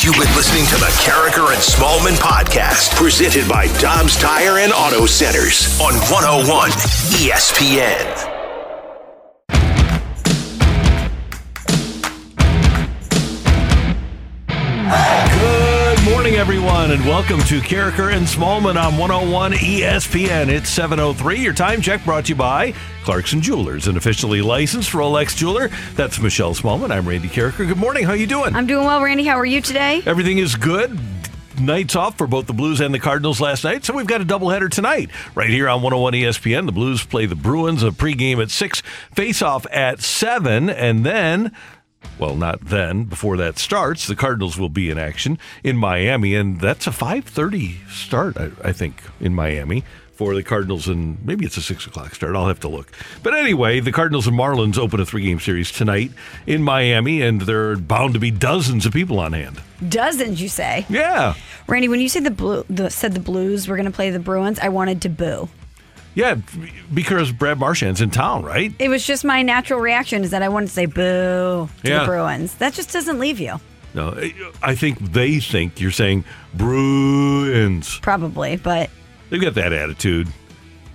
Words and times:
You've 0.00 0.14
been 0.14 0.34
listening 0.34 0.64
to 0.66 0.76
the 0.76 0.90
Karraker 1.04 1.52
and 1.52 1.60
Smallman 1.62 2.16
podcast, 2.16 2.94
presented 2.96 3.48
by 3.48 3.66
Dobbs 3.78 4.16
Tire 4.16 4.58
and 4.58 4.72
Auto 4.72 5.06
Centers 5.06 5.78
on 5.80 5.94
101 6.10 6.70
ESPN. 7.20 8.31
Everyone, 16.42 16.90
and 16.90 17.04
welcome 17.04 17.38
to 17.42 17.60
Karraker 17.60 18.12
and 18.12 18.26
Smallman 18.26 18.74
on 18.74 18.98
101 18.98 19.52
ESPN. 19.52 20.48
It's 20.48 20.76
7.03. 20.76 21.38
Your 21.38 21.52
time 21.52 21.80
check 21.80 22.04
brought 22.04 22.24
to 22.24 22.30
you 22.30 22.34
by 22.34 22.74
Clarkson 23.04 23.40
Jewelers, 23.40 23.86
an 23.86 23.96
officially 23.96 24.42
licensed 24.42 24.90
Rolex 24.90 25.36
jeweler. 25.36 25.68
That's 25.94 26.18
Michelle 26.18 26.52
Smallman. 26.52 26.90
I'm 26.90 27.08
Randy 27.08 27.28
Karraker. 27.28 27.68
Good 27.68 27.76
morning. 27.76 28.02
How 28.02 28.14
you 28.14 28.26
doing? 28.26 28.56
I'm 28.56 28.66
doing 28.66 28.84
well, 28.84 29.00
Randy. 29.00 29.22
How 29.22 29.38
are 29.38 29.46
you 29.46 29.60
today? 29.60 30.02
Everything 30.04 30.38
is 30.38 30.56
good. 30.56 30.98
Nights 31.60 31.94
off 31.94 32.18
for 32.18 32.26
both 32.26 32.48
the 32.48 32.54
Blues 32.54 32.80
and 32.80 32.92
the 32.92 32.98
Cardinals 32.98 33.40
last 33.40 33.62
night, 33.62 33.84
so 33.84 33.94
we've 33.94 34.08
got 34.08 34.20
a 34.20 34.24
doubleheader 34.24 34.68
tonight 34.68 35.10
right 35.36 35.50
here 35.50 35.68
on 35.68 35.80
101 35.80 36.12
ESPN. 36.14 36.66
The 36.66 36.72
Blues 36.72 37.06
play 37.06 37.24
the 37.24 37.36
Bruins, 37.36 37.84
a 37.84 37.90
pregame 37.90 38.42
at 38.42 38.50
6, 38.50 38.80
face-off 39.14 39.64
at 39.70 40.00
7, 40.00 40.68
and 40.68 41.06
then 41.06 41.52
well, 42.18 42.36
not 42.36 42.60
then. 42.60 43.04
Before 43.04 43.36
that 43.36 43.58
starts, 43.58 44.06
the 44.06 44.16
Cardinals 44.16 44.58
will 44.58 44.68
be 44.68 44.90
in 44.90 44.98
action 44.98 45.38
in 45.64 45.76
Miami, 45.76 46.34
and 46.34 46.60
that's 46.60 46.86
a 46.86 46.90
5:30 46.90 47.88
start, 47.90 48.36
I, 48.36 48.50
I 48.62 48.72
think, 48.72 49.02
in 49.20 49.34
Miami 49.34 49.84
for 50.14 50.34
the 50.34 50.42
Cardinals, 50.42 50.88
and 50.88 51.24
maybe 51.24 51.44
it's 51.44 51.56
a 51.56 51.62
six 51.62 51.86
o'clock 51.86 52.14
start. 52.14 52.36
I'll 52.36 52.46
have 52.46 52.60
to 52.60 52.68
look. 52.68 52.92
But 53.22 53.34
anyway, 53.34 53.80
the 53.80 53.92
Cardinals 53.92 54.26
and 54.26 54.38
Marlins 54.38 54.78
open 54.78 55.00
a 55.00 55.06
three-game 55.06 55.40
series 55.40 55.72
tonight 55.72 56.12
in 56.46 56.62
Miami, 56.62 57.22
and 57.22 57.40
there 57.40 57.70
are 57.70 57.76
bound 57.76 58.14
to 58.14 58.20
be 58.20 58.30
dozens 58.30 58.86
of 58.86 58.92
people 58.92 59.18
on 59.18 59.32
hand. 59.32 59.60
Dozens, 59.88 60.40
you 60.40 60.48
say? 60.48 60.86
Yeah, 60.88 61.34
Randy, 61.66 61.88
when 61.88 62.00
you 62.00 62.08
said 62.08 62.24
the 62.24 62.30
blue, 62.30 62.64
the, 62.68 62.90
said 62.90 63.14
the 63.14 63.20
Blues 63.20 63.66
were 63.66 63.76
going 63.76 63.86
to 63.86 63.92
play 63.92 64.10
the 64.10 64.18
Bruins, 64.18 64.58
I 64.58 64.68
wanted 64.68 65.02
to 65.02 65.08
boo. 65.08 65.48
Yeah, 66.14 66.36
because 66.92 67.32
Brad 67.32 67.58
Marchand's 67.58 68.00
in 68.02 68.10
town, 68.10 68.44
right? 68.44 68.74
It 68.78 68.88
was 68.90 69.06
just 69.06 69.24
my 69.24 69.42
natural 69.42 69.80
reaction 69.80 70.24
is 70.24 70.30
that 70.30 70.42
I 70.42 70.48
wanted 70.50 70.66
to 70.66 70.72
say 70.72 70.86
boo 70.86 71.68
to 71.84 71.90
Yeah. 71.90 72.00
the 72.00 72.06
Bruins. 72.06 72.54
That 72.56 72.74
just 72.74 72.92
doesn't 72.92 73.18
leave 73.18 73.40
you, 73.40 73.60
No, 73.94 74.14
I 74.62 74.74
think 74.74 74.98
they 75.12 75.40
think 75.40 75.80
you're 75.80 75.90
saying 75.90 76.24
Bruins. 76.54 77.98
probably. 78.00 78.56
But 78.56 78.90
They've 79.30 79.40
got 79.40 79.54
that 79.54 79.72
attitude. 79.72 80.28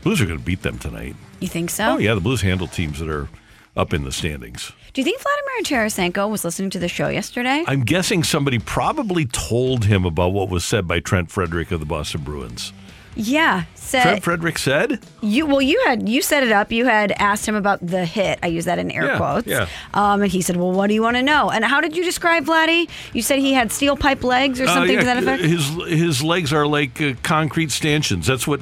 Blues 0.04 0.22
are 0.22 0.26
going 0.28 0.38
to 0.40 0.46
beat 0.46 0.62
them 0.62 0.78
tonight. 0.78 1.16
you 1.40 1.48
think 1.48 1.70
so? 1.72 1.86
Oh 1.94 1.98
yeah, 1.98 2.14
the 2.14 2.22
Blues 2.22 2.42
handle 2.42 2.68
teams 2.68 3.00
that 3.00 3.10
are 3.10 3.28
up 3.76 3.94
in 3.94 4.04
the 4.04 4.12
standings. 4.12 4.72
Do 4.94 5.02
you 5.02 5.06
think 5.06 5.22
Vladimir 5.22 5.86
Tarasenko 5.86 6.30
was 6.30 6.44
listening 6.44 6.72
to 6.72 6.80
the 6.80 6.88
show 6.88 7.10
yesterday? 7.10 7.64
I'm 7.68 7.82
guessing 7.84 8.24
somebody 8.24 8.58
probably 8.58 9.26
told 9.26 9.86
him 9.86 10.06
about 10.06 10.34
what 10.34 10.50
was 10.50 10.64
said 10.66 10.88
by 10.88 11.00
Trent 11.00 11.30
Frederic 11.30 11.72
of 11.72 11.80
the 11.80 11.86
Boston 11.86 12.22
Bruins. 12.22 12.74
Yeah, 13.20 13.64
said 13.76 14.04
Trent 14.04 14.24
Frederic 14.24 14.58
said, 14.58 15.00
you. 15.22 15.46
Well, 15.46 15.62
you 15.62 15.82
had 15.88 16.08
you 16.08 16.22
set 16.22 16.44
it 16.44 16.52
up. 16.52 16.72
You 16.72 16.86
had 16.86 17.12
asked 17.14 17.48
him 17.48 17.56
about 17.56 17.80
the 17.86 18.06
hit. 18.06 18.38
I 18.44 18.48
use 18.48 18.66
that 18.66 18.80
in 18.80 18.92
air 18.92 19.06
Yeah, 19.08 19.18
quotes. 19.18 19.48
yeah. 19.48 19.68
Um, 19.94 20.22
and 20.22 20.32
he 20.32 20.42
said, 20.42 20.56
"Well, 20.58 20.72
what 20.72 20.88
do 20.88 20.94
you 20.94 21.02
want 21.02 21.16
to 21.18 21.24
know?" 21.24 21.50
And 21.50 21.66
how 21.66 21.82
did 21.82 21.96
you 21.98 22.04
describe 22.04 22.46
Vladdy? 22.46 22.90
You 23.14 23.22
said 23.22 23.40
he 23.40 23.54
had 23.54 23.72
steel 23.72 23.98
pipe 23.98 24.24
legs 24.24 24.62
or 24.62 24.66
Uh, 24.66 24.74
something 24.74 24.94
yeah, 24.94 25.00
to 25.00 25.06
that 25.06 25.18
effect. 25.18 25.42
His 25.44 25.68
his 25.88 26.24
legs 26.24 26.54
are 26.54 26.68
like 26.68 27.02
uh, 27.02 27.14
concrete 27.24 27.72
stanchions. 27.72 28.28
That's 28.28 28.46
what 28.48 28.62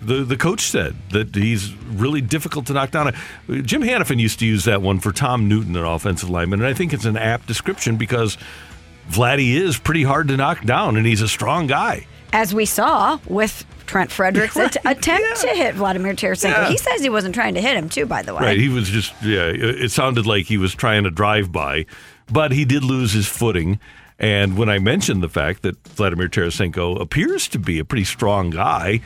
the 0.00 0.24
the 0.24 0.36
coach 0.36 0.62
said. 0.62 0.96
That 1.10 1.34
he's 1.34 1.74
really 1.74 2.20
difficult 2.22 2.66
to 2.66 2.72
knock 2.72 2.90
down. 2.92 3.08
Uh, 3.08 3.12
Jim 3.62 3.82
Hanifan 3.82 4.18
used 4.18 4.38
to 4.38 4.46
use 4.46 4.64
that 4.64 4.80
one 4.82 4.98
for 5.00 5.12
Tom 5.12 5.46
Newton, 5.48 5.76
an 5.76 5.84
offensive 5.84 6.30
lineman, 6.30 6.60
and 6.60 6.68
I 6.68 6.72
think 6.74 6.92
it's 6.94 7.04
an 7.04 7.16
apt 7.18 7.46
description 7.46 7.96
because 7.96 8.38
Vladdy 9.10 9.54
is 9.56 9.76
pretty 9.78 10.04
hard 10.04 10.28
to 10.28 10.36
knock 10.36 10.64
down, 10.64 10.96
and 10.96 11.04
he's 11.06 11.20
a 11.22 11.28
strong 11.28 11.66
guy. 11.66 12.06
As 12.32 12.54
we 12.54 12.64
saw 12.64 13.18
with 13.26 13.64
Trent 13.86 14.10
Frederic's 14.10 14.56
Right, 14.56 14.74
att- 14.76 14.98
attempt 14.98 15.44
yeah. 15.44 15.50
to 15.50 15.56
hit 15.56 15.74
Vladimir 15.74 16.14
Tarasenko. 16.14 16.50
Yeah. 16.50 16.68
He 16.68 16.76
says 16.76 17.00
he 17.02 17.10
wasn't 17.10 17.34
trying 17.34 17.54
to 17.54 17.60
hit 17.60 17.76
him, 17.76 17.88
too, 17.88 18.06
by 18.06 18.22
the 18.22 18.34
way. 18.34 18.40
Right. 18.42 18.58
He 18.58 18.68
was 18.68 18.88
just, 18.88 19.12
yeah, 19.22 19.50
it 19.52 19.90
sounded 19.90 20.26
like 20.26 20.46
he 20.46 20.56
was 20.58 20.74
trying 20.74 21.04
to 21.04 21.10
drive 21.10 21.50
by, 21.50 21.86
but 22.30 22.52
he 22.52 22.64
did 22.64 22.84
lose 22.84 23.12
his 23.12 23.26
footing. 23.26 23.80
And 24.18 24.56
when 24.56 24.68
I 24.68 24.78
mentioned 24.78 25.22
the 25.22 25.28
fact 25.28 25.62
that 25.62 25.76
Vladimir 25.88 26.28
Tarasenko 26.28 27.00
appears 27.00 27.48
to 27.48 27.58
be 27.58 27.78
a 27.78 27.84
pretty 27.84 28.04
strong 28.04 28.50
guy, 28.50 29.00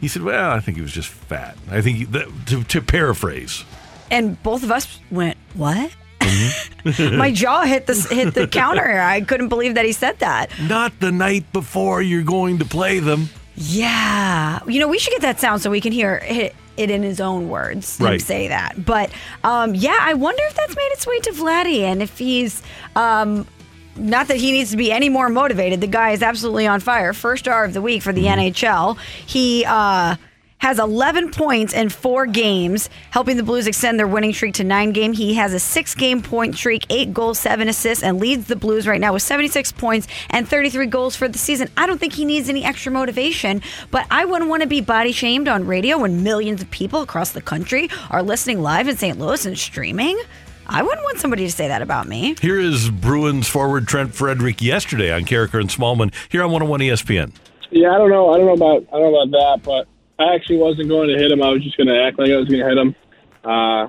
he 0.00 0.08
said, 0.08 0.22
well, 0.22 0.50
I 0.50 0.60
think 0.60 0.76
he 0.76 0.82
was 0.82 0.92
just 0.92 1.08
fat. 1.08 1.56
I 1.70 1.80
think, 1.82 1.98
he, 1.98 2.04
that, 2.06 2.26
to, 2.46 2.64
to 2.64 2.80
paraphrase. 2.82 3.64
And 4.10 4.42
both 4.42 4.62
of 4.62 4.70
us 4.70 4.98
went, 5.10 5.36
What? 5.54 5.90
Mm-hmm. 6.26 7.16
My 7.18 7.32
jaw 7.32 7.62
hit 7.62 7.86
the, 7.86 7.94
hit 8.10 8.34
the 8.34 8.46
counter. 8.46 9.00
I 9.00 9.20
couldn't 9.20 9.48
believe 9.48 9.74
that 9.74 9.84
he 9.84 9.92
said 9.92 10.18
that. 10.20 10.50
Not 10.60 10.98
the 11.00 11.12
night 11.12 11.52
before 11.52 12.02
you're 12.02 12.22
going 12.22 12.58
to 12.58 12.64
play 12.64 12.98
them. 12.98 13.28
Yeah. 13.56 14.60
You 14.66 14.80
know, 14.80 14.88
we 14.88 14.98
should 14.98 15.12
get 15.12 15.22
that 15.22 15.40
sound 15.40 15.62
so 15.62 15.70
we 15.70 15.80
can 15.80 15.92
hear 15.92 16.20
it, 16.24 16.54
it 16.76 16.90
in 16.90 17.02
his 17.02 17.20
own 17.20 17.48
words. 17.48 17.98
Right. 18.00 18.20
say 18.20 18.48
that. 18.48 18.84
But 18.84 19.10
um, 19.42 19.74
yeah, 19.74 19.98
I 20.00 20.14
wonder 20.14 20.42
if 20.44 20.54
that's 20.54 20.76
made 20.76 20.90
its 20.92 21.06
way 21.06 21.18
to 21.20 21.30
Vladdy 21.32 21.80
and 21.80 22.02
if 22.02 22.18
he's. 22.18 22.62
Um, 22.94 23.46
not 23.98 24.28
that 24.28 24.36
he 24.36 24.52
needs 24.52 24.72
to 24.72 24.76
be 24.76 24.92
any 24.92 25.08
more 25.08 25.30
motivated. 25.30 25.80
The 25.80 25.86
guy 25.86 26.10
is 26.10 26.22
absolutely 26.22 26.66
on 26.66 26.80
fire. 26.80 27.14
First 27.14 27.44
star 27.44 27.64
of 27.64 27.72
the 27.72 27.80
week 27.80 28.02
for 28.02 28.12
the 28.12 28.24
NHL. 28.24 28.98
He 29.24 29.64
uh, 29.66 30.16
has 30.58 30.78
11 30.78 31.30
points 31.30 31.72
in 31.72 31.88
four 31.88 32.26
games, 32.26 32.88
helping 33.10 33.36
the 33.36 33.42
Blues 33.42 33.66
extend 33.66 33.98
their 33.98 34.06
winning 34.06 34.32
streak 34.32 34.54
to 34.54 34.64
nine 34.64 34.92
game. 34.92 35.12
He 35.12 35.34
has 35.34 35.52
a 35.52 35.60
six 35.60 35.94
game 35.94 36.22
point 36.22 36.56
streak, 36.56 36.86
eight 36.90 37.12
goals, 37.12 37.38
seven 37.38 37.68
assists, 37.68 38.02
and 38.02 38.18
leads 38.18 38.46
the 38.46 38.56
Blues 38.56 38.86
right 38.86 39.00
now 39.00 39.12
with 39.12 39.22
76 39.22 39.72
points 39.72 40.06
and 40.30 40.48
33 40.48 40.86
goals 40.86 41.16
for 41.16 41.28
the 41.28 41.38
season. 41.38 41.68
I 41.76 41.86
don't 41.86 41.98
think 41.98 42.14
he 42.14 42.24
needs 42.24 42.48
any 42.48 42.64
extra 42.64 42.90
motivation, 42.90 43.62
but 43.90 44.06
I 44.10 44.24
wouldn't 44.24 44.50
want 44.50 44.62
to 44.62 44.68
be 44.68 44.80
body 44.80 45.12
shamed 45.12 45.48
on 45.48 45.66
radio 45.66 45.98
when 45.98 46.22
millions 46.22 46.62
of 46.62 46.70
people 46.70 47.02
across 47.02 47.32
the 47.32 47.42
country 47.42 47.88
are 48.10 48.22
listening 48.22 48.62
live 48.62 48.88
in 48.88 48.96
St. 48.96 49.18
Louis 49.18 49.44
and 49.46 49.58
streaming. 49.58 50.18
I 50.68 50.82
wouldn't 50.82 51.04
want 51.04 51.18
somebody 51.18 51.44
to 51.46 51.52
say 51.52 51.68
that 51.68 51.80
about 51.80 52.08
me. 52.08 52.34
Here 52.40 52.58
is 52.58 52.90
Bruins 52.90 53.48
forward 53.48 53.86
Trent 53.86 54.14
Frederic 54.14 54.60
yesterday 54.60 55.12
on 55.12 55.24
Karraker 55.24 55.60
and 55.60 55.70
Smallman 55.70 56.12
here 56.28 56.42
on 56.42 56.50
101 56.50 56.80
ESPN. 56.80 57.32
Yeah, 57.70 57.92
I 57.92 57.98
don't 57.98 58.10
know. 58.10 58.32
I 58.32 58.38
don't 58.38 58.46
know 58.46 58.54
about 58.54 58.86
I 58.92 58.98
don't 58.98 59.12
know 59.12 59.22
about 59.22 59.30
that, 59.30 59.62
but 59.64 59.88
I 60.18 60.34
actually 60.34 60.56
wasn't 60.56 60.88
going 60.88 61.08
to 61.08 61.16
hit 61.16 61.30
him. 61.30 61.42
I 61.42 61.50
was 61.50 61.62
just 61.62 61.76
going 61.76 61.88
to 61.88 62.02
act 62.02 62.18
like 62.18 62.30
I 62.30 62.36
was 62.36 62.48
going 62.48 62.60
to 62.60 62.68
hit 62.68 62.78
him. 62.78 62.94
Uh, 63.44 63.88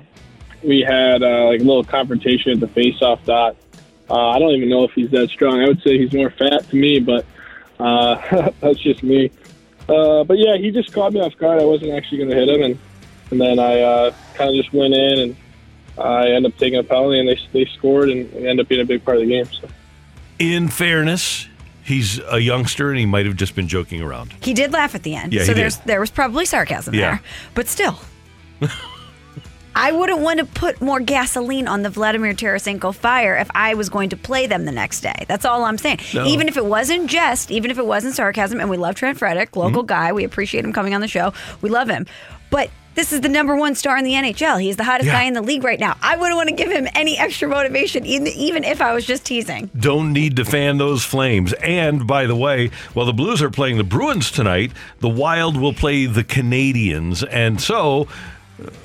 we 0.62 0.80
had 0.80 1.22
uh, 1.22 1.46
like 1.46 1.60
a 1.60 1.64
little 1.64 1.84
confrontation 1.84 2.52
at 2.52 2.60
the 2.60 2.68
face-off 2.68 3.24
dot. 3.24 3.56
Uh, 4.10 4.30
I 4.30 4.38
don't 4.38 4.52
even 4.52 4.68
know 4.68 4.84
if 4.84 4.92
he's 4.92 5.10
that 5.10 5.30
strong. 5.30 5.60
I 5.60 5.68
would 5.68 5.82
say 5.82 5.98
he's 5.98 6.12
more 6.12 6.30
fat 6.30 6.68
to 6.70 6.76
me, 6.76 7.00
but 7.00 7.24
uh, 7.78 8.50
that's 8.60 8.78
just 8.78 9.02
me. 9.02 9.30
Uh, 9.88 10.24
but 10.24 10.38
yeah, 10.38 10.56
he 10.56 10.70
just 10.70 10.92
caught 10.92 11.12
me 11.12 11.20
off 11.20 11.36
guard. 11.38 11.60
I 11.60 11.64
wasn't 11.64 11.92
actually 11.92 12.18
going 12.18 12.30
to 12.30 12.36
hit 12.36 12.48
him, 12.48 12.62
and 12.62 12.78
and 13.30 13.40
then 13.40 13.58
I 13.58 13.80
uh, 13.80 14.12
kind 14.34 14.50
of 14.50 14.56
just 14.56 14.72
went 14.72 14.94
in 14.94 15.18
and 15.18 15.36
I 15.98 16.28
ended 16.28 16.52
up 16.52 16.58
taking 16.58 16.78
a 16.78 16.82
penalty, 16.82 17.18
and 17.18 17.28
they 17.28 17.38
they 17.52 17.70
scored, 17.72 18.10
and 18.10 18.32
it 18.32 18.36
ended 18.36 18.60
up 18.60 18.68
being 18.68 18.80
a 18.80 18.84
big 18.84 19.04
part 19.04 19.16
of 19.18 19.22
the 19.22 19.28
game. 19.28 19.46
So. 19.46 19.68
In 20.38 20.68
fairness, 20.68 21.48
he's 21.88 22.20
a 22.30 22.38
youngster 22.38 22.90
and 22.90 22.98
he 22.98 23.06
might 23.06 23.26
have 23.26 23.34
just 23.36 23.54
been 23.56 23.66
joking 23.66 24.00
around. 24.02 24.32
He 24.42 24.54
did 24.54 24.72
laugh 24.72 24.94
at 24.94 25.02
the 25.02 25.14
end. 25.16 25.32
Yeah, 25.32 25.42
so 25.44 25.52
he 25.54 25.60
there's 25.60 25.76
did. 25.78 25.86
there 25.86 26.00
was 26.00 26.10
probably 26.10 26.44
sarcasm 26.44 26.94
Yeah. 26.94 27.00
there. 27.10 27.20
But 27.54 27.66
still. 27.68 27.98
I 29.74 29.92
wouldn't 29.92 30.18
want 30.20 30.40
to 30.40 30.44
put 30.44 30.80
more 30.80 30.98
gasoline 30.98 31.68
on 31.68 31.82
the 31.82 31.90
Vladimir 31.90 32.34
Tarasenko 32.34 32.92
fire 32.92 33.36
if 33.36 33.48
I 33.54 33.74
was 33.74 33.88
going 33.88 34.08
to 34.08 34.16
play 34.16 34.48
them 34.48 34.64
the 34.64 34.72
next 34.72 35.02
day. 35.02 35.24
That's 35.28 35.44
all 35.44 35.62
I'm 35.64 35.78
saying. 35.78 36.00
No. 36.14 36.24
Even 36.26 36.48
if 36.48 36.56
it 36.56 36.64
wasn't 36.64 37.08
jest, 37.08 37.52
even 37.52 37.70
if 37.70 37.78
it 37.78 37.86
wasn't 37.86 38.14
sarcasm, 38.16 38.58
and 38.60 38.68
we 38.70 38.76
love 38.76 38.96
Trent 38.96 39.18
Frederic, 39.18 39.54
local 39.54 39.82
Mm-hmm. 39.82 39.86
guy, 39.86 40.12
we 40.12 40.24
appreciate 40.24 40.64
him 40.64 40.72
coming 40.72 40.94
on 40.94 41.00
the 41.00 41.06
show. 41.06 41.32
We 41.62 41.70
love 41.70 41.88
him. 41.88 42.06
But 42.50 42.70
This 42.98 43.12
is 43.12 43.20
the 43.20 43.28
number 43.28 43.54
one 43.54 43.76
star 43.76 43.96
in 43.96 44.04
the 44.04 44.14
NHL. 44.14 44.60
He's 44.60 44.74
the 44.74 44.82
hottest 44.82 45.06
Yeah. 45.06 45.20
guy 45.20 45.22
in 45.22 45.32
the 45.32 45.40
league 45.40 45.62
right 45.62 45.78
now. 45.78 45.96
I 46.02 46.16
wouldn't 46.16 46.34
want 46.34 46.48
to 46.48 46.54
give 46.56 46.68
him 46.68 46.88
any 46.96 47.16
extra 47.16 47.46
motivation, 47.46 48.04
even, 48.04 48.64
if 48.64 48.82
I 48.82 48.92
was 48.92 49.06
just 49.06 49.24
teasing. 49.24 49.70
don't 49.78 50.12
need 50.12 50.34
to 50.34 50.44
fan 50.44 50.78
those 50.78 51.04
flames. 51.04 51.52
And 51.62 52.08
by 52.08 52.26
the 52.26 52.34
way, 52.34 52.70
while 52.94 53.06
the 53.06 53.12
Blues 53.12 53.40
are 53.40 53.50
playing 53.50 53.76
the 53.78 53.84
Bruins 53.84 54.32
tonight, 54.32 54.72
the 54.98 55.08
Wild 55.08 55.56
will 55.56 55.72
play 55.72 56.06
the 56.06 56.24
Canadiens. 56.24 57.24
And 57.30 57.60
so, 57.60 58.08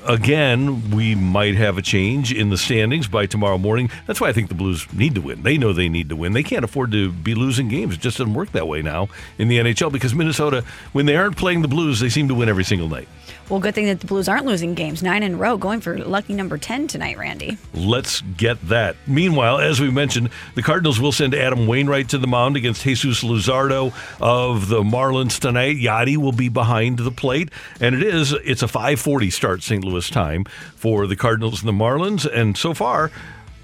again, 0.06 0.92
we 0.92 1.16
might 1.16 1.56
have 1.56 1.76
a 1.76 1.82
change 1.82 2.32
in 2.32 2.50
the 2.50 2.56
standings 2.56 3.08
by 3.08 3.26
tomorrow 3.26 3.58
morning. 3.58 3.90
That's 4.06 4.20
why 4.20 4.28
I 4.28 4.32
think 4.32 4.48
the 4.48 4.54
Blues 4.54 4.86
need 4.92 5.16
to 5.16 5.22
win. 5.22 5.42
They 5.42 5.58
know 5.58 5.72
they 5.72 5.88
need 5.88 6.08
to 6.10 6.14
win. 6.16 6.34
They 6.34 6.44
can't 6.44 6.64
afford 6.64 6.92
to 6.92 7.10
be 7.10 7.34
losing 7.34 7.66
games. 7.66 7.94
It 7.94 8.00
just 8.00 8.18
doesn't 8.18 8.34
work 8.34 8.52
that 8.52 8.68
way 8.68 8.80
now 8.80 9.08
in 9.38 9.48
the 9.48 9.58
NHL 9.58 9.90
because 9.90 10.14
Minnesota, 10.14 10.62
when 10.92 11.06
they 11.06 11.16
aren't 11.16 11.36
playing 11.36 11.62
the 11.62 11.68
Blues, 11.68 11.98
they 11.98 12.08
seem 12.08 12.28
to 12.28 12.34
win 12.34 12.48
every 12.48 12.62
single 12.62 12.88
night. 12.88 13.08
Well, 13.48 13.60
good 13.60 13.74
thing 13.74 13.86
that 13.86 14.00
the 14.00 14.06
Blues 14.06 14.26
aren't 14.26 14.46
losing 14.46 14.74
games. 14.74 15.02
Nine 15.02 15.22
in 15.22 15.34
a 15.34 15.36
row, 15.36 15.58
going 15.58 15.80
for 15.80 15.98
lucky 15.98 16.32
number 16.32 16.56
10 16.56 16.88
tonight, 16.88 17.18
Randy. 17.18 17.58
Let's 17.74 18.22
get 18.22 18.60
that. 18.68 18.96
Meanwhile, 19.06 19.58
as 19.58 19.80
we 19.80 19.90
mentioned, 19.90 20.30
the 20.54 20.62
Cardinals 20.62 20.98
will 20.98 21.12
send 21.12 21.34
Adam 21.34 21.66
Wainwright 21.66 22.08
to 22.10 22.18
the 22.18 22.26
mound 22.26 22.56
against 22.56 22.82
Jesus 22.82 23.22
Luzardo 23.22 23.92
of 24.18 24.68
the 24.68 24.82
Marlins 24.82 25.38
tonight. 25.38 25.76
Yadi 25.76 26.16
will 26.16 26.32
be 26.32 26.48
behind 26.48 27.00
the 27.00 27.10
plate, 27.10 27.50
and 27.80 27.94
it 27.94 28.02
is 28.02 28.32
it's 28.32 28.62
a 28.62 28.68
5:40 28.68 29.30
start 29.30 29.62
St. 29.62 29.84
Louis 29.84 30.08
time 30.08 30.44
for 30.74 31.06
the 31.06 31.16
Cardinals 31.16 31.60
and 31.60 31.68
the 31.68 31.84
Marlins. 31.84 32.24
And 32.24 32.56
so 32.56 32.72
far, 32.72 33.10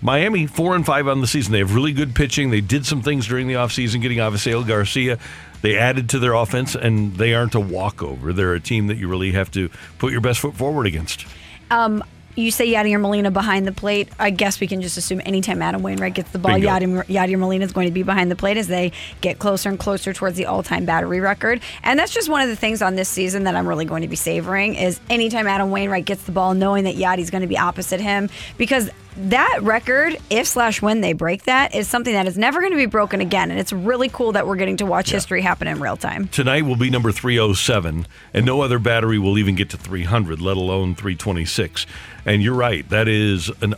Miami 0.03 0.47
four 0.47 0.75
and 0.75 0.85
five 0.85 1.09
on 1.09 1.21
the 1.21 1.27
season. 1.27 1.53
They 1.53 1.59
have 1.59 1.75
really 1.75 1.93
good 1.93 2.15
pitching. 2.15 2.51
They 2.51 2.61
did 2.61 2.87
some 2.87 3.03
things 3.03 3.27
during 3.27 3.49
the 3.49 3.55
offseason, 3.55 4.01
getting 4.01 4.19
Avisail 4.19 4.67
Garcia. 4.67 5.19
They 5.63 5.77
added 5.77 6.09
to 6.11 6.19
their 6.19 6.35
offense, 6.35 6.75
and 6.75 7.15
they 7.17 7.35
aren't 7.35 7.55
a 7.55 7.61
walkover. 7.61 8.33
They're 8.33 8.55
a 8.55 8.61
team 8.61 8.87
that 8.87 8.97
you 8.97 9.09
really 9.09 9.33
have 9.33 9.51
to 9.53 9.71
put 9.99 10.13
your 10.13 10.21
best 10.21 10.41
foot 10.41 10.55
forward 10.55 10.87
against. 10.87 11.27
Um, 11.71 12.03
you 12.37 12.51
say 12.51 12.73
Yadier 12.73 13.01
Molina 13.01 13.31
behind 13.31 13.67
the 13.67 13.73
plate. 13.73 14.09
I 14.19 14.31
guess 14.31 14.61
we 14.61 14.67
can 14.67 14.81
just 14.81 14.97
assume 14.97 15.21
anytime 15.25 15.63
Adam 15.63 15.83
Wainwright 15.83 16.15
gets 16.15 16.31
the 16.31 16.39
ball. 16.39 16.53
Yadier, 16.53 17.05
Yadier 17.07 17.39
Molina 17.39 17.65
is 17.65 17.73
going 17.73 17.89
to 17.89 17.93
be 17.93 18.03
behind 18.03 18.31
the 18.31 18.37
plate 18.37 18.57
as 18.57 18.69
they 18.69 18.93
get 19.21 19.39
closer 19.39 19.69
and 19.69 19.79
closer 19.79 20.13
towards 20.13 20.37
the 20.37 20.47
all-time 20.47 20.85
battery 20.85 21.21
record. 21.21 21.61
And 21.83 21.99
that's 21.99 22.13
just 22.13 22.29
one 22.29 22.41
of 22.41 22.49
the 22.49 22.57
things 22.57 22.83
on 22.83 22.95
this 22.95 23.09
season 23.09 23.45
that 23.45 23.57
I'm 23.57 23.67
really 23.67 23.85
going 23.85 24.03
to 24.03 24.09
be 24.09 24.17
savoring 24.17 24.77
is 24.77 25.01
anytime 25.11 25.47
Adam 25.47 25.71
Wainwright 25.71 26.05
gets 26.05 26.23
the 26.23 26.33
ball, 26.33 26.55
knowing 26.55 26.85
that 26.85 26.95
Yadi's 26.95 27.31
going 27.31 27.43
to 27.43 27.49
be 27.49 27.59
opposite 27.59 28.01
him 28.01 28.31
because 28.57 28.91
that 29.29 29.59
record, 29.63 30.17
if 30.31 30.47
slash 30.47 30.81
when 30.81 31.01
they 31.01 31.13
break 31.13 31.45
that, 31.45 31.75
is 31.75 31.87
something 31.89 32.13
that 32.13 32.27
is 32.27 32.39
never 32.39 32.61
going 32.61 32.73
to 32.73 32.77
be 32.79 32.87
broken 32.87 33.21
again. 33.21 33.51
And 33.51 33.61
it's 33.61 33.73
really 33.73 34.09
cool 34.09 34.33
that 34.33 34.47
we're 34.47 34.57
getting 34.57 34.79
to 34.79 34.87
watch 34.87 35.11
history 35.11 35.43
happen 35.43 35.69
in 35.69 35.81
real 35.81 35.97
time. 35.97 36.29
tonight 36.29 36.63
will 36.63 36.77
be 36.77 36.91
number 36.91 37.13
307 37.13 38.07
and 38.35 38.47
no 38.47 38.61
other 38.63 38.79
battery 38.79 39.19
will 39.19 39.39
even 39.39 39.55
get 39.55 39.71
to 39.71 39.77
300 39.77 40.41
let 40.41 40.57
alone 40.57 40.95
326 40.95 41.87
and 42.25 42.43
you're 42.43 42.55
right 42.55 42.89
that 42.91 43.09
is 43.09 43.51
an 43.63 43.75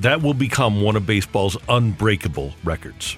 that 0.00 0.22
will 0.22 0.34
become 0.34 0.80
one 0.80 0.96
of 0.96 1.06
baseball's 1.06 1.56
unbreakable 1.68 2.52
records 2.64 3.16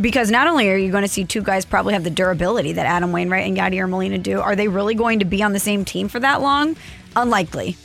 Because 0.00 0.30
not 0.30 0.46
only 0.46 0.70
are 0.70 0.76
you 0.76 0.90
going 0.90 1.02
to 1.02 1.08
see 1.08 1.24
two 1.24 1.42
guys 1.42 1.64
probably 1.64 1.94
have 1.94 2.04
the 2.04 2.10
durability 2.10 2.72
that 2.74 2.86
Adam 2.86 3.12
Wainwright 3.12 3.46
and 3.46 3.56
Yadier 3.56 3.88
Molina 3.88 4.18
do, 4.18 4.40
are 4.40 4.54
they 4.56 4.68
really 4.68 4.94
going 4.94 5.18
to 5.20 5.24
be 5.24 5.42
on 5.42 5.52
the 5.52 5.58
same 5.60 5.84
team 5.84 6.08
for 6.08 6.20
that 6.20 6.40
long? 6.40 6.76
Unlikely. 7.16 7.76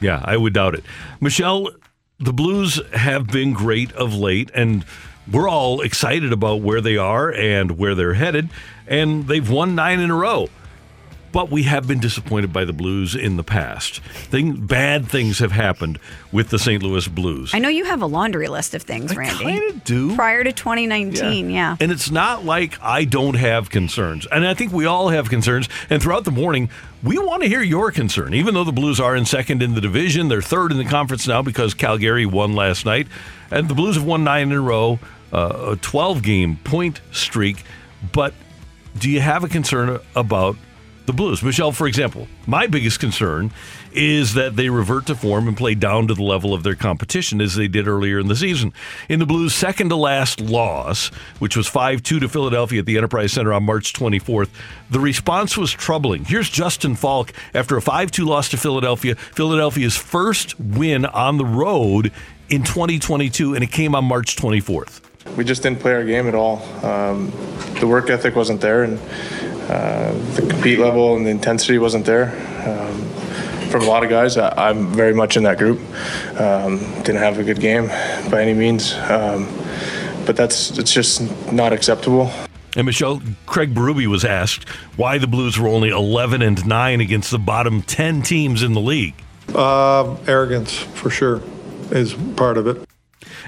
yeah 0.00 0.20
i 0.24 0.36
would 0.36 0.52
doubt 0.52 0.74
it 0.74 0.84
michelle 1.20 1.68
the 2.18 2.32
blues 2.32 2.80
have 2.92 3.26
been 3.26 3.52
great 3.52 3.92
of 3.92 4.14
late 4.14 4.50
and 4.54 4.84
we're 5.30 5.48
all 5.48 5.80
excited 5.80 6.32
about 6.32 6.62
where 6.62 6.80
they 6.80 6.96
are 6.96 7.32
and 7.32 7.76
where 7.78 7.94
they're 7.94 8.14
headed 8.14 8.48
and 8.86 9.26
they've 9.26 9.50
won 9.50 9.74
nine 9.74 10.00
in 10.00 10.10
a 10.10 10.14
row 10.14 10.48
but 11.36 11.50
we 11.50 11.64
have 11.64 11.86
been 11.86 12.00
disappointed 12.00 12.50
by 12.50 12.64
the 12.64 12.72
Blues 12.72 13.14
in 13.14 13.36
the 13.36 13.44
past. 13.44 13.98
Thing, 14.00 14.54
bad 14.54 15.06
things 15.06 15.38
have 15.40 15.52
happened 15.52 15.98
with 16.32 16.48
the 16.48 16.58
St. 16.58 16.82
Louis 16.82 17.06
Blues. 17.08 17.50
I 17.52 17.58
know 17.58 17.68
you 17.68 17.84
have 17.84 18.00
a 18.00 18.06
laundry 18.06 18.48
list 18.48 18.74
of 18.74 18.84
things, 18.84 19.14
Randy. 19.14 19.44
kind 19.44 19.70
of 19.70 19.84
do. 19.84 20.16
Prior 20.16 20.42
to 20.42 20.50
2019, 20.50 21.50
yeah. 21.50 21.76
And 21.78 21.92
it's 21.92 22.10
not 22.10 22.46
like 22.46 22.80
I 22.80 23.04
don't 23.04 23.34
have 23.34 23.68
concerns. 23.68 24.26
And 24.32 24.46
I 24.46 24.54
think 24.54 24.72
we 24.72 24.86
all 24.86 25.10
have 25.10 25.28
concerns. 25.28 25.68
And 25.90 26.02
throughout 26.02 26.24
the 26.24 26.30
morning, 26.30 26.70
we 27.02 27.18
want 27.18 27.42
to 27.42 27.50
hear 27.50 27.60
your 27.60 27.92
concern. 27.92 28.32
Even 28.32 28.54
though 28.54 28.64
the 28.64 28.72
Blues 28.72 28.98
are 28.98 29.14
in 29.14 29.26
second 29.26 29.62
in 29.62 29.74
the 29.74 29.82
division, 29.82 30.28
they're 30.28 30.40
third 30.40 30.72
in 30.72 30.78
the 30.78 30.86
conference 30.86 31.28
now 31.28 31.42
because 31.42 31.74
Calgary 31.74 32.24
won 32.24 32.54
last 32.54 32.86
night. 32.86 33.08
And 33.50 33.68
the 33.68 33.74
Blues 33.74 33.96
have 33.96 34.04
won 34.04 34.24
nine 34.24 34.52
in 34.52 34.56
a 34.56 34.60
row, 34.62 35.00
uh, 35.34 35.72
a 35.72 35.76
12 35.76 36.22
game 36.22 36.56
point 36.64 37.02
streak. 37.12 37.62
But 38.10 38.32
do 38.98 39.10
you 39.10 39.20
have 39.20 39.44
a 39.44 39.48
concern 39.48 40.00
about 40.14 40.56
the 41.06 41.12
Blues? 41.12 41.42
Michelle, 41.42 41.72
for 41.72 41.86
example, 41.86 42.28
my 42.46 42.66
biggest 42.66 43.00
concern 43.00 43.50
is 43.92 44.34
that 44.34 44.56
they 44.56 44.68
revert 44.68 45.06
to 45.06 45.14
form 45.14 45.48
and 45.48 45.56
play 45.56 45.74
down 45.74 46.06
to 46.08 46.14
the 46.14 46.22
level 46.22 46.52
of 46.52 46.62
their 46.62 46.74
competition 46.74 47.40
as 47.40 47.54
they 47.54 47.68
did 47.68 47.88
earlier 47.88 48.18
in 48.18 48.28
the 48.28 48.36
season. 48.36 48.72
In 49.08 49.18
the 49.18 49.26
Blues' 49.26 49.54
second 49.54 49.88
to 49.88 49.96
last 49.96 50.40
loss, 50.40 51.08
which 51.38 51.56
was 51.56 51.66
5 51.66 52.02
2 52.02 52.20
to 52.20 52.28
Philadelphia 52.28 52.80
at 52.80 52.86
the 52.86 52.96
Enterprise 52.96 53.32
Center 53.32 53.52
on 53.52 53.64
March 53.64 53.92
24th, 53.92 54.50
the 54.90 55.00
response 55.00 55.56
was 55.56 55.72
troubling. 55.72 56.24
Here's 56.24 56.50
Justin 56.50 56.94
Faulk 56.94 57.32
after 57.54 57.76
a 57.76 57.82
5 57.82 58.10
2 58.10 58.24
loss 58.24 58.48
to 58.50 58.56
Philadelphia, 58.56 59.14
Philadelphia's 59.14 59.96
first 59.96 60.58
win 60.60 61.06
on 61.06 61.38
the 61.38 61.46
road 61.46 62.12
in 62.48 62.62
2022, 62.62 63.54
and 63.54 63.64
it 63.64 63.72
came 63.72 63.94
on 63.94 64.04
March 64.04 64.36
24th. 64.36 65.05
We 65.36 65.44
just 65.44 65.62
didn't 65.62 65.80
play 65.80 65.92
our 65.92 66.04
game 66.04 66.28
at 66.28 66.34
all. 66.34 66.62
Um, 66.84 67.30
the 67.80 67.86
work 67.86 68.10
ethic 68.10 68.34
wasn't 68.34 68.60
there, 68.60 68.84
and 68.84 68.98
uh, 69.70 70.12
the 70.34 70.46
compete 70.48 70.78
level 70.78 71.16
and 71.16 71.26
the 71.26 71.30
intensity 71.30 71.78
wasn't 71.78 72.06
there. 72.06 72.30
Um, 72.66 73.02
from 73.70 73.82
a 73.82 73.86
lot 73.86 74.04
of 74.04 74.10
guys, 74.10 74.36
I, 74.36 74.68
I'm 74.68 74.92
very 74.94 75.14
much 75.14 75.36
in 75.36 75.42
that 75.42 75.58
group. 75.58 75.78
Um, 76.38 76.78
didn't 77.02 77.16
have 77.16 77.38
a 77.38 77.44
good 77.44 77.60
game 77.60 77.88
by 78.30 78.42
any 78.42 78.54
means, 78.54 78.94
um, 78.94 79.46
but 80.24 80.36
that's 80.36 80.78
it's 80.78 80.92
just 80.92 81.20
not 81.52 81.72
acceptable. 81.72 82.30
And 82.76 82.84
Michelle, 82.84 83.22
Craig 83.46 83.74
Berube 83.74 84.06
was 84.06 84.24
asked 84.24 84.68
why 84.96 85.16
the 85.16 85.26
Blues 85.26 85.58
were 85.58 85.68
only 85.68 85.88
11 85.88 86.42
and 86.42 86.66
9 86.66 87.00
against 87.00 87.30
the 87.30 87.38
bottom 87.38 87.80
10 87.80 88.20
teams 88.20 88.62
in 88.62 88.74
the 88.74 88.80
league. 88.80 89.14
Uh, 89.54 90.14
arrogance, 90.26 90.74
for 90.76 91.08
sure, 91.08 91.40
is 91.90 92.14
part 92.36 92.58
of 92.58 92.66
it. 92.66 92.86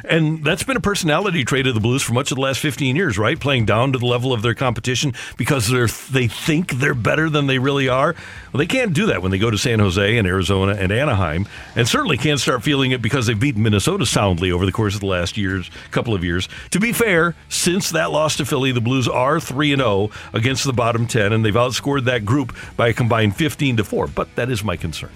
And 0.05 0.45
that's 0.45 0.63
been 0.63 0.77
a 0.77 0.81
personality 0.81 1.45
trait 1.45 1.67
of 1.67 1.75
the 1.75 1.81
Blues 1.81 2.03
for 2.03 2.13
much 2.13 2.31
of 2.31 2.37
the 2.37 2.43
last 2.43 2.61
15 2.61 2.97
years, 2.97 3.19
right? 3.19 3.39
Playing 3.39 3.65
down 3.65 3.93
to 3.93 3.99
the 3.99 4.07
level 4.07 4.33
of 4.33 4.43
their 4.43 4.55
competition 4.55 5.15
because 5.37 5.69
they're 5.69 5.89
they 6.11 6.29
think 6.29 6.73
they're 6.73 6.95
better 6.95 7.29
than 7.31 7.47
they 7.47 7.59
really 7.59 7.89
are. 7.89 8.15
Well, 8.53 8.59
they 8.59 8.67
can't 8.67 8.93
do 8.93 9.07
that 9.07 9.23
when 9.23 9.31
they 9.31 9.39
go 9.39 9.51
to 9.51 9.59
San 9.59 9.79
Jose 9.79 10.17
and 10.17 10.27
Arizona 10.27 10.75
and 10.75 10.93
Anaheim, 10.93 11.47
and 11.75 11.89
certainly 11.89 12.17
can't 12.17 12.41
start 12.41 12.63
feeling 12.63 12.91
it 12.93 13.03
because 13.03 13.27
they've 13.27 13.39
beaten 13.39 13.63
Minnesota 13.63 14.07
soundly 14.07 14.53
over 14.53 14.67
the 14.67 14.73
course 14.73 14.95
of 14.95 15.01
the 15.01 15.07
last 15.07 15.37
years, 15.37 15.71
couple 15.91 16.15
of 16.15 16.25
years. 16.25 16.49
To 16.71 16.81
be 16.81 16.93
fair, 16.93 17.35
since 17.49 17.91
that 17.91 18.11
loss 18.11 18.37
to 18.37 18.45
Philly, 18.45 18.73
the 18.73 18.81
Blues 18.81 19.09
are 19.09 19.41
3 19.41 19.73
and 19.73 19.83
0 19.83 20.11
against 20.33 20.65
the 20.65 20.73
bottom 20.73 21.07
10 21.07 21.33
and 21.33 21.45
they've 21.45 21.55
outscored 21.55 22.05
that 22.05 22.25
group 22.25 22.57
by 22.77 22.89
a 22.89 22.93
combined 22.93 23.37
15 23.37 23.79
to 23.79 23.85
4, 23.85 24.09
but 24.09 24.35
that 24.37 24.51
is 24.51 24.65
my 24.65 24.77
concern. 24.77 25.11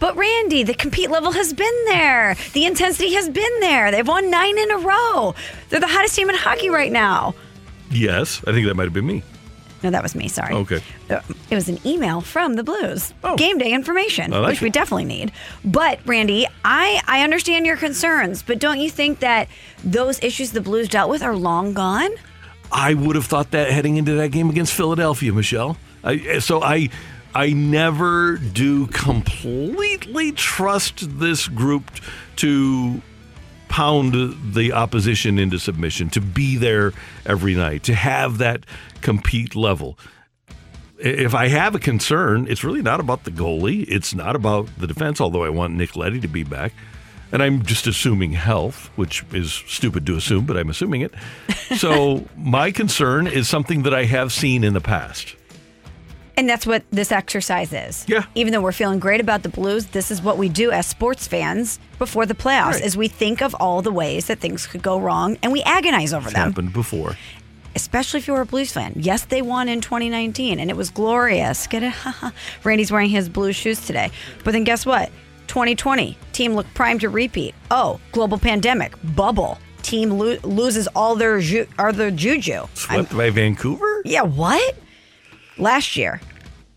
But 0.00 0.16
Randy, 0.16 0.64
the 0.64 0.74
compete 0.74 1.10
level 1.10 1.30
has 1.32 1.52
been 1.52 1.84
there. 1.84 2.34
The 2.54 2.64
intensity 2.64 3.14
has 3.14 3.28
been 3.28 3.60
there. 3.60 3.92
They've 3.92 4.06
won 4.08 4.30
nine 4.30 4.58
in 4.58 4.70
a 4.72 4.78
row. 4.78 5.34
They're 5.68 5.78
the 5.78 5.86
hottest 5.86 6.16
team 6.16 6.28
in 6.28 6.34
hockey 6.36 6.70
right 6.70 6.90
now. 6.90 7.34
Yes, 7.90 8.42
I 8.46 8.52
think 8.52 8.66
that 8.66 8.74
might 8.74 8.84
have 8.84 8.92
been 8.94 9.06
me. 9.06 9.22
No, 9.82 9.90
that 9.90 10.02
was 10.02 10.14
me. 10.14 10.28
Sorry. 10.28 10.54
Okay. 10.54 10.82
Uh, 11.08 11.20
It 11.50 11.54
was 11.54 11.68
an 11.68 11.78
email 11.86 12.20
from 12.20 12.54
the 12.54 12.62
Blues. 12.62 13.14
Oh. 13.24 13.36
Game 13.36 13.56
day 13.58 13.72
information, 13.72 14.30
like 14.30 14.48
which 14.48 14.60
we 14.60 14.68
definitely 14.70 15.06
need. 15.06 15.32
But 15.64 16.00
Randy, 16.04 16.46
I 16.64 17.00
I 17.06 17.22
understand 17.22 17.64
your 17.66 17.76
concerns, 17.78 18.42
but 18.42 18.58
don't 18.58 18.78
you 18.78 18.90
think 18.90 19.20
that 19.20 19.48
those 19.82 20.22
issues 20.22 20.52
the 20.52 20.60
Blues 20.60 20.88
dealt 20.88 21.08
with 21.10 21.22
are 21.22 21.34
long 21.34 21.72
gone? 21.72 22.10
I 22.72 22.94
would 22.94 23.16
have 23.16 23.26
thought 23.26 23.50
that 23.52 23.70
heading 23.70 23.96
into 23.96 24.12
that 24.14 24.28
game 24.30 24.50
against 24.50 24.72
Philadelphia, 24.74 25.32
Michelle. 25.32 25.76
I, 26.04 26.38
so 26.38 26.62
I, 26.62 26.88
I 27.34 27.52
never 27.52 28.38
do 28.38 28.86
completely 28.88 30.32
trust 30.32 31.18
this 31.20 31.46
group 31.46 31.90
to 32.36 33.02
pound 33.68 34.54
the 34.54 34.72
opposition 34.72 35.38
into 35.38 35.58
submission, 35.58 36.10
to 36.10 36.20
be 36.20 36.56
there 36.56 36.92
every 37.24 37.54
night, 37.54 37.84
to 37.84 37.94
have 37.94 38.38
that 38.38 38.66
compete 39.00 39.54
level. 39.54 39.96
If 40.98 41.34
I 41.34 41.48
have 41.48 41.74
a 41.74 41.78
concern, 41.78 42.46
it's 42.48 42.64
really 42.64 42.82
not 42.82 43.00
about 43.00 43.24
the 43.24 43.30
goalie. 43.30 43.86
It's 43.88 44.12
not 44.12 44.34
about 44.34 44.68
the 44.76 44.88
defense, 44.88 45.20
although 45.20 45.44
I 45.44 45.48
want 45.48 45.74
Nick 45.74 45.96
Leddy 45.96 46.20
to 46.20 46.28
be 46.28 46.42
back. 46.42 46.72
And 47.32 47.42
I'm 47.44 47.62
just 47.62 47.86
assuming 47.86 48.32
health, 48.32 48.90
which 48.96 49.24
is 49.32 49.52
stupid 49.52 50.04
to 50.06 50.16
assume, 50.16 50.46
but 50.46 50.56
I'm 50.56 50.68
assuming 50.68 51.02
it. 51.02 51.14
So 51.76 52.26
my 52.36 52.72
concern 52.72 53.28
is 53.28 53.48
something 53.48 53.84
that 53.84 53.94
I 53.94 54.04
have 54.04 54.32
seen 54.32 54.64
in 54.64 54.74
the 54.74 54.80
past. 54.80 55.36
And 56.40 56.48
that's 56.48 56.66
what 56.66 56.84
this 56.90 57.12
exercise 57.12 57.70
is. 57.70 58.06
Yeah. 58.08 58.24
Even 58.34 58.54
though 58.54 58.62
we're 58.62 58.72
feeling 58.72 58.98
great 58.98 59.20
about 59.20 59.42
the 59.42 59.50
Blues, 59.50 59.84
this 59.88 60.10
is 60.10 60.22
what 60.22 60.38
we 60.38 60.48
do 60.48 60.70
as 60.70 60.86
sports 60.86 61.26
fans 61.26 61.78
before 61.98 62.24
the 62.24 62.34
playoffs 62.34 62.72
Right. 62.76 62.82
is 62.84 62.96
we 62.96 63.08
think 63.08 63.42
of 63.42 63.54
all 63.56 63.82
the 63.82 63.92
ways 63.92 64.24
that 64.28 64.38
things 64.40 64.66
could 64.66 64.80
go 64.82 64.98
wrong 64.98 65.36
and 65.42 65.52
we 65.52 65.60
agonize 65.64 66.14
over 66.14 66.28
It's 66.28 66.34
them. 66.34 66.48
happened 66.48 66.72
before. 66.72 67.14
especially 67.76 68.18
if 68.20 68.26
you're 68.26 68.40
a 68.40 68.46
Blues 68.46 68.72
fan. 68.72 68.94
Yes, 68.96 69.26
they 69.26 69.42
won 69.42 69.68
in 69.68 69.82
2019 69.82 70.58
and 70.58 70.70
it 70.70 70.76
was 70.78 70.88
glorious. 70.88 71.66
Get 71.66 71.82
it? 71.82 71.92
Randy's 72.64 72.90
wearing 72.90 73.10
his 73.10 73.28
blue 73.28 73.52
shoes 73.52 73.84
today. 73.86 74.10
But 74.42 74.52
then 74.52 74.64
guess 74.64 74.86
what? 74.86 75.10
2020, 75.48 76.16
team 76.32 76.54
looked 76.54 76.72
primed 76.72 77.02
to 77.02 77.10
repeat. 77.10 77.54
Oh, 77.70 78.00
global 78.12 78.38
pandemic, 78.38 78.94
bubble. 79.14 79.58
Team 79.82 80.10
lo- 80.12 80.38
loses 80.42 80.86
all 80.96 81.16
their 81.16 81.38
ju- 81.40 81.66
their 81.92 82.10
juju. 82.10 82.52
I'm- 82.54 82.68
Swept 82.74 83.14
by 83.14 83.28
Vancouver? 83.28 84.00
yeah, 84.06 84.22
what? 84.22 84.74
Last 85.58 85.94
year, 85.96 86.20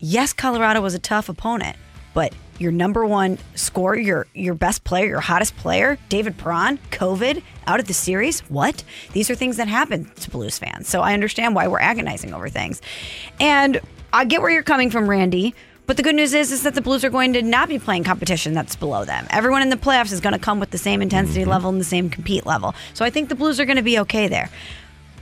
yes, 0.04 0.32
Colorado 0.32 0.80
was 0.82 0.94
a 0.94 0.98
tough 0.98 1.28
opponent, 1.28 1.76
but 2.12 2.34
your 2.58 2.70
number 2.70 3.04
one 3.04 3.38
scorer, 3.54 3.96
your 3.96 4.26
your 4.34 4.54
best 4.54 4.84
player, 4.84 5.06
your 5.06 5.20
hottest 5.20 5.56
player, 5.56 5.98
David 6.08 6.36
Perron, 6.36 6.78
COVID, 6.90 7.42
out 7.66 7.80
of 7.80 7.86
the 7.86 7.94
series. 7.94 8.40
What? 8.50 8.84
These 9.12 9.30
are 9.30 9.34
things 9.34 9.56
that 9.56 9.66
happen 9.66 10.10
to 10.20 10.30
Blues 10.30 10.58
fans. 10.58 10.88
So 10.88 11.00
I 11.00 11.14
understand 11.14 11.54
why 11.54 11.66
we're 11.66 11.80
agonizing 11.80 12.32
over 12.32 12.48
things. 12.48 12.80
And 13.40 13.80
I 14.12 14.24
get 14.24 14.42
where 14.42 14.50
you're 14.50 14.62
coming 14.62 14.90
from, 14.90 15.08
Randy. 15.08 15.54
But 15.86 15.98
the 15.98 16.02
good 16.02 16.14
news 16.14 16.32
is, 16.32 16.50
is 16.50 16.62
that 16.62 16.74
the 16.74 16.80
Blues 16.80 17.04
are 17.04 17.10
going 17.10 17.34
to 17.34 17.42
not 17.42 17.68
be 17.68 17.78
playing 17.78 18.04
competition 18.04 18.54
that's 18.54 18.74
below 18.74 19.04
them. 19.04 19.26
Everyone 19.30 19.60
in 19.60 19.68
the 19.68 19.76
playoffs 19.76 20.12
is 20.12 20.20
going 20.20 20.32
to 20.32 20.38
come 20.38 20.58
with 20.58 20.70
the 20.70 20.78
same 20.78 21.02
intensity 21.02 21.42
mm-hmm. 21.42 21.50
level 21.50 21.68
and 21.70 21.78
the 21.78 21.84
same 21.84 22.08
compete 22.08 22.46
level. 22.46 22.74
So 22.94 23.04
I 23.04 23.10
think 23.10 23.28
the 23.28 23.34
Blues 23.34 23.60
are 23.60 23.66
going 23.66 23.76
to 23.76 23.82
be 23.82 23.98
okay 24.00 24.28
there. 24.28 24.48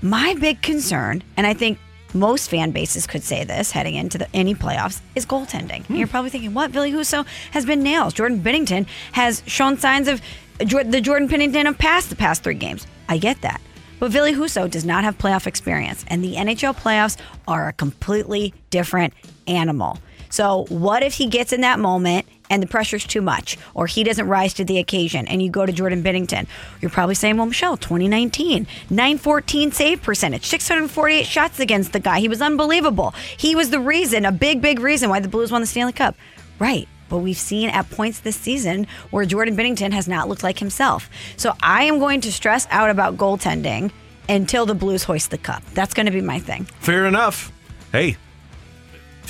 My 0.02 0.36
big 0.40 0.62
concern, 0.62 1.24
and 1.36 1.48
I 1.48 1.54
think 1.54 1.78
most 2.14 2.50
fan 2.50 2.70
bases 2.70 3.06
could 3.06 3.22
say 3.22 3.44
this 3.44 3.70
heading 3.70 3.94
into 3.94 4.18
the, 4.18 4.28
any 4.34 4.54
playoffs, 4.54 5.00
is 5.14 5.26
goaltending. 5.26 5.88
And 5.88 5.98
You're 5.98 6.08
probably 6.08 6.30
thinking, 6.30 6.54
what? 6.54 6.70
Ville 6.70 6.84
Husso 6.84 7.26
has 7.52 7.64
been 7.66 7.82
nails. 7.82 8.14
Jordan 8.14 8.40
Binnington 8.40 8.86
has 9.12 9.42
shown 9.46 9.78
signs 9.78 10.08
of 10.08 10.20
the 10.58 11.00
Jordan 11.00 11.28
Binnington 11.28 11.68
of 11.68 11.78
past 11.78 12.10
the 12.10 12.16
past 12.16 12.42
three 12.42 12.54
games. 12.54 12.86
I 13.08 13.18
get 13.18 13.40
that. 13.42 13.60
But 13.98 14.10
Ville 14.10 14.34
Husso 14.34 14.68
does 14.68 14.84
not 14.84 15.04
have 15.04 15.16
playoff 15.16 15.46
experience, 15.46 16.04
and 16.08 16.24
the 16.24 16.34
NHL 16.34 16.76
playoffs 16.76 17.16
are 17.46 17.68
a 17.68 17.72
completely 17.72 18.52
different 18.70 19.14
animal. 19.46 19.98
So, 20.32 20.64
what 20.70 21.02
if 21.02 21.12
he 21.12 21.26
gets 21.26 21.52
in 21.52 21.60
that 21.60 21.78
moment 21.78 22.24
and 22.48 22.62
the 22.62 22.66
pressure's 22.66 23.04
too 23.04 23.20
much, 23.20 23.58
or 23.74 23.86
he 23.86 24.02
doesn't 24.02 24.26
rise 24.26 24.54
to 24.54 24.64
the 24.64 24.78
occasion, 24.78 25.28
and 25.28 25.42
you 25.42 25.50
go 25.50 25.66
to 25.66 25.72
Jordan 25.72 26.02
Binnington? 26.02 26.46
You're 26.80 26.90
probably 26.90 27.16
saying, 27.16 27.36
well, 27.36 27.44
Michelle, 27.44 27.76
2019, 27.76 28.66
914 28.88 29.72
save 29.72 30.02
percentage, 30.02 30.46
648 30.46 31.26
shots 31.26 31.60
against 31.60 31.92
the 31.92 32.00
guy. 32.00 32.18
He 32.18 32.28
was 32.28 32.40
unbelievable. 32.40 33.14
He 33.36 33.54
was 33.54 33.68
the 33.68 33.78
reason, 33.78 34.24
a 34.24 34.32
big, 34.32 34.62
big 34.62 34.80
reason 34.80 35.10
why 35.10 35.20
the 35.20 35.28
Blues 35.28 35.52
won 35.52 35.60
the 35.60 35.66
Stanley 35.66 35.92
Cup. 35.92 36.16
Right. 36.58 36.88
But 37.10 37.18
we've 37.18 37.36
seen 37.36 37.68
at 37.68 37.90
points 37.90 38.20
this 38.20 38.36
season 38.36 38.86
where 39.10 39.26
Jordan 39.26 39.54
Binnington 39.54 39.92
has 39.92 40.08
not 40.08 40.30
looked 40.30 40.42
like 40.42 40.58
himself. 40.58 41.10
So 41.36 41.52
I 41.62 41.84
am 41.84 41.98
going 41.98 42.22
to 42.22 42.32
stress 42.32 42.66
out 42.70 42.88
about 42.88 43.18
goaltending 43.18 43.92
until 44.30 44.64
the 44.64 44.74
Blues 44.74 45.02
hoist 45.02 45.30
the 45.30 45.36
cup. 45.36 45.62
That's 45.74 45.92
going 45.92 46.06
to 46.06 46.12
be 46.12 46.22
my 46.22 46.38
thing. 46.38 46.64
Fair 46.80 47.04
enough. 47.04 47.52
Hey, 47.90 48.16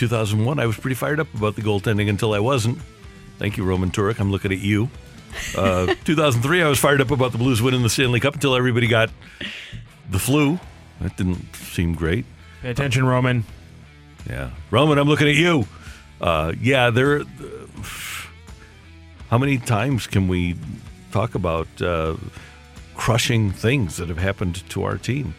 2001, 0.02 0.58
I 0.58 0.66
was 0.66 0.76
pretty 0.76 0.96
fired 0.96 1.20
up 1.20 1.32
about 1.32 1.54
the 1.54 1.62
goaltending 1.62 2.08
until 2.08 2.34
I 2.34 2.40
wasn't. 2.40 2.80
Thank 3.38 3.56
you, 3.56 3.62
Roman 3.62 3.92
Turek. 3.92 4.18
I'm 4.18 4.32
looking 4.32 4.50
at 4.50 4.58
you. 4.58 4.90
Uh, 5.56 5.94
2003, 6.04 6.60
I 6.60 6.68
was 6.68 6.80
fired 6.80 7.00
up 7.00 7.12
about 7.12 7.30
the 7.30 7.38
Blues 7.38 7.62
winning 7.62 7.84
the 7.84 7.88
Stanley 7.88 8.18
Cup 8.18 8.34
until 8.34 8.56
everybody 8.56 8.88
got 8.88 9.10
the 10.10 10.18
flu. 10.18 10.58
That 11.00 11.16
didn't 11.16 11.54
seem 11.54 11.94
great. 11.94 12.24
Pay 12.62 12.70
attention, 12.70 13.06
Roman. 13.06 13.44
Yeah, 14.28 14.50
Roman, 14.72 14.98
I'm 14.98 15.06
looking 15.06 15.28
at 15.28 15.36
you. 15.36 15.68
Uh, 16.20 16.52
yeah, 16.60 16.90
there. 16.90 17.22
how 19.30 19.38
many 19.38 19.58
times 19.58 20.08
can 20.08 20.26
we 20.26 20.56
talk 21.12 21.36
about 21.36 21.68
uh, 21.80 22.16
crushing 22.96 23.52
things 23.52 23.98
that 23.98 24.08
have 24.08 24.18
happened 24.18 24.68
to 24.70 24.82
our 24.82 24.98
team? 24.98 25.34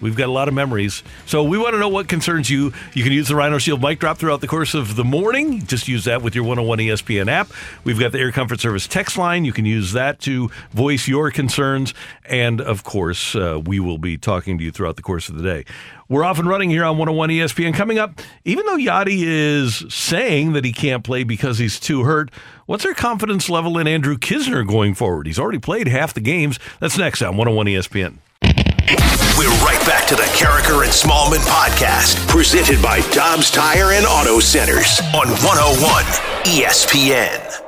We've 0.00 0.16
got 0.16 0.28
a 0.28 0.32
lot 0.32 0.48
of 0.48 0.54
memories. 0.54 1.02
So 1.24 1.42
we 1.42 1.58
want 1.58 1.74
to 1.74 1.78
know 1.78 1.88
what 1.88 2.08
concerns 2.08 2.50
you. 2.50 2.72
You 2.94 3.02
can 3.02 3.12
use 3.12 3.28
the 3.28 3.36
Rhino 3.36 3.58
Shield 3.58 3.80
mic 3.80 3.98
drop 3.98 4.18
throughout 4.18 4.40
the 4.40 4.46
course 4.46 4.74
of 4.74 4.96
the 4.96 5.04
morning. 5.04 5.64
Just 5.66 5.88
use 5.88 6.04
that 6.04 6.22
with 6.22 6.34
your 6.34 6.44
101 6.44 6.78
ESPN 6.78 7.28
app. 7.28 7.50
We've 7.84 7.98
got 7.98 8.12
the 8.12 8.18
Air 8.18 8.32
Comfort 8.32 8.60
Service 8.60 8.86
text 8.86 9.16
line. 9.16 9.44
You 9.44 9.52
can 9.52 9.64
use 9.64 9.92
that 9.92 10.20
to 10.20 10.50
voice 10.72 11.08
your 11.08 11.30
concerns. 11.30 11.94
And 12.26 12.60
of 12.60 12.84
course, 12.84 13.34
uh, 13.34 13.60
we 13.64 13.80
will 13.80 13.98
be 13.98 14.18
talking 14.18 14.58
to 14.58 14.64
you 14.64 14.70
throughout 14.70 14.96
the 14.96 15.02
course 15.02 15.28
of 15.28 15.36
the 15.36 15.42
day. 15.42 15.64
We're 16.08 16.24
off 16.24 16.38
and 16.38 16.48
running 16.48 16.70
here 16.70 16.84
on 16.84 16.98
101 16.98 17.30
ESPN. 17.30 17.74
Coming 17.74 17.98
up, 17.98 18.20
even 18.44 18.64
though 18.66 18.76
Yadi 18.76 19.22
is 19.22 19.84
saying 19.92 20.52
that 20.52 20.64
he 20.64 20.72
can't 20.72 21.02
play 21.02 21.24
because 21.24 21.58
he's 21.58 21.80
too 21.80 22.04
hurt, 22.04 22.30
what's 22.66 22.86
our 22.86 22.94
confidence 22.94 23.50
level 23.50 23.76
in 23.76 23.88
Andrew 23.88 24.16
Knizner 24.16 24.66
going 24.66 24.94
forward? 24.94 25.26
He's 25.26 25.38
already 25.38 25.58
played 25.58 25.88
half 25.88 26.14
the 26.14 26.20
games. 26.20 26.60
That's 26.78 26.96
next 26.96 27.22
on 27.22 27.36
101 27.36 27.66
ESPN. 27.66 29.15
We're 29.36 29.50
right 29.66 29.84
back 29.84 30.06
to 30.06 30.16
the 30.16 30.22
Karraker 30.22 30.82
and 30.82 30.90
Smallman 30.90 31.44
podcast, 31.46 32.26
presented 32.26 32.80
by 32.80 33.00
Dobbs 33.10 33.50
Tire 33.50 33.92
and 33.92 34.06
Auto 34.06 34.40
Centers 34.40 34.98
on 35.14 35.28
101 35.28 36.04
ESPN. 36.44 37.65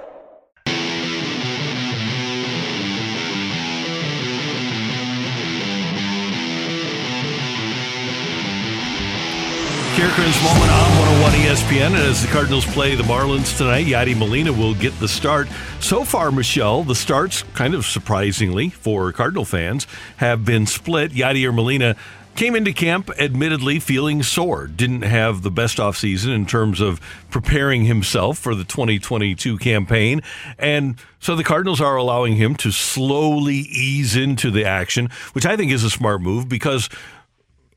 Karraker 9.99 10.25
and 10.25 10.33
Smallman 10.33 10.71
on 10.71 11.23
101 11.23 11.33
ESPN. 11.33 11.87
And 11.87 11.97
as 11.97 12.23
the 12.23 12.29
Cardinals 12.29 12.65
play 12.67 12.95
the 12.95 13.03
Marlins 13.03 13.59
tonight, 13.59 13.85
Yadi 13.85 14.17
Molina 14.17 14.53
will 14.53 14.75
get 14.75 14.97
the 15.01 15.09
start. 15.09 15.49
So 15.81 16.05
far, 16.05 16.31
Michelle, 16.31 16.85
the 16.85 16.95
starts, 16.95 17.43
kind 17.55 17.75
of 17.75 17.85
surprisingly 17.85 18.69
for 18.69 19.11
Cardinal 19.11 19.45
fans, 19.45 19.89
have 20.19 20.45
been 20.45 20.67
split. 20.67 21.11
Yadier 21.11 21.53
Molina 21.53 21.97
came 22.37 22.55
into 22.55 22.73
camp 22.73 23.11
admittedly 23.19 23.81
feeling 23.81 24.23
sore. 24.23 24.69
Didn't 24.69 25.03
have 25.03 25.43
the 25.43 25.51
best 25.51 25.79
offseason 25.79 26.33
in 26.33 26.47
terms 26.47 26.81
of 26.81 27.01
preparing 27.31 27.87
himself 27.87 28.39
for 28.39 28.55
the 28.55 28.63
2022 28.63 29.59
campaign. 29.59 30.23
And 30.61 30.95
so 31.19 31.35
the 31.35 31.43
Cardinals 31.43 31.81
are 31.81 31.97
allowing 31.97 32.37
him 32.37 32.55
to 32.59 32.71
slowly 32.71 33.57
ease 33.57 34.15
into 34.15 34.53
the 34.53 34.65
action, 34.65 35.09
which 35.33 35.45
I 35.45 35.57
think 35.57 35.73
is 35.73 35.83
a 35.83 35.91
smart 35.91 36.21
move 36.21 36.49
because 36.49 36.89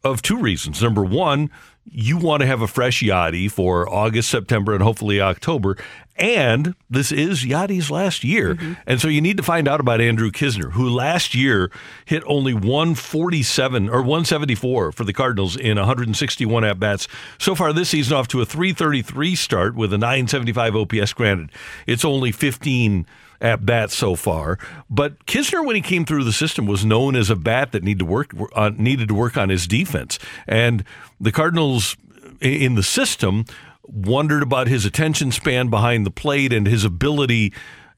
of 0.04 0.22
two 0.22 0.38
reasons. 0.38 0.82
Number 0.82 1.04
one, 1.04 1.50
you 1.86 2.18
want 2.18 2.42
to 2.42 2.48
have 2.48 2.62
a 2.62 2.68
fresh 2.68 3.02
Yadi 3.02 3.50
for 3.50 3.90
August, 3.90 4.30
September, 4.30 4.74
and 4.74 4.84
hopefully 4.84 5.20
October. 5.20 5.78
And 6.16 6.76
this 6.90 7.12
is 7.12 7.44
Yadi's 7.44 7.90
last 7.90 8.24
year. 8.24 8.56
Mm-hmm. 8.56 8.74
And 8.86 9.02
so 9.02 9.08
you 9.08 9.22
need 9.22 9.38
to 9.38 9.44
find 9.44 9.68
out 9.68 9.80
about 9.80 10.02
Andrew 10.02 10.30
Knizner, 10.30 10.74
who 10.74 10.88
last 10.88 11.34
year 11.34 11.72
hit 12.06 12.22
only 12.28 12.54
147 12.54 13.90
or 13.90 14.02
174 14.02 14.92
for 14.92 15.04
the 15.04 15.14
Cardinals 15.14 15.56
in 15.56 15.78
161 15.78 16.64
at 16.64 16.80
bats. 16.80 17.08
So 17.40 17.56
far 17.56 17.74
this 17.74 17.90
season, 17.90 18.16
off 18.16 18.28
to 18.30 18.42
a 18.42 18.46
333 18.46 19.36
start 19.36 19.76
with 19.76 19.92
a 19.94 19.98
975 19.98 20.76
OPS 20.76 21.14
granted. 21.14 21.52
It's 21.88 22.06
only 22.06 22.32
15 22.32 23.08
at 23.42 23.66
bat 23.66 23.92
so 23.92 24.16
far. 24.16 24.58
But 24.90 25.26
Knizner, 25.26 25.66
when 25.66 25.76
he 25.76 25.82
came 25.82 26.06
through 26.06 26.24
the 26.24 26.32
system, 26.32 26.66
was 26.68 26.86
known 26.86 27.16
as 27.16 27.30
a 27.30 27.36
bat 27.36 27.72
that 27.72 27.84
needed 27.84 28.00
to 28.00 28.06
work 28.06 28.34
uh, 28.56 28.72
needed 28.78 29.08
to 29.10 29.16
work 29.16 29.36
on 29.36 29.50
his 29.50 29.68
defense. 29.68 30.20
And 30.48 30.84
the 31.20 31.32
Cardinals 31.32 31.98
in 32.40 32.76
the 32.76 32.84
system 32.84 33.46
wondered 33.84 34.44
about 34.44 34.68
his 34.68 34.86
attention 34.86 35.32
span 35.32 35.70
behind 35.70 36.06
the 36.06 36.12
plate 36.12 36.54
and 36.54 36.68
his 36.68 36.86
ability 36.86 37.52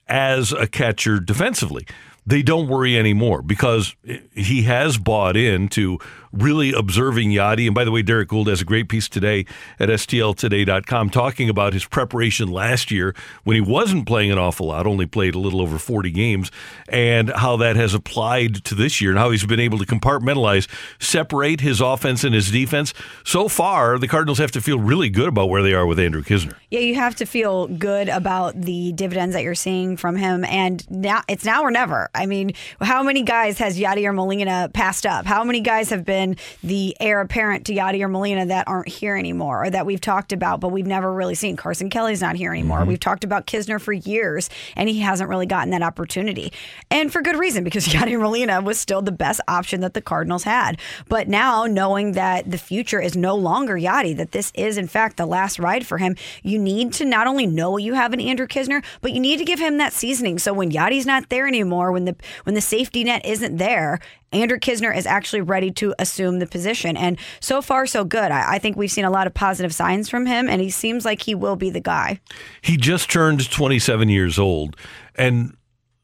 as 0.07 0.51
a 0.51 0.67
catcher 0.67 1.19
defensively. 1.19 1.85
They 2.25 2.41
don't 2.41 2.69
worry 2.69 2.97
anymore 2.97 3.41
because 3.41 3.95
he 4.33 4.63
has 4.63 4.97
bought 4.97 5.35
into 5.35 6.00
really 6.33 6.73
observing 6.73 7.29
Yadi. 7.29 7.67
And 7.67 7.75
by 7.75 7.83
the 7.83 7.91
way, 7.91 8.01
Derrick 8.01 8.29
Goold 8.29 8.47
has 8.47 8.61
a 8.61 8.65
great 8.65 8.89
piece 8.89 9.07
today 9.07 9.45
at 9.79 9.89
STLtoday.com 9.89 11.09
talking 11.11 11.49
about 11.49 11.73
his 11.73 11.85
preparation 11.85 12.49
last 12.49 12.91
year 12.91 13.15
when 13.43 13.55
he 13.55 13.61
wasn't 13.61 14.07
playing 14.07 14.31
an 14.31 14.37
awful 14.37 14.67
lot, 14.67 14.87
only 14.87 15.05
played 15.05 15.35
a 15.35 15.39
little 15.39 15.61
over 15.61 15.77
40 15.77 16.11
games, 16.11 16.51
and 16.89 17.29
how 17.29 17.55
that 17.57 17.75
has 17.75 17.93
applied 17.93 18.63
to 18.65 18.75
this 18.75 18.99
year 18.99 19.11
and 19.11 19.19
how 19.19 19.29
he's 19.31 19.45
been 19.45 19.59
able 19.59 19.77
to 19.77 19.85
compartmentalize, 19.85 20.67
separate 20.99 21.61
his 21.61 21.79
offense 21.79 22.23
and 22.23 22.33
his 22.33 22.51
defense. 22.51 22.93
So 23.23 23.47
far, 23.47 23.99
the 23.99 24.07
Cardinals 24.07 24.39
have 24.39 24.51
to 24.51 24.61
feel 24.61 24.79
really 24.79 25.09
good 25.09 25.29
about 25.29 25.49
where 25.49 25.61
they 25.61 25.73
are 25.73 25.85
with 25.85 25.99
Andrew 25.99 26.23
Knizner. 26.23 26.55
Yeah, 26.74 26.80
you 26.80 26.96
have 26.96 27.13
to 27.18 27.27
feel 27.27 27.68
good 27.68 28.10
about 28.10 28.60
the 28.60 28.94
dividends 28.94 29.36
that 29.36 29.44
you're 29.44 29.53
seeing 29.53 29.96
from 29.96 30.15
him. 30.15 30.44
And 30.44 30.84
now 30.89 31.22
it's 31.27 31.46
now 31.46 31.62
or 31.62 31.70
never. 31.70 32.10
I 32.15 32.25
mean, 32.25 32.53
how 32.82 33.03
many 33.03 33.22
guys 33.22 33.60
has 33.60 33.77
Yadier 33.77 34.12
Molina 34.12 34.72
passed 34.74 35.06
up? 35.06 35.27
How 35.27 35.44
many 35.44 35.62
guys 35.62 35.92
have 35.92 36.03
been 36.03 36.36
the 36.63 36.98
heir 37.00 37.22
apparent 37.22 37.68
to 37.68 37.75
Yadier 37.75 38.10
Molina 38.10 38.48
that 38.48 38.68
aren't 38.68 38.88
here 38.88 39.15
anymore 39.15 39.65
or 39.65 39.70
that 39.70 39.86
we've 39.86 40.01
talked 40.01 40.34
about, 40.34 40.62
but 40.62 40.70
we've 40.70 40.88
never 40.88 41.13
really 41.13 41.36
seen? 41.36 41.56
Carson 41.58 41.92
Kelly's 41.92 42.22
not 42.22 42.36
here 42.36 42.51
anymore. 42.51 42.80
Mm-hmm. 42.80 42.88
We've 42.88 43.00
talked 43.00 43.24
about 43.24 43.46
Knizner 43.46 43.80
for 43.80 43.94
years, 43.94 44.50
and 44.75 44.89
he 44.89 44.98
hasn't 44.98 45.30
really 45.30 45.46
gotten 45.46 45.70
that 45.70 45.84
opportunity. 45.84 46.51
And 46.89 47.13
for 47.13 47.22
good 47.22 47.38
reason, 47.38 47.63
because 47.63 47.86
Yadi 47.89 48.20
Molina 48.20 48.62
was 48.62 48.80
still 48.80 49.03
the 49.03 49.12
best 49.12 49.42
option 49.48 49.82
that 49.82 49.94
the 49.94 50.01
Cardinals 50.01 50.42
had. 50.42 50.80
But 51.08 51.27
now, 51.27 51.65
knowing 51.65 52.13
that 52.13 52.50
the 52.50 52.58
future 52.58 53.00
is 53.00 53.15
no 53.15 53.36
longer 53.36 53.75
Yadi, 53.75 54.18
that 54.18 54.32
this 54.32 54.51
is, 54.56 54.80
in 54.80 54.88
fact, 54.88 55.18
the 55.18 55.27
last 55.27 55.60
ride 55.60 55.86
for 55.86 56.00
him, 56.00 56.15
you 56.42 56.62
need 56.63 56.93
to 56.93 57.05
not 57.05 57.27
only 57.27 57.46
know 57.46 57.77
you 57.77 57.93
have 57.93 58.13
an 58.13 58.22
Andrew 58.22 58.48
Knizner, 58.48 58.84
but 59.01 59.12
you 59.12 59.20
need 59.20 59.38
to 59.38 59.46
give 59.46 59.60
him 59.60 59.77
that 59.77 59.93
seasoning. 59.93 60.39
So 60.39 60.53
when 60.53 60.72
Yadi's 60.72 61.05
not 61.05 61.29
there 61.29 61.48
anymore, 61.48 61.91
when 61.91 62.05
the 62.05 62.15
when 62.43 62.55
the 62.55 62.62
safety 62.62 63.03
net 63.03 63.25
isn't 63.25 63.58
there, 63.58 64.00
Andrew 64.32 64.58
Knizner 64.58 64.96
is 64.96 65.05
actually 65.05 65.41
ready 65.41 65.72
to 65.72 65.93
assume 66.00 66.39
the 66.39 66.48
position. 66.48 66.98
And 66.98 67.17
so 67.39 67.62
far, 67.62 67.86
so 67.86 68.03
good. 68.03 68.32
I, 68.32 68.55
I 68.55 68.60
think 68.60 68.75
we've 68.75 68.91
seen 68.91 69.05
a 69.05 69.12
lot 69.12 69.27
of 69.27 69.34
positive 69.34 69.74
signs 69.74 70.10
from 70.10 70.25
him, 70.25 70.50
and 70.50 70.62
he 70.62 70.70
seems 70.70 71.05
like 71.05 71.22
he 71.22 71.36
will 71.36 71.55
be 71.55 71.70
the 71.70 71.79
guy. 71.79 72.20
He 72.62 72.77
just 72.77 73.12
turned 73.12 73.50
27 73.50 74.10
years 74.10 74.39
old. 74.39 74.75
And 75.15 75.55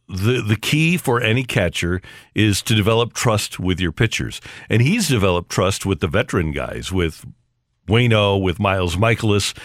the 0.08 0.42
the 0.42 0.56
key 0.56 0.98
for 0.98 1.22
any 1.22 1.44
catcher 1.44 2.01
is 2.34 2.62
to 2.63 2.75
develop 2.75 3.13
trust 3.13 3.60
with 3.60 3.80
your 3.80 3.92
pitchers. 3.92 4.42
And 4.70 4.82
he's 4.82 5.08
developed 5.08 5.51
trust 5.51 5.86
with 5.86 6.00
the 6.00 6.08
veteran 6.08 6.51
guys, 6.51 6.92
with 6.92 7.25
Wayno, 7.88 8.42
with 8.42 8.60
Miles 8.60 8.96
Mikolas. 8.96 9.56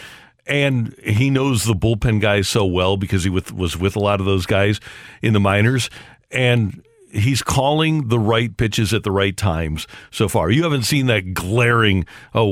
And 0.46 0.94
he 1.02 1.30
knows 1.30 1.64
the 1.64 1.74
bullpen 1.74 2.20
guys 2.20 2.48
so 2.48 2.64
well 2.66 2.96
because 2.96 3.24
he 3.24 3.30
with, 3.30 3.52
was 3.52 3.76
with 3.76 3.96
a 3.96 4.00
lot 4.00 4.20
of 4.20 4.26
those 4.26 4.46
guys 4.46 4.80
in 5.22 5.32
the 5.32 5.40
minors. 5.40 5.88
And 6.30 6.82
he's 7.14 7.42
calling 7.42 8.08
the 8.08 8.18
right 8.18 8.54
pitches 8.56 8.92
at 8.92 9.04
the 9.04 9.10
right 9.10 9.36
times 9.36 9.86
so 10.10 10.28
far. 10.28 10.50
You 10.50 10.64
haven't 10.64 10.82
seen 10.82 11.06
that 11.06 11.32
glaring. 11.32 12.06
Oh, 12.34 12.46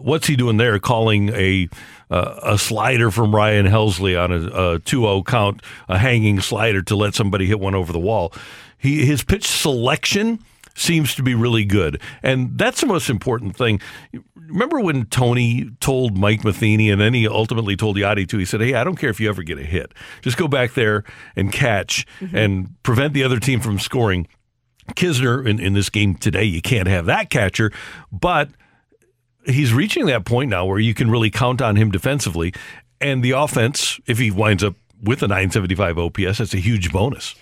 what's 0.00 0.26
he 0.26 0.36
doing 0.36 0.56
there? 0.56 0.78
Calling 0.78 1.30
a 1.30 1.68
uh, 2.08 2.40
a 2.42 2.58
slider 2.58 3.10
from 3.10 3.34
Ryan 3.34 3.66
Helsley 3.66 4.22
on 4.22 4.30
a, 4.30 4.74
a 4.74 4.80
2-0 4.80 5.26
count, 5.26 5.60
a 5.88 5.98
hanging 5.98 6.40
slider 6.40 6.80
to 6.82 6.94
let 6.94 7.16
somebody 7.16 7.46
hit 7.46 7.58
one 7.58 7.74
over 7.74 7.92
the 7.92 7.98
wall. 7.98 8.32
He 8.78 9.04
his 9.04 9.24
pitch 9.24 9.46
selection 9.46 10.38
seems 10.74 11.14
to 11.14 11.22
be 11.22 11.34
really 11.34 11.64
good. 11.64 12.00
And 12.22 12.56
that's 12.56 12.80
the 12.80 12.86
most 12.86 13.10
important 13.10 13.56
thing. 13.56 13.80
Remember 14.48 14.80
when 14.80 15.06
Tony 15.06 15.70
told 15.80 16.16
Mike 16.16 16.44
Matheny 16.44 16.90
and 16.90 17.00
then 17.00 17.14
he 17.14 17.26
ultimately 17.26 17.76
told 17.76 17.96
Yadi 17.96 18.28
too, 18.28 18.38
he 18.38 18.44
said, 18.44 18.60
Hey, 18.60 18.74
I 18.74 18.84
don't 18.84 18.96
care 18.96 19.10
if 19.10 19.20
you 19.20 19.28
ever 19.28 19.42
get 19.42 19.58
a 19.58 19.62
hit. 19.62 19.92
Just 20.22 20.36
go 20.36 20.48
back 20.48 20.74
there 20.74 21.04
and 21.34 21.52
catch 21.52 22.06
mm-hmm. 22.20 22.36
and 22.36 22.82
prevent 22.82 23.14
the 23.14 23.24
other 23.24 23.38
team 23.38 23.60
from 23.60 23.78
scoring. 23.78 24.26
Knizner 24.94 25.44
in, 25.46 25.58
in 25.58 25.72
this 25.72 25.90
game 25.90 26.14
today, 26.14 26.44
you 26.44 26.62
can't 26.62 26.86
have 26.86 27.06
that 27.06 27.28
catcher, 27.28 27.72
but 28.12 28.50
he's 29.44 29.72
reaching 29.72 30.06
that 30.06 30.24
point 30.24 30.48
now 30.48 30.64
where 30.64 30.78
you 30.78 30.94
can 30.94 31.10
really 31.10 31.30
count 31.30 31.60
on 31.60 31.74
him 31.74 31.90
defensively. 31.90 32.54
And 33.00 33.22
the 33.22 33.32
offense, 33.32 34.00
if 34.06 34.18
he 34.18 34.30
winds 34.30 34.62
up 34.62 34.76
with 35.02 35.22
a 35.22 35.28
975 35.28 35.98
OPS, 35.98 36.38
that's 36.38 36.54
a 36.54 36.58
huge 36.58 36.92
bonus 36.92 37.34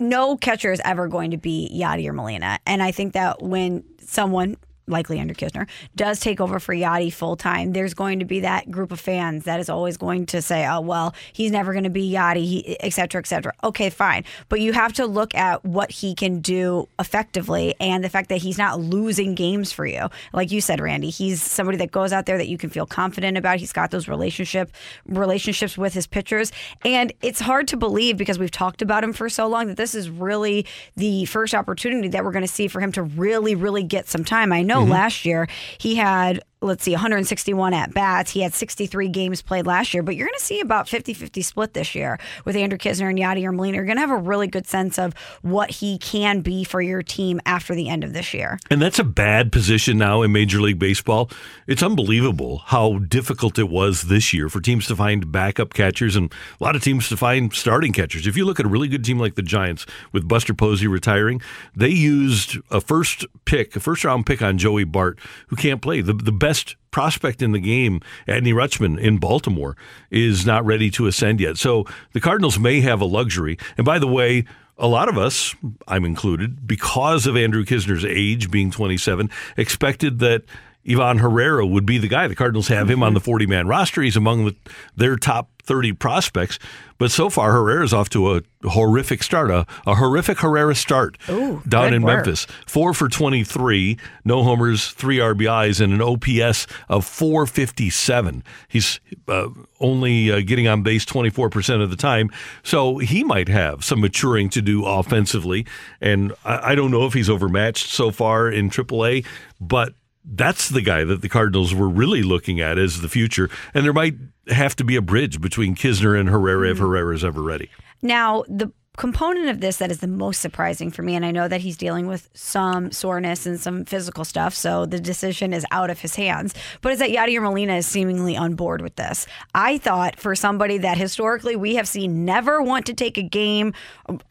no 0.00 0.36
catcher 0.36 0.72
is 0.72 0.80
ever 0.84 1.08
going 1.08 1.30
to 1.32 1.36
be 1.36 1.70
Yadier 1.74 2.14
Molina. 2.14 2.58
And 2.66 2.82
I 2.82 2.92
think 2.92 3.14
that 3.14 3.42
when 3.42 3.84
someone 4.00 4.56
likely 4.88 5.18
Andrew 5.18 5.34
Knizner, 5.34 5.68
does 5.94 6.20
take 6.20 6.40
over 6.40 6.58
for 6.58 6.74
Yadi 6.74 7.12
full 7.12 7.36
time, 7.36 7.72
there's 7.72 7.94
going 7.94 8.18
to 8.18 8.24
be 8.24 8.40
that 8.40 8.70
group 8.70 8.92
of 8.92 9.00
fans 9.00 9.44
that 9.44 9.60
is 9.60 9.68
always 9.68 9.96
going 9.96 10.26
to 10.26 10.42
say, 10.42 10.66
oh, 10.66 10.80
well, 10.80 11.14
he's 11.32 11.50
never 11.50 11.72
going 11.72 11.84
to 11.84 11.90
be 11.90 12.10
Yadi, 12.10 12.44
he, 12.44 12.80
et 12.80 12.92
cetera, 12.92 13.20
et 13.20 13.26
cetera. 13.26 13.52
Okay, 13.62 13.90
fine. 13.90 14.24
But 14.48 14.60
you 14.60 14.72
have 14.72 14.92
to 14.94 15.06
look 15.06 15.34
at 15.34 15.64
what 15.64 15.90
he 15.90 16.14
can 16.14 16.40
do 16.40 16.88
effectively 16.98 17.74
and 17.80 18.02
the 18.02 18.08
fact 18.08 18.28
that 18.30 18.38
he's 18.38 18.58
not 18.58 18.80
losing 18.80 19.34
games 19.34 19.72
for 19.72 19.86
you. 19.86 20.08
Like 20.32 20.50
you 20.50 20.60
said, 20.60 20.80
Randy, 20.80 21.10
he's 21.10 21.42
somebody 21.42 21.78
that 21.78 21.90
goes 21.90 22.12
out 22.12 22.26
there 22.26 22.38
that 22.38 22.48
you 22.48 22.58
can 22.58 22.70
feel 22.70 22.86
confident 22.86 23.36
about. 23.36 23.58
He's 23.58 23.72
got 23.72 23.90
those 23.90 24.08
relationship 24.08 24.72
relationships 25.06 25.76
with 25.76 25.94
his 25.94 26.06
pitchers. 26.06 26.52
And 26.84 27.12
it's 27.22 27.40
hard 27.40 27.68
to 27.68 27.76
believe 27.76 28.16
because 28.16 28.38
we've 28.38 28.50
talked 28.50 28.82
about 28.82 29.04
him 29.04 29.12
for 29.12 29.28
so 29.28 29.46
long 29.46 29.68
that 29.68 29.76
this 29.76 29.94
is 29.94 30.08
really 30.08 30.66
the 30.96 31.24
first 31.26 31.54
opportunity 31.54 32.08
that 32.08 32.24
we're 32.24 32.32
going 32.32 32.46
to 32.46 32.52
see 32.52 32.68
for 32.68 32.80
him 32.80 32.92
to 32.92 33.02
really, 33.02 33.54
really 33.54 33.82
get 33.82 34.08
some 34.08 34.24
time. 34.24 34.52
I 34.52 34.62
know 34.62 34.77
mm-hmm. 34.80 34.92
last 34.92 35.24
year 35.24 35.48
he 35.78 35.96
had 35.96 36.40
let's 36.60 36.84
see 36.84 36.92
161 36.92 37.72
at 37.74 37.94
bats. 37.94 38.30
He 38.30 38.40
had 38.40 38.54
63 38.54 39.08
games 39.08 39.42
played 39.42 39.66
last 39.66 39.94
year 39.94 40.02
but 40.02 40.16
you're 40.16 40.26
going 40.26 40.38
to 40.38 40.44
see 40.44 40.60
about 40.60 40.86
50-50 40.86 41.44
split 41.44 41.74
this 41.74 41.94
year 41.94 42.18
with 42.44 42.56
andrew 42.56 42.78
knizner 42.78 43.08
and 43.08 43.18
yadier 43.18 43.54
molina. 43.54 43.76
You're 43.76 43.84
going 43.84 43.96
to 43.96 44.00
have 44.00 44.10
a 44.10 44.16
really 44.16 44.46
good 44.46 44.66
sense 44.66 44.98
of 44.98 45.14
what 45.42 45.70
he 45.70 45.98
can 45.98 46.40
be 46.40 46.64
for 46.64 46.80
your 46.80 47.02
team 47.02 47.40
after 47.46 47.74
the 47.74 47.88
end 47.88 48.04
of 48.04 48.12
this 48.12 48.34
year. 48.34 48.58
And 48.70 48.82
that's 48.82 48.98
a 48.98 49.04
bad 49.04 49.52
position 49.52 49.98
now 49.98 50.22
in 50.22 50.32
major 50.32 50.60
league 50.60 50.78
baseball. 50.78 51.30
It's 51.66 51.82
unbelievable 51.82 52.58
how 52.66 52.98
difficult 52.98 53.58
it 53.58 53.68
was 53.68 54.02
this 54.02 54.32
year 54.32 54.48
for 54.48 54.60
teams 54.60 54.86
to 54.88 54.96
find 54.96 55.30
backup 55.30 55.74
catchers 55.74 56.16
and 56.16 56.32
a 56.60 56.64
lot 56.64 56.76
of 56.76 56.82
teams 56.82 57.08
to 57.08 57.16
find 57.16 57.52
starting 57.52 57.92
catchers. 57.92 58.26
If 58.26 58.36
you 58.36 58.44
look 58.44 58.58
at 58.58 58.66
a 58.66 58.68
really 58.68 58.88
good 58.88 59.04
team 59.04 59.18
like 59.18 59.34
the 59.34 59.42
giants 59.42 59.86
with 60.12 60.26
buster 60.26 60.54
posey 60.54 60.86
retiring 60.86 61.40
they 61.74 61.88
used 61.88 62.56
a 62.70 62.80
first 62.80 63.26
pick 63.44 63.76
a 63.76 63.80
first 63.80 64.04
round 64.04 64.26
pick 64.26 64.42
on 64.42 64.58
joey 64.58 64.84
bart 64.84 65.18
who 65.48 65.56
can't 65.56 65.80
play. 65.82 66.00
The, 66.00 66.12
the 66.12 66.32
best 66.48 66.76
prospect 66.90 67.42
in 67.42 67.52
the 67.52 67.60
game, 67.60 68.00
Adley 68.26 68.54
Rutschman 68.54 68.98
in 68.98 69.18
Baltimore, 69.18 69.76
is 70.10 70.46
not 70.46 70.64
ready 70.64 70.90
to 70.92 71.06
ascend 71.06 71.40
yet. 71.40 71.58
So 71.58 71.84
the 72.14 72.20
Cardinals 72.20 72.58
may 72.58 72.80
have 72.80 73.02
a 73.02 73.04
luxury. 73.04 73.58
And 73.76 73.84
by 73.84 73.98
the 73.98 74.06
way, 74.06 74.46
a 74.78 74.88
lot 74.88 75.10
of 75.10 75.18
us, 75.18 75.54
I'm 75.86 76.06
included, 76.06 76.66
because 76.66 77.26
of 77.26 77.36
Andrew 77.36 77.66
Knizner's 77.66 78.04
age 78.06 78.50
being 78.50 78.70
27, 78.70 79.28
expected 79.58 80.20
that 80.20 80.44
Ivan 80.88 81.18
Herrera 81.18 81.66
would 81.66 81.84
be 81.84 81.98
the 81.98 82.08
guy. 82.08 82.26
The 82.28 82.34
Cardinals 82.34 82.68
have 82.68 82.88
him 82.88 83.02
on 83.02 83.12
the 83.12 83.20
40 83.20 83.46
man 83.46 83.66
roster. 83.66 84.00
He's 84.00 84.16
among 84.16 84.46
the, 84.46 84.56
their 84.96 85.16
top 85.16 85.50
30 85.68 85.92
prospects. 85.92 86.58
But 86.96 87.12
so 87.12 87.30
far, 87.30 87.52
Herrera's 87.52 87.92
off 87.92 88.08
to 88.10 88.34
a 88.34 88.42
horrific 88.64 89.22
start, 89.22 89.50
a, 89.50 89.66
a 89.86 89.94
horrific 89.94 90.38
Herrera 90.38 90.74
start 90.74 91.16
Ooh, 91.28 91.62
down 91.68 91.94
in 91.94 92.02
work. 92.02 92.26
Memphis. 92.26 92.46
Four 92.66 92.94
for 92.94 93.08
23, 93.08 93.96
no 94.24 94.42
homers, 94.42 94.88
three 94.88 95.18
RBIs, 95.18 95.80
and 95.80 95.92
an 95.92 96.02
OPS 96.02 96.66
of 96.88 97.04
457. 97.04 98.42
He's 98.66 98.98
uh, 99.28 99.50
only 99.78 100.32
uh, 100.32 100.40
getting 100.40 100.66
on 100.66 100.82
base 100.82 101.04
24% 101.04 101.82
of 101.82 101.90
the 101.90 101.96
time. 101.96 102.30
So 102.64 102.98
he 102.98 103.22
might 103.22 103.48
have 103.48 103.84
some 103.84 104.00
maturing 104.00 104.48
to 104.50 104.62
do 104.62 104.84
offensively. 104.84 105.66
And 106.00 106.32
I, 106.44 106.72
I 106.72 106.74
don't 106.74 106.90
know 106.90 107.06
if 107.06 107.12
he's 107.12 107.30
overmatched 107.30 107.90
so 107.90 108.10
far 108.10 108.50
in 108.50 108.70
AAA, 108.70 109.24
but 109.60 109.92
that's 110.30 110.68
the 110.68 110.82
guy 110.82 111.04
that 111.04 111.22
the 111.22 111.28
Cardinals 111.28 111.74
were 111.74 111.88
really 111.88 112.22
looking 112.22 112.60
at 112.60 112.78
as 112.78 113.00
the 113.00 113.08
future. 113.08 113.48
And 113.74 113.84
there 113.84 113.92
might 113.92 114.14
have 114.48 114.76
to 114.76 114.84
be 114.84 114.96
a 114.96 115.02
bridge 115.02 115.40
between 115.40 115.74
Knizner 115.74 116.18
and 116.18 116.28
Herrera 116.28 116.70
if 116.70 116.78
Herrera 116.78 117.14
is 117.14 117.24
ever 117.24 117.42
ready. 117.42 117.70
Now, 118.02 118.44
the 118.48 118.72
component 118.96 119.48
of 119.48 119.60
this 119.60 119.76
that 119.76 119.92
is 119.92 120.00
the 120.00 120.08
most 120.08 120.40
surprising 120.40 120.90
for 120.90 121.02
me, 121.02 121.14
and 121.14 121.24
I 121.24 121.30
know 121.30 121.46
that 121.46 121.60
he's 121.60 121.76
dealing 121.76 122.08
with 122.08 122.28
some 122.34 122.90
soreness 122.90 123.46
and 123.46 123.58
some 123.58 123.84
physical 123.84 124.24
stuff, 124.24 124.54
so 124.54 124.86
the 124.86 124.98
decision 124.98 125.54
is 125.54 125.64
out 125.70 125.88
of 125.88 126.00
his 126.00 126.16
hands, 126.16 126.52
but 126.80 126.92
is 126.92 126.98
that 126.98 127.10
Yadier 127.10 127.40
Molina 127.40 127.76
is 127.76 127.86
seemingly 127.86 128.36
on 128.36 128.56
board 128.56 128.82
with 128.82 128.96
this. 128.96 129.26
I 129.54 129.78
thought 129.78 130.18
for 130.18 130.34
somebody 130.34 130.78
that 130.78 130.98
historically 130.98 131.54
we 131.54 131.76
have 131.76 131.86
seen 131.86 132.24
never 132.24 132.60
want 132.60 132.86
to 132.86 132.94
take 132.94 133.16
a 133.16 133.22
game, 133.22 133.72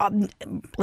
um, 0.02 0.28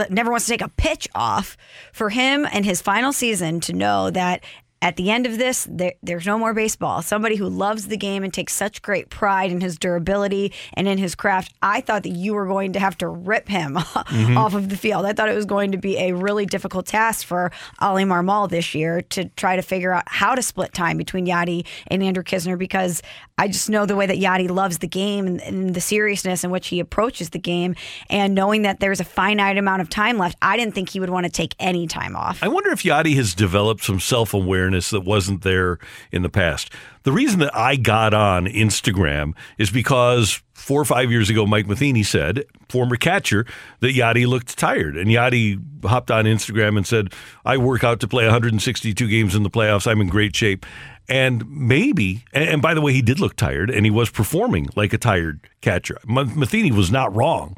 never 0.08 0.30
wants 0.30 0.46
to 0.46 0.52
take 0.52 0.62
a 0.62 0.70
pitch 0.70 1.06
off, 1.14 1.56
for 1.92 2.08
him 2.08 2.46
and 2.52 2.64
his 2.64 2.80
final 2.80 3.12
season 3.12 3.60
to 3.60 3.74
know 3.74 4.10
that 4.10 4.42
at 4.84 4.96
the 4.96 5.10
end 5.10 5.24
of 5.24 5.38
this, 5.38 5.66
there, 5.70 5.94
there's 6.02 6.26
no 6.26 6.38
more 6.38 6.52
baseball. 6.52 7.00
Somebody 7.00 7.36
who 7.36 7.48
loves 7.48 7.86
the 7.86 7.96
game 7.96 8.22
and 8.22 8.32
takes 8.32 8.52
such 8.52 8.82
great 8.82 9.08
pride 9.08 9.50
in 9.50 9.62
his 9.62 9.78
durability 9.78 10.52
and 10.74 10.86
in 10.86 10.98
his 10.98 11.14
craft. 11.14 11.54
I 11.62 11.80
thought 11.80 12.02
that 12.02 12.10
you 12.10 12.34
were 12.34 12.46
going 12.46 12.74
to 12.74 12.80
have 12.80 12.98
to 12.98 13.08
rip 13.08 13.48
him 13.48 13.74
mm-hmm. 13.76 14.36
off 14.36 14.52
of 14.52 14.68
the 14.68 14.76
field. 14.76 15.06
I 15.06 15.14
thought 15.14 15.30
it 15.30 15.34
was 15.34 15.46
going 15.46 15.72
to 15.72 15.78
be 15.78 15.96
a 15.96 16.12
really 16.12 16.44
difficult 16.44 16.84
task 16.84 17.26
for 17.26 17.50
Oli 17.80 18.04
Marmol 18.04 18.50
this 18.50 18.74
year 18.74 19.00
to 19.00 19.24
try 19.30 19.56
to 19.56 19.62
figure 19.62 19.90
out 19.90 20.04
how 20.06 20.34
to 20.34 20.42
split 20.42 20.74
time 20.74 20.98
between 20.98 21.24
Yadi 21.24 21.66
and 21.86 22.02
Andrew 22.02 22.22
Knizner 22.22 22.58
because 22.58 23.00
I 23.38 23.48
just 23.48 23.70
know 23.70 23.86
the 23.86 23.96
way 23.96 24.04
that 24.04 24.18
Yadi 24.18 24.50
loves 24.50 24.78
the 24.78 24.86
game 24.86 25.26
and, 25.26 25.40
and 25.40 25.74
the 25.74 25.80
seriousness 25.80 26.44
in 26.44 26.50
which 26.50 26.68
he 26.68 26.78
approaches 26.78 27.30
the 27.30 27.38
game. 27.38 27.74
And 28.10 28.34
knowing 28.34 28.62
that 28.62 28.80
there's 28.80 29.00
a 29.00 29.04
finite 29.04 29.56
amount 29.56 29.80
of 29.80 29.88
time 29.88 30.18
left, 30.18 30.36
I 30.42 30.58
didn't 30.58 30.74
think 30.74 30.90
he 30.90 31.00
would 31.00 31.10
want 31.10 31.24
to 31.24 31.32
take 31.32 31.54
any 31.58 31.86
time 31.86 32.16
off. 32.16 32.42
I 32.42 32.48
wonder 32.48 32.70
if 32.70 32.82
Yadi 32.82 33.16
has 33.16 33.34
developed 33.34 33.82
some 33.82 33.98
self 33.98 34.34
awareness 34.34 34.73
awareness 34.74 34.90
that 34.90 35.00
wasn't 35.02 35.42
there 35.42 35.78
in 36.10 36.22
the 36.22 36.28
past. 36.28 36.70
The 37.04 37.12
reason 37.12 37.40
that 37.40 37.54
I 37.54 37.76
got 37.76 38.14
on 38.14 38.46
Instagram 38.46 39.34
is 39.58 39.70
because 39.70 40.42
four 40.54 40.80
or 40.80 40.84
five 40.84 41.10
years 41.10 41.30
ago, 41.30 41.46
Mike 41.46 41.66
Matheny 41.66 42.02
said, 42.02 42.44
former 42.68 42.96
catcher, 42.96 43.46
that 43.80 43.94
Yadi 43.94 44.26
looked 44.26 44.56
tired. 44.58 44.96
And 44.96 45.10
Yadi 45.10 45.62
hopped 45.84 46.10
on 46.10 46.24
Instagram 46.24 46.76
and 46.76 46.86
said, 46.86 47.12
I 47.44 47.56
work 47.56 47.84
out 47.84 48.00
to 48.00 48.08
play 48.08 48.24
162 48.24 49.08
games 49.08 49.34
in 49.34 49.42
the 49.42 49.50
playoffs. 49.50 49.86
I'm 49.86 50.00
in 50.00 50.08
great 50.08 50.34
shape. 50.34 50.66
And 51.06 51.44
maybe, 51.48 52.24
and 52.32 52.62
by 52.62 52.72
the 52.72 52.80
way, 52.80 52.94
he 52.94 53.02
did 53.02 53.20
look 53.20 53.36
tired 53.36 53.70
and 53.70 53.84
he 53.84 53.90
was 53.90 54.08
performing 54.08 54.68
like 54.74 54.94
a 54.94 54.98
tired 54.98 55.46
catcher. 55.60 55.98
Matheny 56.06 56.72
was 56.72 56.90
not 56.90 57.14
wrong. 57.14 57.56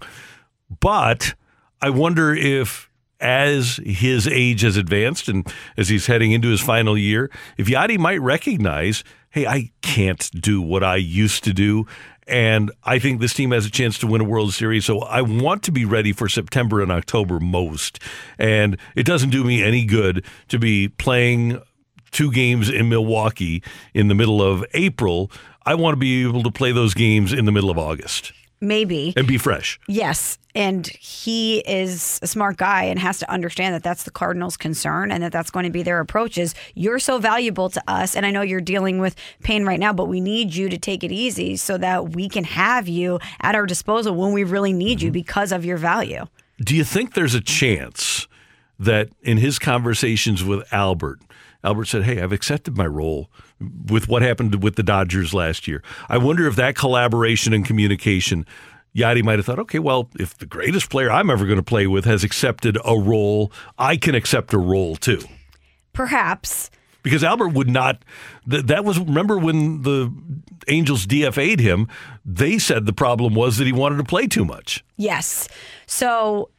But 0.81 1.35
I 1.81 1.91
wonder 1.91 2.35
if 2.35 2.91
as 3.21 3.81
his 3.85 4.29
age 4.29 4.63
has 4.63 4.77
advanced 4.77 5.29
and 5.29 5.47
as 5.77 5.89
he's 5.89 6.07
heading 6.07 6.33
into 6.33 6.49
his 6.49 6.61
final 6.61 6.97
year, 6.99 7.31
if 7.57 7.67
Yadi 7.67 7.99
might 7.99 8.21
recognize, 8.21 9.05
hey, 9.31 9.47
I 9.47 9.71
can't 9.83 10.31
do 10.41 10.61
what 10.61 10.83
I 10.83 10.97
used 10.97 11.45
to 11.45 11.53
do. 11.53 11.87
And 12.29 12.73
I 12.83 12.99
think 12.99 13.21
this 13.21 13.35
team 13.35 13.53
has 13.53 13.67
a 13.67 13.71
chance 13.71 13.99
to 13.99 14.07
win 14.07 14.21
a 14.21 14.25
World 14.25 14.53
Series. 14.53 14.85
So 14.85 15.01
I 15.01 15.23
want 15.23 15.63
to 15.65 15.73
be 15.73 15.85
ready 15.85 16.13
for 16.13 16.29
September 16.29 16.83
and 16.83 16.91
October 16.91 17.39
most. 17.39 18.01
And 18.39 18.79
it 18.97 19.07
doesn't 19.07 19.31
do 19.31 19.45
me 19.45 19.63
any 19.63 19.85
good 19.85 20.25
to 20.49 20.59
be 20.59 20.89
playing 20.89 21.61
two 22.11 22.33
games 22.33 22.69
in 22.69 22.89
Milwaukee 22.89 23.63
in 23.95 24.09
the 24.09 24.15
middle 24.15 24.43
of 24.43 24.65
April. 24.75 25.31
I 25.65 25.75
want 25.75 25.93
to 25.93 25.99
be 25.99 26.23
able 26.23 26.43
to 26.43 26.51
play 26.51 26.73
those 26.73 26.95
games 26.95 27.33
in 27.33 27.45
the 27.45 27.53
middle 27.53 27.71
of 27.71 27.79
August. 27.79 28.33
Maybe. 28.61 29.13
and 29.17 29.27
be 29.27 29.39
fresh. 29.39 29.79
Yes. 29.89 30.39
And 30.55 30.87
he 30.87 31.59
is 31.59 32.19
a 32.23 32.27
smart 32.27 32.57
guy 32.57 32.85
and 32.85 32.99
has 32.99 33.19
to 33.19 33.31
understand 33.31 33.75
that 33.75 33.83
that's 33.83 34.05
the 34.05 34.11
Cardinals' 34.11 34.57
concern 34.57 35.13
and 35.13 35.23
that 35.23 35.33
that's 35.33 35.51
going 35.51 35.65
to 35.65 35.71
be 35.71 35.83
their 35.83 36.01
approach 36.01 36.39
is 36.39 36.55
you're 36.75 36.99
so 36.99 37.19
valuable 37.19 37.69
to 37.69 37.83
us. 37.87 38.17
And 38.17 38.25
I 38.25 38.31
know 38.31 38.41
you're 38.41 38.61
dealing 38.63 38.99
with 38.99 39.17
pain 39.43 39.65
right 39.65 39.79
now, 39.79 39.93
but 39.93 40.07
we 40.07 40.21
need 40.21 40.55
you 40.55 40.69
to 40.71 40.79
take 40.79 41.05
it 41.05 41.13
easy 41.13 41.57
so 41.57 41.77
that 41.79 42.11
we 42.11 42.29
can 42.29 42.45
have 42.45 42.89
you 42.89 43.19
at 43.43 43.55
our 43.55 43.67
disposal 43.67 44.15
when 44.15 44.33
we 44.33 44.45
really 44.45 44.73
need 44.73 45.03
you 45.03 45.09
mm-hmm. 45.09 45.15
because 45.15 45.53
of 45.53 45.65
your 45.65 45.77
value. 45.77 46.25
Do 46.59 46.75
you 46.75 46.85
think 46.85 47.13
there's 47.13 47.35
a 47.35 47.41
chance 47.43 48.27
that 48.79 49.09
in 49.23 49.39
his 49.39 49.59
conversations 49.59 50.43
with 50.45 50.73
Albert, 50.73 51.21
Albert 51.67 51.87
said, 51.87 52.05
Hey, 52.05 52.23
I've 52.23 52.33
accepted 52.33 52.77
my 52.77 52.87
role 52.87 53.29
with 53.91 54.09
what 54.09 54.23
happened 54.23 54.63
with 54.63 54.77
the 54.77 54.85
Dodgers 54.85 55.35
last 55.35 55.67
year. 55.67 55.83
I 56.09 56.17
wonder 56.17 56.47
if 56.47 56.55
that 56.57 56.77
collaboration 56.77 57.53
and 57.53 57.67
communication, 57.67 58.47
Yadi 58.95 59.25
might 59.25 59.41
have 59.41 59.47
thought, 59.47 59.59
okay, 59.59 59.81
well, 59.81 60.09
if 60.19 60.39
the 60.39 60.47
greatest 60.47 60.91
player 60.91 61.11
I'm 61.11 61.29
ever 61.29 61.45
going 61.45 61.59
to 61.59 61.65
play 61.65 61.89
with 61.89 62.05
has 62.05 62.23
accepted 62.23 62.79
a 62.85 62.97
role, 62.97 63.53
I 63.79 63.97
can 63.97 64.15
accept 64.15 64.55
a 64.55 64.59
role 64.59 64.95
too. 64.95 65.23
Perhaps. 65.93 66.71
Because 67.03 67.25
Albert 67.25 67.49
would 67.49 67.69
not, 67.69 68.05
th- 68.49 68.65
that 68.67 68.85
was, 68.85 68.99
remember 68.99 69.37
when 69.37 69.83
the 69.83 70.13
Angels 70.69 71.07
DFA'd 71.07 71.61
him, 71.61 71.89
they 72.25 72.59
said 72.59 72.87
the 72.87 72.93
problem 72.93 73.35
was 73.35 73.59
that 73.59 73.67
he 73.67 73.73
wanted 73.73 73.97
to 73.97 74.05
play 74.05 74.29
too 74.29 74.45
much. 74.45 74.85
Yes. 74.97 75.49
So 75.87 76.51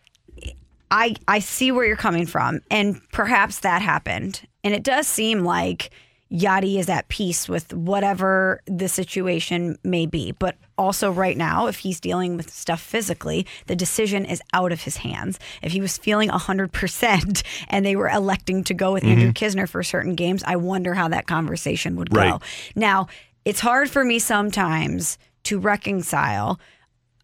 I 0.92 1.16
I 1.28 1.40
see 1.40 1.72
where 1.72 1.86
you're 1.86 1.98
coming 1.98 2.26
from, 2.26 2.62
and 2.72 3.02
perhaps 3.12 3.60
that 3.60 3.82
happened. 3.82 4.48
And 4.68 4.76
it 4.76 4.84
does 4.84 5.08
seem 5.08 5.46
like 5.46 5.92
Yadi 6.30 6.78
is 6.78 6.90
at 6.90 7.08
peace 7.08 7.48
with 7.48 7.74
whatever 7.74 8.60
the 8.66 8.90
situation 8.90 9.78
may 9.86 10.06
be. 10.06 10.34
But 10.34 10.58
also, 10.78 11.10
right 11.10 11.38
now, 11.38 11.68
if 11.68 11.78
he's 11.78 12.02
dealing 12.02 12.36
with 12.36 12.54
stuff 12.54 12.82
physically, 12.82 13.48
the 13.68 13.78
decision 13.78 14.26
is 14.26 14.42
out 14.52 14.74
of 14.74 14.82
his 14.82 14.98
hands. 14.98 15.40
If 15.62 15.72
he 15.72 15.80
was 15.80 15.98
feeling 15.98 16.28
100% 16.28 17.44
and 17.70 17.86
they 17.86 17.96
were 17.96 18.10
electing 18.10 18.66
to 18.66 18.74
go 18.74 18.92
with 18.92 19.04
mm-hmm. 19.04 19.12
Andrew 19.14 19.32
Knizner 19.32 19.70
for 19.70 19.84
certain 19.84 20.16
games, 20.16 20.44
I 20.46 20.58
wonder 20.58 20.94
how 20.94 21.08
that 21.08 21.28
conversation 21.28 21.96
would 21.96 22.14
Right. 22.14 22.32
go. 22.32 22.42
Now, 22.76 23.08
it's 23.46 23.62
hard 23.62 23.90
for 23.90 24.04
me 24.04 24.20
sometimes 24.20 25.18
to 25.44 25.60
reconcile 25.60 26.60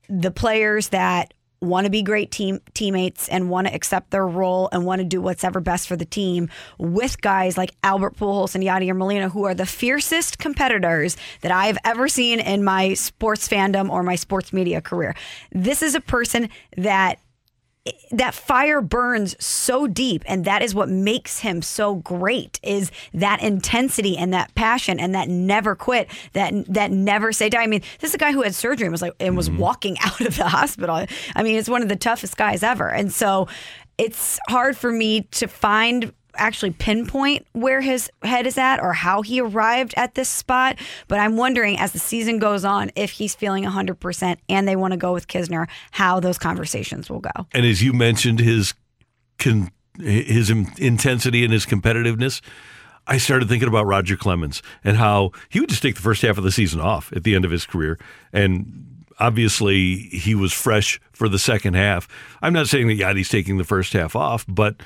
the 0.07 0.31
players 0.31 0.87
that 0.89 1.33
want 1.63 1.85
to 1.85 1.89
be 1.89 2.01
great 2.01 2.31
team 2.31 2.59
teammates 2.73 3.29
and 3.29 3.49
want 3.49 3.67
to 3.67 3.73
accept 3.73 4.11
their 4.11 4.27
role 4.27 4.69
and 4.71 4.85
want 4.85 4.99
to 4.99 5.05
do 5.05 5.21
what's 5.21 5.43
ever 5.43 5.59
best 5.59 5.87
for 5.87 5.95
the 5.95 6.05
team 6.05 6.49
with 6.77 7.21
guys 7.21 7.57
like 7.57 7.71
Albert 7.83 8.17
Pujols 8.17 8.53
and 8.55 8.63
Yadier 8.63 8.95
Molina 8.95 9.29
who 9.29 9.45
are 9.45 9.53
the 9.53 9.65
fiercest 9.65 10.37
competitors 10.39 11.17
that 11.41 11.51
I 11.51 11.67
have 11.67 11.77
ever 11.85 12.07
seen 12.07 12.39
in 12.39 12.63
my 12.63 12.93
sports 12.93 13.47
fandom 13.47 13.89
or 13.89 14.03
my 14.03 14.15
sports 14.15 14.51
media 14.51 14.81
career. 14.81 15.15
This 15.51 15.81
is 15.81 15.95
a 15.95 16.01
person 16.01 16.49
that 16.77 17.19
that 18.11 18.33
fire 18.33 18.81
burns 18.81 19.35
so 19.43 19.87
deep 19.87 20.23
and 20.25 20.45
that 20.45 20.61
is 20.61 20.73
what 20.73 20.87
makes 20.87 21.39
him 21.39 21.61
so 21.61 21.95
great 21.95 22.59
is 22.63 22.91
that 23.13 23.41
intensity 23.41 24.17
and 24.17 24.33
that 24.33 24.53
passion 24.55 24.99
and 25.01 25.13
that 25.13 25.27
never 25.27 25.75
quit 25.75 26.09
that 26.31 26.53
that 26.67 26.91
never 26.91 27.33
say 27.33 27.49
die. 27.49 27.61
I 27.61 27.67
mean 27.67 27.81
this 27.99 28.11
is 28.11 28.15
a 28.15 28.17
guy 28.17 28.31
who 28.31 28.41
had 28.41 28.55
surgery 28.55 28.85
and 28.85 28.91
was 28.91 29.01
like 29.01 29.13
and 29.19 29.35
was 29.35 29.49
mm-hmm. 29.49 29.59
walking 29.59 29.97
out 30.03 30.21
of 30.21 30.37
the 30.37 30.47
hospital. 30.47 31.05
I 31.35 31.43
mean 31.43 31.57
it's 31.57 31.69
one 31.69 31.81
of 31.81 31.89
the 31.89 31.97
toughest 31.97 32.37
guys 32.37 32.63
ever. 32.63 32.89
And 32.89 33.11
so 33.11 33.49
it's 33.97 34.39
hard 34.47 34.77
for 34.77 34.91
me 34.91 35.21
to 35.31 35.47
find 35.47 36.13
actually 36.35 36.71
pinpoint 36.71 37.45
where 37.53 37.81
his 37.81 38.09
head 38.23 38.47
is 38.47 38.57
at 38.57 38.81
or 38.81 38.93
how 38.93 39.21
he 39.21 39.39
arrived 39.39 39.93
at 39.97 40.15
this 40.15 40.29
spot. 40.29 40.77
But 41.07 41.19
I'm 41.19 41.37
wondering 41.37 41.77
as 41.77 41.91
the 41.91 41.99
season 41.99 42.39
goes 42.39 42.65
on 42.65 42.91
if 42.95 43.11
he's 43.11 43.35
feeling 43.35 43.63
100% 43.63 44.37
and 44.49 44.67
they 44.67 44.75
want 44.75 44.91
to 44.91 44.97
go 44.97 45.13
with 45.13 45.27
Knizner, 45.27 45.67
how 45.91 46.19
those 46.19 46.37
conversations 46.37 47.09
will 47.09 47.19
go. 47.19 47.47
And 47.53 47.65
as 47.65 47.83
you 47.83 47.93
mentioned, 47.93 48.39
his 48.39 48.73
con- 49.37 49.71
his 49.99 50.49
in- 50.49 50.71
intensity 50.77 51.43
and 51.43 51.53
his 51.53 51.65
competitiveness. 51.65 52.41
I 53.05 53.17
started 53.17 53.49
thinking 53.49 53.67
about 53.67 53.85
Roger 53.85 54.15
Clemens 54.15 54.61
and 54.83 54.97
how 54.97 55.31
he 55.49 55.59
would 55.59 55.69
just 55.69 55.81
take 55.81 55.95
the 55.95 56.01
first 56.01 56.21
half 56.21 56.37
of 56.37 56.43
the 56.43 56.51
season 56.51 56.79
off 56.79 57.11
at 57.13 57.23
the 57.23 57.35
end 57.35 57.43
of 57.43 57.51
his 57.51 57.65
career. 57.65 57.99
And 58.31 59.05
obviously, 59.19 59.95
he 59.95 60.35
was 60.35 60.53
fresh 60.53 60.99
for 61.11 61.27
the 61.27 61.39
second 61.39 61.73
half. 61.73 62.07
I'm 62.41 62.53
not 62.53 62.67
saying 62.67 62.87
that 62.87 62.97
Yadi's 62.97 63.29
taking 63.29 63.57
the 63.57 63.65
first 63.65 63.93
half 63.93 64.15
off, 64.15 64.45
but 64.47 64.77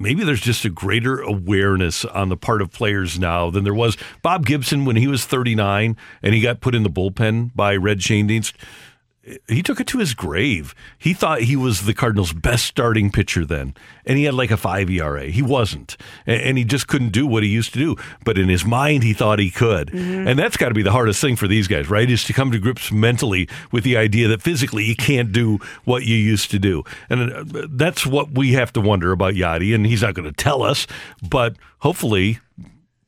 maybe 0.00 0.24
there's 0.24 0.40
just 0.40 0.64
a 0.64 0.70
greater 0.70 1.20
awareness 1.20 2.04
on 2.04 2.30
the 2.30 2.36
part 2.36 2.62
of 2.62 2.72
players 2.72 3.18
now 3.18 3.50
than 3.50 3.62
there 3.62 3.74
was. 3.74 3.96
Bob 4.22 4.46
Gibson, 4.46 4.84
when 4.84 4.96
he 4.96 5.06
was 5.06 5.24
39 5.24 5.96
and 6.22 6.34
he 6.34 6.40
got 6.40 6.60
put 6.60 6.74
in 6.74 6.82
the 6.82 6.90
bullpen 6.90 7.54
by 7.54 7.76
Red 7.76 7.98
Schoendienst, 7.98 8.54
he 9.48 9.62
took 9.62 9.80
it 9.80 9.86
to 9.88 9.98
his 9.98 10.14
grave. 10.14 10.74
He 10.98 11.14
thought 11.14 11.42
he 11.42 11.56
was 11.56 11.84
the 11.84 11.94
Cardinals' 11.94 12.32
best 12.32 12.64
starting 12.64 13.10
pitcher 13.10 13.44
then, 13.44 13.74
and 14.04 14.18
he 14.18 14.24
had 14.24 14.34
like 14.34 14.50
a 14.50 14.56
five 14.56 14.90
ERA. 14.90 15.24
He 15.24 15.42
wasn't, 15.42 15.96
and, 16.26 16.40
and 16.40 16.58
he 16.58 16.64
just 16.64 16.88
couldn't 16.88 17.10
do 17.10 17.26
what 17.26 17.42
he 17.42 17.48
used 17.48 17.72
to 17.74 17.78
do. 17.78 17.96
But 18.24 18.38
in 18.38 18.48
his 18.48 18.64
mind, 18.64 19.02
he 19.02 19.12
thought 19.12 19.38
he 19.38 19.50
could, 19.50 19.92
and 19.92 20.38
that's 20.38 20.56
got 20.56 20.68
to 20.68 20.74
be 20.74 20.82
the 20.82 20.92
hardest 20.92 21.20
thing 21.20 21.36
for 21.36 21.48
these 21.48 21.68
guys, 21.68 21.88
right? 21.90 22.10
Is 22.10 22.24
to 22.24 22.32
come 22.32 22.50
to 22.52 22.58
grips 22.58 22.92
mentally 22.92 23.48
with 23.72 23.84
the 23.84 23.96
idea 23.96 24.28
that 24.28 24.42
physically 24.42 24.84
you 24.84 24.96
can't 24.96 25.32
do 25.32 25.58
what 25.84 26.04
you 26.04 26.16
used 26.16 26.50
to 26.50 26.58
do, 26.58 26.84
and 27.08 27.32
uh, 27.32 27.66
that's 27.70 28.06
what 28.06 28.32
we 28.32 28.52
have 28.52 28.72
to 28.74 28.80
wonder 28.80 29.12
about 29.12 29.34
Yadi. 29.34 29.74
And 29.74 29.86
he's 29.86 30.02
not 30.02 30.14
going 30.14 30.28
to 30.28 30.36
tell 30.36 30.62
us, 30.62 30.86
but 31.28 31.56
hopefully. 31.80 32.38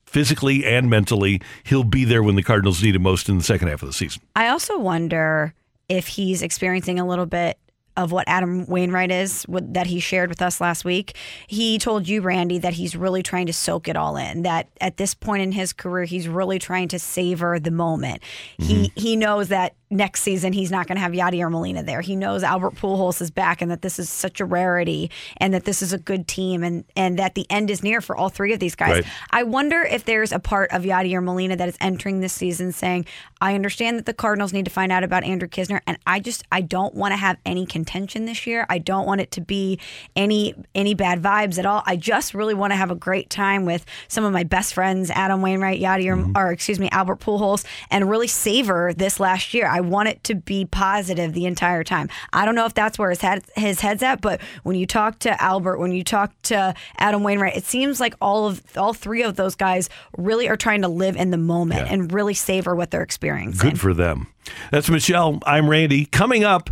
Physically 0.05 0.67
and 0.67 0.91
mentally, 0.91 1.41
he'll 1.65 1.85
be 1.85 2.05
there 2.05 2.23
when 2.23 2.35
the 2.35 2.43
Cardinals 2.43 2.83
need 2.83 2.95
him 2.95 3.01
most 3.01 3.31
in 3.31 3.39
the 3.39 3.43
second 3.43 3.69
half 3.69 3.81
of 3.81 3.89
the 3.89 3.95
season. 3.95 4.21
I 4.37 4.49
also 4.49 4.79
wonder 4.79 5.55
if 5.93 6.07
he's 6.07 6.41
experiencing 6.41 6.99
a 6.99 7.07
little 7.07 7.27
bit 7.27 7.59
of 7.99 8.11
what 8.11 8.25
Adam 8.27 8.65
Wainwright 8.65 9.11
is 9.11 9.43
what, 9.43 9.75
that 9.75 9.87
he 9.87 10.01
shared 10.01 10.31
with 10.31 10.41
us 10.41 10.63
last 10.63 10.83
week. 10.83 11.15
He 11.47 11.79
told 11.79 12.09
you, 12.09 12.23
Randy, 12.23 12.57
that 12.59 12.73
he's 12.73 12.97
really 12.97 13.23
trying 13.23 13.45
to 13.47 13.53
soak 13.53 13.87
it 13.87 13.97
all 13.97 14.17
in. 14.17 14.43
That 14.43 14.69
at 14.81 14.97
this 14.97 15.13
point 15.13 15.43
in 15.43 15.53
his 15.53 15.75
career, 15.75 16.05
he's 16.05 16.27
really 16.27 16.59
trying 16.59 16.89
to 16.89 16.99
savor 16.99 17.59
the 17.59 17.71
moment. 17.71 18.23
He 18.57 18.87
mm-hmm. 18.87 19.01
he 19.01 19.17
knows 19.17 19.49
that 19.49 19.75
next 19.93 20.23
season 20.23 20.53
he's 20.53 20.71
not 20.71 20.87
going 20.87 20.97
to 20.97 21.01
have 21.01 21.13
Yadier 21.13 21.51
Molina 21.51 21.83
there. 21.83 22.01
He 22.01 22.17
knows 22.17 22.43
Albert 22.43 22.75
Pujols 22.75 23.21
is 23.21 23.31
back 23.31 23.61
and 23.63 23.71
that 23.71 23.83
this 23.83 23.99
is 23.99 24.09
such 24.09 24.41
a 24.41 24.45
rarity 24.45 25.11
and 25.37 25.53
that 25.55 25.65
this 25.65 25.83
is 25.83 25.93
a 25.93 25.99
good 25.99 26.27
team 26.27 26.63
and 26.63 26.85
and 26.97 27.19
that 27.19 27.35
the 27.35 27.47
end 27.51 27.71
is 27.71 27.83
near 27.83 28.01
for 28.01 28.17
all 28.17 28.29
three 28.29 28.53
of 28.53 28.61
these 28.61 28.75
guys. 28.75 28.97
Right. 28.97 29.07
I 29.31 29.43
wonder 29.43 29.83
if 29.83 30.05
there's 30.05 30.33
a 30.33 30.39
part 30.39 30.73
of 30.73 30.83
Yadier 30.83 31.23
Molina 31.23 31.57
that 31.57 31.69
is 31.69 31.77
entering 31.81 32.21
this 32.21 32.33
season 32.33 32.73
saying, 32.73 33.07
I 33.41 33.55
understand 33.55 33.99
that 33.99 34.07
the 34.07 34.15
Cardinals 34.15 34.53
need 34.53 34.65
to 34.65 34.71
find 34.71 34.91
out 34.91 35.05
about 35.05 35.25
Andrew 35.25 35.49
Knizner, 35.49 35.81
and 35.87 35.99
I 36.07 36.21
just 36.21 36.45
I 36.51 36.61
don't 36.61 36.95
want 36.95 37.13
to 37.13 37.17
have 37.17 37.39
any 37.45 37.67
contention 37.67 38.25
this 38.25 38.47
year. 38.47 38.67
I 38.71 38.79
don't 38.79 39.07
want 39.07 39.21
it 39.21 39.31
to 39.33 39.41
be 39.41 39.79
any 40.17 40.55
any 40.75 40.95
bad 40.95 41.23
vibes 41.23 41.59
at 41.59 41.67
all. 41.67 41.83
I 41.87 41.97
just 41.97 42.35
really 42.35 42.55
want 42.55 42.73
to 42.73 42.77
have 42.77 42.91
a 42.91 42.95
great 42.95 43.31
time 43.31 43.65
with 43.65 43.85
some 44.09 44.25
of 44.25 44.33
my 44.33 44.45
best 44.45 44.75
friends, 44.75 45.11
Adam 45.11 45.43
Wainwright, 45.43 45.81
Yadier, 45.81 46.17
mm-hmm. 46.17 46.37
or 46.37 46.53
excuse 46.53 46.79
me, 46.79 46.89
Albert 46.91 47.21
Pujols, 47.21 47.65
and 47.91 48.09
really 48.09 48.29
savor 48.29 48.93
this 48.95 49.21
last 49.21 49.53
year. 49.53 49.67
I 49.67 49.82
want 49.83 50.09
it 50.09 50.25
to 50.25 50.35
be 50.35 50.65
positive 50.65 51.33
the 51.33 51.47
entire 51.47 51.85
time. 51.85 52.09
I 52.33 52.45
don't 52.45 52.55
know 52.55 52.67
if 52.67 52.75
that's 52.75 52.99
where 52.99 53.11
his 53.11 53.21
head 53.21 53.45
his 53.57 53.81
head's 53.81 54.03
at, 54.03 54.21
but 54.21 54.41
when 54.63 54.77
you 54.77 54.87
talk 54.87 55.19
to 55.21 55.43
Albert, 55.43 55.79
when 55.79 55.93
you 55.93 56.05
talk 56.05 56.33
to 56.45 56.75
Adam 56.99 57.23
Wainwright, 57.23 57.57
it 57.57 57.65
seems 57.65 58.01
like 58.01 58.15
all 58.21 58.47
of 58.47 58.63
all 58.77 58.95
three 58.95 59.23
of 59.23 59.37
those 59.37 59.55
guys 59.55 59.89
really 60.17 60.49
are 60.49 60.57
trying 60.57 60.83
to 60.83 60.89
live 60.89 61.17
in 61.17 61.31
the 61.31 61.37
moment 61.39 61.81
Yeah. 61.87 61.93
and 61.93 62.13
really 62.13 62.35
savor 62.35 62.75
what 62.75 62.91
they're 62.91 63.03
experiencing. 63.03 63.71
Good 63.71 63.81
for 63.81 63.93
them. 63.95 64.29
That's 64.71 64.89
Michelle. 64.91 65.39
I'm 65.47 65.69
Randy. 65.69 66.05
Coming 66.07 66.45
up, 66.45 66.71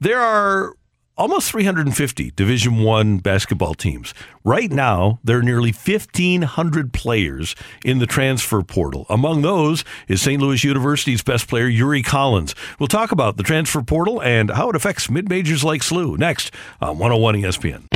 there 0.00 0.20
are 0.20 0.74
almost 1.16 1.50
350 1.50 2.32
Division 2.32 2.82
One 2.82 3.18
basketball 3.18 3.74
teams. 3.74 4.14
Right 4.44 4.70
now, 4.70 5.20
there 5.22 5.38
are 5.38 5.42
nearly 5.42 5.72
1,500 5.72 6.92
players 6.92 7.54
in 7.84 7.98
the 7.98 8.06
transfer 8.06 8.62
portal. 8.62 9.06
Among 9.08 9.42
those 9.42 9.84
is 10.08 10.22
St. 10.22 10.40
Louis 10.40 10.64
University's 10.64 11.22
best 11.22 11.48
player, 11.48 11.66
Yuri 11.66 12.02
Collins. 12.02 12.54
We'll 12.78 12.88
talk 12.88 13.12
about 13.12 13.36
the 13.36 13.42
transfer 13.42 13.82
portal 13.82 14.22
and 14.22 14.50
how 14.50 14.70
it 14.70 14.76
affects 14.76 15.10
mid 15.10 15.28
majors 15.28 15.62
like 15.64 15.82
SLU 15.82 16.18
next 16.18 16.52
on 16.80 16.98
101 16.98 17.36
ESPN. 17.36 17.86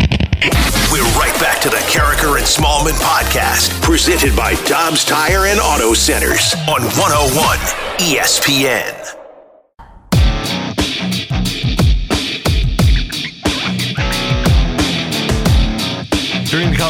We're 0.93 1.03
right 1.19 1.35
back 1.41 1.61
to 1.63 1.71
the 1.71 1.77
Karraker 1.89 2.37
and 2.37 2.47
Smallman 2.47 2.99
podcast, 3.01 3.83
presented 3.83 4.37
by 4.37 4.55
Dobbs 4.67 5.05
Tire 5.05 5.47
and 5.47 5.59
Auto 5.59 5.95
Centers 5.95 6.55
on 6.69 6.83
101 6.83 7.59
ESPN. 7.99 9.06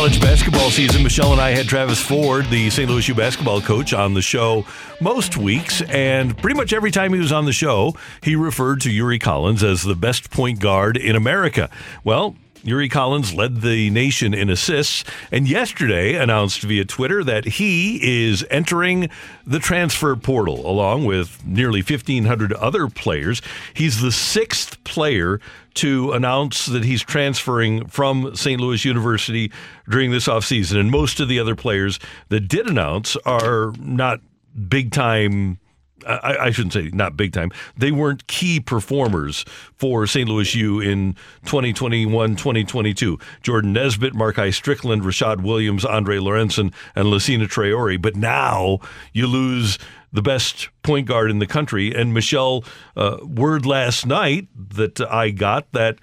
College 0.07 0.21
basketball 0.21 0.71
season, 0.71 1.03
Michelle 1.03 1.33
and 1.33 1.41
I 1.41 1.51
had 1.51 1.67
Travis 1.67 2.01
Ford, 2.01 2.47
the 2.47 2.71
St. 2.71 2.89
Louis 2.89 3.09
U 3.09 3.15
basketball 3.17 3.61
coach, 3.61 3.93
on 3.93 4.15
the 4.15 4.23
show 4.23 4.65
most 5.01 5.37
weeks. 5.37 5.83
And 5.83 6.39
pretty 6.39 6.57
much 6.57 6.73
every 6.73 6.93
time 6.93 7.13
he 7.13 7.19
was 7.19 7.33
on 7.33 7.45
the 7.45 7.53
show, 7.53 7.97
he 8.23 8.37
referred 8.37 8.83
to 8.83 8.91
Yuri 8.93 9.19
Collins 9.19 9.65
as 9.65 9.83
the 9.83 9.97
best 9.97 10.31
point 10.31 10.61
guard 10.61 10.97
in 10.97 11.17
America. 11.17 11.71
Well, 12.05 12.37
Yuri 12.67 12.89
Collins 12.89 13.33
led 13.33 13.61
the 13.61 13.91
nation 13.91 14.35
in 14.35 14.51
assists, 14.51 15.05
and 15.31 15.49
yesterday 15.49 16.17
announced 16.17 16.63
via 16.63 16.85
Twitter 16.85 17.23
that 17.23 17.45
he 17.45 18.27
is 18.27 18.45
entering 18.51 19.09
the 19.47 19.61
transfer 19.61 20.17
portal 20.17 20.69
along 20.69 21.05
with 21.05 21.47
nearly 21.47 21.81
1,500 21.81 22.53
other 22.55 22.89
players. 22.89 23.41
He's 23.73 24.01
the 24.01 24.11
sixth 24.11 24.83
player 24.83 25.41
to 25.75 26.11
announce 26.11 26.67
that 26.67 26.85
he's 26.85 27.03
transferring 27.03 27.87
from 27.87 28.35
St. 28.35 28.61
Louis 28.61 28.85
University 28.85 29.53
during 29.89 30.11
this 30.11 30.27
offseason. 30.27 30.81
And 30.81 30.91
most 30.91 31.21
of 31.21 31.29
the 31.29 31.39
other 31.39 31.55
players 31.55 32.01
that 32.31 32.49
did 32.49 32.67
announce 32.67 33.15
are 33.25 33.73
not 33.79 34.21
big 34.69 34.91
time. 34.91 35.59
I, 36.07 36.47
I, 36.47 36.51
shouldn't 36.51 36.73
say 36.73 36.91
not 36.93 37.17
big 37.17 37.33
time. 37.33 37.51
They 37.77 37.93
weren't 37.93 38.27
key 38.27 38.61
performers 38.61 39.45
for 39.75 40.07
St. 40.07 40.29
Louis 40.29 40.55
U 40.55 40.81
in 40.81 41.15
2021 41.45 42.37
2022. 42.37 43.19
Jordan 43.43 43.73
Nesbitt, 43.73 44.15
Markai 44.15 44.55
Strickland, 44.55 45.03
Rashad 45.03 45.43
Williams, 45.43 45.85
Andre 45.85 46.19
Lorenzen, 46.19 46.73
and 46.95 47.09
Lucina 47.09 47.47
Traore. 47.47 48.01
But 48.01 48.17
now 48.17 48.79
you 49.13 49.27
lose 49.27 49.79
the 50.13 50.23
best 50.23 50.69
point 50.83 51.07
guard 51.07 51.31
in 51.31 51.39
the 51.41 51.47
country. 51.47 51.95
And 51.95 52.15
Michelle, 52.15 52.65
uh, 52.97 53.19
word 53.23 53.67
last 53.67 54.07
night 54.07 54.49
that 54.57 55.01
I 55.01 55.31
got 55.31 55.71
that 55.73 55.99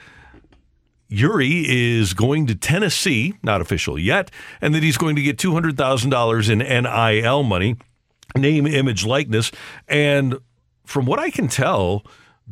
Yuri 1.14 1.66
is 1.68 2.14
going 2.14 2.48
to 2.48 2.56
Tennessee, 2.56 3.36
not 3.44 3.62
official 3.62 4.00
yet, 4.00 4.32
and 4.62 4.74
that 4.74 4.82
he's 4.82 4.98
going 4.98 5.16
to 5.16 5.22
get 5.22 5.38
$200,000 5.38 6.50
in 6.50 6.60
NIL 6.60 7.44
money, 7.44 7.76
name, 8.36 8.68
image, 8.68 9.06
likeness. 9.06 9.52
And 9.88 10.38
from 10.86 11.06
what 11.06 11.20
I 11.20 11.30
can 11.30 11.48
tell, 11.48 12.06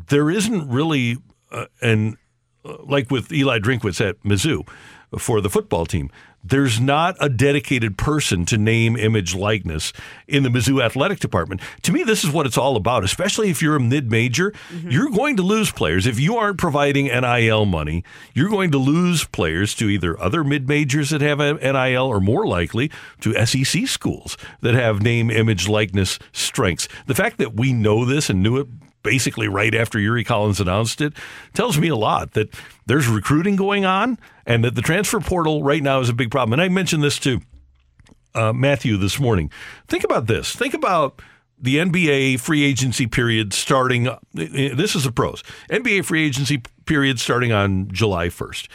there 0.07 0.29
isn't 0.29 0.69
really 0.69 1.17
uh, 1.51 1.65
an, 1.81 2.17
uh, 2.63 2.77
like 2.83 3.11
with 3.11 3.31
Eli 3.31 3.59
Drinkwitz 3.59 4.05
at 4.07 4.21
Mizzou 4.23 4.67
for 5.17 5.41
the 5.41 5.49
football 5.49 5.85
team, 5.85 6.09
there's 6.43 6.79
not 6.79 7.15
a 7.19 7.29
dedicated 7.29 7.97
person 7.97 8.45
to 8.47 8.57
name, 8.57 8.97
image, 8.97 9.35
likeness 9.35 9.93
in 10.27 10.43
the 10.43 10.49
Mizzou 10.49 10.83
athletic 10.83 11.19
department. 11.19 11.61
To 11.83 11.91
me, 11.91 12.03
this 12.03 12.23
is 12.23 12.31
what 12.31 12.45
it's 12.45 12.57
all 12.57 12.75
about, 12.75 13.03
especially 13.03 13.49
if 13.49 13.61
you're 13.61 13.75
a 13.75 13.79
mid 13.79 14.09
major. 14.09 14.51
Mm-hmm. 14.51 14.89
You're 14.89 15.09
going 15.09 15.37
to 15.37 15.43
lose 15.43 15.71
players. 15.71 16.07
If 16.07 16.19
you 16.19 16.37
aren't 16.37 16.57
providing 16.57 17.05
NIL 17.05 17.65
money, 17.65 18.03
you're 18.33 18.49
going 18.49 18.71
to 18.71 18.77
lose 18.77 19.25
players 19.25 19.75
to 19.75 19.89
either 19.89 20.19
other 20.19 20.43
mid 20.43 20.67
majors 20.67 21.11
that 21.11 21.21
have 21.21 21.39
NIL 21.39 22.05
or 22.05 22.19
more 22.19 22.47
likely 22.47 22.91
to 23.21 23.45
SEC 23.45 23.87
schools 23.87 24.37
that 24.61 24.73
have 24.73 25.01
name, 25.01 25.29
image, 25.29 25.67
likeness 25.67 26.17
strengths. 26.31 26.87
The 27.07 27.15
fact 27.15 27.37
that 27.37 27.53
we 27.53 27.73
know 27.73 28.05
this 28.05 28.29
and 28.29 28.41
knew 28.41 28.57
it 28.57 28.67
basically 29.03 29.47
right 29.47 29.73
after 29.73 29.99
Yuri 29.99 30.23
Collins 30.23 30.59
announced 30.59 31.01
it 31.01 31.13
tells 31.53 31.77
me 31.77 31.87
a 31.87 31.95
lot 31.95 32.33
that 32.33 32.53
there's 32.91 33.07
recruiting 33.07 33.55
going 33.55 33.85
on 33.85 34.19
and 34.45 34.65
that 34.65 34.75
the 34.75 34.81
transfer 34.81 35.21
portal 35.21 35.63
right 35.63 35.81
now 35.81 36.01
is 36.01 36.09
a 36.09 36.13
big 36.13 36.29
problem. 36.29 36.51
And 36.51 36.61
I 36.61 36.67
mentioned 36.67 37.01
this 37.01 37.17
to 37.19 37.39
uh, 38.35 38.51
Matthew 38.51 38.97
this 38.97 39.17
morning. 39.17 39.49
Think 39.87 40.03
about 40.03 40.27
this. 40.27 40.53
Think 40.53 40.73
about 40.73 41.21
the 41.57 41.77
NBA 41.77 42.41
free 42.41 42.63
agency 42.63 43.07
period 43.07 43.53
starting. 43.53 44.09
This 44.33 44.93
is 44.93 45.05
the 45.05 45.11
pros. 45.13 45.41
NBA 45.69 46.03
free 46.03 46.25
agency 46.25 46.63
period 46.85 47.17
starting 47.17 47.53
on 47.53 47.89
July 47.93 48.27
1st. 48.27 48.67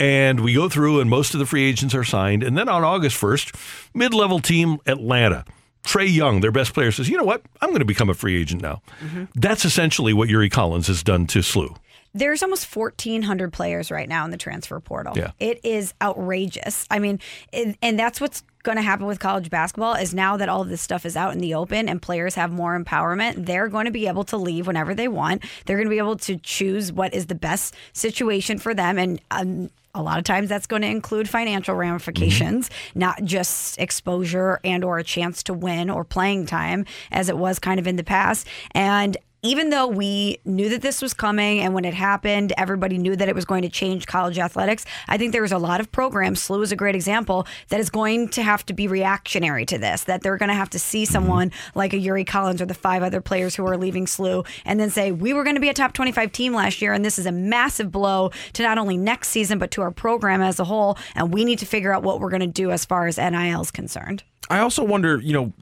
And 0.00 0.40
we 0.40 0.54
go 0.54 0.70
through, 0.70 1.00
and 1.00 1.10
most 1.10 1.34
of 1.34 1.40
the 1.40 1.44
free 1.44 1.68
agents 1.68 1.94
are 1.94 2.04
signed. 2.04 2.42
And 2.42 2.56
then 2.56 2.70
on 2.70 2.84
August 2.84 3.20
1st, 3.20 3.90
mid 3.92 4.14
level 4.14 4.40
team 4.40 4.78
Atlanta 4.86 5.44
Trae 5.84 6.10
Young, 6.10 6.40
their 6.40 6.52
best 6.52 6.72
player, 6.72 6.90
says, 6.90 7.10
you 7.10 7.18
know 7.18 7.24
what? 7.24 7.42
I'm 7.60 7.68
going 7.68 7.80
to 7.80 7.84
become 7.84 8.08
a 8.08 8.14
free 8.14 8.40
agent 8.40 8.62
now. 8.62 8.80
Mm-hmm. 9.02 9.24
That's 9.34 9.66
essentially 9.66 10.14
what 10.14 10.30
Yuri 10.30 10.48
Collins 10.48 10.86
has 10.86 11.02
done 11.02 11.26
to 11.26 11.40
SLU. 11.40 11.76
There's 12.14 12.42
almost 12.42 12.74
1,400 12.74 13.52
players 13.52 13.90
right 13.90 14.08
now 14.08 14.24
in 14.24 14.30
the 14.30 14.36
transfer 14.36 14.80
portal. 14.80 15.16
Yeah. 15.16 15.32
It 15.38 15.60
is 15.64 15.94
outrageous. 16.00 16.86
I 16.90 16.98
mean, 16.98 17.20
it, 17.52 17.76
and 17.82 17.98
that's 17.98 18.20
what's 18.20 18.42
going 18.62 18.76
to 18.76 18.82
happen 18.82 19.06
with 19.06 19.20
college 19.20 19.50
basketball 19.50 19.94
is 19.94 20.12
now 20.12 20.36
that 20.36 20.48
all 20.48 20.62
of 20.62 20.68
this 20.68 20.82
stuff 20.82 21.06
is 21.06 21.16
out 21.16 21.32
in 21.32 21.38
the 21.38 21.54
open 21.54 21.88
and 21.88 22.02
players 22.02 22.34
have 22.34 22.50
more 22.50 22.78
empowerment, 22.78 23.46
they're 23.46 23.68
going 23.68 23.84
to 23.84 23.90
be 23.90 24.06
able 24.06 24.24
to 24.24 24.36
leave 24.36 24.66
whenever 24.66 24.94
they 24.94 25.08
want. 25.08 25.42
They're 25.64 25.76
going 25.76 25.86
to 25.86 25.90
be 25.90 25.98
able 25.98 26.16
to 26.16 26.36
choose 26.36 26.92
what 26.92 27.14
is 27.14 27.26
the 27.26 27.34
best 27.34 27.74
situation 27.92 28.58
for 28.58 28.74
them. 28.74 28.98
And 28.98 29.20
um, 29.30 29.70
a 29.94 30.02
lot 30.02 30.18
of 30.18 30.24
times 30.24 30.48
that's 30.48 30.66
going 30.66 30.82
to 30.82 30.88
include 30.88 31.28
financial 31.28 31.74
ramifications 31.74 32.68
mm-hmm. 32.68 32.98
not 32.98 33.24
just 33.24 33.78
exposure 33.78 34.60
and 34.64 34.84
or 34.84 34.98
a 34.98 35.04
chance 35.04 35.42
to 35.44 35.54
win 35.54 35.90
or 35.90 36.04
playing 36.04 36.46
time 36.46 36.84
as 37.10 37.28
it 37.28 37.38
was 37.38 37.58
kind 37.58 37.80
of 37.80 37.86
in 37.86 37.96
the 37.96 38.04
past 38.04 38.46
and 38.72 39.16
even 39.42 39.70
though 39.70 39.86
we 39.86 40.38
knew 40.44 40.68
that 40.68 40.82
this 40.82 41.00
was 41.00 41.14
coming 41.14 41.60
and 41.60 41.72
when 41.72 41.84
it 41.84 41.94
happened, 41.94 42.52
everybody 42.56 42.98
knew 42.98 43.14
that 43.14 43.28
it 43.28 43.34
was 43.34 43.44
going 43.44 43.62
to 43.62 43.68
change 43.68 44.06
college 44.06 44.38
athletics, 44.38 44.84
I 45.06 45.16
think 45.16 45.32
there 45.32 45.42
was 45.42 45.52
a 45.52 45.58
lot 45.58 45.80
of 45.80 45.92
programs, 45.92 46.40
SLU 46.40 46.62
is 46.62 46.72
a 46.72 46.76
great 46.76 46.94
example, 46.94 47.46
that 47.68 47.78
is 47.78 47.88
going 47.88 48.28
to 48.30 48.42
have 48.42 48.66
to 48.66 48.72
be 48.72 48.88
reactionary 48.88 49.64
to 49.66 49.78
this, 49.78 50.04
that 50.04 50.22
they're 50.22 50.36
going 50.36 50.48
to 50.48 50.54
have 50.54 50.70
to 50.70 50.78
see 50.78 51.04
mm-hmm. 51.04 51.12
someone 51.12 51.52
like 51.74 51.92
a 51.92 51.98
Yuri 51.98 52.24
Collins 52.24 52.60
or 52.60 52.66
the 52.66 52.74
five 52.74 53.02
other 53.02 53.20
players 53.20 53.54
who 53.54 53.64
are 53.66 53.76
leaving 53.76 54.06
SLU 54.06 54.46
and 54.64 54.80
then 54.80 54.90
say, 54.90 55.12
we 55.12 55.32
were 55.32 55.44
going 55.44 55.56
to 55.56 55.60
be 55.60 55.68
a 55.68 55.74
top 55.74 55.92
25 55.92 56.32
team 56.32 56.52
last 56.52 56.82
year, 56.82 56.92
and 56.92 57.04
this 57.04 57.18
is 57.18 57.26
a 57.26 57.32
massive 57.32 57.92
blow 57.92 58.30
to 58.54 58.62
not 58.62 58.78
only 58.78 58.96
next 58.96 59.28
season, 59.28 59.58
but 59.58 59.70
to 59.70 59.82
our 59.82 59.90
program 59.90 60.42
as 60.42 60.58
a 60.58 60.64
whole. 60.64 60.98
And 61.14 61.32
we 61.32 61.44
need 61.44 61.60
to 61.60 61.66
figure 61.66 61.92
out 61.92 62.02
what 62.02 62.20
we're 62.20 62.30
going 62.30 62.40
to 62.40 62.46
do 62.46 62.70
as 62.72 62.84
far 62.84 63.06
as 63.06 63.18
NIL 63.18 63.60
is 63.60 63.70
concerned. 63.70 64.24
I 64.50 64.58
also 64.60 64.82
wonder, 64.82 65.20
you 65.20 65.32
know, 65.32 65.52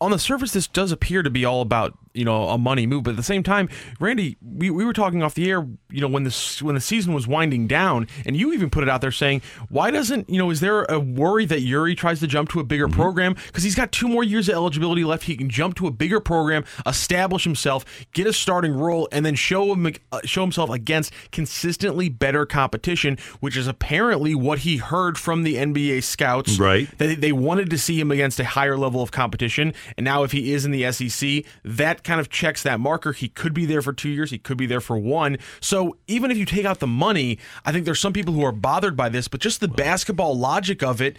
on 0.00 0.10
the 0.10 0.18
surface, 0.18 0.52
this 0.52 0.66
does 0.66 0.90
appear 0.90 1.22
to 1.22 1.30
be 1.30 1.44
all 1.44 1.60
about 1.60 1.96
you 2.14 2.24
know 2.24 2.48
a 2.48 2.58
money 2.58 2.86
move. 2.86 3.04
But 3.04 3.10
at 3.12 3.16
the 3.16 3.22
same 3.22 3.42
time, 3.42 3.68
Randy, 4.00 4.36
we, 4.42 4.70
we 4.70 4.84
were 4.84 4.92
talking 4.92 5.22
off 5.22 5.34
the 5.34 5.50
air. 5.50 5.66
You 5.90 6.00
know 6.00 6.08
when 6.08 6.24
this 6.24 6.62
when 6.62 6.74
the 6.74 6.80
season 6.80 7.14
was 7.14 7.26
winding 7.26 7.66
down, 7.66 8.06
and 8.26 8.36
you 8.36 8.52
even 8.52 8.70
put 8.70 8.82
it 8.82 8.88
out 8.88 9.00
there 9.00 9.10
saying, 9.10 9.42
why 9.68 9.90
doesn't 9.90 10.28
you 10.28 10.38
know 10.38 10.50
is 10.50 10.60
there 10.60 10.84
a 10.84 10.98
worry 10.98 11.44
that 11.46 11.60
Yuri 11.60 11.94
tries 11.94 12.20
to 12.20 12.26
jump 12.26 12.50
to 12.50 12.60
a 12.60 12.64
bigger 12.64 12.88
mm-hmm. 12.88 13.00
program 13.00 13.34
because 13.46 13.64
he's 13.64 13.74
got 13.74 13.92
two 13.92 14.08
more 14.08 14.24
years 14.24 14.48
of 14.48 14.54
eligibility 14.54 15.04
left. 15.04 15.24
He 15.24 15.36
can 15.36 15.48
jump 15.48 15.74
to 15.76 15.86
a 15.86 15.90
bigger 15.90 16.20
program, 16.20 16.64
establish 16.86 17.44
himself, 17.44 17.84
get 18.12 18.26
a 18.26 18.32
starting 18.32 18.72
role, 18.72 19.08
and 19.12 19.24
then 19.24 19.34
show 19.34 19.72
him 19.72 19.92
uh, 20.12 20.20
show 20.24 20.42
himself 20.42 20.70
against 20.70 21.12
consistently 21.30 22.08
better 22.08 22.46
competition, 22.46 23.18
which 23.40 23.56
is 23.56 23.66
apparently 23.66 24.34
what 24.34 24.60
he 24.60 24.78
heard 24.78 25.18
from 25.18 25.42
the 25.42 25.56
NBA 25.56 26.02
scouts. 26.02 26.58
Right, 26.58 26.88
that 26.98 27.20
they 27.20 27.32
wanted 27.32 27.70
to 27.70 27.78
see 27.78 27.98
him 27.98 28.10
against 28.10 28.38
a 28.40 28.44
higher 28.44 28.76
level 28.76 29.02
of 29.02 29.10
competition, 29.10 29.74
and 29.96 30.04
now 30.04 30.22
if 30.22 30.32
he 30.32 30.52
is 30.52 30.64
in 30.64 30.70
the 30.70 30.90
SEC, 30.92 31.44
that 31.64 32.01
kind 32.04 32.20
of 32.20 32.30
checks 32.30 32.62
that 32.62 32.80
marker. 32.80 33.12
He 33.12 33.28
could 33.28 33.54
be 33.54 33.66
there 33.66 33.82
for 33.82 33.92
two 33.92 34.08
years. 34.08 34.30
He 34.30 34.38
could 34.38 34.56
be 34.56 34.66
there 34.66 34.80
for 34.80 34.98
one. 34.98 35.38
So 35.60 35.96
even 36.06 36.30
if 36.30 36.36
you 36.36 36.44
take 36.44 36.64
out 36.64 36.80
the 36.80 36.86
money, 36.86 37.38
I 37.64 37.72
think 37.72 37.84
there's 37.84 38.00
some 38.00 38.12
people 38.12 38.34
who 38.34 38.44
are 38.44 38.52
bothered 38.52 38.96
by 38.96 39.08
this, 39.08 39.28
but 39.28 39.40
just 39.40 39.60
the 39.60 39.68
basketball 39.68 40.36
logic 40.36 40.82
of 40.82 41.00
it 41.00 41.18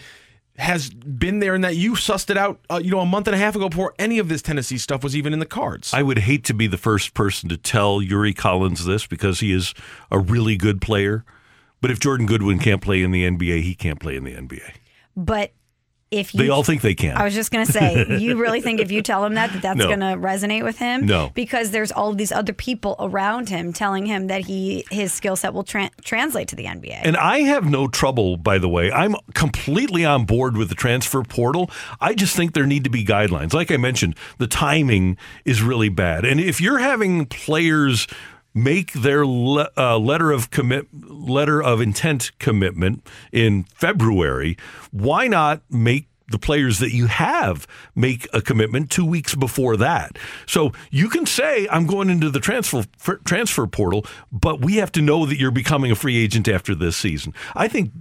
has 0.57 0.89
been 0.91 1.39
there 1.39 1.55
and 1.55 1.63
that 1.63 1.75
you 1.75 1.93
sussed 1.93 2.29
it 2.29 2.37
out, 2.37 2.59
uh, 2.69 2.79
you 2.83 2.91
know, 2.91 2.99
a 2.99 3.05
month 3.05 3.27
and 3.27 3.35
a 3.35 3.39
half 3.39 3.55
ago 3.55 3.69
before 3.69 3.93
any 3.97 4.19
of 4.19 4.29
this 4.29 4.41
Tennessee 4.41 4.77
stuff 4.77 5.03
was 5.03 5.15
even 5.15 5.33
in 5.33 5.39
the 5.39 5.45
cards. 5.45 5.93
I 5.93 6.03
would 6.03 6.19
hate 6.19 6.43
to 6.45 6.53
be 6.53 6.67
the 6.67 6.77
first 6.77 7.13
person 7.13 7.49
to 7.49 7.57
tell 7.57 8.01
Yuri 8.01 8.33
Collins 8.33 8.85
this 8.85 9.07
because 9.07 9.39
he 9.39 9.51
is 9.51 9.73
a 10.11 10.19
really 10.19 10.55
good 10.55 10.79
player. 10.79 11.25
But 11.81 11.91
if 11.91 11.99
Jordan 11.99 12.27
Goodwin 12.27 12.59
can't 12.59 12.81
play 12.81 13.01
in 13.01 13.11
the 13.11 13.27
NBA, 13.27 13.63
he 13.63 13.75
can't 13.75 13.99
play 13.99 14.15
in 14.15 14.23
the 14.23 14.33
NBA. 14.33 14.73
But 15.15 15.51
if 16.13 16.33
you, 16.33 16.39
they 16.39 16.49
all 16.49 16.63
think 16.63 16.81
they 16.81 16.95
can. 16.95 17.17
I 17.17 17.23
was 17.23 17.33
just 17.33 17.51
going 17.51 17.65
to 17.65 17.71
say, 17.71 18.05
you 18.19 18.37
really 18.37 18.61
think 18.61 18.79
if 18.79 18.91
you 18.91 19.01
tell 19.01 19.25
him 19.25 19.33
that, 19.35 19.51
that 19.53 19.61
that's 19.61 19.79
no. 19.79 19.87
going 19.87 19.99
to 19.99 20.17
resonate 20.17 20.63
with 20.63 20.77
him? 20.77 21.05
No, 21.05 21.31
because 21.33 21.71
there's 21.71 21.91
all 21.91 22.09
of 22.09 22.17
these 22.17 22.31
other 22.31 22.53
people 22.53 22.95
around 22.99 23.49
him 23.49 23.73
telling 23.73 24.05
him 24.05 24.27
that 24.27 24.41
he 24.41 24.85
his 24.91 25.13
skill 25.13 25.35
set 25.35 25.53
will 25.53 25.63
tra- 25.63 25.91
translate 26.03 26.47
to 26.49 26.55
the 26.55 26.65
NBA. 26.65 27.01
And 27.03 27.17
I 27.17 27.39
have 27.39 27.65
no 27.65 27.87
trouble, 27.87 28.37
by 28.37 28.57
the 28.57 28.69
way. 28.69 28.91
I'm 28.91 29.15
completely 29.33 30.05
on 30.05 30.25
board 30.25 30.57
with 30.57 30.69
the 30.69 30.75
transfer 30.75 31.23
portal. 31.23 31.69
I 31.99 32.13
just 32.13 32.35
think 32.35 32.53
there 32.53 32.65
need 32.65 32.83
to 32.83 32.89
be 32.89 33.03
guidelines. 33.03 33.53
Like 33.53 33.71
I 33.71 33.77
mentioned, 33.77 34.15
the 34.37 34.47
timing 34.47 35.17
is 35.45 35.61
really 35.61 35.89
bad, 35.89 36.25
and 36.25 36.39
if 36.39 36.61
you're 36.61 36.79
having 36.79 37.25
players 37.25 38.07
make 38.53 38.93
their 38.93 39.25
le- 39.25 39.69
uh, 39.77 39.97
letter 39.97 40.31
of 40.31 40.51
commit 40.51 40.87
letter 40.93 41.61
of 41.61 41.81
intent 41.81 42.31
commitment 42.39 43.07
in 43.31 43.63
February, 43.75 44.57
why 44.91 45.27
not 45.27 45.61
make 45.69 46.07
the 46.29 46.39
players 46.39 46.79
that 46.79 46.93
you 46.93 47.07
have 47.07 47.67
make 47.95 48.27
a 48.33 48.41
commitment 48.41 48.89
two 48.89 49.05
weeks 49.05 49.35
before 49.35 49.77
that. 49.77 50.17
So 50.45 50.71
you 50.89 51.09
can 51.09 51.25
say, 51.25 51.67
I'm 51.69 51.85
going 51.85 52.09
into 52.09 52.29
the 52.29 52.39
transfer 52.39 52.83
transfer 53.23 53.67
portal, 53.67 54.05
but 54.31 54.61
we 54.61 54.77
have 54.77 54.91
to 54.93 55.01
know 55.01 55.25
that 55.25 55.37
you're 55.37 55.51
becoming 55.51 55.91
a 55.91 55.95
free 55.95 56.17
agent 56.17 56.47
after 56.47 56.73
this 56.73 56.95
season. 56.97 57.33
I 57.55 57.67
think 57.67 57.91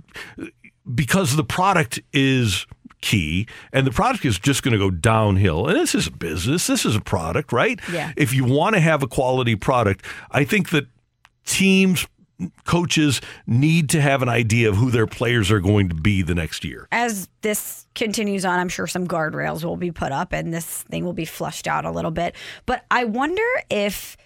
because 0.95 1.37
the 1.37 1.45
product 1.45 2.01
is 2.13 2.67
key, 3.03 3.47
and 3.73 3.87
the 3.87 3.91
product 3.91 4.25
is 4.25 4.39
just 4.39 4.63
going 4.63 4.73
to 4.73 4.79
go 4.79 4.91
downhill. 4.91 5.67
And 5.67 5.77
this 5.77 5.95
is 5.95 6.07
a 6.07 6.11
business, 6.11 6.67
this 6.67 6.87
is 6.87 6.97
a 6.97 7.01
product, 7.01 7.53
right? 7.53 7.79
Yeah. 7.93 8.13
If 8.17 8.33
you 8.33 8.45
want 8.45 8.75
to 8.75 8.81
have 8.81 9.03
a 9.03 9.07
quality 9.07 9.57
product, 9.57 10.07
I 10.31 10.45
think 10.45 10.71
that 10.71 10.87
teams, 11.45 12.07
coaches 12.65 13.21
need 13.47 13.91
to 13.91 14.01
have 14.01 14.23
an 14.23 14.29
idea 14.29 14.69
of 14.69 14.77
who 14.77 14.91
their 14.91 15.07
players 15.07 15.51
are 15.51 15.61
going 15.61 15.89
to 15.89 15.95
be 15.95 16.23
the 16.23 16.35
next 16.35 16.65
year. 16.65 16.89
As 16.91 17.29
this 17.43 17.87
continues 17.95 18.45
on, 18.45 18.59
I'm 18.59 18.69
sure 18.69 18.87
some 18.87 19.07
guardrails 19.07 19.65
will 19.65 19.77
be 19.77 19.91
put 19.93 20.13
up 20.13 20.33
and 20.33 20.53
this 20.53 20.83
thing 20.85 21.05
will 21.05 21.13
be 21.13 21.25
flushed 21.25 21.69
out 21.69 21.85
a 21.85 21.91
little 21.91 22.11
bit. 22.11 22.35
But 22.67 22.85
I 22.91 23.05
wonder 23.05 23.43
if 23.71 24.17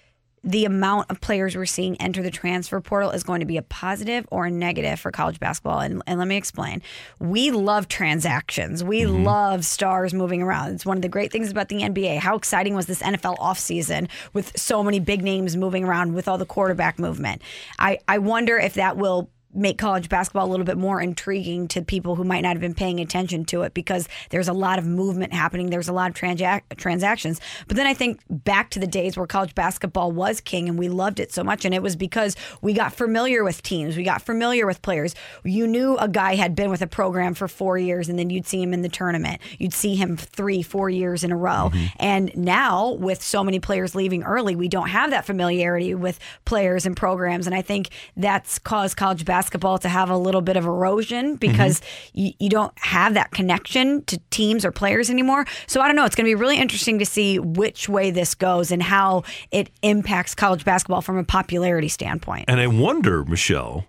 the 0.47 0.65
amount 0.65 1.11
of 1.11 1.21
players 1.21 1.57
we're 1.57 1.67
seeing 1.67 2.01
enter 2.01 2.23
the 2.23 2.31
transfer 2.31 2.81
portal 2.81 3.11
is 3.11 3.25
going 3.25 3.41
to 3.41 3.47
be 3.47 3.57
a 3.57 3.63
positive 3.63 4.27
or 4.31 4.47
a 4.47 4.51
negative 4.51 5.01
for 5.01 5.11
college 5.11 5.41
basketball. 5.41 5.81
And, 5.81 6.03
and 6.07 6.21
let 6.21 6.29
me 6.29 6.37
explain. 6.37 6.83
We 7.19 7.51
love 7.51 7.89
transactions. 7.89 8.83
We 8.85 9.03
Mm-hmm. 9.03 9.25
love 9.25 9.65
stars 9.65 10.15
moving 10.15 10.43
around. 10.43 10.73
It's 10.75 10.87
one 10.87 10.97
of 10.99 11.03
the 11.03 11.09
great 11.09 11.33
things 11.33 11.51
about 11.51 11.69
the 11.69 11.81
NBA. 11.83 12.19
How 12.19 12.37
exciting 12.37 12.75
was 12.75 12.87
this 12.87 13.03
NFL 13.03 13.37
offseason 13.39 14.09
with 14.33 14.57
so 14.59 14.83
many 14.83 15.01
big 15.01 15.23
names 15.23 15.57
moving 15.57 15.85
around 15.85 16.15
with 16.15 16.29
all 16.29 16.39
the 16.39 16.47
quarterback 16.47 16.99
movement? 16.99 17.43
I, 17.79 17.99
I 18.07 18.19
wonder 18.19 18.57
if 18.57 18.75
that 18.75 18.97
will 18.97 19.29
make 19.57 19.79
college 19.79 20.09
basketball 20.09 20.47
a 20.47 20.51
little 20.51 20.67
bit 20.67 20.77
more 20.77 21.01
intriguing 21.01 21.67
to 21.69 21.83
people 21.83 22.15
who 22.15 22.25
might 22.25 22.43
not 22.43 22.51
have 22.51 22.61
been 22.61 22.75
paying 22.75 23.01
attention 23.01 23.45
to 23.47 23.63
it 23.63 23.75
because 23.75 24.09
there's 24.31 24.49
a 24.49 24.53
lot 24.53 24.79
of 24.79 24.87
movement 24.87 25.33
happening. 25.33 25.71
There's 25.71 25.89
a 25.89 25.93
lot 25.93 26.11
of 26.11 26.17
transac- 26.17 26.63
transactions. 26.77 27.41
But 27.67 27.77
then 27.77 27.87
I 27.87 27.95
think 27.95 28.21
back 28.29 28.71
to 28.71 28.79
the 28.79 28.87
days 28.87 29.17
where 29.17 29.27
college 29.27 29.55
basketball 29.55 30.13
was 30.13 30.41
king 30.41 30.69
and 30.69 30.79
we 30.79 30.89
loved 30.89 31.21
it 31.21 31.33
so 31.33 31.43
much. 31.43 31.65
And 31.65 31.75
it 31.75 31.83
was 31.83 31.97
because 31.97 32.37
we 32.61 32.73
got 32.75 32.93
familiar 32.93 33.43
with 33.43 33.63
teams, 33.63 33.97
we 33.97 34.03
got 34.03 34.23
familiar 34.23 34.67
with 34.67 34.83
players. 34.83 35.15
You 35.45 35.67
knew 35.67 35.97
a 35.97 36.09
guy 36.09 36.35
had 36.35 36.55
been 36.55 36.71
with 36.71 36.83
a 36.83 36.87
program 36.87 37.35
for 37.35 37.49
four 37.49 37.79
years 37.79 38.09
and 38.09 38.19
then 38.19 38.31
you'd 38.31 38.47
see 38.47 38.63
him 38.63 38.75
in 38.75 38.83
the 38.83 38.89
tournament. 38.89 39.41
You'd 39.59 39.75
see 39.75 39.97
him 39.97 40.17
three, 40.17 40.63
four 40.63 40.91
years 40.91 41.25
in 41.25 41.33
a 41.33 41.37
row. 41.37 41.71
Mm-hmm. 41.73 41.85
And 41.99 42.37
now, 42.37 42.93
with 42.93 43.23
so 43.23 43.43
many 43.43 43.61
players 43.61 43.95
leaving 43.95 44.23
early, 44.23 44.55
we 44.55 44.69
don't 44.69 44.89
have 44.89 45.11
that 45.11 45.25
familiarity 45.25 45.95
with 45.95 46.19
players 46.45 46.85
and 46.85 46.97
programs. 46.97 47.47
And 47.47 47.55
I 47.55 47.63
think 47.63 47.89
that's 48.17 48.59
caused 48.59 48.97
college 48.97 49.25
basketball 49.25 49.46
to 49.51 49.89
have 49.89 50.11
a 50.11 50.17
little 50.17 50.41
bit 50.41 50.57
of 50.57 50.65
erosion 50.67 51.37
because 51.37 51.81
mm-hmm. 51.81 52.19
you, 52.21 52.33
you 52.39 52.51
don't 52.51 52.73
have 52.79 53.15
that 53.15 53.31
connection 53.31 54.05
to 54.05 54.19
teams 54.31 54.65
or 54.65 54.73
players 54.73 55.11
anymore. 55.11 55.47
So 55.67 55.81
I 55.81 55.87
don't 55.87 55.97
know. 55.97 56.05
It's 56.05 56.15
going 56.15 56.25
to 56.25 56.31
be 56.31 56.35
really 56.35 56.59
interesting 56.59 56.99
to 56.99 57.07
see 57.07 57.39
which 57.39 57.89
way 57.89 58.11
this 58.11 58.35
goes 58.35 58.71
and 58.71 58.83
how 58.83 59.25
it 59.51 59.71
impacts 59.83 60.35
college 60.35 60.65
basketball 60.65 61.03
from 61.03 61.19
a 61.19 61.25
popularity 61.25 61.89
standpoint. 61.89 62.47
And 62.49 62.61
I 62.61 62.67
wonder, 62.67 63.25
Michelle, 63.25 63.87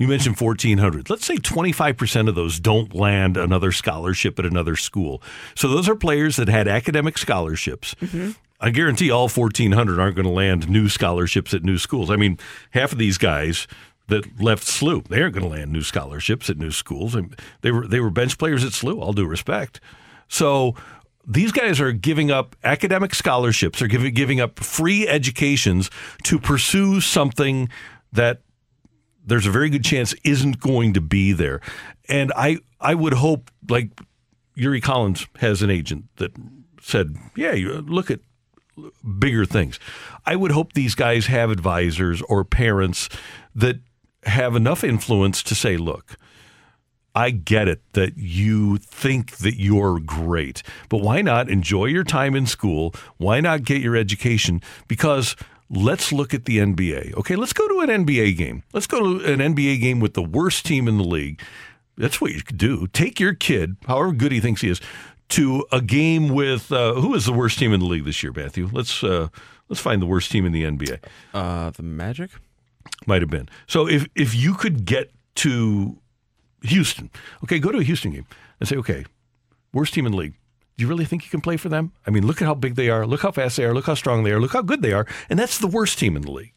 you 0.00 0.08
mentioned 0.08 0.40
1,400. 0.40 1.10
Let's 1.10 1.26
say 1.26 1.36
25% 1.36 2.28
of 2.28 2.34
those 2.34 2.58
don't 2.58 2.94
land 2.94 3.36
another 3.36 3.70
scholarship 3.70 4.38
at 4.38 4.46
another 4.46 4.74
school. 4.74 5.22
So 5.54 5.68
those 5.68 5.90
are 5.90 5.94
players 5.94 6.36
that 6.36 6.48
had 6.48 6.66
academic 6.66 7.18
scholarships. 7.18 7.94
Mm-hmm. 7.96 8.30
I 8.62 8.70
guarantee 8.70 9.10
all 9.10 9.28
1,400 9.28 9.98
aren't 9.98 10.16
going 10.16 10.26
to 10.26 10.32
land 10.32 10.68
new 10.68 10.88
scholarships 10.88 11.52
at 11.52 11.64
new 11.64 11.76
schools. 11.76 12.10
I 12.10 12.16
mean, 12.16 12.38
half 12.70 12.92
of 12.92 12.98
these 12.98 13.18
guys 13.18 13.66
that 14.10 14.40
left 14.40 14.64
SLU, 14.64 15.06
they 15.08 15.20
aren't 15.22 15.34
going 15.34 15.44
to 15.44 15.50
land 15.50 15.72
new 15.72 15.82
scholarships 15.82 16.50
at 16.50 16.58
new 16.58 16.70
schools. 16.70 17.14
And 17.14 17.34
they 17.62 17.70
were 17.70 17.86
they 17.86 18.00
were 18.00 18.10
bench 18.10 18.38
players 18.38 18.64
at 18.64 18.72
SLU. 18.72 19.00
All 19.00 19.12
due 19.12 19.26
respect. 19.26 19.80
So 20.28 20.76
these 21.26 21.52
guys 21.52 21.80
are 21.80 21.92
giving 21.92 22.30
up 22.30 22.56
academic 22.64 23.14
scholarships, 23.14 23.80
are 23.82 23.86
giving 23.86 24.14
giving 24.14 24.40
up 24.40 24.58
free 24.58 25.06
educations 25.08 25.90
to 26.24 26.38
pursue 26.38 27.00
something 27.00 27.68
that 28.12 28.42
there's 29.24 29.46
a 29.46 29.50
very 29.50 29.70
good 29.70 29.84
chance 29.84 30.14
isn't 30.24 30.60
going 30.60 30.92
to 30.94 31.00
be 31.00 31.32
there. 31.32 31.60
And 32.08 32.32
I 32.36 32.58
I 32.80 32.94
would 32.94 33.14
hope 33.14 33.50
like 33.68 33.90
Yuri 34.54 34.80
Collins 34.80 35.26
has 35.38 35.62
an 35.62 35.70
agent 35.70 36.06
that 36.16 36.32
said, 36.80 37.16
"Yeah, 37.36 37.54
look 37.54 38.10
at 38.10 38.20
bigger 39.18 39.44
things." 39.44 39.78
I 40.26 40.36
would 40.36 40.50
hope 40.50 40.72
these 40.72 40.94
guys 40.94 41.26
have 41.26 41.50
advisors 41.50 42.22
or 42.22 42.44
parents 42.44 43.08
that 43.54 43.80
have 44.24 44.56
enough 44.56 44.84
influence 44.84 45.42
to 45.44 45.54
say, 45.54 45.76
"Look, 45.76 46.16
I 47.14 47.30
get 47.30 47.68
it 47.68 47.82
that 47.92 48.16
you 48.16 48.78
think 48.78 49.38
that 49.38 49.60
you're 49.60 49.98
great, 50.00 50.62
but 50.88 50.98
why 50.98 51.22
not 51.22 51.48
enjoy 51.48 51.86
your 51.86 52.04
time 52.04 52.34
in 52.34 52.46
school? 52.46 52.94
Why 53.16 53.40
not 53.40 53.64
get 53.64 53.80
your 53.80 53.96
education? 53.96 54.62
Because 54.86 55.34
let's 55.68 56.12
look 56.12 56.34
at 56.34 56.44
the 56.44 56.58
NBA. 56.58 57.14
Okay, 57.14 57.36
let's 57.36 57.52
go 57.52 57.66
to 57.68 57.80
an 57.80 58.04
NBA 58.04 58.36
game. 58.36 58.62
Let's 58.72 58.86
go 58.86 59.18
to 59.18 59.32
an 59.32 59.40
NBA 59.40 59.80
game 59.80 60.00
with 60.00 60.14
the 60.14 60.22
worst 60.22 60.64
team 60.66 60.86
in 60.86 60.98
the 60.98 61.04
league. 61.04 61.40
That's 61.96 62.20
what 62.20 62.32
you 62.32 62.42
could 62.42 62.58
do. 62.58 62.86
Take 62.88 63.20
your 63.20 63.34
kid, 63.34 63.76
however 63.86 64.12
good 64.12 64.32
he 64.32 64.40
thinks 64.40 64.60
he 64.60 64.70
is, 64.70 64.80
to 65.30 65.64
a 65.70 65.80
game 65.80 66.28
with 66.28 66.70
uh, 66.72 66.94
who 66.94 67.14
is 67.14 67.26
the 67.26 67.32
worst 67.32 67.58
team 67.58 67.72
in 67.72 67.80
the 67.80 67.86
league 67.86 68.04
this 68.04 68.22
year, 68.22 68.32
Matthew? 68.34 68.68
Let's 68.72 69.02
uh, 69.02 69.28
let's 69.68 69.80
find 69.80 70.00
the 70.00 70.06
worst 70.06 70.30
team 70.30 70.46
in 70.46 70.52
the 70.52 70.64
NBA. 70.64 71.02
Uh, 71.34 71.70
the 71.70 71.82
Magic. 71.82 72.30
Might 73.06 73.22
have 73.22 73.30
been. 73.30 73.48
So 73.66 73.88
if 73.88 74.06
if 74.14 74.34
you 74.34 74.54
could 74.54 74.84
get 74.84 75.10
to 75.36 75.98
Houston, 76.62 77.10
okay, 77.44 77.58
go 77.58 77.72
to 77.72 77.78
a 77.78 77.82
Houston 77.82 78.12
game 78.12 78.26
and 78.58 78.68
say, 78.68 78.76
okay, 78.76 79.04
worst 79.72 79.94
team 79.94 80.06
in 80.06 80.12
the 80.12 80.18
league. 80.18 80.34
Do 80.76 80.84
you 80.84 80.88
really 80.88 81.04
think 81.04 81.24
you 81.24 81.30
can 81.30 81.40
play 81.40 81.56
for 81.56 81.68
them? 81.68 81.92
I 82.06 82.10
mean, 82.10 82.26
look 82.26 82.40
at 82.40 82.46
how 82.46 82.54
big 82.54 82.74
they 82.74 82.88
are. 82.88 83.06
Look 83.06 83.20
how 83.20 83.32
fast 83.32 83.56
they 83.56 83.64
are. 83.64 83.74
Look 83.74 83.86
how 83.86 83.94
strong 83.94 84.22
they 84.22 84.32
are. 84.32 84.40
Look 84.40 84.52
how 84.52 84.62
good 84.62 84.80
they 84.80 84.92
are. 84.92 85.06
And 85.28 85.38
that's 85.38 85.58
the 85.58 85.66
worst 85.66 85.98
team 85.98 86.16
in 86.16 86.22
the 86.22 86.30
league. 86.30 86.54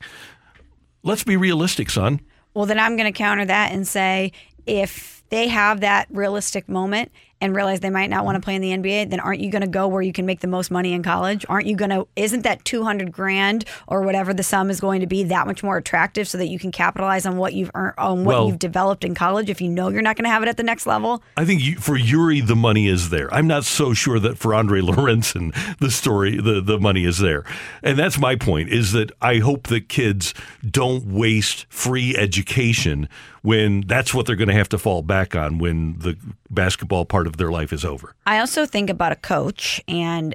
Let's 1.04 1.26
be 1.26 1.36
realistic, 1.36 1.90
son. 1.90 2.22
Well, 2.54 2.66
then 2.66 2.80
I'm 2.80 2.96
going 2.96 3.12
to 3.12 3.18
counter 3.18 3.44
that 3.46 3.74
and 3.74 3.86
say 3.86 4.32
if 4.66 5.24
they 5.30 5.50
have 5.50 5.82
that 5.82 6.08
realistic 6.10 6.70
moment 6.70 7.12
and 7.44 7.54
realize 7.54 7.82
they 7.82 7.90
might 7.90 8.10
not 8.10 8.24
want 8.24 8.36
to 8.36 8.40
mm-hmm. 8.40 8.46
play 8.46 8.56
in 8.56 8.82
the 8.82 8.90
NBA, 8.90 9.10
then 9.10 9.20
aren't 9.20 9.42
you 9.42 9.52
going 9.52 9.64
to 9.64 9.68
go 9.68 9.86
where 9.90 10.02
you 10.02 10.14
can 10.14 10.26
make 10.26 10.40
the 10.40 10.48
most 10.48 10.72
money 10.72 10.94
in 10.94 11.04
college? 11.04 11.46
Aren't 11.50 11.68
you 11.68 11.76
going 11.76 11.90
to, 11.90 12.08
isn't 12.16 12.44
that 12.44 12.64
200 12.64 13.12
grand 13.12 13.66
or 13.86 14.02
whatever 14.02 14.34
the 14.34 14.44
sum 14.44 14.70
is 14.70 14.80
going 14.80 15.02
to 15.02 15.08
be 15.08 15.26
that 15.26 15.46
much 15.46 15.62
more 15.62 15.76
attractive 15.76 16.26
so 16.26 16.38
that 16.38 16.48
you 16.48 16.58
can 16.58 16.72
capitalize 16.72 17.26
on 17.26 17.36
what 17.36 17.54
you've 17.54 17.70
earned, 17.76 17.96
on 17.98 18.24
what 18.24 18.34
Well- 18.34 18.48
you've 18.48 18.60
developed 18.60 19.04
in 19.04 19.14
college 19.14 19.50
if 19.50 19.60
you 19.60 19.68
know 19.68 19.90
you're 19.90 20.02
not 20.02 20.16
going 20.16 20.24
to 20.24 20.30
have 20.30 20.42
it 20.42 20.48
at 20.48 20.56
the 20.56 20.64
next 20.64 20.86
level? 20.86 21.22
I 21.36 21.44
think 21.44 21.62
you, 21.62 21.76
for 21.76 21.98
Yuri, 21.98 22.40
the 22.40 22.56
money 22.56 22.88
is 22.88 23.10
there. 23.10 23.32
I'm 23.34 23.48
not 23.48 23.66
so 23.66 23.94
sure 23.94 24.20
that 24.20 24.38
for 24.38 24.54
Andre 24.54 24.80
Lorenzen, 24.80 25.54
the 25.80 25.92
story, 25.92 26.40
the, 26.40 26.62
the 26.62 26.80
money 26.80 27.04
is 27.04 27.20
there. 27.20 27.44
And 27.82 28.00
that's 28.00 28.18
my 28.18 28.38
point 28.38 28.70
is 28.70 28.94
that 28.94 29.12
I 29.22 29.40
hope 29.40 29.68
that 29.68 29.90
kids 29.90 30.34
don't 30.66 31.08
waste 31.08 31.66
free 31.70 32.16
education 32.16 33.10
when 33.44 33.82
that's 33.82 34.14
what 34.14 34.26
they're 34.26 34.36
going 34.36 34.48
to 34.48 34.54
have 34.54 34.70
to 34.70 34.78
fall 34.78 35.02
back 35.02 35.36
on 35.36 35.60
when 35.60 36.00
the 36.00 36.18
basketball 36.50 37.06
part 37.06 37.28
of 37.28 37.38
their 37.38 37.52
life 37.52 37.72
is 37.72 37.86
over. 37.86 38.16
I 38.26 38.40
also 38.40 38.66
think 38.66 38.90
about 38.90 39.12
a 39.12 39.18
coach 39.18 39.82
and 39.88 40.34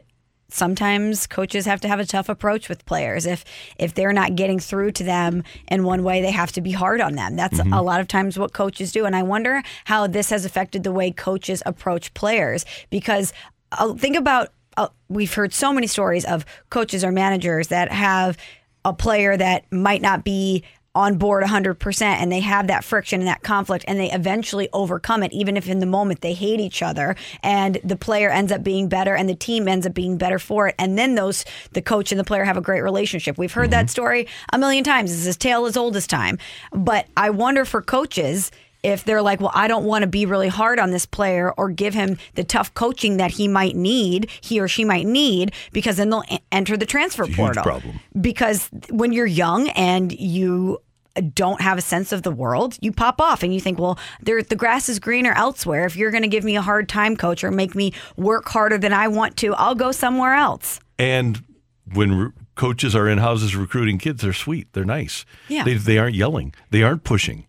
sometimes 0.51 1.27
coaches 1.27 1.67
have 1.67 1.81
to 1.81 1.89
have 1.89 2.01
a 2.01 2.05
tough 2.05 2.29
approach 2.29 2.69
with 2.69 2.85
players. 2.87 3.27
If 3.27 3.45
if 3.79 3.95
they're 3.95 4.13
not 4.13 4.35
getting 4.35 4.59
through 4.59 4.93
to 4.93 5.05
them 5.05 5.43
in 5.69 5.85
one 5.85 6.03
way 6.05 6.23
they 6.23 6.31
have 6.31 6.53
to 6.53 6.61
be 6.61 6.71
hard 6.71 7.01
on 7.01 7.15
them. 7.15 7.37
That's 7.37 7.59
a 7.59 7.83
lot 7.83 8.01
of 8.01 8.09
times 8.09 8.39
what 8.39 8.53
coaches 8.53 8.93
do 8.93 9.05
and 9.05 9.17
i 9.17 9.23
wonder 9.23 9.63
how 9.85 10.07
this 10.07 10.31
has 10.31 10.45
affected 10.45 10.85
the 10.85 10.93
way 10.93 11.11
coaches 11.11 11.63
approach 11.67 12.13
players 12.15 12.65
because 12.91 13.33
uh, 13.73 13.93
think 13.95 14.17
about 14.17 14.53
uh, 14.77 14.89
we've 15.09 15.33
heard 15.33 15.53
so 15.53 15.73
many 15.73 15.87
stories 15.87 16.25
of 16.25 16.45
coaches 16.71 17.05
or 17.05 17.11
managers 17.11 17.69
that 17.69 17.91
have 17.91 18.39
a 18.85 18.93
player 18.93 19.37
that 19.37 19.71
might 19.73 20.01
not 20.01 20.25
be 20.25 20.63
on 20.99 21.17
board 21.17 21.45
100% 21.45 22.03
and 22.03 22.33
they 22.33 22.41
have 22.41 22.67
that 22.67 22.83
friction 22.83 23.21
and 23.21 23.29
that 23.29 23.41
conflict 23.45 23.85
and 23.87 24.01
they 24.01 24.11
eventually 24.11 24.69
overcome 24.73 25.23
it 25.23 25.33
even 25.33 25.57
if 25.57 25.69
in 25.69 25.79
the 25.79 25.87
moment 25.87 26.23
they 26.23 26.35
hate 26.35 26.59
each 26.59 26.83
other 26.83 27.15
and 27.45 27.79
the 27.85 27.95
player 27.95 28.31
ends 28.31 28.51
up 28.51 28.65
being 28.65 28.89
better 28.89 29.15
and 29.15 29.29
the 29.29 29.35
team 29.35 29.69
ends 29.69 29.87
up 29.87 29.95
being 29.95 30.19
better 30.19 30.41
for 30.41 30.67
it 30.67 30.75
and 30.77 30.99
then 30.99 31.15
those 31.15 31.45
the 31.73 31.81
coach 31.81 32.11
and 32.11 32.19
the 32.19 32.25
player 32.25 32.43
have 32.43 32.57
a 32.57 32.61
great 32.61 32.81
relationship 32.81 33.39
we've 33.39 33.53
heard 33.53 33.71
that 33.71 33.83
mm-hmm. 33.83 33.91
story 33.91 34.29
a 34.53 34.59
million 34.59 34.83
times 34.83 35.13
it's 35.13 35.25
as 35.25 35.37
tale 35.37 35.67
as 35.67 35.77
old 35.77 35.95
as 35.95 36.05
time 36.05 36.37
but 36.73 37.07
i 37.17 37.31
wonder 37.31 37.65
for 37.65 37.81
coaches 37.81 38.51
if 38.83 39.05
they're 39.05 39.23
like, 39.23 39.41
well, 39.41 39.51
I 39.55 39.69
don't 39.69 39.85
want 39.85 40.03
to 40.03 40.07
be 40.07 40.27
really 40.27 40.49
hard 40.49 40.79
on 40.79 40.91
this 40.91 41.07
player 41.07 41.53
or 41.53 41.69
give 41.69 41.95
him 41.95 42.19
the 42.35 42.45
tough 42.45 42.73
coaching 42.75 43.17
that 43.17 43.33
he 43.33 43.49
might 43.49 43.77
need, 43.77 44.31
he 44.41 44.61
or 44.61 44.69
she 44.69 44.85
might 44.85 45.07
need, 45.07 45.53
because 45.73 45.97
then 45.97 46.11
they'll 46.11 46.25
enter 46.53 46.77
the 46.77 46.87
transfer 46.87 47.25
It's 47.25 47.33
a 47.33 47.37
huge 47.37 47.47
portal. 47.47 47.63
problem. 47.65 48.01
Because 48.21 48.69
when 48.91 49.13
you're 49.13 49.27
young 49.27 49.69
and 49.71 50.13
you 50.13 50.81
don't 51.21 51.61
have 51.61 51.79
a 51.79 51.83
sense 51.83 52.13
of 52.13 52.23
the 52.23 52.31
world, 52.31 52.77
you 52.81 52.93
pop 52.93 53.21
off 53.21 53.43
and 53.43 53.53
you 53.53 53.61
think, 53.61 53.79
well, 53.79 53.99
there 54.21 54.43
the 54.43 54.57
grass 54.57 54.89
is 54.89 54.99
greener 54.99 55.33
elsewhere. 55.33 55.85
If 55.87 55.97
you're 55.97 56.11
going 56.11 56.23
to 56.23 56.29
give 56.29 56.45
me 56.45 56.57
a 56.57 56.63
hard 56.63 56.89
time, 56.89 57.17
coach, 57.17 57.43
or 57.45 57.51
make 57.51 57.75
me 57.75 57.93
work 58.17 58.49
harder 58.49 58.79
than 58.79 58.93
I 58.93 59.09
want 59.09 59.37
to, 59.39 59.55
I'll 59.55 59.75
go 59.75 59.93
somewhere 59.93 60.35
else. 60.35 60.81
And 60.99 61.45
when 61.93 62.19
re- 62.19 62.31
coaches 62.55 62.95
are 62.95 63.09
in 63.09 63.19
houses 63.19 63.57
recruiting 63.57 63.99
kids, 63.99 64.23
they're 64.23 64.33
sweet, 64.33 64.69
they're 64.73 64.85
nice. 64.85 65.25
Yeah. 65.49 65.65
They, 65.65 65.75
they 65.75 65.99
aren't 65.99 66.17
yelling, 66.17 66.55
they 66.71 66.83
aren't 66.83 67.05
pushing. 67.05 67.47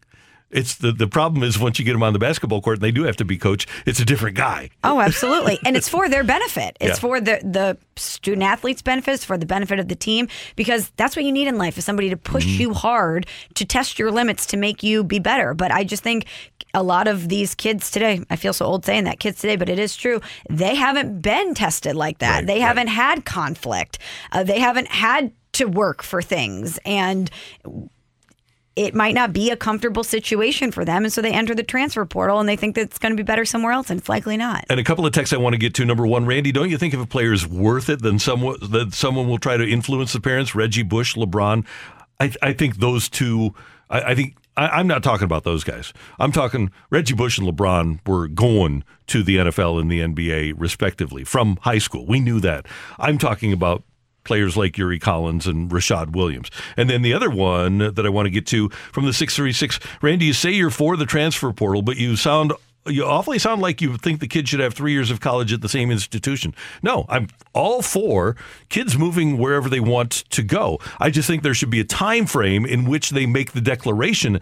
It's 0.52 0.76
the, 0.76 0.92
the 0.92 1.08
problem 1.08 1.44
is 1.44 1.60
once 1.60 1.78
you 1.78 1.86
get 1.86 1.94
them 1.94 2.02
on 2.04 2.14
the 2.14 2.20
basketball 2.20 2.60
court 2.62 2.78
and 2.78 2.84
they 2.84 2.92
do 2.92 3.04
have 3.04 3.16
to 3.18 3.26
be 3.26 3.38
coached, 3.38 3.70
it's 3.86 4.00
a 4.00 4.06
different 4.06 4.36
guy. 4.36 4.70
Oh, 4.84 5.00
absolutely. 5.00 5.60
and 5.64 5.78
it's 5.78 5.88
for 5.88 6.10
their 6.10 6.24
benefit. 6.24 6.76
It's 6.80 6.98
Yeah. 6.98 7.00
for 7.02 7.22
the 7.22 7.40
the 7.44 7.78
student 7.98 8.44
athletes' 8.44 8.82
benefit, 8.82 9.14
it's 9.14 9.26
for 9.26 9.38
the 9.38 9.46
benefit 9.46 9.78
of 9.80 9.88
the 9.90 9.96
team 9.96 10.28
because 10.56 10.92
that's 10.98 11.16
what 11.16 11.24
you 11.26 11.32
need 11.32 11.48
in 11.48 11.58
life 11.58 11.78
is 11.78 11.86
somebody 11.86 12.10
to 12.10 12.18
push 12.18 12.46
Mm-hmm. 12.46 12.62
you 12.62 12.74
hard, 12.74 13.28
to 13.56 13.66
test 13.66 14.00
your 14.00 14.10
limits, 14.12 14.46
to 14.48 14.58
make 14.58 14.82
you 14.82 15.04
be 15.04 15.20
better. 15.20 15.54
But 15.54 15.72
I 15.72 15.84
just 15.84 16.02
think 16.02 16.26
a 16.74 16.82
lot 16.84 17.08
of 17.08 17.30
these 17.30 17.54
kids 17.56 17.92
today, 17.92 18.22
I 18.30 18.36
feel 18.36 18.54
so 18.54 18.66
old 18.66 18.86
saying 18.86 19.04
that 19.04 19.20
kids 19.20 19.40
today, 19.42 19.56
but 19.56 19.70
it 19.70 19.78
is 19.80 19.96
true. 19.96 20.20
They 20.50 20.76
haven't 20.76 21.22
been 21.22 21.54
tested 21.54 21.96
like 21.96 22.20
that. 22.20 22.36
Right, 22.38 22.48
they 22.48 22.54
right. 22.60 22.62
haven't 22.68 22.88
had 22.88 23.26
conflict. 23.26 24.00
Uh, 24.32 24.44
they 24.44 24.60
haven't 24.60 24.88
had 24.88 25.32
to 25.54 25.66
work 25.66 26.02
for 26.04 26.22
things 26.22 26.80
and 26.86 27.30
it 28.80 28.96
might 28.96 29.14
not 29.14 29.34
be 29.34 29.50
a 29.50 29.58
comfortable 29.58 30.06
situation 30.06 30.72
for 30.72 30.86
them. 30.86 31.04
And 31.04 31.12
so 31.12 31.22
they 31.22 31.34
enter 31.34 31.54
the 31.54 31.64
transfer 31.64 32.06
portal 32.06 32.40
and 32.40 32.48
they 32.48 32.56
think 32.56 32.76
that 32.76 32.84
it's 32.84 32.98
going 32.98 33.12
to 33.12 33.18
be 33.18 33.24
better 33.24 33.44
somewhere 33.44 33.74
else. 33.74 33.90
And 33.90 34.00
it's 34.00 34.08
likely 34.08 34.38
not. 34.38 34.64
And 34.70 34.80
a 34.80 34.86
couple 34.86 35.06
of 35.06 35.12
texts 35.12 35.34
I 35.34 35.38
want 35.38 35.54
to 35.54 35.58
get 35.58 35.74
to. 35.76 35.86
Number 35.86 36.08
one, 36.08 36.26
Randy, 36.26 36.54
don't 36.54 36.70
you 36.70 36.78
think 36.78 36.94
if 36.94 37.02
a 37.02 37.06
player 37.06 37.34
is 37.34 37.46
worth 37.46 37.90
it, 37.90 38.02
then 38.02 38.20
someone 38.20 38.56
that 38.62 38.94
someone 38.94 39.28
will 39.28 39.38
try 39.38 39.58
to 39.58 39.70
influence 39.70 40.14
the 40.14 40.22
parents? 40.22 40.56
Reggie 40.56 40.84
Bush, 40.84 41.18
LeBron. 41.18 41.66
I, 42.22 42.32
I 42.42 42.54
think 42.54 42.78
those 42.78 43.10
two. 43.10 43.54
I, 43.90 44.12
I 44.12 44.16
think 44.16 44.38
I, 44.56 44.80
am 44.80 44.88
not 44.88 45.04
talking 45.04 45.26
about 45.26 45.44
those 45.44 45.66
guys. 45.66 45.92
I'm 46.18 46.32
talking 46.32 46.72
Reggie 46.90 47.16
Bush 47.16 47.38
and 47.38 47.48
LeBron 47.50 48.00
were 48.08 48.30
going 48.30 48.86
to 49.08 49.24
the 49.24 49.38
NFL 49.38 49.82
and 49.82 49.92
the 49.92 50.00
NBA 50.00 50.54
respectively 50.56 51.26
from 51.26 51.58
high 51.64 51.80
school. 51.80 52.06
We 52.06 52.22
knew 52.22 52.40
that. 52.40 52.66
I'm 52.98 53.18
talking 53.18 53.52
about 53.52 53.84
players 54.30 54.56
like 54.56 54.78
Yuri 54.78 55.00
Collins 55.00 55.48
and 55.48 55.72
Rashad 55.72 56.12
Williams. 56.12 56.52
And 56.78 56.88
then 56.88 57.02
the 57.02 57.16
other 57.16 57.32
one 57.32 57.80
that 57.80 58.06
I 58.06 58.10
want 58.10 58.28
to 58.28 58.30
get 58.30 58.46
to 58.48 58.70
from 58.70 59.08
the 59.08 59.12
636, 59.12 59.80
Randy, 60.04 60.26
you 60.28 60.34
say 60.34 60.52
you're 60.52 60.70
for 60.70 60.96
the 60.96 61.08
transfer 61.08 61.52
portal, 61.52 61.82
but 61.82 61.98
you 61.98 62.16
sound 62.16 62.54
you 62.86 63.04
awfully 63.06 63.40
sound 63.40 63.60
like 63.60 63.82
you 63.82 63.98
think 63.98 64.20
the 64.20 64.28
kid 64.28 64.48
should 64.48 64.60
have 64.60 64.76
three 64.76 64.92
years 64.92 65.10
of 65.10 65.20
college 65.20 65.52
at 65.52 65.62
the 65.62 65.68
same 65.68 65.90
institution. 65.90 66.54
No, 66.84 67.08
I'm 67.10 67.28
all 67.54 67.82
for 67.82 68.36
kids 68.70 69.00
moving 69.00 69.40
wherever 69.40 69.68
they 69.68 69.80
want 69.80 70.12
to 70.30 70.44
go. 70.44 70.78
I 71.00 71.10
just 71.10 71.28
think 71.28 71.42
there 71.42 71.56
should 71.56 71.72
be 71.72 71.80
a 71.80 71.84
time 71.84 72.28
frame 72.28 72.68
in 72.68 72.86
which 72.86 73.10
they 73.10 73.26
make 73.26 73.54
the 73.54 73.62
declaration 73.62 74.40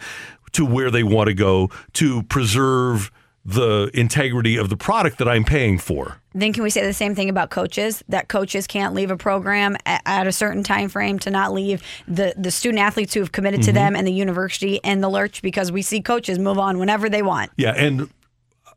to 0.52 0.66
where 0.66 0.92
they 0.92 1.04
want 1.04 1.28
to 1.28 1.34
go 1.34 1.70
to 1.94 2.24
preserve 2.24 3.10
the 3.48 3.90
integrity 3.94 4.58
of 4.58 4.70
the 4.70 4.76
product 4.76 5.20
that 5.20 5.28
I'm 5.28 5.46
paying 5.46 5.80
for. 5.80 6.20
Then 6.34 6.52
can 6.52 6.64
we 6.64 6.70
say 6.70 6.86
the 6.86 6.94
same 6.94 7.16
thing 7.16 7.30
about 7.30 7.50
coaches? 7.50 8.04
That 8.10 8.28
coaches 8.28 8.68
can't 8.68 8.94
leave 8.94 9.10
a 9.10 9.16
program 9.16 9.78
at, 9.86 10.28
a 10.28 10.34
certain 10.34 10.64
time 10.64 10.90
frame 10.90 11.18
to 11.20 11.32
not 11.32 11.54
leave 11.54 11.82
the 12.10 12.34
the 12.38 12.52
student 12.52 12.82
athletes 12.82 13.14
who 13.14 13.22
have 13.22 13.32
committed 13.32 13.62
mm-hmm. 13.62 13.68
to 13.68 13.74
them 13.74 13.96
and 13.96 14.06
the 14.06 14.12
university 14.12 14.82
in 14.84 15.00
the 15.00 15.10
lurch 15.10 15.42
because 15.42 15.72
we 15.72 15.82
see 15.82 16.02
coaches 16.02 16.38
move 16.38 16.60
on 16.60 16.78
whenever 16.78 17.08
they 17.08 17.22
want. 17.22 17.50
Yeah, 17.56 17.72
and 17.72 18.10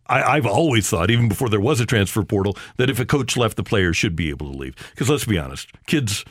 I, 0.06 0.36
have 0.36 0.46
always 0.46 0.88
thought, 0.88 1.10
even 1.10 1.28
before 1.28 1.48
there 1.48 1.60
was 1.60 1.80
a 1.80 1.86
transfer 1.86 2.22
portal, 2.22 2.56
that 2.76 2.88
if 2.88 3.00
a 3.00 3.04
coach 3.04 3.36
left, 3.36 3.56
the 3.56 3.64
player 3.64 3.92
should 3.92 4.14
be 4.14 4.30
able 4.30 4.52
to 4.52 4.56
leave. 4.56 4.76
Because 4.90 5.10
let's 5.10 5.24
be 5.24 5.38
honest, 5.38 5.68
kids, 5.86 6.24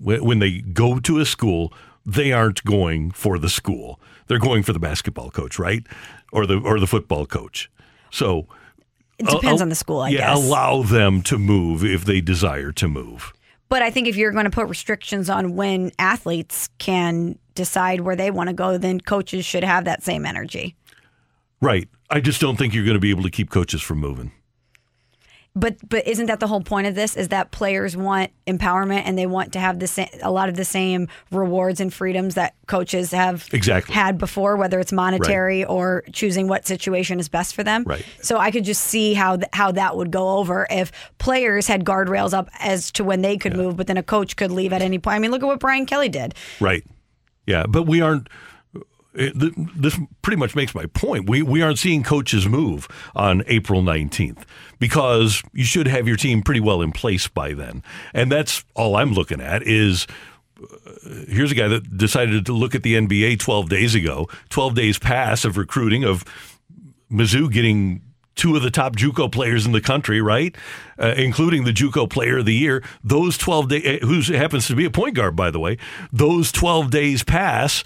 when 0.00 0.38
they 0.38 0.60
go 0.60 1.00
to 1.00 1.18
a 1.18 1.26
school, 1.26 1.72
they 2.06 2.32
aren't 2.32 2.64
going 2.64 3.10
for 3.10 3.38
the 3.38 3.48
school. 3.48 4.00
They're 4.28 4.38
going 4.38 4.62
for 4.62 4.72
the 4.72 4.78
basketball 4.78 5.30
coach, 5.30 5.58
right, 5.58 5.84
or 6.32 6.46
the 6.46 6.58
or 6.58 6.78
the 6.78 6.86
football 6.86 7.26
coach. 7.26 7.70
So 8.10 8.46
it 9.18 9.26
depends 9.26 9.60
on 9.60 9.68
the 9.68 9.74
school. 9.74 10.00
I 10.00 10.10
yeah, 10.10 10.34
guess. 10.34 10.46
allow 10.46 10.82
them 10.82 11.22
to 11.22 11.38
move 11.38 11.84
if 11.84 12.04
they 12.04 12.20
desire 12.20 12.72
to 12.72 12.88
move. 12.88 13.32
But 13.68 13.82
I 13.82 13.90
think 13.90 14.08
if 14.08 14.16
you're 14.16 14.32
going 14.32 14.44
to 14.44 14.50
put 14.50 14.68
restrictions 14.68 15.28
on 15.28 15.54
when 15.54 15.92
athletes 15.98 16.70
can 16.78 17.38
decide 17.54 18.00
where 18.00 18.16
they 18.16 18.30
want 18.30 18.48
to 18.48 18.54
go, 18.54 18.78
then 18.78 19.00
coaches 19.00 19.44
should 19.44 19.64
have 19.64 19.84
that 19.84 20.02
same 20.02 20.24
energy. 20.24 20.74
Right. 21.60 21.88
I 22.08 22.20
just 22.20 22.40
don't 22.40 22.56
think 22.56 22.72
you're 22.72 22.84
going 22.84 22.94
to 22.94 23.00
be 23.00 23.10
able 23.10 23.24
to 23.24 23.30
keep 23.30 23.50
coaches 23.50 23.82
from 23.82 23.98
moving. 23.98 24.32
But 25.58 25.76
but 25.88 26.06
isn't 26.06 26.26
that 26.26 26.40
the 26.40 26.46
whole 26.46 26.60
point 26.60 26.86
of 26.86 26.94
this? 26.94 27.16
Is 27.16 27.28
that 27.28 27.50
players 27.50 27.96
want 27.96 28.30
empowerment 28.46 29.02
and 29.04 29.18
they 29.18 29.26
want 29.26 29.52
to 29.54 29.60
have 29.60 29.80
the 29.80 29.86
same, 29.86 30.08
a 30.22 30.30
lot 30.30 30.48
of 30.48 30.56
the 30.56 30.64
same 30.64 31.08
rewards 31.30 31.80
and 31.80 31.92
freedoms 31.92 32.34
that 32.34 32.54
coaches 32.66 33.10
have 33.10 33.48
exactly. 33.52 33.94
had 33.94 34.18
before, 34.18 34.56
whether 34.56 34.78
it's 34.78 34.92
monetary 34.92 35.60
right. 35.60 35.70
or 35.70 36.04
choosing 36.12 36.46
what 36.46 36.66
situation 36.66 37.18
is 37.18 37.28
best 37.28 37.54
for 37.54 37.64
them. 37.64 37.82
Right. 37.84 38.04
So 38.22 38.38
I 38.38 38.50
could 38.50 38.64
just 38.64 38.84
see 38.84 39.14
how 39.14 39.36
th- 39.36 39.48
how 39.52 39.72
that 39.72 39.96
would 39.96 40.10
go 40.12 40.38
over 40.38 40.66
if 40.70 40.92
players 41.18 41.66
had 41.66 41.84
guardrails 41.84 42.32
up 42.32 42.48
as 42.60 42.92
to 42.92 43.04
when 43.04 43.22
they 43.22 43.36
could 43.36 43.52
yeah. 43.52 43.62
move, 43.62 43.76
but 43.76 43.88
then 43.88 43.96
a 43.96 44.02
coach 44.02 44.36
could 44.36 44.52
leave 44.52 44.72
at 44.72 44.82
any 44.82 44.98
point. 44.98 45.16
I 45.16 45.18
mean, 45.18 45.30
look 45.32 45.42
at 45.42 45.46
what 45.46 45.60
Brian 45.60 45.86
Kelly 45.86 46.08
did. 46.08 46.34
Right. 46.60 46.84
Yeah, 47.46 47.64
but 47.66 47.84
we 47.84 48.02
aren't 48.02 48.28
this 49.18 49.98
pretty 50.22 50.38
much 50.38 50.54
makes 50.54 50.74
my 50.74 50.86
point. 50.86 51.28
We 51.28 51.42
we 51.42 51.60
aren't 51.60 51.78
seeing 51.78 52.02
coaches 52.02 52.46
move 52.46 52.88
on 53.16 53.42
April 53.46 53.82
19th 53.82 54.44
because 54.78 55.42
you 55.52 55.64
should 55.64 55.88
have 55.88 56.06
your 56.06 56.16
team 56.16 56.42
pretty 56.42 56.60
well 56.60 56.80
in 56.80 56.92
place 56.92 57.26
by 57.26 57.52
then. 57.52 57.82
And 58.14 58.30
that's 58.30 58.64
all 58.74 58.96
I'm 58.96 59.12
looking 59.12 59.40
at 59.40 59.62
is 59.64 60.06
uh, 60.62 61.24
here's 61.28 61.50
a 61.50 61.56
guy 61.56 61.68
that 61.68 61.96
decided 61.96 62.46
to 62.46 62.52
look 62.52 62.74
at 62.74 62.82
the 62.82 62.94
NBA 62.94 63.40
12 63.40 63.68
days 63.68 63.94
ago. 63.94 64.28
12 64.50 64.74
days 64.74 64.98
pass 64.98 65.44
of 65.44 65.56
recruiting 65.56 66.04
of 66.04 66.24
Mizzou 67.10 67.50
getting 67.50 68.02
two 68.38 68.54
of 68.56 68.62
the 68.62 68.70
top 68.70 68.96
JUCO 68.96 69.30
players 69.30 69.66
in 69.66 69.72
the 69.72 69.80
country, 69.80 70.22
right? 70.22 70.56
Uh, 70.98 71.12
including 71.16 71.64
the 71.64 71.72
JUCO 71.72 72.08
Player 72.08 72.38
of 72.38 72.46
the 72.46 72.54
Year. 72.54 72.82
Those 73.04 73.36
12 73.36 73.68
days, 73.68 74.00
who 74.02 74.20
happens 74.34 74.68
to 74.68 74.76
be 74.76 74.84
a 74.84 74.90
point 74.90 75.14
guard, 75.14 75.36
by 75.36 75.50
the 75.50 75.58
way. 75.58 75.76
Those 76.12 76.52
12 76.52 76.90
days 76.90 77.24
pass. 77.24 77.84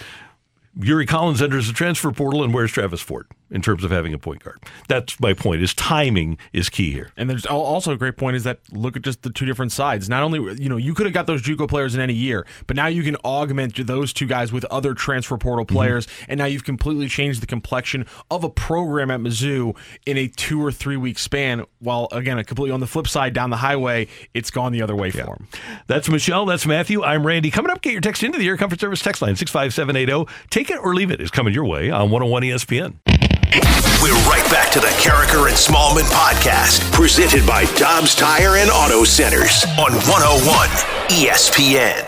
Yuri 0.79 1.07
Collins 1.07 1.43
enters 1.43 1.67
the 1.67 1.73
transfer 1.73 2.11
portal, 2.13 2.43
and 2.43 2.55
where's 2.55 2.73
Travis 2.73 3.01
Ford 3.01 3.27
in 3.53 3.63
terms 3.63 3.85
of 3.85 3.91
having 3.91 4.13
a 4.13 4.19
point 4.19 4.43
guard? 4.43 4.59
That's 4.89 5.21
my 5.21 5.35
point. 5.35 5.63
Is 5.63 5.75
timing 5.75 6.39
is 6.53 6.69
key 6.69 6.91
here. 6.91 7.13
And 7.17 7.31
there's 7.31 7.47
also 7.47 7.93
a 7.93 7.97
great 7.97 8.17
point 8.17 8.37
is 8.37 8.45
that 8.45 8.61
look 8.73 8.97
at 8.97 9.03
just 9.03 9.23
the 9.23 9.31
two 9.31 9.47
different 9.47 9.73
sides. 9.73 10.09
Not 10.09 10.23
only 10.23 10.61
you 10.61 10.69
know 10.69 10.77
you 10.77 10.95
could 10.95 11.07
have 11.07 11.13
got 11.13 11.27
those 11.27 11.43
JUCO 11.43 11.69
players 11.69 11.95
in 11.95 12.01
any 12.01 12.15
year, 12.15 12.47
but 12.67 12.77
now 12.77 12.87
you 12.87 13.03
can 13.03 13.17
augment 13.17 13.87
those 13.87 14.13
two 14.13 14.27
guys 14.27 14.53
with 14.53 14.65
other 14.67 14.95
transfer 14.95 15.37
portal 15.37 15.65
mm-hmm. 15.65 15.77
players, 15.77 16.07
mm-hmm. 16.07 16.33
and 16.33 16.39
now 16.39 16.47
you've 16.47 16.65
completely 16.65 17.09
changed 17.09 17.43
the 17.43 17.47
complexion 17.47 18.07
of 18.31 18.45
a 18.45 18.51
program 18.51 19.11
at 19.11 19.21
Mizzou 19.21 19.77
in 20.07 20.17
a 20.17 20.29
two 20.29 20.65
or 20.65 20.73
three 20.73 20.97
week 20.97 21.19
span. 21.19 21.65
While 21.79 22.09
again, 22.13 22.43
completely 22.45 22.73
on 22.73 22.81
the 22.81 22.87
flip 22.87 23.09
side 23.09 23.35
down 23.35 23.51
the 23.51 23.57
highway, 23.57 24.09
it's 24.35 24.51
gone 24.51 24.73
the 24.73 24.83
other 24.83 24.97
way 24.97 25.09
yeah. 25.09 25.25
for 25.25 25.37
them. 25.37 25.49
That's 25.87 26.09
Michelle. 26.09 26.47
That's 26.47 26.67
Matthew. 26.67 27.03
I'm 27.03 27.27
Randy. 27.27 27.51
Coming 27.51 27.71
up, 27.71 27.83
get 27.83 27.93
your 27.93 28.01
text 28.01 28.23
into 28.23 28.39
the 28.39 28.49
Air 28.49 28.57
Comfort 28.57 28.81
Service 28.81 29.03
text 29.03 29.23
line 29.23 29.37
six 29.37 29.51
five 29.51 29.75
seven 29.75 29.97
eight 29.97 30.09
zero. 30.09 30.27
Take 30.51 30.71
it 30.71 30.79
or 30.79 30.95
leave 30.95 31.11
it 31.11 31.21
is 31.21 31.31
coming 31.31 31.53
your 31.53 31.65
way 31.65 31.91
on 31.91 32.11
101 32.11 32.43
ESPN. 32.43 33.42
We're 33.53 34.17
right 34.25 34.49
back 34.51 34.73
to 34.73 34.81
the 34.81 34.89
Karraker 34.97 35.47
and 35.47 35.55
Smallman 35.57 36.09
podcast, 36.09 36.91
presented 36.93 37.47
by 37.47 37.67
Dobbs 37.77 38.15
Tire 38.15 38.57
and 38.57 38.71
Auto 38.71 39.05
Centers 39.05 39.67
on 39.79 39.93
101 40.09 40.69
ESPN. 41.13 42.01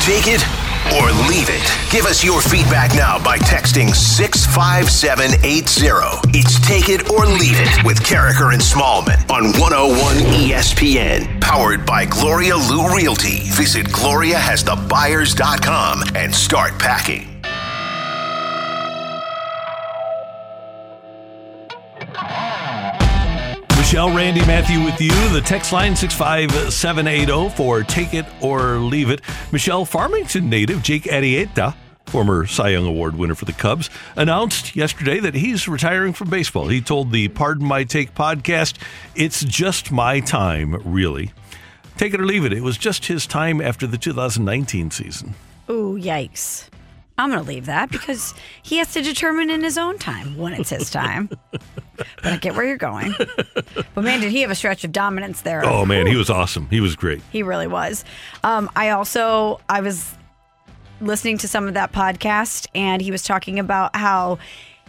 Take 0.00 0.24
it 0.26 0.40
or 0.96 1.12
leave 1.28 1.50
it. 1.50 1.60
Give 1.92 2.06
us 2.06 2.24
your 2.24 2.40
feedback 2.40 2.94
now 2.94 3.22
by 3.22 3.36
texting 3.38 3.94
65780. 3.94 6.30
It's 6.32 6.58
Take 6.66 6.88
It 6.88 7.10
or 7.10 7.26
Leave 7.26 7.60
It 7.60 7.84
with 7.84 8.00
Karraker 8.00 8.54
and 8.54 8.62
Smallman 8.62 9.20
on 9.30 9.52
101 9.60 10.16
ESPN. 10.32 11.42
Powered 11.42 11.84
by 11.84 12.06
Gloria 12.06 12.56
Lou 12.56 12.88
Realty. 12.96 13.40
Visit 13.50 13.84
GloriaHasTheBuyers.com 13.88 16.04
and 16.14 16.34
start 16.34 16.78
packing. 16.78 17.33
Michelle, 23.76 24.16
Randy, 24.16 24.40
Matthew 24.46 24.82
with 24.82 25.00
you. 25.00 25.12
The 25.28 25.42
text 25.44 25.72
line 25.72 25.94
65780 25.94 27.54
for 27.54 27.82
Take 27.82 28.14
It 28.14 28.24
or 28.40 28.78
Leave 28.78 29.10
It. 29.10 29.20
Michelle, 29.52 29.84
Farmington 29.84 30.48
native 30.48 30.82
Jake 30.82 31.04
Arrieta, 31.04 31.74
former 32.06 32.46
Cy 32.46 32.70
Young 32.70 32.86
Award 32.86 33.16
winner 33.16 33.34
for 33.34 33.44
the 33.44 33.52
Cubs, 33.52 33.90
announced 34.16 34.74
yesterday 34.74 35.20
that 35.20 35.34
he's 35.34 35.68
retiring 35.68 36.12
from 36.12 36.30
baseball. 36.30 36.68
He 36.68 36.80
told 36.80 37.12
the 37.12 37.28
Pardon 37.28 37.66
My 37.66 37.84
Take 37.84 38.14
podcast, 38.14 38.78
It's 39.14 39.44
just 39.44 39.92
my 39.92 40.18
time, 40.20 40.74
really. 40.84 41.32
Take 41.96 42.14
it 42.14 42.20
or 42.20 42.26
leave 42.26 42.44
it. 42.44 42.52
It 42.52 42.62
was 42.62 42.76
just 42.76 43.06
his 43.06 43.26
time 43.26 43.60
after 43.60 43.86
the 43.86 43.98
2019 43.98 44.90
season. 44.90 45.34
Ooh, 45.70 45.98
yikes. 46.00 46.68
I'm 47.16 47.30
going 47.30 47.42
to 47.42 47.48
leave 47.48 47.66
that 47.66 47.90
because 47.90 48.34
he 48.62 48.78
has 48.78 48.92
to 48.94 49.02
determine 49.02 49.48
in 49.50 49.62
his 49.62 49.78
own 49.78 49.98
time 49.98 50.36
when 50.36 50.52
it's 50.52 50.70
his 50.70 50.90
time. 50.90 51.28
but 51.52 52.02
I 52.24 52.36
get 52.38 52.56
where 52.56 52.64
you're 52.64 52.76
going. 52.76 53.14
But 53.94 54.02
man, 54.02 54.20
did 54.20 54.32
he 54.32 54.40
have 54.40 54.50
a 54.50 54.54
stretch 54.56 54.82
of 54.84 54.90
dominance 54.90 55.42
there? 55.42 55.64
Oh 55.64 55.86
man, 55.86 56.06
he 56.06 56.16
was 56.16 56.28
awesome. 56.28 56.68
He 56.70 56.80
was 56.80 56.96
great. 56.96 57.22
He 57.30 57.42
really 57.44 57.68
was. 57.68 58.04
Um, 58.42 58.68
I 58.74 58.90
also 58.90 59.60
I 59.68 59.80
was 59.80 60.16
listening 61.00 61.38
to 61.38 61.48
some 61.48 61.68
of 61.68 61.74
that 61.74 61.92
podcast, 61.92 62.66
and 62.74 63.00
he 63.00 63.10
was 63.12 63.22
talking 63.22 63.58
about 63.60 63.94
how 63.94 64.38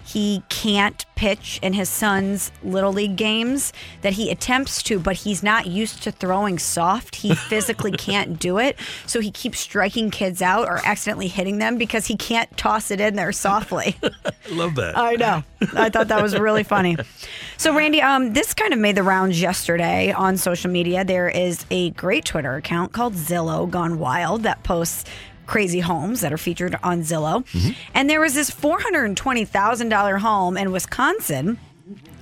he 0.06 0.44
can't 0.50 1.06
pitch 1.16 1.60
in 1.64 1.74
his 1.74 1.90
son's 1.90 2.52
little 2.64 2.94
league 2.94 3.16
games 3.16 3.74
that 4.02 4.14
he 4.14 4.30
attempts 4.30 4.84
to 4.84 5.00
but 5.00 5.16
he's 5.16 5.42
not 5.42 5.66
used 5.66 6.04
to 6.04 6.12
throwing 6.12 6.60
soft. 6.60 7.16
He 7.16 7.34
physically 7.50 7.92
can't 7.92 8.40
do 8.40 8.58
it. 8.58 8.78
So 9.06 9.20
he 9.20 9.32
keeps 9.32 9.60
striking 9.60 10.12
kids 10.12 10.42
out 10.42 10.68
or 10.68 10.80
accidentally 10.86 11.28
hitting 11.28 11.58
them 11.58 11.78
because 11.78 12.08
he 12.08 12.16
can't 12.16 12.56
toss 12.58 12.92
it 12.92 13.00
in 13.00 13.16
there 13.16 13.32
softly. 13.32 13.98
Love 14.52 14.76
that. 14.76 14.98
I 14.98 15.16
know. 15.16 15.44
I 15.76 15.90
thought 15.90 16.10
that 16.10 16.22
was 16.22 16.38
really 16.38 16.64
funny. 16.64 16.98
So 17.58 17.76
randy 17.76 18.02
um, 18.02 18.34
this 18.34 18.54
kind 18.54 18.74
of 18.74 18.80
made 18.80 18.96
the 18.96 19.04
rounds 19.04 19.42
yesterday 19.42 20.12
on 20.12 20.38
social 20.38 20.70
media. 20.70 21.04
There 21.04 21.30
is 21.30 21.66
a 21.72 21.92
great 21.92 22.26
twitter 22.26 22.56
account 22.56 22.92
called 22.92 23.14
zillow 23.14 23.70
gone 23.70 24.00
wild 24.00 24.44
that 24.44 24.64
posts 24.64 25.06
crazy 25.46 25.80
homes 25.80 26.22
that 26.22 26.34
are 26.34 26.38
featured 26.38 26.78
on 26.84 27.02
Zillow. 27.02 27.46
Mm-hmm. 27.48 27.72
And 27.94 28.10
there 28.10 28.22
was 28.22 28.34
this 28.34 28.52
$420,000 28.52 30.20
home 30.20 30.58
in 30.58 30.72
Wisconsin 30.72 31.60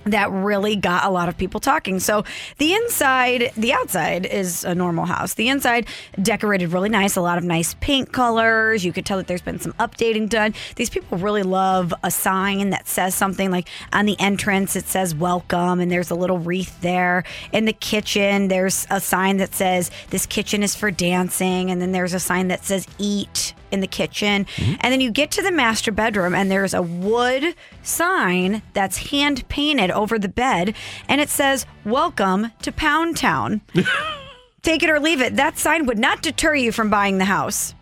that 0.05 0.31
really 0.31 0.75
got 0.75 1.05
a 1.05 1.09
lot 1.09 1.29
of 1.29 1.37
people 1.37 1.59
talking. 1.59 1.99
So 1.99 2.23
the 2.57 2.73
inside, 2.73 3.51
the 3.55 3.73
outside 3.73 4.25
is 4.25 4.63
a 4.63 4.75
normal 4.75 5.05
house. 5.05 5.33
The 5.33 5.49
inside 5.49 5.87
decorated 6.21 6.71
really 6.71 6.89
nice, 6.89 7.15
a 7.15 7.21
lot 7.21 7.37
of 7.37 7.43
nice 7.43 7.75
paint 7.75 8.11
colors. 8.11 8.85
You 8.85 8.93
could 8.93 9.05
tell 9.05 9.17
that 9.17 9.27
there's 9.27 9.41
been 9.41 9.59
some 9.59 9.73
updating 9.73 10.29
done. 10.29 10.53
These 10.75 10.89
people 10.89 11.17
really 11.17 11.43
love 11.43 11.93
a 12.03 12.11
sign 12.11 12.71
that 12.71 12.87
says 12.87 13.15
something 13.15 13.51
like 13.51 13.67
on 13.91 14.05
the 14.05 14.19
entrance 14.19 14.75
it 14.75 14.85
says 14.87 15.15
welcome 15.15 15.79
and 15.79 15.91
there's 15.91 16.11
a 16.11 16.15
little 16.15 16.39
wreath 16.39 16.79
there. 16.81 17.23
In 17.51 17.65
the 17.65 17.73
kitchen 17.73 18.47
there's 18.47 18.87
a 18.89 18.99
sign 18.99 19.37
that 19.37 19.53
says 19.53 19.91
this 20.09 20.25
kitchen 20.25 20.63
is 20.63 20.75
for 20.75 20.91
dancing 20.91 21.71
and 21.71 21.81
then 21.81 21.91
there's 21.91 22.13
a 22.13 22.19
sign 22.19 22.47
that 22.49 22.65
says 22.65 22.87
eat 22.97 23.53
in 23.73 23.81
the 23.81 23.87
kitchen. 23.87 24.45
And 24.57 24.81
then 24.93 25.01
you 25.01 25.11
get 25.11 25.31
to 25.31 25.41
the 25.41 25.51
master 25.51 25.91
bedroom, 25.91 26.33
and 26.35 26.49
there's 26.49 26.73
a 26.73 26.81
wood 26.81 27.55
sign 27.81 28.61
that's 28.73 29.09
hand 29.09 29.45
painted 29.49 29.91
over 29.91 30.17
the 30.19 30.29
bed, 30.29 30.75
and 31.09 31.19
it 31.19 31.29
says, 31.29 31.65
Welcome 31.83 32.51
to 32.61 32.71
Pound 32.71 33.17
Town. 33.17 33.61
Take 34.61 34.83
it 34.83 34.89
or 34.89 34.99
leave 34.99 35.19
it. 35.21 35.35
That 35.35 35.57
sign 35.57 35.87
would 35.87 35.97
not 35.99 36.21
deter 36.21 36.55
you 36.55 36.71
from 36.71 36.89
buying 36.89 37.17
the 37.17 37.25
house. 37.25 37.73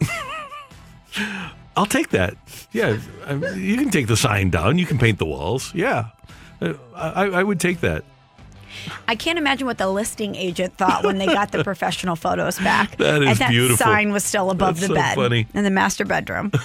I'll 1.76 1.84
take 1.86 2.10
that. 2.10 2.34
Yeah, 2.72 2.98
I 3.26 3.34
you 3.54 3.76
can 3.76 3.90
take 3.90 4.06
the 4.06 4.16
sign 4.16 4.48
down. 4.48 4.78
You 4.78 4.86
can 4.86 4.96
paint 4.96 5.18
the 5.18 5.26
walls. 5.26 5.74
Yeah, 5.74 6.06
Uh, 6.62 6.72
I, 6.94 7.24
I 7.26 7.42
would 7.42 7.60
take 7.60 7.80
that. 7.80 8.04
I 9.08 9.14
can't 9.16 9.38
imagine 9.38 9.66
what 9.66 9.78
the 9.78 9.88
listing 9.88 10.34
agent 10.34 10.76
thought 10.76 11.04
when 11.04 11.18
they 11.18 11.26
got 11.26 11.52
the 11.52 11.62
professional 11.70 12.16
photos 12.16 12.58
back. 12.58 12.96
That 12.98 13.22
is 13.22 13.28
and 13.30 13.38
that 13.38 13.50
beautiful. 13.50 13.76
sign 13.78 14.12
was 14.12 14.24
still 14.24 14.50
above 14.50 14.76
That's 14.80 14.88
the 14.88 14.94
so 14.94 15.00
bed 15.00 15.14
funny. 15.16 15.46
in 15.54 15.64
the 15.64 15.70
master 15.70 16.04
bedroom. 16.04 16.50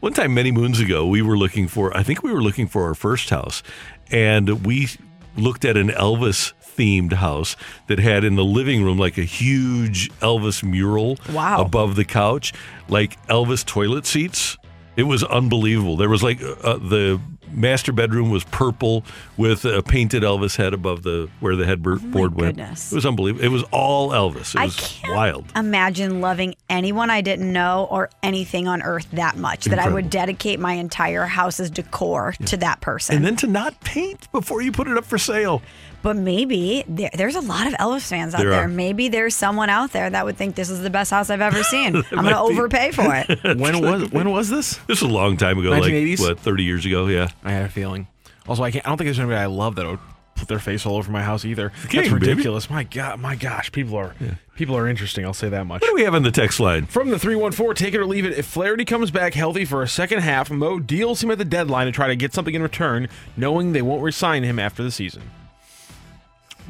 One 0.00 0.12
time, 0.12 0.34
many 0.34 0.50
moons 0.50 0.80
ago, 0.80 1.06
we 1.06 1.22
were 1.22 1.38
looking 1.38 1.68
for, 1.68 1.96
I 1.96 2.02
think 2.02 2.22
we 2.22 2.32
were 2.32 2.42
looking 2.42 2.66
for 2.66 2.84
our 2.86 2.94
first 2.94 3.30
house, 3.30 3.62
and 4.10 4.66
we 4.66 4.88
looked 5.36 5.64
at 5.64 5.76
an 5.76 5.88
Elvis 5.88 6.52
themed 6.76 7.12
house 7.14 7.54
that 7.86 7.98
had 8.00 8.24
in 8.24 8.34
the 8.34 8.44
living 8.44 8.82
room 8.82 8.98
like 8.98 9.16
a 9.16 9.22
huge 9.22 10.10
Elvis 10.20 10.62
mural 10.64 11.16
Wow. 11.32 11.60
above 11.62 11.94
the 11.96 12.04
couch, 12.04 12.52
like 12.88 13.24
Elvis 13.28 13.64
toilet 13.64 14.06
seats. 14.06 14.58
It 14.96 15.04
was 15.04 15.22
unbelievable. 15.24 15.96
There 15.96 16.08
was 16.08 16.22
like 16.22 16.40
uh, 16.42 16.76
the 16.78 17.20
master 17.54 17.92
bedroom 17.92 18.30
was 18.30 18.44
purple 18.44 19.04
with 19.36 19.64
a 19.64 19.82
painted 19.82 20.22
Elvis 20.22 20.56
head 20.56 20.74
above 20.74 21.02
the 21.02 21.28
where 21.40 21.56
the 21.56 21.66
headboard 21.66 22.00
oh 22.02 22.18
went. 22.20 22.36
goodness. 22.36 22.92
It 22.92 22.94
was 22.96 23.06
unbelievable. 23.06 23.44
It 23.44 23.48
was 23.48 23.62
all 23.70 24.10
Elvis. 24.10 24.54
It 24.54 24.60
I 24.60 24.64
was 24.66 24.76
can't 24.76 25.14
wild. 25.14 25.44
imagine 25.56 26.20
loving 26.20 26.54
anyone 26.68 27.10
I 27.10 27.20
didn't 27.20 27.52
know 27.52 27.86
or 27.90 28.10
anything 28.22 28.68
on 28.68 28.82
earth 28.82 29.06
that 29.12 29.36
much 29.36 29.64
that 29.66 29.78
I 29.78 29.88
would 29.88 30.10
dedicate 30.10 30.58
my 30.60 30.72
entire 30.74 31.24
house's 31.26 31.70
decor 31.70 32.34
to 32.46 32.56
that 32.58 32.80
person. 32.80 33.16
And 33.16 33.24
then 33.24 33.36
to 33.36 33.46
not 33.46 33.80
paint 33.80 34.30
before 34.32 34.62
you 34.62 34.72
put 34.72 34.88
it 34.88 34.96
up 34.96 35.04
for 35.04 35.18
sale. 35.18 35.62
but 36.02 36.16
maybe 36.16 36.84
there, 36.86 37.10
there's 37.14 37.34
a 37.34 37.40
lot 37.40 37.66
of 37.66 37.72
Elvis 37.74 38.06
fans 38.06 38.34
out 38.34 38.40
There 38.40 38.50
there. 38.50 38.68
Maybe 38.68 39.08
there's 39.08 39.34
someone 39.34 39.70
out 39.70 39.92
there 39.92 40.10
that 40.10 40.24
would 40.24 40.36
think 40.36 40.54
this 40.54 40.68
is 40.68 40.80
the 40.82 40.90
best 40.90 41.10
house 41.10 41.30
I've 41.30 41.40
ever 41.40 41.62
seen. 41.62 41.96
I'm 42.10 42.24
going 42.24 42.26
to 42.26 42.38
overpay 42.38 42.90
for 42.90 43.06
it. 43.14 43.58
when 43.58 43.80
was 43.80 44.10
when 44.12 44.30
was 44.30 44.50
this? 44.50 44.76
This 44.86 45.00
was 45.00 45.10
a 45.10 45.14
long 45.14 45.36
time 45.38 45.58
ago, 45.58 45.70
1980s? 45.70 46.18
like 46.20 46.28
what, 46.28 46.40
thirty 46.40 46.64
years 46.64 46.84
ago? 46.84 47.06
Yeah. 47.06 47.28
I 47.44 47.52
had 47.52 47.64
a 47.64 47.68
feeling. 47.68 48.08
Also, 48.48 48.62
I 48.62 48.70
can't. 48.70 48.84
I 48.86 48.88
don't 48.90 48.98
think 48.98 49.06
there's 49.06 49.18
anybody 49.18 49.38
I 49.38 49.46
love 49.46 49.76
that 49.76 49.86
would 49.86 50.00
put 50.34 50.48
their 50.48 50.58
face 50.58 50.84
all 50.84 50.96
over 50.96 51.10
my 51.12 51.22
house 51.22 51.44
either. 51.44 51.70
King, 51.88 52.00
That's 52.02 52.12
baby. 52.12 52.26
ridiculous. 52.28 52.68
My 52.68 52.82
God, 52.84 53.20
my 53.20 53.36
gosh, 53.36 53.70
people 53.70 53.96
are 53.96 54.14
people 54.56 54.76
are 54.76 54.88
interesting. 54.88 55.24
I'll 55.24 55.32
say 55.32 55.48
that 55.48 55.64
much. 55.66 55.80
What 55.82 55.88
do 55.88 55.94
we 55.94 56.02
have 56.02 56.14
on 56.14 56.22
the 56.24 56.30
text 56.32 56.58
line? 56.60 56.86
From 56.86 57.10
the 57.10 57.18
314, 57.18 57.74
take 57.74 57.94
it 57.94 58.00
or 58.00 58.06
leave 58.06 58.24
it. 58.24 58.36
If 58.36 58.46
Flaherty 58.46 58.84
comes 58.84 59.10
back 59.10 59.34
healthy 59.34 59.64
for 59.64 59.82
a 59.82 59.88
second 59.88 60.20
half, 60.20 60.50
Mo 60.50 60.78
deals 60.80 61.22
him 61.22 61.30
at 61.30 61.38
the 61.38 61.44
deadline 61.44 61.86
to 61.86 61.92
try 61.92 62.08
to 62.08 62.16
get 62.16 62.34
something 62.34 62.54
in 62.54 62.62
return, 62.62 63.08
knowing 63.36 63.72
they 63.72 63.82
won't 63.82 64.02
resign 64.02 64.42
him 64.42 64.58
after 64.58 64.82
the 64.82 64.90
season. 64.90 65.22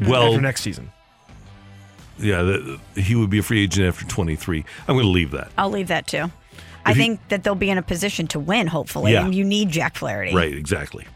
Mm. 0.01 0.09
Well, 0.09 0.29
after 0.29 0.41
next 0.41 0.61
season. 0.63 0.91
yeah, 2.19 2.43
the, 2.43 2.81
he 2.97 3.15
would 3.15 3.31
be 3.31 3.39
a 3.39 3.43
free 3.43 3.63
agent 3.65 3.87
after 3.89 4.05
twenty 4.07 4.37
three. 4.37 4.65
I'm 4.87 4.95
going 4.95 5.07
to 5.07 5.11
leave 5.11 5.31
that. 5.33 5.51
I'll 5.57 5.71
leave 5.71 5.89
that 5.89 6.07
too. 6.07 6.31
I 6.87 6.91
If 6.91 6.97
he- 6.97 7.03
think 7.03 7.29
that 7.29 7.43
they'll 7.45 7.55
be 7.55 7.71
in 7.71 7.79
a 7.79 7.83
position 7.83 8.27
to 8.29 8.39
win, 8.41 8.67
hopefully. 8.67 9.13
Yeah. 9.13 9.25
And 9.25 9.35
you 9.35 9.45
need 9.45 9.71
Jack 9.71 9.97
Flaherty. 9.97 10.35
Right, 10.35 10.55
exactly. 10.55 11.07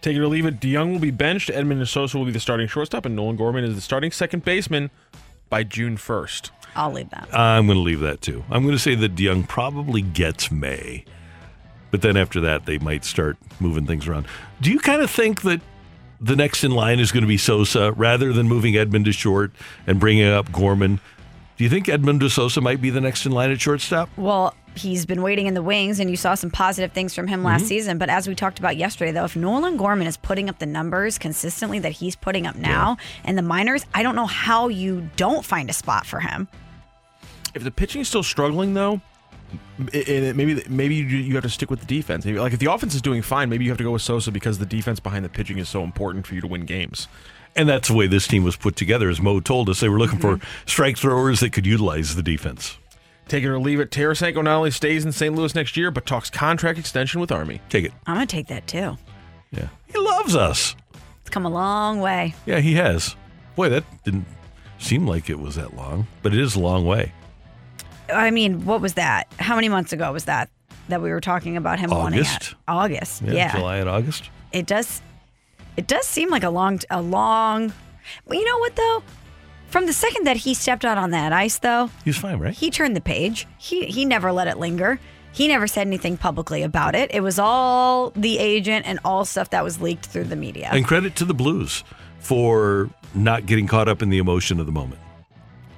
Take 0.00 0.16
it 0.16 0.20
or 0.20 0.28
leave 0.28 0.44
it. 0.46 0.60
DeJong 0.60 0.92
will 0.92 0.98
be 0.98 1.10
benched. 1.10 1.48
Edmundo 1.50 1.86
Sosa 1.88 2.18
will 2.18 2.26
be 2.26 2.30
the 2.30 2.40
starting 2.40 2.66
shortstop, 2.68 3.06
and 3.06 3.16
Nolan 3.16 3.36
Gorman 3.36 3.64
is 3.64 3.74
the 3.74 3.80
starting 3.80 4.10
second 4.10 4.44
baseman 4.44 4.90
by 5.48 5.62
June 5.62 5.96
1st. 5.96 6.50
I'll 6.76 6.92
leave 6.92 7.08
that. 7.10 7.28
I'm 7.32 7.66
going 7.66 7.78
to 7.78 7.82
leave 7.82 8.00
that 8.00 8.20
too. 8.20 8.44
I'm 8.50 8.62
going 8.64 8.74
to 8.74 8.78
say 8.78 8.94
that 8.96 9.14
DeJong 9.14 9.48
probably 9.48 10.02
gets 10.02 10.50
May, 10.50 11.04
but 11.90 12.02
then 12.02 12.16
after 12.16 12.40
that 12.40 12.66
they 12.66 12.78
might 12.78 13.04
start 13.04 13.36
moving 13.60 13.86
things 13.86 14.06
around. 14.08 14.26
Do 14.60 14.70
you 14.70 14.78
kind 14.80 15.00
of 15.00 15.10
think 15.10 15.42
that 15.42 15.60
the 16.20 16.36
next 16.36 16.64
in 16.64 16.70
line 16.72 16.98
is 17.00 17.12
going 17.12 17.22
to 17.22 17.28
be 17.28 17.36
Sosa 17.38 17.92
rather 17.92 18.32
than 18.32 18.48
moving 18.48 18.74
Edman 18.74 19.04
to 19.04 19.12
short 19.12 19.52
and 19.86 19.98
bringing 20.00 20.26
up 20.26 20.50
Gorman? 20.52 21.00
Do 21.56 21.64
you 21.64 21.70
think 21.70 21.86
Edmundo 21.86 22.28
Sosa 22.30 22.60
might 22.60 22.80
be 22.80 22.90
the 22.90 23.00
next 23.00 23.26
in 23.26 23.32
line 23.32 23.50
at 23.52 23.60
shortstop? 23.60 24.08
Well, 24.16 24.54
he's 24.74 25.06
been 25.06 25.22
waiting 25.22 25.46
in 25.46 25.54
the 25.54 25.62
wings, 25.62 26.00
and 26.00 26.10
you 26.10 26.16
saw 26.16 26.34
some 26.34 26.50
positive 26.50 26.90
things 26.92 27.14
from 27.14 27.28
him 27.28 27.44
last 27.44 27.60
Mm-hmm. 27.62 27.68
season. 27.68 27.98
But 27.98 28.08
as 28.08 28.26
we 28.26 28.34
talked 28.34 28.58
about 28.58 28.76
yesterday, 28.76 29.12
though, 29.12 29.24
if 29.24 29.36
Nolan 29.36 29.76
Gorman 29.76 30.08
is 30.08 30.16
putting 30.16 30.48
up 30.48 30.58
the 30.58 30.66
numbers 30.66 31.16
consistently 31.16 31.78
that 31.78 31.92
he's 31.92 32.16
putting 32.16 32.46
up 32.46 32.56
now 32.56 32.96
in 33.24 33.36
the 33.36 33.42
minors, 33.42 33.86
I 33.94 34.02
don't 34.02 34.16
know 34.16 34.26
how 34.26 34.66
you 34.68 35.08
don't 35.16 35.44
find 35.44 35.70
a 35.70 35.72
spot 35.72 36.06
for 36.06 36.18
him. 36.20 36.48
If 37.54 37.62
the 37.62 37.70
pitching 37.70 38.00
is 38.00 38.08
still 38.08 38.24
struggling, 38.24 38.74
though, 38.74 39.00
it, 39.92 40.08
it, 40.08 40.36
maybe 40.36 40.60
maybe 40.68 40.96
you, 40.96 41.04
you 41.04 41.34
have 41.34 41.44
to 41.44 41.48
stick 41.50 41.70
with 41.70 41.78
the 41.78 41.86
defense. 41.86 42.26
Like 42.26 42.52
if 42.52 42.58
the 42.58 42.72
offense 42.72 42.96
is 42.96 43.02
doing 43.02 43.22
fine, 43.22 43.48
maybe 43.48 43.64
you 43.64 43.70
have 43.70 43.78
to 43.78 43.84
go 43.84 43.92
with 43.92 44.02
Sosa 44.02 44.32
because 44.32 44.58
the 44.58 44.66
defense 44.66 44.98
behind 44.98 45.24
the 45.24 45.28
pitching 45.28 45.58
is 45.58 45.68
so 45.68 45.84
important 45.84 46.26
for 46.26 46.34
you 46.34 46.40
to 46.40 46.48
win 46.48 46.62
games. 46.64 47.06
And 47.56 47.68
that's 47.68 47.88
the 47.88 47.94
way 47.94 48.06
this 48.06 48.26
team 48.26 48.42
was 48.44 48.56
put 48.56 48.74
together. 48.76 49.08
As 49.08 49.20
Mo 49.20 49.40
told 49.40 49.68
us, 49.68 49.80
they 49.80 49.88
were 49.88 49.98
looking 49.98 50.18
Mm-hmm. 50.18 50.40
for 50.40 50.46
strike 50.70 50.96
throwers 50.98 51.40
that 51.40 51.50
could 51.52 51.66
utilize 51.66 52.14
the 52.16 52.22
defense. 52.22 52.78
Take 53.28 53.44
it 53.44 53.48
or 53.48 53.58
leave 53.58 53.80
it. 53.80 53.90
Tarasenko 53.90 54.42
not 54.44 54.56
only 54.56 54.70
stays 54.70 55.04
in 55.04 55.12
St. 55.12 55.34
Louis 55.34 55.54
next 55.54 55.76
year, 55.76 55.90
but 55.90 56.04
talks 56.04 56.28
contract 56.30 56.78
extension 56.78 57.20
with 57.20 57.32
Army. 57.32 57.60
Take 57.70 57.84
it. 57.86 57.92
I'm 58.06 58.16
going 58.16 58.26
to 58.26 58.30
take 58.36 58.48
that 58.48 58.66
too. 58.66 58.98
Yeah. 59.50 59.68
He 59.86 59.98
loves 59.98 60.34
us. 60.36 60.74
It's 61.22 61.30
come 61.30 61.46
a 61.46 61.50
long 61.50 62.00
way. 62.00 62.34
Yeah, 62.44 62.58
he 62.60 62.74
has. 62.74 63.16
Boy, 63.56 63.68
that 63.70 63.84
didn't 64.04 64.26
seem 64.78 65.06
like 65.06 65.30
it 65.30 65.38
was 65.38 65.54
that 65.54 65.74
long, 65.74 66.06
but 66.22 66.34
it 66.34 66.40
is 66.40 66.54
a 66.56 66.60
long 66.60 66.84
way. 66.84 67.12
I 68.12 68.30
mean, 68.30 68.66
what 68.66 68.80
was 68.82 68.94
that? 68.94 69.28
How 69.38 69.54
many 69.54 69.68
months 69.70 69.92
ago 69.92 70.12
was 70.12 70.24
that 70.26 70.50
that 70.88 71.00
we 71.00 71.10
were 71.10 71.20
talking 71.20 71.56
about 71.56 71.78
him 71.80 71.88
wanting 71.90 72.18
August. 72.20 72.42
it? 72.50 72.54
August. 72.68 73.22
Yeah. 73.22 73.52
July 73.56 73.76
and 73.78 73.88
August. 73.88 74.28
It 74.52 74.66
does 74.66 75.00
it 75.76 75.86
does 75.86 76.06
seem 76.06 76.30
like 76.30 76.42
a 76.44 76.50
long 76.50 76.80
a 76.90 77.00
long 77.02 77.72
Well, 78.26 78.38
you 78.38 78.44
know 78.44 78.58
what 78.58 78.76
though? 78.76 79.02
From 79.68 79.86
the 79.86 79.92
second 79.92 80.24
that 80.26 80.36
he 80.36 80.54
stepped 80.54 80.84
out 80.84 80.98
on 80.98 81.10
that 81.10 81.32
ice 81.32 81.58
though, 81.58 81.90
he 82.04 82.10
was 82.10 82.16
fine, 82.18 82.38
right? 82.38 82.54
he 82.54 82.70
turned 82.70 82.94
the 82.94 83.00
page. 83.00 83.46
He 83.58 83.86
he 83.86 84.04
never 84.04 84.32
let 84.32 84.46
it 84.48 84.58
linger. 84.58 84.98
He 85.32 85.48
never 85.48 85.66
said 85.66 85.88
anything 85.88 86.16
publicly 86.16 86.62
about 86.62 86.94
it. 86.94 87.12
It 87.12 87.20
was 87.20 87.40
all 87.40 88.10
the 88.10 88.38
agent 88.38 88.86
and 88.86 89.00
all 89.04 89.24
stuff 89.24 89.50
that 89.50 89.64
was 89.64 89.80
leaked 89.80 90.06
through 90.06 90.24
the 90.24 90.36
media. 90.36 90.68
And 90.70 90.84
credit 90.84 91.16
to 91.16 91.24
the 91.24 91.34
Blues 91.34 91.82
for 92.20 92.88
not 93.14 93.44
getting 93.44 93.66
caught 93.66 93.88
up 93.88 94.00
in 94.00 94.10
the 94.10 94.18
emotion 94.18 94.60
of 94.60 94.66
the 94.66 94.72
moment. 94.72 95.00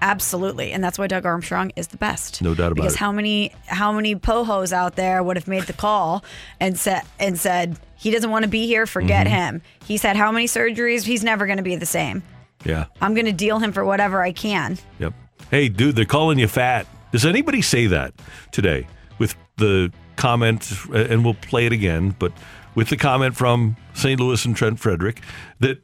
Absolutely, 0.06 0.70
and 0.72 0.84
that's 0.84 0.98
why 0.98 1.08
Doug 1.08 1.26
Armstrong 1.26 1.72
is 1.74 1.88
the 1.88 1.96
best. 1.96 2.40
No 2.40 2.54
doubt 2.54 2.66
about 2.72 2.74
because 2.76 2.92
it. 2.92 2.94
Because 2.94 2.96
how 3.00 3.10
many 3.12 3.52
how 3.66 3.90
many 3.92 4.14
pohos 4.14 4.72
out 4.72 4.94
there 4.94 5.20
would 5.22 5.36
have 5.36 5.48
made 5.48 5.64
the 5.64 5.72
call 5.72 6.24
and 6.60 6.78
said 6.78 7.02
and 7.18 7.36
said 7.38 7.76
he 7.96 8.10
doesn't 8.12 8.30
want 8.30 8.44
to 8.44 8.48
be 8.48 8.66
here, 8.66 8.86
forget 8.86 9.26
Mm-hmm. 9.26 9.34
him. 9.56 9.62
He's 9.84 10.02
had 10.02 10.16
how 10.16 10.30
many 10.30 10.46
surgeries? 10.46 11.02
He's 11.02 11.24
never 11.24 11.46
going 11.46 11.56
to 11.56 11.62
be 11.64 11.74
the 11.76 11.86
same. 11.86 12.22
Yeah. 12.64 12.84
I'm 13.00 13.14
going 13.14 13.26
to 13.26 13.32
deal 13.32 13.58
him 13.58 13.72
for 13.72 13.84
whatever 13.84 14.22
I 14.22 14.32
can. 14.32 14.78
Yep. 15.00 15.12
Hey, 15.50 15.68
dude, 15.68 15.96
they're 15.96 16.04
calling 16.04 16.38
you 16.38 16.46
fat. 16.48 16.86
Does 17.12 17.24
anybody 17.26 17.62
say 17.62 17.86
that 17.88 18.12
today 18.52 18.86
with 19.18 19.34
the 19.56 19.92
comment, 20.16 20.72
uh, 20.90 20.98
and 20.98 21.24
we'll 21.24 21.34
play 21.34 21.66
it 21.66 21.72
again, 21.72 22.14
but 22.18 22.32
with 22.74 22.88
the 22.90 22.96
comment 22.96 23.34
from 23.36 23.76
St. 23.94 24.20
Louis 24.20 24.44
and 24.44 24.54
Trent 24.56 24.78
Frederic 24.78 25.20
that 25.60 25.78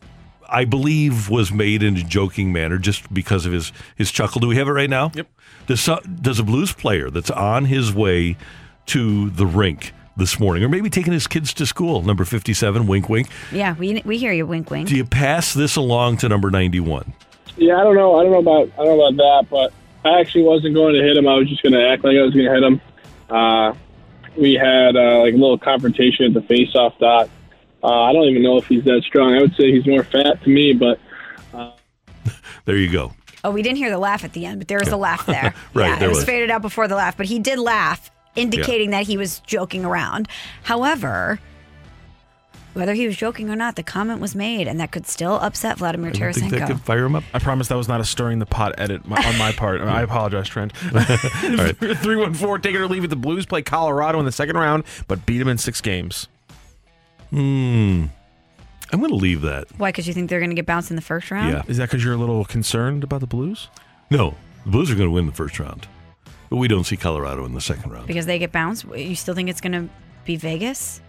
I 0.53 0.65
believe 0.65 1.29
was 1.31 1.51
made 1.53 1.83
in 1.83 1.97
a 1.97 2.03
joking 2.03 2.53
manner 2.53 2.79
just 2.79 3.13
because 3.13 3.47
of 3.47 3.53
his, 3.53 3.73
his 3.97 4.11
chuckle. 4.11 4.41
Do 4.41 4.49
we 4.49 4.57
have 4.57 4.69
it 4.69 4.73
right 4.73 4.91
now? 4.91 5.11
Yep. 5.15 5.27
Does, 5.67 5.89
does 6.21 6.39
a 6.39 6.43
blues 6.43 6.73
player 6.73 7.11
that's 7.11 7.31
on 7.31 7.65
his 7.65 7.93
way 7.93 8.37
to 8.87 9.31
the 9.31 9.47
rink 9.47 9.93
this 10.17 10.39
morning, 10.39 10.63
or 10.63 10.69
maybe 10.69 10.91
taking 10.91 11.13
his 11.13 11.27
kids 11.27 11.55
to 11.55 11.65
school, 11.65 12.03
number 12.03 12.25
57, 12.25 12.87
wink, 12.87 13.09
wink, 13.09 13.29
Yeah, 13.51 13.75
we 13.79 14.03
we 14.05 14.19
hear 14.19 14.33
you, 14.33 14.47
wink, 14.47 14.71
wink. 14.71 14.89
do 14.89 14.95
you 14.97 15.05
pass 15.07 15.55
this 15.55 15.77
along 15.77 16.19
to 16.19 16.29
number 16.29 16.51
91? 16.51 17.15
Yeah, 17.57 17.77
I 17.79 17.85
don't 17.85 17.95
know. 17.97 18.19
I 18.19 18.23
don't 18.23 18.33
know 18.33 18.39
about 18.41 18.71
I 18.79 18.85
don't 18.85 18.99
know 18.99 19.07
about 19.07 19.17
that, 19.17 19.47
but 19.51 19.73
I 20.05 20.21
actually 20.21 20.45
wasn't 20.45 20.75
going 20.75 20.95
to 20.95 21.03
hit 21.03 21.17
him. 21.17 21.27
I 21.27 21.35
was 21.37 21.49
just 21.49 21.63
going 21.63 21.73
to 21.73 21.89
act 21.89 22.05
like 22.05 22.17
I 22.17 22.23
was 22.23 22.35
going 22.35 22.47
to 22.47 22.53
hit 22.53 22.63
him. 22.63 22.81
Uh, 23.31 23.75
we 24.37 24.55
had 24.55 24.97
uh, 24.97 25.21
like 25.21 25.35
a 25.35 25.37
little 25.37 25.59
confrontation 25.59 26.27
at 26.27 26.35
the 26.35 26.43
face-off 26.43 26.99
dot. 26.99 27.29
Uh, 27.83 28.03
I 28.03 28.13
don't 28.13 28.25
even 28.25 28.43
know 28.43 28.57
if 28.59 28.67
he's 28.67 28.85
that 28.85 29.03
strong. 29.07 29.35
I 29.35 29.41
would 29.41 29.55
say 29.57 29.73
he's 29.73 29.87
more 29.87 30.05
fat 30.05 30.43
to 30.45 30.49
me, 30.49 30.73
but 30.73 31.01
There 32.65 32.77
you 32.77 32.91
go. 32.91 33.13
Oh, 33.45 33.51
we 33.51 33.63
didn't 33.63 33.79
hear 33.79 33.91
the 33.91 33.99
laugh 33.99 34.25
at 34.25 34.35
the 34.35 34.47
end, 34.47 34.61
but 34.61 34.69
there 34.69 34.79
was 34.79 34.89
a 34.89 34.97
laugh 34.97 35.27
there. 35.27 35.55
Right, 35.75 35.89
yeah, 35.89 35.99
there 35.99 36.09
it 36.09 36.11
was, 36.11 36.19
was. 36.19 36.27
faded 36.27 36.51
out 36.51 36.63
before 36.63 36.87
the 36.87 36.95
laugh, 36.95 37.17
but 37.17 37.27
he 37.27 37.39
did 37.39 37.59
laugh, 37.59 38.11
indicating 38.37 38.91
that 38.91 39.07
he 39.07 39.17
was 39.17 39.41
joking 39.41 39.85
around. 39.85 40.29
However, 40.63 41.41
whether 42.75 42.95
he 42.95 43.07
was 43.07 43.17
joking 43.17 43.51
or 43.51 43.57
not, 43.57 43.75
the 43.77 43.83
comment 43.83 44.21
was 44.21 44.35
made, 44.35 44.69
and 44.69 44.79
that 44.79 44.93
could 44.93 45.07
still 45.07 45.35
upset 45.41 45.79
Vladimir 45.79 46.11
I 46.11 46.13
don't 46.13 46.33
think 46.35 46.53
that 46.53 46.61
Tarasenko. 46.61 46.67
could 46.69 46.81
fire 46.83 47.05
him 47.05 47.17
up. 47.17 47.25
I 47.35 47.39
promise 47.41 47.69
that 47.69 47.77
was 47.77 47.89
not 47.89 48.01
a 48.01 48.05
stirring 48.05 48.39
the 48.39 48.47
pot 48.47 48.75
edit 48.79 49.03
on 49.11 49.39
my 49.39 49.53
part. 49.53 49.81
I 49.81 50.03
apologize, 50.03 50.49
Trent. 50.49 50.73
right. 50.93 51.77
314, 51.77 52.63
take 52.63 52.75
it 52.75 52.81
or 52.81 52.87
leave 52.87 53.03
it. 53.05 53.09
The 53.09 53.17
Blues 53.17 53.45
play 53.45 53.63
Colorado 53.63 54.21
in 54.21 54.25
the 54.25 54.33
second 54.33 54.57
round, 54.57 54.85
but 55.09 55.27
beat 55.27 55.39
them 55.39 55.49
in 55.49 55.59
six 55.59 55.81
games. 55.81 56.29
Hmm. 57.33 58.05
I'm 58.93 58.99
going 58.99 59.11
to 59.11 59.17
leave 59.17 59.41
that. 59.41 59.67
Why? 59.79 59.89
Because 59.89 60.07
you 60.07 60.13
think 60.13 60.29
they're 60.29 60.39
going 60.39 60.51
to 60.51 60.57
get 60.57 60.67
bounced 60.67 60.91
in 60.91 60.97
the 60.97 61.03
first 61.03 61.31
round? 61.31 61.51
Yeah. 61.51 61.63
Is 61.67 61.79
that 61.79 61.89
because 61.89 62.05
you're 62.05 62.13
a 62.13 62.19
little 62.19 62.45
concerned 62.45 63.03
about 63.03 63.21
the 63.21 63.27
Blues? 63.27 63.69
No, 64.11 64.35
the 64.67 64.71
Blues 64.71 64.91
are 64.91 64.95
going 64.95 65.09
to 65.09 65.13
win 65.13 65.25
the 65.25 65.33
first 65.33 65.59
round, 65.59 65.89
but 66.51 66.57
we 66.57 66.69
don't 66.69 66.85
see 66.85 66.99
Colorado 66.99 67.47
in 67.47 67.55
the 67.55 67.61
second 67.63 67.91
round. 67.91 68.07
Because 68.07 68.27
they 68.27 68.39
get 68.39 68.53
bounced. 68.53 68.85
You 68.95 69.15
still 69.17 69.35
think 69.35 69.49
it's 69.49 69.63
going 69.63 69.73
to 69.73 69.89
be 70.27 70.37
Vegas? 70.37 71.01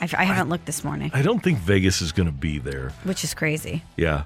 I, 0.00 0.08
I 0.16 0.22
haven't 0.24 0.48
looked 0.48 0.66
this 0.66 0.84
morning, 0.84 1.10
I 1.12 1.22
don't 1.22 1.42
think 1.42 1.58
Vegas 1.58 2.00
is 2.02 2.12
going 2.12 2.26
to 2.28 2.32
be 2.32 2.60
there. 2.60 2.92
which 3.02 3.24
is 3.24 3.34
crazy. 3.34 3.82
Yeah. 3.96 4.24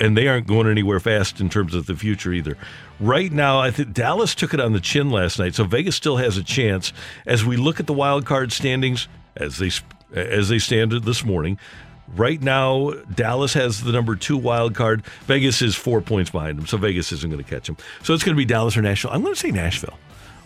And 0.00 0.16
they 0.16 0.28
aren't 0.28 0.46
going 0.46 0.68
anywhere 0.68 1.00
fast 1.00 1.38
in 1.40 1.50
terms 1.50 1.74
of 1.74 1.84
the 1.84 1.94
future 1.94 2.32
either. 2.32 2.56
Right 2.98 3.30
now, 3.30 3.58
I 3.60 3.70
think 3.70 3.92
Dallas 3.92 4.34
took 4.34 4.54
it 4.54 4.60
on 4.60 4.72
the 4.72 4.80
chin 4.80 5.10
last 5.10 5.38
night, 5.38 5.54
so 5.54 5.64
Vegas 5.64 5.96
still 5.96 6.16
has 6.16 6.38
a 6.38 6.42
chance. 6.42 6.94
As 7.26 7.44
we 7.44 7.58
look 7.58 7.78
at 7.78 7.86
the 7.86 7.92
wild 7.92 8.24
card 8.24 8.52
standings, 8.52 9.06
as 9.36 9.58
they 9.58 9.70
as 10.14 10.48
they 10.48 10.58
stand 10.58 10.92
this 10.92 11.24
morning, 11.24 11.58
right 12.14 12.40
now 12.40 12.92
Dallas 13.14 13.54
has 13.54 13.82
the 13.82 13.92
number 13.92 14.16
two 14.16 14.36
wild 14.36 14.74
card. 14.74 15.04
Vegas 15.26 15.62
is 15.62 15.74
four 15.74 16.00
points 16.00 16.30
behind 16.30 16.58
them, 16.58 16.66
so 16.66 16.76
Vegas 16.76 17.12
isn't 17.12 17.30
going 17.30 17.42
to 17.42 17.48
catch 17.48 17.66
them. 17.66 17.76
So 18.02 18.14
it's 18.14 18.24
going 18.24 18.34
to 18.34 18.38
be 18.38 18.44
Dallas 18.44 18.76
or 18.76 18.82
Nashville. 18.82 19.10
I'm 19.12 19.22
going 19.22 19.34
to 19.34 19.40
say 19.40 19.50
Nashville 19.50 19.98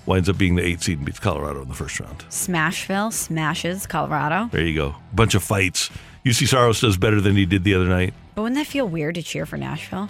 winds 0.06 0.28
up 0.28 0.38
being 0.38 0.56
the 0.56 0.62
eight 0.62 0.82
seed 0.82 0.98
and 0.98 1.06
beats 1.06 1.20
Colorado 1.20 1.62
in 1.62 1.68
the 1.68 1.74
first 1.74 2.00
round. 2.00 2.18
Smashville 2.30 3.12
smashes 3.12 3.86
Colorado. 3.86 4.48
There 4.50 4.64
you 4.64 4.74
go. 4.74 4.96
Bunch 5.12 5.34
of 5.34 5.42
fights. 5.42 5.90
Juuse 6.24 6.48
Saros 6.48 6.80
does 6.80 6.96
better 6.96 7.20
than 7.20 7.36
he 7.36 7.46
did 7.46 7.64
the 7.64 7.74
other 7.74 7.86
night. 7.86 8.12
But 8.34 8.42
wouldn't 8.42 8.58
that 8.58 8.66
feel 8.66 8.88
weird 8.88 9.14
to 9.16 9.22
cheer 9.22 9.46
for 9.46 9.56
Nashville? 9.56 10.08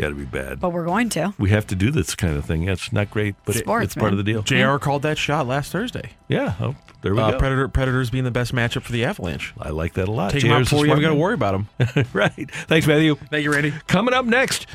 Yeah, 0.00 0.06
it'd 0.06 0.16
be 0.16 0.24
bad. 0.24 0.60
But 0.60 0.70
we're 0.70 0.86
going 0.86 1.10
to. 1.10 1.34
We 1.38 1.50
have 1.50 1.66
to 1.66 1.74
do 1.74 1.90
this 1.90 2.14
kind 2.14 2.34
of 2.38 2.46
thing. 2.46 2.62
Yeah, 2.62 2.72
it's 2.72 2.90
not 2.90 3.10
great, 3.10 3.34
but 3.44 3.54
it- 3.54 3.58
Sports, 3.64 3.84
it's 3.84 3.94
part 3.94 4.12
of 4.12 4.16
the 4.16 4.24
deal. 4.24 4.40
JR 4.42 4.78
called 4.78 5.02
that 5.02 5.18
shot 5.18 5.46
last 5.46 5.70
Thursday. 5.72 6.12
Yeah, 6.26 6.54
oh, 6.58 6.74
there 7.02 7.14
we 7.14 7.20
Uh, 7.20 7.32
go. 7.32 7.38
Predator 7.38 7.68
Predators 7.68 8.08
being 8.08 8.24
the 8.24 8.30
best 8.30 8.54
matchup 8.54 8.80
for 8.80 8.92
the 8.92 9.04
Avalanche. 9.04 9.52
I 9.60 9.68
like 9.68 9.92
that 9.94 10.08
a 10.08 10.10
lot. 10.10 10.30
Take 10.32 10.42
them 10.44 10.52
out 10.52 10.60
JR's 10.60 10.68
a 10.68 10.70
before 10.70 10.86
you 10.86 10.92
even 10.92 11.02
smart 11.02 11.02
got 11.02 11.14
to 11.14 11.20
worry 11.20 11.34
about 11.34 11.52
them. 11.52 12.06
right. 12.14 12.50
Thanks, 12.50 12.86
Matthew. 12.86 13.16
Thank 13.30 13.44
you, 13.44 13.52
Randy. 13.52 13.74
Coming 13.88 14.14
up 14.14 14.24
next, 14.24 14.66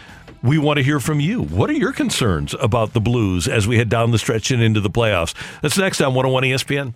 we 0.43 0.59
want 0.59 0.77
to 0.77 0.83
hear 0.83 0.99
from 0.99 1.19
you. 1.19 1.41
What 1.41 1.71
are 1.71 1.73
your 1.73 1.91
concerns 1.91 2.53
about 2.61 2.93
the 2.93 3.01
Blues 3.01 3.47
as 3.47 3.67
we 3.67 3.77
head 3.77 3.89
down 3.89 4.11
the 4.11 4.19
stretch 4.19 4.51
and 4.51 4.61
into 4.61 4.79
the 4.79 4.91
playoffs? 4.91 5.33
That's 5.63 5.75
next 5.75 6.01
on 6.01 6.13
101 6.13 6.43
ESPN. 6.43 6.93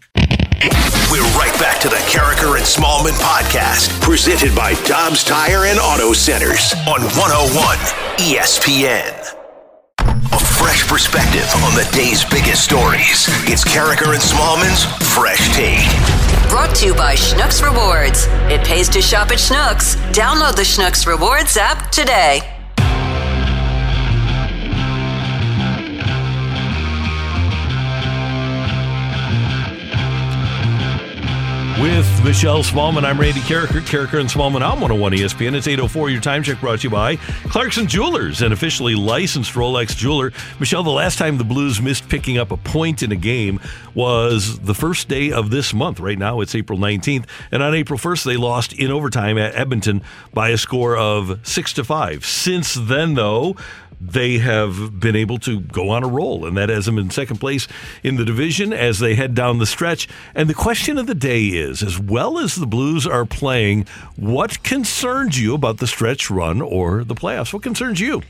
We're 1.12 1.26
right 1.34 1.58
back 1.60 1.82
to 1.82 1.90
the 1.90 1.96
Karraker 2.06 2.56
and 2.56 2.64
Smallman 2.64 3.18
podcast, 3.18 4.00
presented 4.00 4.56
by 4.56 4.76
Dobbs 4.86 5.24
Tire 5.24 5.66
and 5.66 5.80
Auto 5.80 6.14
Centers 6.14 6.74
on 6.86 7.02
101 7.18 7.78
ESPN. 8.22 9.10
A 9.98 10.40
fresh 10.40 10.88
perspective 10.88 11.50
on 11.66 11.74
the 11.74 11.90
day's 11.92 12.24
biggest 12.26 12.64
stories. 12.64 13.26
It's 13.50 13.66
Karraker 13.66 14.14
and 14.14 14.22
Smallman's 14.22 14.86
Fresh 15.12 15.50
Take. 15.56 15.82
Brought 16.48 16.76
to 16.76 16.86
you 16.86 16.94
by 16.94 17.16
Schnucks 17.16 17.64
Rewards. 17.64 18.28
It 18.52 18.64
pays 18.64 18.88
to 18.90 19.02
shop 19.02 19.32
at 19.32 19.40
Schnucks. 19.40 19.96
Download 20.14 20.56
the 20.56 20.62
Schnucks 20.62 21.08
Rewards 21.08 21.58
app 21.58 21.90
today. 21.90 22.59
With 31.82 32.26
Michelle 32.26 32.62
Smallman, 32.62 33.06
I'm 33.06 33.18
Randy 33.18 33.40
Karraker, 33.40 33.80
Karraker 33.80 34.20
and 34.20 34.28
Smallman 34.28 34.56
on 34.56 34.82
101 34.82 35.14
ESPN. 35.14 35.54
It's 35.54 35.66
804. 35.66 36.10
Your 36.10 36.20
time 36.20 36.44
check 36.44 36.60
brought 36.60 36.80
to 36.80 36.84
you 36.84 36.90
by 36.90 37.16
Clarkson 37.46 37.88
Jewelers, 37.88 38.42
an 38.42 38.52
officially 38.52 38.96
licensed 38.96 39.54
Rolex 39.54 39.96
jeweler. 39.96 40.34
Michelle, 40.60 40.84
the 40.84 40.90
last 40.90 41.18
time 41.18 41.38
the 41.38 41.46
Blues 41.46 41.82
missed 41.82 42.10
picking 42.10 42.38
up 42.38 42.52
a 42.52 42.58
point 42.58 43.02
in 43.02 43.14
a 43.14 43.16
game 43.16 43.62
was 43.96 44.60
the 44.60 44.76
first 44.76 45.08
day 45.08 45.32
of 45.32 45.52
this 45.52 45.74
month. 45.74 46.02
Right 46.02 46.20
now, 46.20 46.42
it's 46.42 46.54
April 46.54 46.78
19th, 46.78 47.24
and 47.50 47.64
on 47.64 47.74
April 47.74 47.98
1st, 47.98 48.26
they 48.26 48.36
lost 48.36 48.74
in 48.74 48.92
overtime 48.92 49.38
at 49.38 49.56
Edmonton 49.56 50.02
by 50.34 50.50
a 50.50 50.58
score 50.58 50.98
of 50.98 51.40
six 51.48 51.72
to 51.74 51.86
five. 51.86 52.26
Since 52.26 52.74
then, 52.74 53.14
though, 53.14 53.56
they 54.02 54.38
have 54.38 55.00
been 55.00 55.16
able 55.16 55.38
to 55.40 55.60
go 55.60 55.90
on 55.90 56.04
a 56.04 56.08
roll, 56.08 56.46
and 56.46 56.56
that 56.58 56.70
has 56.70 56.86
them 56.86 56.98
in 56.98 57.10
second 57.10 57.38
place 57.38 57.68
in 58.04 58.16
the 58.16 58.26
division 58.26 58.72
as 58.72 59.00
they 59.00 59.16
head 59.16 59.36
down 59.36 59.60
the 59.60 59.66
stretch. 59.66 60.08
And 60.34 60.50
the 60.50 60.54
question 60.54 60.98
of 60.98 61.08
the 61.08 61.16
day 61.16 61.46
is 61.46 61.84
as 61.84 62.00
well 62.00 62.40
as 62.40 62.56
the 62.56 62.68
Blues 62.68 63.06
are 63.06 63.26
playing, 63.26 63.86
what 64.16 64.64
concerns 64.64 65.42
you 65.42 65.54
about 65.54 65.80
the 65.80 65.88
stretch 65.88 66.30
run 66.30 66.62
or 66.62 67.04
the 67.04 67.16
playoffs? 67.16 67.54
What 67.54 67.64
concerns 67.64 68.00
you? 68.00 68.22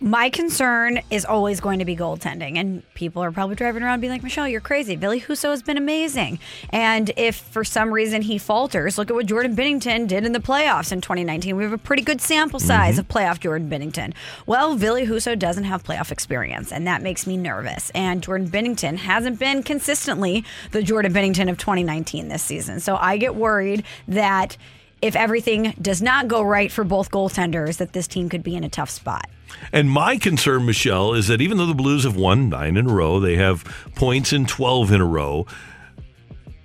My 0.00 0.30
concern 0.30 1.00
is 1.10 1.24
always 1.24 1.58
going 1.58 1.80
to 1.80 1.84
be 1.84 1.96
goaltending, 1.96 2.56
and 2.56 2.82
people 2.94 3.22
are 3.22 3.32
probably 3.32 3.56
driving 3.56 3.82
around 3.82 4.00
being 4.00 4.12
like, 4.12 4.22
"Michelle, 4.22 4.46
you're 4.46 4.60
crazy." 4.60 4.94
Ville 4.94 5.18
Husso 5.18 5.50
has 5.50 5.60
been 5.60 5.76
amazing, 5.76 6.38
and 6.70 7.10
if 7.16 7.34
for 7.34 7.64
some 7.64 7.92
reason 7.92 8.22
he 8.22 8.38
falters, 8.38 8.96
look 8.96 9.10
at 9.10 9.14
what 9.14 9.26
Jordan 9.26 9.56
Binnington 9.56 10.06
did 10.06 10.24
in 10.24 10.30
the 10.30 10.38
playoffs 10.38 10.92
in 10.92 11.00
2019. 11.00 11.56
We 11.56 11.64
have 11.64 11.72
a 11.72 11.78
pretty 11.78 12.02
good 12.02 12.20
sample 12.20 12.60
size 12.60 12.94
mm-hmm. 12.94 13.00
of 13.00 13.08
playoff 13.08 13.40
Jordan 13.40 13.68
Binnington. 13.68 14.14
Well, 14.46 14.76
Ville 14.76 15.04
Husso 15.04 15.36
doesn't 15.36 15.64
have 15.64 15.82
playoff 15.82 16.12
experience, 16.12 16.70
and 16.70 16.86
that 16.86 17.02
makes 17.02 17.26
me 17.26 17.36
nervous. 17.36 17.90
And 17.90 18.22
Jordan 18.22 18.48
Binnington 18.48 18.98
hasn't 18.98 19.40
been 19.40 19.64
consistently 19.64 20.44
the 20.70 20.82
Jordan 20.82 21.12
Binnington 21.12 21.50
of 21.50 21.58
2019 21.58 22.28
this 22.28 22.44
season, 22.44 22.78
so 22.78 22.96
I 23.00 23.16
get 23.16 23.34
worried 23.34 23.82
that 24.06 24.56
if 25.02 25.16
everything 25.16 25.74
does 25.82 26.00
not 26.00 26.28
go 26.28 26.40
right 26.42 26.70
for 26.70 26.84
both 26.84 27.10
goaltenders, 27.10 27.78
that 27.78 27.94
this 27.94 28.06
team 28.06 28.28
could 28.28 28.44
be 28.44 28.54
in 28.54 28.62
a 28.62 28.68
tough 28.68 28.90
spot. 28.90 29.28
And 29.72 29.90
my 29.90 30.16
concern, 30.16 30.66
Michelle, 30.66 31.14
is 31.14 31.28
that 31.28 31.40
even 31.40 31.58
though 31.58 31.66
the 31.66 31.74
Blues 31.74 32.04
have 32.04 32.16
won 32.16 32.48
nine 32.48 32.76
in 32.76 32.88
a 32.88 32.92
row, 32.92 33.20
they 33.20 33.36
have 33.36 33.64
points 33.94 34.32
in 34.32 34.46
12 34.46 34.92
in 34.92 35.00
a 35.00 35.06
row. 35.06 35.46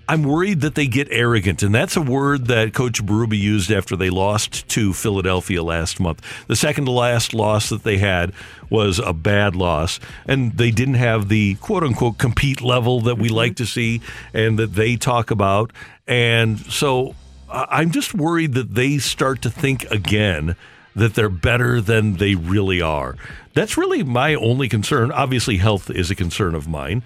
I'm 0.08 0.24
worried 0.24 0.62
that 0.62 0.76
they 0.76 0.88
get 0.88 1.08
arrogant, 1.12 1.64
and 1.64 1.74
that's 1.74 1.96
a 1.96 2.02
word 2.02 2.48
that 2.48 2.74
Coach 2.74 3.04
Berube 3.04 3.40
used 3.40 3.72
after 3.72 3.96
they 3.96 4.10
lost 4.10 4.68
to 4.70 4.92
Philadelphia 4.92 5.64
last 5.64 6.00
month. 6.00 6.22
The 6.48 6.58
second 6.58 6.86
to 6.86 6.92
last 6.92 7.34
loss 7.34 7.70
that 7.70 7.84
they 7.84 7.98
had 8.00 8.34
was 8.70 9.00
a 9.00 9.14
bad 9.14 9.56
loss, 9.56 10.02
and 10.28 10.58
they 10.58 10.72
didn't 10.72 10.96
have 10.96 11.30
the 11.30 11.56
quote 11.56 11.84
unquote 11.84 12.18
compete 12.18 12.62
level 12.62 13.00
that 13.02 13.18
we 13.18 13.30
mm-hmm. 13.30 13.38
like 13.38 13.56
to 13.56 13.66
see 13.66 14.02
and 14.34 14.60
that 14.60 14.74
they 14.74 14.98
talk 14.98 15.32
about. 15.32 15.72
And 16.06 16.60
so 16.60 17.16
I'm 17.50 17.92
just 17.92 18.14
worried 18.14 18.56
that 18.56 18.76
they 18.76 18.98
start 18.98 19.42
to 19.44 19.50
think 19.50 19.86
again 19.86 20.58
that 20.96 21.16
they're 21.16 21.30
better 21.30 21.82
than 21.82 22.16
they 22.16 22.36
really 22.36 22.82
are. 22.82 23.16
That's 23.54 23.78
really 23.78 24.04
my 24.04 24.36
only 24.36 24.70
concern. 24.70 25.12
Obviously, 25.12 25.58
health 25.58 25.90
is 25.90 26.12
a 26.12 26.16
concern 26.16 26.56
of 26.56 26.68
mine. 26.68 27.04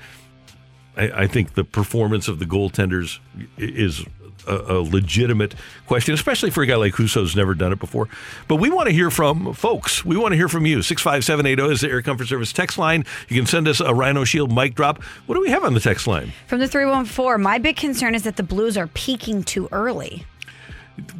I, 0.95 1.23
I 1.23 1.27
think 1.27 1.53
the 1.53 1.63
performance 1.63 2.27
of 2.27 2.39
the 2.39 2.45
goaltenders 2.45 3.19
is 3.57 4.05
a, 4.47 4.75
legitimate 4.75 5.55
question, 5.85 6.13
especially 6.13 6.49
for 6.49 6.63
a 6.63 6.65
guy 6.65 6.75
like 6.75 6.93
Husso's 6.93 7.35
never 7.35 7.53
done 7.53 7.71
it 7.71 7.79
before. 7.79 8.07
But 8.47 8.55
we 8.57 8.69
want 8.69 8.87
to 8.87 8.93
hear 8.93 9.11
from 9.11 9.53
folks. 9.53 10.05
We 10.05 10.17
want 10.17 10.31
to 10.31 10.35
hear 10.37 10.47
from 10.47 10.65
you. 10.65 10.81
65780 10.81 11.73
is 11.73 11.81
the 11.81 11.89
Air 11.89 12.01
Comfort 12.01 12.27
Service 12.27 12.53
text 12.53 12.77
line. 12.77 13.05
You 13.27 13.35
can 13.35 13.45
send 13.45 13.67
us 13.67 13.79
a 13.79 13.93
Rhino 13.93 14.23
Shield 14.23 14.51
mic 14.51 14.75
drop. 14.75 15.03
What 15.25 15.35
do 15.35 15.41
we 15.41 15.49
have 15.49 15.63
on 15.63 15.73
the 15.73 15.79
text 15.79 16.07
line? 16.07 16.33
From 16.47 16.59
the 16.59 16.67
314, 16.67 17.41
my 17.41 17.57
big 17.57 17.75
concern 17.75 18.15
is 18.15 18.23
that 18.23 18.37
the 18.37 18.43
Blues 18.43 18.77
are 18.77 18.87
peaking 18.87 19.43
too 19.43 19.67
early. 19.71 20.25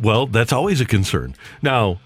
Well, 0.01 0.25
that's 0.25 0.53
always 0.53 0.81
a 0.81 0.85
concern. 0.85 1.35
Now, 1.61 1.99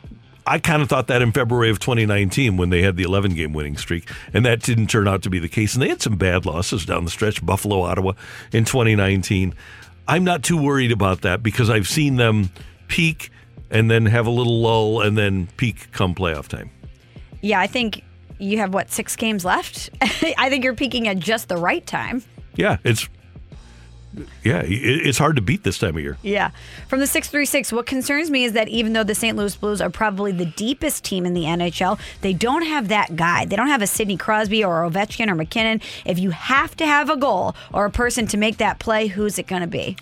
I 0.46 0.60
kind 0.60 0.82
of 0.82 0.90
thought 0.90 1.08
that 1.08 1.22
in 1.22 1.32
February 1.32 1.70
of 1.70 1.80
2019 1.80 2.58
when 2.58 2.70
they 2.70 2.82
had 2.82 2.96
the 2.96 3.04
11 3.04 3.36
game 3.36 3.54
winning 3.54 3.78
streak, 3.78 4.10
and 4.34 4.46
that 4.46 4.62
didn't 4.62 4.88
turn 4.88 5.08
out 5.08 5.22
to 5.24 5.30
be 5.30 5.40
the 5.40 5.50
case. 5.50 5.74
And 5.74 5.84
they 5.84 5.90
had 5.90 6.02
some 6.02 6.16
bad 6.16 6.46
losses 6.46 6.86
down 6.86 7.06
the 7.06 7.12
stretch 7.12 7.46
Buffalo, 7.46 7.82
Ottawa 7.82 8.14
in 8.52 8.66
2019. 8.66 9.54
I'm 10.08 10.24
not 10.24 10.44
too 10.44 10.62
worried 10.62 10.92
about 10.92 11.22
that 11.22 11.44
because 11.44 11.70
I've 11.70 11.88
seen 11.88 12.16
them 12.16 12.50
peak 12.88 13.30
and 13.70 13.90
then 13.90 14.06
have 14.08 14.28
a 14.28 14.32
little 14.32 14.62
lull 14.62 15.02
and 15.02 15.18
then 15.18 15.48
peak 15.58 15.92
come 15.92 16.14
playoff 16.14 16.48
time. 16.48 16.70
Yeah, 17.42 17.60
I 17.60 17.68
think 17.68 18.04
you 18.38 18.58
have 18.58 18.74
what, 18.74 18.92
six 18.92 19.16
games 19.16 19.46
left? 19.46 19.90
I 20.02 20.50
think 20.50 20.64
you're 20.64 20.76
peaking 20.76 21.08
at 21.08 21.20
just 21.20 21.48
the 21.48 21.58
right 21.58 21.86
time. 21.86 22.24
Yeah, 22.56 22.78
it's. 22.84 23.08
Yeah, 24.44 24.62
it's 24.66 25.18
hard 25.18 25.38
to 25.38 25.42
beat 25.42 25.64
this 25.64 25.78
time 25.78 25.96
of 25.96 26.02
year. 26.02 26.18
Yeah. 26.22 26.52
From 26.88 27.00
the 27.00 27.08
636, 27.08 27.72
what 27.72 27.86
concerns 27.86 28.30
me 28.30 28.44
is 28.44 28.54
that 28.54 28.68
even 28.68 28.94
though 28.94 29.04
the 29.04 29.16
St. 29.16 29.38
Louis 29.38 29.56
Blues 29.56 29.80
are 29.80 29.90
probably 29.90 30.34
the 30.34 30.46
deepest 30.46 31.06
team 31.06 31.26
in 31.26 31.34
the 31.34 31.44
NHL, 31.44 32.00
they 32.20 32.34
don't 32.34 32.64
have 32.64 32.90
that 32.90 33.16
guy. 33.16 33.46
They 33.46 33.56
don't 33.56 33.68
have 33.70 33.82
a 33.82 33.88
Sidney 33.88 34.18
Crosby 34.18 34.64
or 34.64 34.84
Ovechkin 34.84 35.30
or 35.30 35.36
MacKinnon. 35.36 35.82
If 36.06 36.20
you 36.20 36.32
have 36.32 36.76
to 36.78 36.86
have 36.86 37.10
a 37.10 37.16
goal 37.16 37.56
or 37.74 37.86
a 37.86 37.92
person 37.92 38.28
to 38.28 38.38
make 38.38 38.58
that 38.58 38.80
play, 38.80 39.08
who's 39.08 39.40
it 39.40 39.48
going 39.48 39.62
to 39.62 39.68
be? 39.68 39.96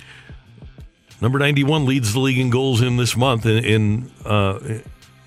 Number 1.22 1.38
91 1.38 1.86
leads 1.86 2.14
the 2.14 2.20
league 2.20 2.39
in 2.39 2.49
goals 2.49 2.82
in 2.82 2.97
this 2.97 3.16
month 3.16 3.45
in 3.45 3.64
in, 3.64 4.12
uh, 4.26 4.60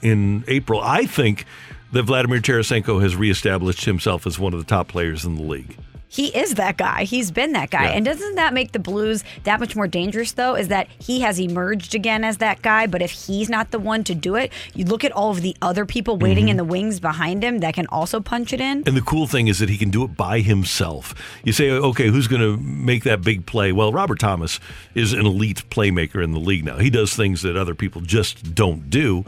in 0.01 0.45
April. 0.49 0.81
I 0.81 1.05
think 1.05 1.45
that 1.93 2.05
Vladimir 2.05 2.41
Tarasenko 2.41 3.03
has 3.03 3.15
reestablished 3.15 3.85
himself 3.85 4.27
as 4.27 4.39
one 4.39 4.55
of 4.55 4.59
the 4.59 4.65
top 4.65 4.89
players 4.89 5.25
in 5.25 5.37
the 5.37 5.43
league. 5.43 5.77
He 6.13 6.27
is 6.37 6.57
that 6.57 6.77
guy. 6.77 7.05
He's 7.05 7.31
been 7.31 7.53
that 7.53 7.71
guy. 7.71 7.85
Yeah. 7.85 7.93
And 7.93 8.05
doesn't 8.05 8.35
that 8.35 8.53
make 8.53 8.73
the 8.73 8.79
Blues 8.79 9.25
that 9.45 9.59
much 9.59 9.75
more 9.75 9.89
dangerous, 9.89 10.33
though? 10.33 10.55
Is 10.55 10.69
that 10.69 10.89
he 10.99 11.21
has 11.21 11.41
emerged 11.41 11.95
again 11.95 12.23
as 12.23 12.37
that 12.37 12.61
guy, 12.61 12.87
but 12.87 13.01
if 13.01 13.11
he's 13.13 13.49
not 13.49 13.71
the 13.71 13.79
one 13.79 14.05
to 14.05 14.15
do 14.15 14.35
it, 14.35 14.53
you 14.75 14.85
look 14.85 15.05
at 15.05 15.13
all 15.13 15.31
of 15.31 15.41
the 15.41 15.57
other 15.63 15.87
people 15.87 16.19
waiting 16.19 16.43
Mm-hmm. 16.43 16.51
in 16.51 16.57
the 16.57 16.65
wings 16.65 16.99
behind 17.01 17.43
him 17.45 17.59
that 17.59 17.73
can 17.75 17.87
also 17.87 18.21
punch 18.21 18.53
it 18.53 18.61
in. 18.61 18.83
And 18.87 18.97
the 18.97 19.01
cool 19.01 19.27
thing 19.27 19.49
is 19.49 19.59
that 19.61 19.69
he 19.71 19.79
can 19.79 19.91
do 19.91 20.03
it 20.05 20.17
by 20.17 20.41
himself. 20.41 21.15
You 21.45 21.53
say, 21.53 21.71
okay, 21.71 22.09
who's 22.09 22.27
going 22.27 22.43
to 22.43 22.57
make 22.61 23.05
that 23.05 23.23
big 23.23 23.47
play? 23.47 23.71
Well, 23.73 23.93
Robert 23.93 24.19
Thomas 24.19 24.59
is 24.95 25.13
an 25.13 25.25
elite 25.25 25.63
playmaker 25.71 26.23
in 26.23 26.33
the 26.33 26.41
league 26.41 26.65
now. 26.65 26.79
He 26.79 26.91
does 26.91 27.15
things 27.15 27.43
that 27.43 27.57
other 27.57 27.75
people 27.75 28.01
just 28.03 28.55
don't 28.55 28.91
do. 28.91 29.25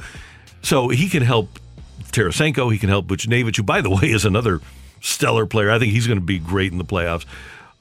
So 0.60 0.88
he 0.88 1.08
can 1.08 1.22
help 1.22 1.58
Tarasenko. 2.10 2.72
He 2.72 2.78
can 2.78 2.88
help 2.88 3.06
Buchnevich, 3.06 3.56
who, 3.56 3.62
by 3.62 3.80
the 3.80 3.90
way, 3.90 4.10
is 4.10 4.24
another 4.24 4.60
stellar 5.04 5.46
player. 5.46 5.70
I 5.70 5.78
think 5.78 5.92
he's 5.92 6.06
going 6.06 6.18
to 6.18 6.24
be 6.24 6.38
great 6.38 6.72
in 6.72 6.78
the 6.78 6.84
playoffs. 6.84 7.24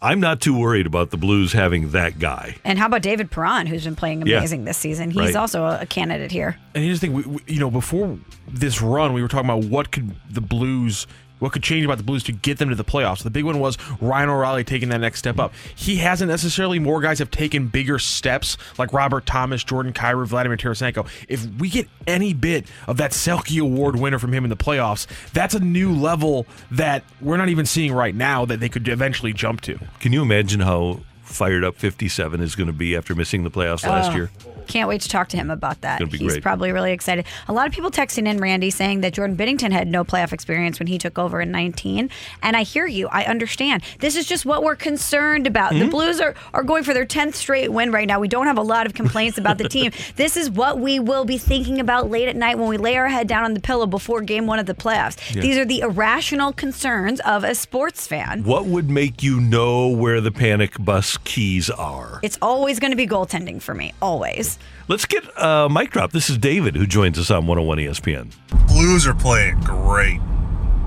I'm 0.01 0.19
not 0.19 0.41
too 0.41 0.57
worried 0.57 0.86
about 0.86 1.11
the 1.11 1.17
Blues 1.17 1.53
having 1.53 1.91
that 1.91 2.19
guy. 2.19 2.57
And 2.65 2.78
how 2.78 2.88
about 2.88 3.01
David 3.03 3.32
Perron, 3.32 3.67
who's 3.67 3.86
been 3.86 3.95
playing 3.95 4.28
Yeah. 4.28 4.39
amazing 4.39 4.65
this 4.65 4.78
season? 4.78 5.09
He's 5.11 5.19
Right. 5.28 5.36
also 5.38 5.63
a, 5.63 5.80
a 5.82 5.86
candidate 5.86 6.30
here. 6.30 6.57
And 6.76 6.84
here's 6.84 6.99
the 6.99 7.07
thing, 7.07 7.15
we, 7.15 7.24
we, 7.24 7.39
you 7.47 7.59
know, 7.61 7.71
before 7.71 8.19
this 8.45 8.82
run, 8.82 9.13
we 9.13 9.21
were 9.21 9.30
talking 9.30 9.49
about 9.49 9.63
what 9.63 9.91
could 9.93 10.13
the 10.30 10.41
Blues, 10.41 11.07
what 11.43 11.51
could 11.51 11.61
change 11.61 11.83
about 11.83 11.97
the 11.97 12.05
Blues 12.05 12.23
to 12.23 12.31
get 12.31 12.57
them 12.57 12.69
to 12.69 12.75
the 12.75 12.85
playoffs. 12.85 13.21
The 13.21 13.29
big 13.29 13.43
one 13.43 13.59
was 13.59 13.77
Ryan 13.99 14.29
O'Reilly 14.29 14.63
taking 14.63 14.87
that 14.89 14.99
next 15.01 15.19
step 15.19 15.39
up. 15.39 15.53
He 15.75 15.97
hasn't 15.97 16.29
necessarily. 16.31 16.79
More 16.79 17.01
guys 17.01 17.19
have 17.19 17.29
taken 17.31 17.67
bigger 17.67 17.99
steps, 17.99 18.57
like 18.77 18.93
Robert 18.93 19.25
Thomas, 19.25 19.61
Jordan 19.61 19.91
Kyrou, 19.91 20.25
Vladimir 20.25 20.55
Tarasenko. 20.57 21.05
If 21.27 21.45
we 21.59 21.67
get 21.67 21.89
any 22.07 22.33
bit 22.33 22.65
of 22.87 22.95
that 22.95 23.11
Selke 23.11 23.59
Award 23.61 23.99
winner 23.99 24.19
from 24.19 24.33
him 24.33 24.45
in 24.45 24.49
the 24.49 24.55
playoffs, 24.55 25.05
that's 25.33 25.53
a 25.53 25.59
new 25.59 25.91
level 25.93 26.47
that 26.71 27.03
we're 27.19 27.35
not 27.35 27.49
even 27.49 27.65
seeing 27.65 27.91
right 27.91 28.15
now 28.15 28.45
that 28.45 28.61
they 28.61 28.69
could 28.69 28.87
eventually 28.87 29.33
jump 29.33 29.59
to. 29.61 29.77
Can 29.99 30.13
you 30.13 30.21
imagine 30.21 30.61
how 30.61 31.01
fired 31.23 31.65
up 31.65 31.75
57 31.75 32.39
is 32.39 32.55
going 32.55 32.67
to 32.67 32.73
be 32.73 32.95
after 32.95 33.15
missing 33.15 33.43
the 33.43 33.51
playoffs 33.51 33.83
last 33.85 34.11
Oh, 34.11 34.15
year? 34.15 34.31
Can't 34.68 34.89
wait 34.89 35.01
to 35.01 35.09
talk 35.09 35.30
to 35.30 35.38
him 35.38 35.49
about 35.49 35.82
that. 35.82 36.01
He's 36.01 36.34
great. 36.34 36.43
probably 36.43 36.72
really 36.72 36.91
excited. 36.91 37.26
A 37.47 37.53
lot 37.53 37.68
of 37.68 37.74
people 37.74 37.91
texting 37.91 38.28
in, 38.28 38.38
Randy, 38.39 38.70
saying 38.70 39.01
that 39.01 39.14
Jordan 39.14 39.36
Binnington 39.36 39.72
had 39.72 39.88
no 39.88 40.03
playoff 40.03 40.34
experience 40.34 40.80
when 40.80 40.88
he 40.88 40.97
took 40.97 41.18
over 41.18 41.41
in 41.41 41.51
19. 41.51 42.09
And 42.41 42.57
I 42.57 42.64
hear 42.64 42.86
you. 42.86 43.07
I 43.07 43.26
understand. 43.26 43.84
This 43.99 44.16
is 44.16 44.26
just 44.26 44.45
what 44.45 44.64
we're 44.64 44.76
concerned 44.76 45.47
about. 45.47 45.72
Mm-hmm. 45.72 45.86
The 45.86 45.91
Blues 45.91 46.20
are, 46.20 46.36
are 46.53 46.64
going 46.64 46.84
for 46.84 46.93
their 46.93 47.05
10th 47.05 47.36
straight 47.36 47.72
win 47.72 47.91
right 47.91 48.07
now. 48.07 48.20
We 48.20 48.28
don't 48.28 48.47
have 48.47 48.57
a 48.57 48.64
lot 48.64 48.86
of 48.86 48.93
complaints 48.93 49.38
about 49.38 49.57
the 49.57 49.70
team. 49.70 49.91
This 50.16 50.38
is 50.38 50.49
what 50.49 50.80
we 50.80 50.99
will 50.99 51.26
be 51.26 51.38
thinking 51.38 51.80
about 51.80 52.09
late 52.09 52.28
at 52.28 52.36
night 52.36 52.57
when 52.57 52.68
we 52.68 52.78
lay 52.78 52.97
our 52.97 53.07
head 53.07 53.28
down 53.28 53.43
on 53.45 53.53
the 53.53 53.59
pillow 53.59 53.88
before 53.88 54.22
game 54.22 54.45
one 54.45 54.59
of 54.59 54.66
the 54.66 54.74
playoffs. 54.74 55.18
These 55.34 55.57
are 55.57 55.66
the 55.66 55.80
irrational 55.80 56.53
concerns 56.53 57.20
of 57.22 57.43
a 57.43 57.55
sports 57.55 58.05
fan. 58.05 58.43
What 58.43 58.66
would 58.66 58.89
make 58.89 59.24
you 59.24 59.39
know 59.39 59.88
where 59.88 60.22
the 60.22 60.32
panic 60.32 60.76
bus 60.80 61.18
keys 61.24 61.70
are? 61.70 62.20
It's 62.22 62.38
always 62.41 62.80
going 62.80 62.91
to 62.91 62.97
be 62.97 63.07
goaltending 63.07 63.61
for 63.61 63.74
me. 63.74 63.93
Always. 64.01 64.53
Let's 64.88 65.06
get 65.06 65.26
uh, 65.41 65.70
mic 65.70 65.91
drop. 65.91 66.12
This 66.12 66.30
is 66.30 66.38
David 66.38 66.76
who 66.76 66.86
joins 66.86 67.18
us 67.18 67.32
on 67.32 67.47
101 67.47 67.78
ESPN. 67.78 68.34
Blues 68.68 69.08
are 69.08 69.14
playing 69.14 69.60
great. 69.62 70.20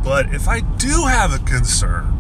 But 0.04 0.32
if 0.32 0.46
I 0.46 0.60
do 0.60 1.06
have 1.06 1.32
a 1.32 1.38
concern, 1.44 2.12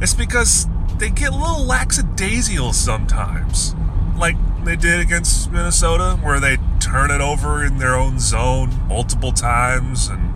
it's 0.00 0.14
because 0.14 0.66
they 0.98 1.10
get 1.10 1.32
a 1.32 1.36
little 1.36 1.64
lackadaisical 1.64 2.72
sometimes. 2.72 3.74
Like 4.16 4.36
they 4.64 4.76
did 4.76 5.00
against 5.00 5.50
Minnesota, 5.52 6.18
where 6.22 6.40
they 6.40 6.56
turn 6.80 7.10
it 7.10 7.20
over 7.20 7.64
in 7.64 7.78
their 7.78 7.94
own 7.94 8.18
zone 8.18 8.86
multiple 8.88 9.32
times 9.32 10.08
and 10.08 10.34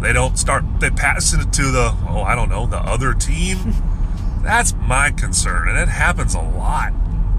they 0.00 0.12
don't 0.12 0.38
start, 0.38 0.64
they 0.80 0.90
pass 0.90 1.32
it 1.32 1.52
to 1.52 1.70
the, 1.70 1.94
oh, 2.08 2.22
I 2.22 2.34
don't 2.34 2.48
know, 2.48 2.66
the 2.66 2.78
other 2.78 3.12
team. 3.12 3.74
That's 4.42 4.74
my 4.74 5.10
concern. 5.10 5.68
And 5.68 5.78
it 5.78 5.88
happens 5.88 6.34
a 6.34 6.40
lot 6.40 6.90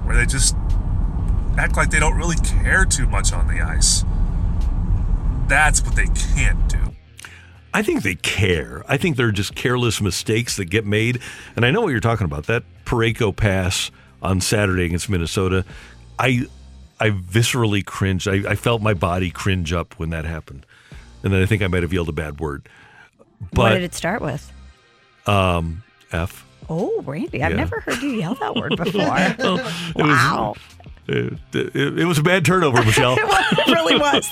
where 0.06 0.16
they 0.16 0.26
just 0.26 0.56
act 1.58 1.76
like 1.78 1.90
they 1.90 2.00
don't 2.00 2.16
really 2.18 2.38
care 2.38 2.86
too 2.86 3.08
much 3.08 3.32
on 3.34 3.48
the 3.48 3.62
ice. 3.62 4.04
That's 5.48 5.84
what 5.84 5.96
they 5.96 6.08
can't 6.08 6.68
do. 6.70 6.80
I 7.74 7.82
think 7.82 8.04
they 8.04 8.16
care. 8.16 8.84
I 8.88 8.98
think 8.98 9.18
they're 9.18 9.32
just 9.32 9.56
careless 9.56 10.00
mistakes 10.02 10.58
that 10.58 10.66
get 10.66 10.86
made. 10.86 11.20
And 11.56 11.66
I 11.66 11.72
know 11.72 11.82
what 11.82 11.90
you're 11.90 12.00
talking 12.00 12.26
about. 12.26 12.46
That 12.48 12.64
Parayko 12.86 13.36
pass 13.36 13.90
on 14.22 14.42
Saturday 14.42 14.86
against 14.86 15.10
Minnesota, 15.10 15.66
I 16.20 16.46
I 17.00 17.10
viscerally 17.10 17.84
cringed. 17.86 18.28
I, 18.28 18.52
I 18.52 18.56
felt 18.56 18.82
my 18.82 18.94
body 18.94 19.30
cringe 19.32 19.74
up 19.74 19.98
when 20.00 20.12
that 20.12 20.24
happened. 20.26 20.66
And 21.24 21.34
then 21.34 21.42
I 21.42 21.46
think 21.46 21.62
I 21.62 21.68
might 21.68 21.82
have 21.84 21.92
yelled 21.94 22.10
a 22.10 22.14
bad 22.14 22.40
word. 22.40 22.68
But, 23.52 23.58
what 23.58 23.70
did 23.74 23.84
it 23.84 23.94
start 23.94 24.22
with? 24.22 24.52
um, 25.26 25.84
F. 26.12 26.46
Oh, 26.70 27.02
Randy, 27.02 27.44
I've 27.44 27.52
Yeah. 27.52 27.58
never 27.58 27.80
heard 27.82 28.02
you 28.02 28.10
yell 28.12 28.36
that 28.36 28.56
word 28.56 28.76
before. 28.78 29.02
It 29.18 29.38
was- 29.40 29.94
wow. 29.96 30.56
Uh, 31.10 31.36
it, 31.54 31.76
it- 31.76 32.00
it 32.00 32.06
was 32.06 32.18
a 32.18 32.24
bad 32.24 32.46
turnover, 32.46 32.84
Michelle. 32.86 33.16
it 33.20 33.68
really 33.68 33.98
was. 33.98 34.32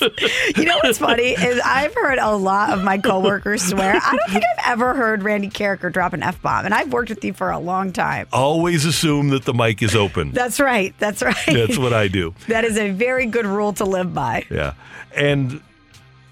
You 0.57 0.65
know 0.65 0.79
what's 0.83 0.97
funny 0.99 1.31
is 1.31 1.59
I've 1.65 1.93
heard 1.93 2.17
a 2.19 2.35
lot 2.35 2.71
of 2.71 2.83
my 2.83 2.97
coworkers 2.97 3.61
swear. 3.63 3.95
I 3.95 4.15
don't 4.15 4.31
think 4.31 4.45
I've 4.57 4.71
ever 4.73 4.93
heard 4.93 5.23
Randy 5.23 5.49
Karraker 5.49 5.91
drop 5.91 6.13
an 6.13 6.23
F 6.23 6.41
bomb, 6.41 6.65
and 6.65 6.73
I've 6.73 6.91
worked 6.93 7.09
with 7.09 7.23
you 7.25 7.33
for 7.33 7.51
a 7.51 7.59
long 7.59 7.91
time. 7.91 8.27
Always 8.31 8.85
assume 8.85 9.29
that 9.29 9.43
the 9.45 9.53
mic 9.53 9.81
is 9.81 9.95
open. 9.95 10.31
That's 10.31 10.59
right. 10.59 10.93
That's 10.99 11.21
right. 11.21 11.35
That's 11.45 11.77
what 11.77 11.93
I 11.93 12.07
do. 12.07 12.33
That 12.47 12.63
is 12.65 12.77
a 12.77 12.89
very 12.91 13.25
good 13.25 13.45
rule 13.45 13.73
to 13.73 13.85
live 13.85 14.13
by. 14.13 14.45
Yeah. 14.49 14.73
And 15.15 15.61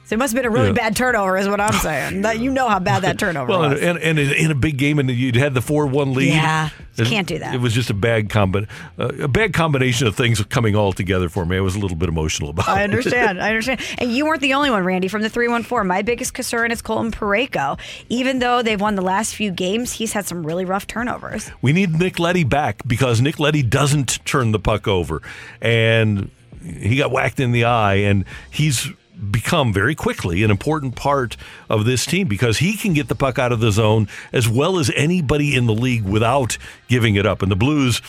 So 0.09 0.15
it 0.15 0.17
must 0.17 0.33
have 0.33 0.41
been 0.41 0.51
a 0.51 0.53
really 0.53 0.69
Yeah. 0.69 0.73
bad 0.73 0.95
turnover, 0.95 1.37
is 1.37 1.47
what 1.47 1.61
I'm 1.61 1.71
saying. 1.81 2.23
That 2.23 2.39
you 2.39 2.49
know 2.49 2.67
how 2.67 2.79
bad 2.79 3.03
that 3.03 3.19
turnover 3.19 3.51
well, 3.51 3.69
was. 3.69 3.79
and, 3.79 3.95
and 3.99 4.17
in 4.17 4.49
a 4.49 4.55
big 4.55 4.77
game, 4.77 4.97
and 4.97 5.07
you'd 5.07 5.35
had 5.35 5.53
the 5.53 5.61
four-one 5.61 6.13
lead. 6.15 6.29
Yeah, 6.29 6.71
you 6.95 7.05
can't 7.05 7.27
do 7.27 7.37
that. 7.37 7.53
It 7.53 7.61
was 7.61 7.73
just 7.73 7.91
a 7.91 7.93
bad 7.93 8.27
combi- 8.27 8.67
uh, 8.97 9.09
a 9.19 9.27
bad 9.27 9.53
combination 9.53 10.07
of 10.07 10.15
things 10.15 10.43
coming 10.45 10.75
all 10.75 10.93
together 10.93 11.29
for 11.29 11.45
me. 11.45 11.57
I 11.57 11.59
was 11.59 11.75
a 11.75 11.79
little 11.79 11.95
bit 11.95 12.09
emotional 12.09 12.49
about 12.49 12.67
it. 12.67 12.71
I 12.71 12.83
understand. 12.83 13.39
I 13.43 13.49
understand. 13.49 13.81
And 13.99 14.11
you 14.11 14.25
weren't 14.25 14.41
the 14.41 14.55
only 14.55 14.71
one, 14.71 14.83
Randy, 14.83 15.09
from 15.09 15.21
the 15.21 15.29
314. 15.29 15.85
My 15.87 16.01
biggest 16.01 16.33
concern 16.33 16.71
is 16.71 16.81
Colton 16.81 17.11
Parayko. 17.11 17.79
Even 18.09 18.39
though 18.39 18.63
they've 18.63 18.81
won 18.81 18.95
the 18.95 19.03
last 19.03 19.35
few 19.35 19.51
games, 19.51 19.91
he's 19.93 20.13
had 20.13 20.25
some 20.25 20.43
really 20.43 20.65
rough 20.65 20.87
turnovers. 20.87 21.51
We 21.61 21.71
need 21.71 21.99
Nick 21.99 22.17
Leddy 22.17 22.43
back 22.45 22.81
because 22.87 23.21
Nick 23.21 23.39
Leddy 23.39 23.61
doesn't 23.61 24.25
turn 24.25 24.53
the 24.53 24.59
puck 24.59 24.87
over, 24.87 25.21
and 25.61 26.31
he 26.63 26.97
got 26.97 27.11
whacked 27.11 27.39
in 27.39 27.51
the 27.51 27.65
eye, 27.65 27.95
and 27.95 28.25
he's 28.49 28.87
become 29.31 29.73
very 29.73 29.95
quickly 29.95 30.43
an 30.43 30.51
important 30.51 30.95
part 30.95 31.35
of 31.69 31.85
this 31.85 32.05
team 32.05 32.27
because 32.27 32.59
he 32.59 32.77
can 32.77 32.93
get 32.93 33.07
the 33.07 33.15
puck 33.15 33.37
out 33.37 33.51
of 33.51 33.59
the 33.59 33.71
zone 33.71 34.07
as 34.31 34.47
well 34.47 34.79
as 34.79 34.91
anybody 34.95 35.55
in 35.55 35.65
the 35.65 35.73
league 35.73 36.03
without 36.03 36.57
giving 36.87 37.15
it 37.15 37.25
up. 37.25 37.41
And 37.41 37.51
the 37.51 37.55
Blues. 37.55 38.01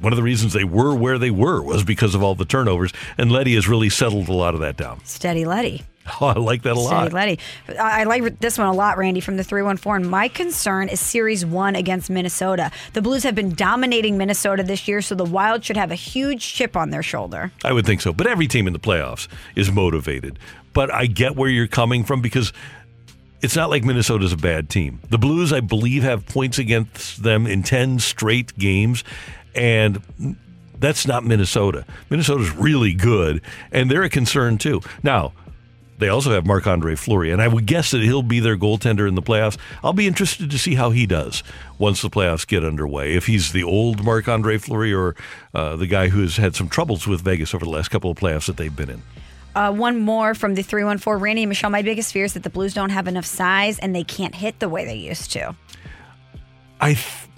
One 0.00 0.12
of 0.12 0.16
the 0.16 0.22
reasons 0.22 0.54
they 0.54 0.64
were 0.64 0.94
where 0.94 1.18
they 1.18 1.30
were 1.30 1.62
was 1.62 1.84
because 1.84 2.14
of 2.14 2.22
all 2.22 2.34
the 2.34 2.46
turnovers, 2.46 2.92
and 3.18 3.30
Leddy 3.30 3.54
has 3.56 3.68
really 3.68 3.90
settled 3.90 4.28
a 4.28 4.32
lot 4.32 4.54
of 4.54 4.60
that 4.60 4.76
down. 4.76 5.04
Steady 5.04 5.44
Leddy. 5.44 5.82
Oh, 6.20 6.26
I 6.26 6.34
like 6.34 6.62
that 6.62 6.76
a 6.76 6.80
lot. 6.80 7.12
Leddy. 7.12 7.38
I 7.68 8.02
I 8.02 8.04
like 8.04 8.38
this 8.38 8.58
one 8.58 8.66
a 8.66 8.72
lot, 8.72 8.98
Randy, 8.98 9.20
from 9.20 9.36
the 9.36 9.44
314. 9.44 10.02
And 10.02 10.10
my 10.10 10.28
concern 10.28 10.88
is 10.88 11.00
Series 11.00 11.46
1 11.46 11.76
against 11.76 12.10
Minnesota. 12.10 12.70
The 12.92 13.00
Blues 13.00 13.22
have 13.22 13.34
been 13.34 13.54
dominating 13.54 14.18
Minnesota 14.18 14.62
this 14.62 14.86
year, 14.86 15.00
so 15.00 15.14
the 15.14 15.24
Wild 15.24 15.64
should 15.64 15.76
have 15.76 15.90
a 15.90 15.94
huge 15.94 16.54
chip 16.54 16.76
on 16.76 16.90
their 16.90 17.02
shoulder. 17.02 17.52
I 17.64 17.72
would 17.72 17.86
think 17.86 18.00
so. 18.00 18.12
But 18.12 18.26
every 18.26 18.46
team 18.46 18.66
in 18.66 18.72
the 18.72 18.78
playoffs 18.78 19.28
is 19.56 19.72
motivated. 19.72 20.38
But 20.72 20.92
I 20.92 21.06
get 21.06 21.36
where 21.36 21.48
you're 21.48 21.66
coming 21.66 22.04
from 22.04 22.20
because 22.20 22.52
it's 23.40 23.56
not 23.56 23.70
like 23.70 23.84
Minnesota's 23.84 24.32
a 24.32 24.36
bad 24.36 24.68
team. 24.68 25.00
The 25.08 25.18
Blues, 25.18 25.52
I 25.52 25.60
believe, 25.60 26.02
have 26.02 26.26
points 26.26 26.58
against 26.58 27.22
them 27.22 27.46
in 27.46 27.62
10 27.62 27.98
straight 27.98 28.56
games. 28.58 29.04
And 29.54 30.02
that's 30.78 31.06
not 31.06 31.24
Minnesota. 31.24 31.86
Minnesota's 32.10 32.50
really 32.50 32.92
good, 32.92 33.40
and 33.72 33.90
they're 33.90 34.02
a 34.02 34.10
concern 34.10 34.58
too. 34.58 34.82
Now, 35.02 35.32
they 35.98 36.08
also 36.08 36.32
have 36.32 36.46
Marc 36.46 36.66
Andre 36.66 36.96
Fleury, 36.96 37.30
and 37.30 37.40
I 37.40 37.48
would 37.48 37.66
guess 37.66 37.92
that 37.92 38.02
he'll 38.02 38.22
be 38.22 38.40
their 38.40 38.56
goaltender 38.56 39.06
in 39.06 39.14
the 39.14 39.22
playoffs. 39.22 39.56
I'll 39.82 39.92
be 39.92 40.06
interested 40.06 40.50
to 40.50 40.58
see 40.58 40.74
how 40.74 40.90
he 40.90 41.06
does 41.06 41.42
once 41.78 42.02
the 42.02 42.10
playoffs 42.10 42.46
get 42.46 42.64
underway. 42.64 43.14
If 43.14 43.26
he's 43.26 43.52
the 43.52 43.62
old 43.62 44.04
Marc 44.04 44.28
Andre 44.28 44.58
Fleury 44.58 44.92
or 44.92 45.14
uh, 45.54 45.76
the 45.76 45.86
guy 45.86 46.08
who 46.08 46.22
has 46.22 46.36
had 46.36 46.56
some 46.56 46.68
troubles 46.68 47.06
with 47.06 47.20
Vegas 47.20 47.54
over 47.54 47.64
the 47.64 47.70
last 47.70 47.90
couple 47.90 48.10
of 48.10 48.16
playoffs 48.16 48.46
that 48.46 48.56
they've 48.56 48.74
been 48.74 48.90
in. 48.90 49.02
Uh, 49.54 49.72
one 49.72 50.00
more 50.00 50.34
from 50.34 50.54
the 50.54 50.62
314. 50.62 51.22
Randy 51.22 51.42
and 51.44 51.48
Michelle, 51.48 51.70
my 51.70 51.82
biggest 51.82 52.12
fear 52.12 52.24
is 52.24 52.34
that 52.34 52.42
the 52.42 52.50
Blues 52.50 52.74
don't 52.74 52.90
have 52.90 53.06
enough 53.06 53.24
size 53.24 53.78
and 53.78 53.94
they 53.94 54.02
can't 54.02 54.34
hit 54.34 54.58
the 54.58 54.68
way 54.68 54.84
they 54.84 54.96
used 54.96 55.30
to. 55.32 55.54
I, 56.80 56.94
th- 56.94 57.28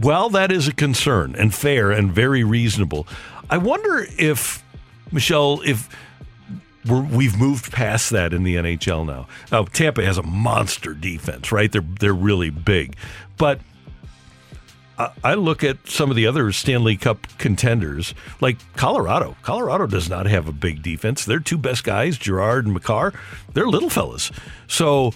well, 0.00 0.30
that 0.30 0.52
is 0.52 0.68
a 0.68 0.72
concern 0.72 1.34
and 1.36 1.52
fair 1.52 1.90
and 1.90 2.12
very 2.12 2.44
reasonable. 2.44 3.08
I 3.50 3.58
wonder 3.58 4.06
if 4.18 4.62
Michelle, 5.10 5.60
if 5.64 5.88
we're, 6.88 7.02
we've 7.02 7.36
moved 7.38 7.72
past 7.72 8.10
that 8.10 8.32
in 8.32 8.42
the 8.42 8.56
NHL 8.56 9.06
now. 9.06 9.28
Now 9.52 9.64
Tampa 9.64 10.04
has 10.04 10.18
a 10.18 10.22
monster 10.22 10.94
defense, 10.94 11.52
right? 11.52 11.70
They're 11.70 11.84
they're 12.00 12.14
really 12.14 12.50
big, 12.50 12.96
but 13.36 13.60
I, 14.98 15.12
I 15.22 15.34
look 15.34 15.62
at 15.62 15.88
some 15.88 16.10
of 16.10 16.16
the 16.16 16.26
other 16.26 16.50
Stanley 16.52 16.96
Cup 16.96 17.26
contenders, 17.38 18.14
like 18.40 18.58
Colorado. 18.76 19.36
Colorado 19.42 19.86
does 19.86 20.08
not 20.08 20.26
have 20.26 20.48
a 20.48 20.52
big 20.52 20.82
defense. 20.82 21.24
Their 21.24 21.40
two 21.40 21.58
best 21.58 21.84
guys, 21.84 22.18
Girard 22.18 22.64
and 22.64 22.74
Makar, 22.74 23.14
they're 23.54 23.68
little 23.68 23.90
fellas. 23.90 24.30
So 24.66 25.12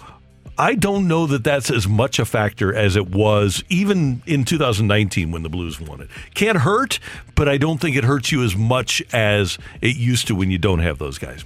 I 0.57 0.75
don't 0.75 1.07
know 1.07 1.25
that 1.27 1.43
that's 1.43 1.71
as 1.71 1.87
much 1.87 2.19
a 2.19 2.25
factor 2.25 2.73
as 2.73 2.95
it 2.95 3.09
was 3.09 3.63
even 3.69 4.21
in 4.25 4.45
2019 4.45 5.31
when 5.31 5.43
the 5.43 5.49
Blues 5.49 5.81
won 5.81 6.01
it. 6.01 6.09
Can't 6.35 6.59
hurt, 6.59 6.99
but 7.35 7.49
I 7.49 7.57
don't 7.57 7.81
think 7.81 7.95
it 7.95 8.03
hurts 8.03 8.31
you 8.31 8.43
as 8.43 8.55
much 8.55 9.01
as 9.11 9.57
it 9.81 9.95
used 9.95 10.27
to 10.27 10.35
when 10.35 10.51
you 10.51 10.59
don't 10.59 10.79
have 10.79 10.99
those 10.99 11.17
guys. 11.17 11.43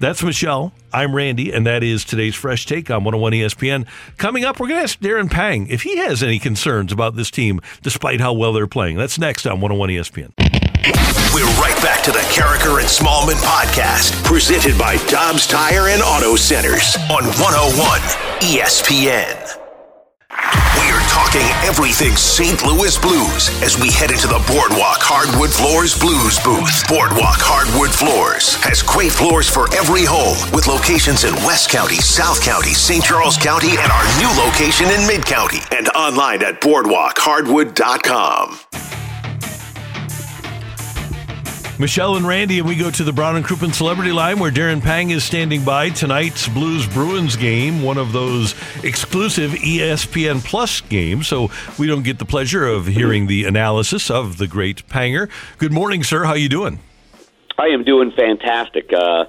That's 0.00 0.22
Michelle. 0.22 0.72
I'm 0.94 1.14
Randy, 1.14 1.52
and 1.52 1.66
that 1.66 1.82
is 1.82 2.06
today's 2.06 2.34
Fresh 2.34 2.64
Take 2.64 2.90
on 2.90 3.04
101 3.04 3.32
ESPN. 3.32 3.86
Coming 4.16 4.46
up, 4.46 4.58
we're 4.58 4.68
going 4.68 4.78
to 4.78 4.82
ask 4.82 4.98
Darren 4.98 5.30
Pang 5.30 5.66
if 5.66 5.82
he 5.82 5.98
has 5.98 6.22
any 6.22 6.38
concerns 6.38 6.90
about 6.90 7.16
this 7.16 7.30
team 7.30 7.60
despite 7.82 8.18
how 8.18 8.32
well 8.32 8.54
they're 8.54 8.66
playing. 8.66 8.96
That's 8.96 9.18
next 9.18 9.46
on 9.46 9.60
101 9.60 9.90
ESPN. 9.90 10.32
We're 11.34 11.44
right 11.60 11.76
back 11.82 12.02
to 12.04 12.12
the 12.12 12.18
Karraker 12.30 12.80
and 12.80 12.88
Smallman 12.88 13.40
podcast, 13.44 14.24
presented 14.24 14.78
by 14.78 14.96
Dobbs 15.08 15.46
Tire 15.46 15.88
and 15.88 16.00
Auto 16.00 16.34
Centers 16.34 16.96
on 17.10 17.24
101 17.24 18.00
ESPN. 18.40 19.39
Everything 21.38 22.16
St. 22.16 22.66
Louis 22.66 22.98
Blues 22.98 23.50
as 23.62 23.78
we 23.78 23.88
head 23.92 24.10
into 24.10 24.26
the 24.26 24.42
Boardwalk 24.50 24.98
Hardwood 24.98 25.50
Floors 25.50 25.96
Blues 25.96 26.40
booth. 26.42 26.88
Boardwalk 26.88 27.38
Hardwood 27.38 27.94
Floors 27.94 28.56
has 28.66 28.82
great 28.82 29.12
floors 29.12 29.48
for 29.48 29.72
every 29.76 30.02
home 30.04 30.34
with 30.50 30.66
locations 30.66 31.22
in 31.22 31.32
West 31.46 31.70
County, 31.70 32.02
South 32.02 32.42
County, 32.42 32.74
St. 32.74 33.04
Charles 33.04 33.36
County, 33.36 33.78
and 33.78 33.92
our 33.94 34.02
new 34.18 34.26
location 34.42 34.90
in 34.90 35.06
Mid 35.06 35.24
County. 35.24 35.62
And 35.70 35.88
online 35.90 36.42
at 36.42 36.60
boardwalkhardwood.com. 36.60 38.58
Michelle 41.80 42.16
and 42.16 42.26
Randy, 42.26 42.58
and 42.58 42.68
we 42.68 42.76
go 42.76 42.90
to 42.90 43.02
the 43.02 43.12
Brown 43.12 43.36
and 43.36 43.44
Crouppen 43.44 43.72
Celebrity 43.72 44.12
Line 44.12 44.38
where 44.38 44.50
Darren 44.50 44.82
Pang 44.82 45.08
is 45.08 45.24
standing 45.24 45.64
by 45.64 45.88
tonight's 45.88 46.46
Blues 46.46 46.86
Bruins 46.86 47.36
game, 47.36 47.82
one 47.82 47.96
of 47.96 48.12
those 48.12 48.54
exclusive 48.84 49.52
ESPN 49.52 50.44
Plus 50.44 50.82
games. 50.82 51.26
So 51.26 51.50
we 51.78 51.86
don't 51.86 52.02
get 52.02 52.18
the 52.18 52.26
pleasure 52.26 52.66
of 52.66 52.86
hearing 52.86 53.28
the 53.28 53.46
analysis 53.46 54.10
of 54.10 54.36
the 54.36 54.46
great 54.46 54.86
Panger. 54.88 55.30
Good 55.56 55.72
morning, 55.72 56.04
sir. 56.04 56.24
How 56.24 56.34
you 56.34 56.50
doing? 56.50 56.80
I 57.56 57.68
am 57.68 57.82
doing 57.82 58.12
fantastic. 58.12 58.92
Uh, 58.92 59.24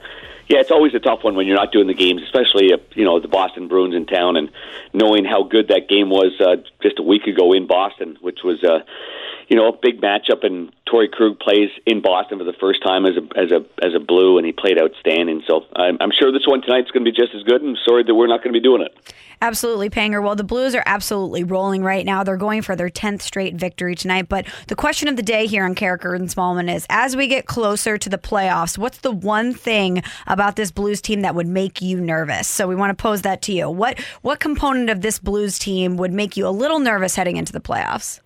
yeah, 0.49 0.59
it's 0.59 0.71
always 0.71 0.93
a 0.93 0.99
tough 0.99 1.23
one 1.23 1.35
when 1.35 1.47
you're 1.47 1.55
not 1.55 1.71
doing 1.71 1.87
the 1.87 1.93
games, 1.93 2.21
especially 2.21 2.71
if 2.71 2.81
you 2.95 3.05
know 3.05 3.21
the 3.21 3.29
Boston 3.29 3.69
Bruins 3.69 3.95
in 3.95 4.05
town, 4.05 4.35
and 4.35 4.51
knowing 4.91 5.23
how 5.23 5.43
good 5.43 5.69
that 5.69 5.87
game 5.87 6.09
was 6.09 6.33
uh, 6.41 6.57
just 6.83 6.99
a 6.99 7.03
week 7.03 7.27
ago 7.27 7.53
in 7.53 7.65
Boston, 7.65 8.17
which 8.19 8.39
was 8.43 8.61
uh, 8.61 8.79
you 9.51 9.57
know 9.57 9.67
a 9.67 9.77
big 9.79 9.99
matchup. 10.01 10.45
And 10.45 10.71
Torrey 10.85 11.09
Krug 11.09 11.37
plays 11.39 11.69
in 11.85 12.01
Boston 12.01 12.37
for 12.39 12.45
the 12.45 12.55
first 12.57 12.81
time 12.81 13.05
as 13.05 13.17
a 13.17 13.37
as 13.37 13.51
a 13.51 13.85
as 13.85 13.93
a 13.93 13.99
Blue, 13.99 14.37
and 14.37 14.45
he 14.45 14.53
played 14.53 14.81
outstanding. 14.81 15.43
So 15.45 15.65
I'm, 15.75 15.97
I'm 15.99 16.11
sure 16.17 16.31
this 16.31 16.47
one 16.47 16.61
tonight's 16.61 16.89
going 16.91 17.03
to 17.03 17.11
be 17.11 17.15
just 17.15 17.35
as 17.35 17.43
good. 17.43 17.61
And 17.61 17.77
sorry 17.85 18.03
that 18.03 18.15
we're 18.15 18.27
not 18.27 18.41
going 18.41 18.53
to 18.53 18.59
be 18.59 18.63
doing 18.63 18.81
it. 18.81 19.13
Absolutely, 19.43 19.89
Panger. 19.89 20.23
Well, 20.23 20.35
the 20.35 20.43
Blues 20.43 20.73
are 20.75 20.83
absolutely 20.85 21.43
rolling 21.43 21.83
right 21.83 22.05
now. 22.05 22.23
They're 22.23 22.37
going 22.37 22.61
for 22.61 22.75
their 22.75 22.89
10th 22.89 23.23
straight 23.23 23.55
victory 23.55 23.95
tonight. 23.95 24.29
But 24.29 24.45
the 24.67 24.75
question 24.75 25.09
of 25.09 25.15
the 25.15 25.23
day 25.23 25.47
here 25.47 25.65
on 25.65 25.75
Karraker 25.75 26.15
and 26.15 26.29
Smallman 26.29 26.73
is 26.73 26.85
as 26.89 27.17
we 27.17 27.27
get 27.27 27.47
closer 27.47 27.97
to 27.97 28.07
the 28.09 28.19
playoffs, 28.19 28.77
what's 28.77 28.99
the 28.99 29.11
one 29.11 29.53
thing 29.53 30.03
about 30.27 30.55
this 30.55 30.71
Blues 30.71 31.01
team 31.01 31.21
that 31.21 31.35
would 31.35 31.47
make 31.47 31.81
you 31.81 31.99
nervous? 31.99 32.47
So 32.47 32.67
we 32.67 32.75
want 32.75 32.95
to 32.95 33.01
pose 33.01 33.23
that 33.23 33.41
to 33.43 33.51
you. 33.51 33.69
What 33.69 33.99
what 34.21 34.39
component 34.39 34.89
of 34.89 35.01
this 35.01 35.19
Blues 35.19 35.59
team 35.59 35.97
would 35.97 36.13
make 36.13 36.37
you 36.37 36.47
a 36.47 36.49
little 36.49 36.79
nervous 36.79 37.15
heading 37.15 37.35
into 37.35 37.51
the 37.51 37.59
playoffs? 37.59 38.21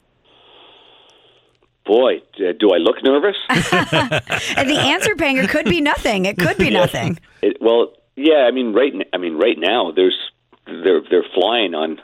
Boy, 1.86 2.22
uh, 2.40 2.54
do 2.60 2.74
I 2.74 2.78
look 2.78 3.04
nervous? 3.04 3.38
And 3.50 4.70
the 4.70 4.80
answer, 4.80 5.16
Panger, 5.16 5.48
could 5.48 5.66
be 5.66 5.82
nothing. 5.82 6.26
It 6.26 6.38
could 6.38 6.58
be 6.58 6.70
nothing. 6.72 7.20
It, 7.42 7.58
well, 7.62 7.94
yeah. 8.16 8.46
I 8.48 8.52
mean, 8.52 8.74
right. 8.74 8.94
I 9.14 9.18
mean, 9.18 9.38
right 9.38 9.58
now, 9.58 9.92
there's 9.92 10.18
they're 10.66 11.02
they're 11.10 11.26
flying 11.34 11.76
on. 11.76 12.00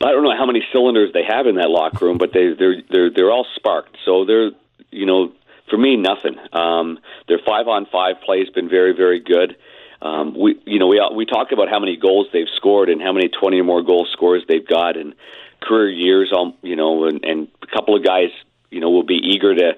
I 0.00 0.12
don't 0.12 0.22
know 0.22 0.36
how 0.36 0.46
many 0.46 0.62
cylinders 0.72 1.12
they 1.12 1.24
have 1.24 1.46
in 1.46 1.56
that 1.56 1.70
locker 1.70 2.04
room, 2.04 2.18
but 2.18 2.32
they 2.32 2.52
they're 2.58 2.82
they're 2.90 3.10
they're 3.10 3.30
all 3.30 3.46
sparked. 3.54 3.96
So 4.04 4.24
they're 4.24 4.50
you 4.90 5.06
know 5.06 5.32
for 5.70 5.78
me 5.78 5.96
nothing. 5.96 6.36
Um, 6.52 6.98
their 7.26 7.40
five 7.44 7.68
on 7.68 7.86
five 7.86 8.16
play 8.24 8.40
has 8.40 8.50
been 8.50 8.68
very 8.68 8.94
very 8.94 9.20
good. 9.20 9.56
Um, 10.02 10.34
we 10.38 10.60
you 10.66 10.78
know 10.78 10.88
we 10.88 11.00
we 11.14 11.26
talk 11.26 11.52
about 11.52 11.68
how 11.68 11.80
many 11.80 11.96
goals 11.96 12.26
they've 12.32 12.52
scored 12.56 12.88
and 12.90 13.00
how 13.00 13.12
many 13.12 13.28
twenty 13.28 13.60
or 13.60 13.64
more 13.64 13.82
goal 13.82 14.06
scores 14.12 14.44
they've 14.46 14.66
got 14.66 14.96
and 14.96 15.14
career 15.60 15.90
years. 15.90 16.32
Um, 16.36 16.54
you 16.62 16.76
know, 16.76 17.06
and, 17.06 17.24
and 17.24 17.48
a 17.62 17.66
couple 17.66 17.96
of 17.96 18.04
guys 18.04 18.30
you 18.70 18.80
know 18.80 18.90
will 18.90 19.04
be 19.04 19.20
eager 19.22 19.54
to 19.54 19.72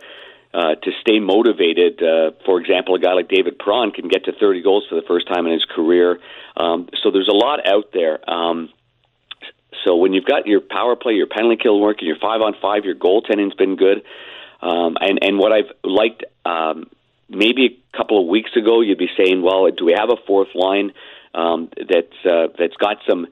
uh, 0.52 0.74
to 0.74 0.90
stay 1.00 1.20
motivated. 1.20 2.02
Uh, 2.02 2.32
for 2.44 2.60
example, 2.60 2.94
a 2.94 2.98
guy 2.98 3.12
like 3.12 3.28
David 3.28 3.58
Perron 3.58 3.92
can 3.92 4.08
get 4.08 4.24
to 4.24 4.32
30 4.32 4.62
goals 4.62 4.84
for 4.88 4.96
the 4.96 5.06
first 5.06 5.28
time 5.28 5.46
in 5.46 5.52
his 5.52 5.64
career. 5.64 6.18
Um, 6.56 6.88
so 7.02 7.10
there's 7.10 7.28
a 7.28 7.36
lot 7.36 7.66
out 7.68 7.92
there. 7.92 8.18
Um, 8.28 8.70
so 9.84 9.96
when 9.96 10.12
you've 10.12 10.24
got 10.24 10.46
your 10.46 10.60
power 10.60 10.96
play, 10.96 11.12
your 11.14 11.28
penalty 11.28 11.56
kill 11.62 11.80
working, 11.80 12.08
your 12.08 12.18
five 12.18 12.40
on 12.40 12.54
five, 12.60 12.84
your 12.84 12.96
goaltending's 12.96 13.54
been 13.54 13.76
good. 13.76 14.02
Um, 14.60 14.96
and 15.00 15.20
and 15.22 15.38
what 15.38 15.52
I've 15.52 15.72
liked, 15.84 16.24
um, 16.44 16.90
maybe 17.28 17.80
a 17.92 17.96
couple 17.96 18.20
of 18.20 18.26
weeks 18.26 18.50
ago, 18.56 18.80
you'd 18.80 18.98
be 18.98 19.10
saying, 19.16 19.42
well, 19.42 19.70
do 19.70 19.84
we 19.84 19.94
have 19.96 20.10
a 20.10 20.16
fourth 20.26 20.54
line 20.54 20.92
um, 21.34 21.70
that's 21.76 22.26
uh, 22.26 22.48
that's 22.58 22.76
got 22.76 22.98
some, 23.08 23.28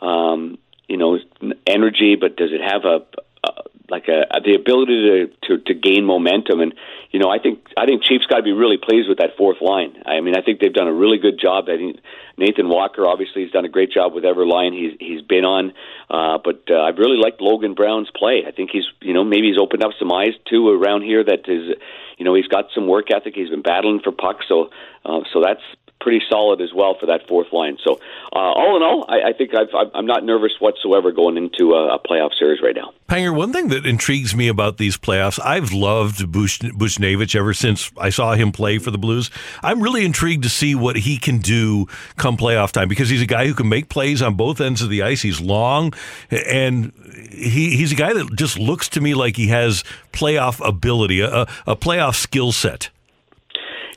um, 0.00 0.58
you 0.88 0.96
know, 0.96 1.18
energy, 1.66 2.16
but 2.16 2.36
does 2.36 2.50
it 2.52 2.60
have 2.62 2.84
a, 2.84 3.04
a 3.44 3.62
like 3.90 4.08
a, 4.08 4.24
the 4.44 4.54
ability 4.54 5.28
to, 5.42 5.48
to 5.48 5.64
to 5.64 5.74
gain 5.74 6.04
momentum? 6.04 6.60
And 6.60 6.74
you 7.10 7.18
know, 7.18 7.28
I 7.28 7.38
think 7.38 7.66
I 7.76 7.86
think 7.86 8.02
Chiefs 8.02 8.26
got 8.26 8.36
to 8.36 8.42
be 8.42 8.52
really 8.52 8.78
pleased 8.78 9.08
with 9.08 9.18
that 9.18 9.36
fourth 9.36 9.60
line. 9.60 10.02
I 10.06 10.20
mean, 10.20 10.36
I 10.36 10.42
think 10.42 10.60
they've 10.60 10.72
done 10.72 10.88
a 10.88 10.94
really 10.94 11.18
good 11.18 11.38
job. 11.40 11.64
I 11.68 11.76
think 11.76 12.00
Nathan 12.38 12.68
Walker 12.68 13.06
obviously 13.06 13.42
has 13.42 13.50
done 13.50 13.64
a 13.64 13.68
great 13.68 13.92
job 13.92 14.14
with 14.14 14.24
every 14.24 14.46
line 14.46 14.72
he's 14.72 14.96
he's 14.98 15.22
been 15.22 15.44
on. 15.44 15.72
Uh, 16.08 16.38
but 16.42 16.62
uh, 16.70 16.80
I've 16.80 16.98
really 16.98 17.18
liked 17.18 17.40
Logan 17.40 17.74
Brown's 17.74 18.10
play. 18.14 18.44
I 18.46 18.52
think 18.52 18.70
he's 18.72 18.86
you 19.00 19.12
know 19.12 19.24
maybe 19.24 19.48
he's 19.48 19.60
opened 19.60 19.82
up 19.82 19.92
some 19.98 20.12
eyes 20.12 20.34
too 20.48 20.68
around 20.68 21.02
here. 21.02 21.22
That 21.22 21.48
is, 21.48 21.76
you 22.18 22.24
know, 22.24 22.34
he's 22.34 22.48
got 22.48 22.66
some 22.74 22.86
work 22.86 23.10
ethic. 23.10 23.34
He's 23.34 23.50
been 23.50 23.62
battling 23.62 24.00
for 24.02 24.12
pucks, 24.12 24.46
so 24.48 24.70
uh, 25.04 25.20
so 25.32 25.42
that's 25.44 25.62
pretty 26.00 26.22
solid 26.30 26.60
as 26.60 26.72
well 26.74 26.96
for 26.98 27.06
that 27.06 27.28
fourth 27.28 27.52
line. 27.52 27.76
So 27.84 28.00
uh, 28.32 28.38
all 28.38 28.76
in 28.76 28.82
all, 28.82 29.04
I, 29.08 29.28
I 29.30 29.32
think 29.32 29.54
I've- 29.54 29.70
I'm 29.94 30.06
not 30.06 30.24
nervous 30.24 30.52
whatsoever 30.58 31.12
going 31.12 31.36
into 31.36 31.74
a, 31.74 31.94
a 31.94 31.98
playoff 31.98 32.30
series 32.38 32.60
right 32.62 32.74
now. 32.74 32.92
Panger, 33.08 33.34
one 33.36 33.52
thing 33.52 33.68
that 33.68 33.84
intrigues 33.84 34.34
me 34.34 34.48
about 34.48 34.78
these 34.78 34.96
playoffs, 34.96 35.38
I've 35.44 35.72
loved 35.72 36.30
Bush, 36.32 36.60
Buchnevich 36.60 37.34
ever 37.36 37.52
since 37.52 37.90
I 37.98 38.10
saw 38.10 38.34
him 38.34 38.52
play 38.52 38.78
for 38.78 38.90
the 38.90 38.98
Blues. 38.98 39.30
I'm 39.62 39.82
really 39.82 40.04
intrigued 40.04 40.42
to 40.44 40.48
see 40.48 40.74
what 40.74 40.96
he 40.96 41.18
can 41.18 41.38
do 41.38 41.86
come 42.16 42.36
playoff 42.36 42.72
time 42.72 42.88
because 42.88 43.08
he's 43.08 43.22
a 43.22 43.26
guy 43.26 43.46
who 43.46 43.54
can 43.54 43.68
make 43.68 43.88
plays 43.88 44.22
on 44.22 44.34
both 44.34 44.60
ends 44.60 44.80
of 44.82 44.90
the 44.90 45.02
ice. 45.02 45.22
He's 45.22 45.40
long, 45.40 45.92
and 46.30 46.92
he, 47.30 47.76
he's 47.76 47.92
a 47.92 47.96
guy 47.96 48.12
that 48.12 48.34
just 48.36 48.58
looks 48.58 48.88
to 48.90 49.00
me 49.00 49.14
like 49.14 49.36
he 49.36 49.48
has 49.48 49.82
playoff 50.12 50.66
ability, 50.66 51.20
a, 51.20 51.42
a 51.66 51.76
playoff 51.76 52.14
skill 52.14 52.52
set. 52.52 52.90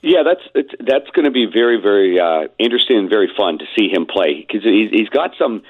Yeah, 0.04 0.24
that's 0.24 0.68
that's 0.82 1.10
going 1.12 1.24
to 1.24 1.32
be 1.32 1.46
very 1.46 1.80
very 1.82 2.20
uh, 2.20 2.50
interesting 2.60 2.98
and 2.98 3.10
very 3.10 3.32
fun 3.38 3.60
to 3.60 3.66
see 3.74 3.88
him 3.88 4.06
play 4.06 4.46
because 4.46 4.62
he's, 4.62 4.92
he's 4.92 5.08
got 5.08 5.32
some 5.40 5.64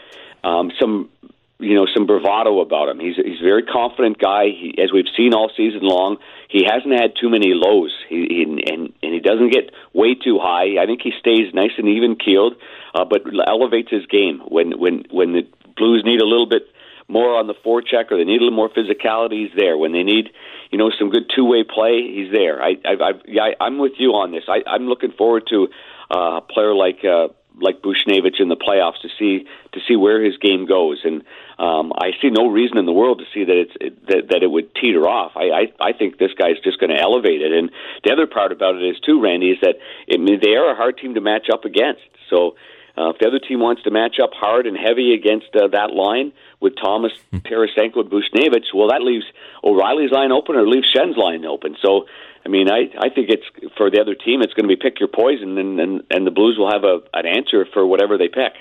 um, 0.44 0.72
some 0.82 1.12
you 1.60 1.76
know 1.76 1.86
some 1.94 2.08
bravado 2.08 2.60
about 2.60 2.90
him. 2.90 3.00
He's 3.00 3.16
he's 3.16 3.40
a 3.40 3.44
very 3.44 3.62
confident 3.62 4.18
guy. 4.18 4.46
He, 4.46 4.74
as 4.82 4.92
we've 4.92 5.06
seen 5.16 5.36
all 5.36 5.52
season 5.56 5.82
long, 5.84 6.18
he 6.50 6.64
hasn't 6.66 7.00
had 7.00 7.14
too 7.16 7.30
many 7.30 7.54
lows. 7.54 7.94
He, 8.10 8.26
he 8.28 8.42
and 8.44 8.92
and 9.04 9.14
he 9.14 9.20
doesn't 9.20 9.52
get 9.52 9.70
way 9.94 10.16
too 10.16 10.40
high. 10.42 10.82
I 10.82 10.88
think 10.88 11.02
he 11.04 11.14
stays 11.20 11.54
nice 11.54 11.78
and 11.78 11.88
even 11.88 12.16
keeled, 12.16 12.56
uh, 12.96 13.06
but 13.06 13.22
elevates 13.48 13.92
his 13.92 14.08
game 14.08 14.40
when 14.48 14.80
when 14.80 15.06
when 15.12 15.34
the 15.34 15.48
Blues 15.78 16.02
need 16.06 16.22
a 16.22 16.26
little 16.26 16.48
bit 16.48 16.73
more 17.08 17.36
on 17.36 17.48
the 17.48 17.54
forecheck 17.54 18.12
or 18.12 18.18
they 18.18 18.24
need 18.24 18.42
a 18.42 18.46
little 18.46 18.56
more 18.56 18.70
physicality. 18.70 19.48
He's 19.48 19.56
there 19.56 19.78
when 19.78 19.92
they 19.92 20.04
need 20.04 20.30
you 20.72 20.78
know 20.78 20.92
some 20.98 21.10
good 21.10 21.32
two 21.34 21.46
way 21.46 21.64
play. 21.64 22.02
He's 22.02 22.32
there. 22.32 22.62
I 22.62 22.76
I, 22.86 22.94
I 23.00 23.12
yeah, 23.26 23.50
I'm 23.60 23.78
with 23.78 23.94
you 23.98 24.12
on 24.12 24.32
this. 24.32 24.44
I, 24.48 24.64
I'm 24.68 24.88
looking 24.88 25.12
forward 25.12 25.48
to 25.50 25.68
uh, 26.14 26.38
a 26.38 26.42
player 26.42 26.74
like. 26.74 27.04
Uh, 27.04 27.30
like 27.62 27.82
Buchnevich 27.82 28.40
in 28.40 28.50
the 28.50 28.56
playoffs 28.56 29.02
to 29.02 29.10
see 29.20 29.46
to 29.74 29.80
see 29.88 29.96
where 29.96 30.24
his 30.24 30.38
game 30.38 30.66
goes, 30.66 31.02
and 31.04 31.24
um, 31.60 31.94
I 31.96 32.12
see 32.22 32.30
no 32.30 32.48
reason 32.48 32.78
in 32.78 32.86
the 32.86 32.92
world 32.92 33.20
to 33.20 33.26
see 33.34 33.44
that 33.44 33.56
it's 33.56 33.74
it, 33.80 34.08
that, 34.08 34.28
that 34.30 34.44
it 34.44 34.48
would 34.50 34.74
teeter 34.76 35.08
off. 35.08 35.34
I 35.36 35.70
I, 35.80 35.90
I 35.90 35.94
think 35.94 36.18
this 36.18 36.34
guy's 36.34 36.60
just 36.64 36.80
going 36.80 36.90
to 36.90 37.00
elevate 37.00 37.42
it. 37.42 37.52
And 37.52 37.72
the 38.04 38.12
other 38.12 38.28
part 38.28 38.52
about 38.52 38.76
it 38.76 38.84
is 38.84 39.00
too, 39.00 39.22
Randy, 39.22 39.52
is 39.52 39.60
that 39.62 39.76
it, 40.08 40.42
they 40.42 40.56
are 40.56 40.72
a 40.72 40.76
hard 40.76 40.98
team 40.98 41.14
to 41.14 41.22
match 41.22 41.48
up 41.52 41.66
against. 41.66 42.02
So 42.30 42.56
uh, 42.98 43.10
if 43.10 43.20
the 43.20 43.28
other 43.28 43.40
team 43.40 43.60
wants 43.60 43.84
to 43.84 43.92
match 43.92 44.18
up 44.22 44.32
hard 44.34 44.68
and 44.68 44.78
heavy 44.78 45.14
against 45.14 45.56
uh, 45.56 45.68
that 45.68 45.92
line 45.94 46.32
with 46.64 46.74
Thomas, 46.82 47.12
Tarasenko, 47.34 48.00
and 48.00 48.10
Buchnevich, 48.10 48.74
well, 48.74 48.88
that 48.88 49.02
leaves 49.02 49.26
O'Reilly's 49.64 50.12
line 50.12 50.32
open 50.32 50.56
or 50.56 50.68
leaves 50.68 50.88
Schenn's 50.92 51.18
line 51.18 51.46
open. 51.46 51.76
So, 51.82 52.06
I 52.46 52.50
mean, 52.50 52.70
I, 52.70 52.90
I 52.98 53.10
think 53.10 53.30
it's 53.30 53.44
for 53.78 53.92
the 53.92 54.02
other 54.02 54.16
team, 54.16 54.42
it's 54.42 54.54
going 54.54 54.68
to 54.68 54.76
be 54.76 54.82
pick 54.82 55.00
your 55.00 55.10
poison, 55.10 55.58
and, 55.58 55.80
and, 55.80 56.04
and 56.10 56.26
the 56.26 56.32
Blues 56.32 56.58
will 56.58 56.72
have 56.72 56.84
a, 56.84 57.02
an 57.14 57.26
answer 57.28 57.68
for 57.72 57.86
whatever 57.86 58.18
they 58.18 58.30
pick. 58.30 58.54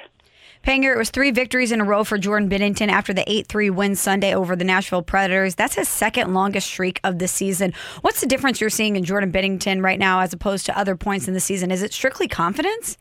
Panger, 0.66 0.94
it 0.94 0.98
was 0.98 1.10
three 1.10 1.32
victories 1.32 1.72
in 1.72 1.80
a 1.80 1.84
row 1.84 2.04
for 2.04 2.18
Jordan 2.18 2.48
Binnington 2.48 2.88
after 2.88 3.12
the 3.12 3.24
8 3.28 3.48
3 3.48 3.70
win 3.70 3.96
Sunday 3.96 4.32
over 4.32 4.54
the 4.54 4.64
Nashville 4.64 5.02
Predators. 5.02 5.56
That's 5.56 5.74
his 5.74 5.88
second 5.88 6.34
longest 6.34 6.68
streak 6.68 7.00
of 7.02 7.18
the 7.18 7.26
season. 7.26 7.72
What's 8.02 8.20
the 8.20 8.28
difference 8.28 8.60
you're 8.60 8.70
seeing 8.70 8.94
in 8.94 9.02
Jordan 9.02 9.32
Binnington 9.32 9.82
right 9.82 9.98
now 9.98 10.20
as 10.20 10.32
opposed 10.32 10.66
to 10.66 10.78
other 10.78 10.94
points 10.94 11.26
in 11.26 11.34
the 11.34 11.40
season? 11.40 11.72
Is 11.72 11.82
it 11.82 11.92
strictly 11.92 12.28
confidence? 12.28 12.96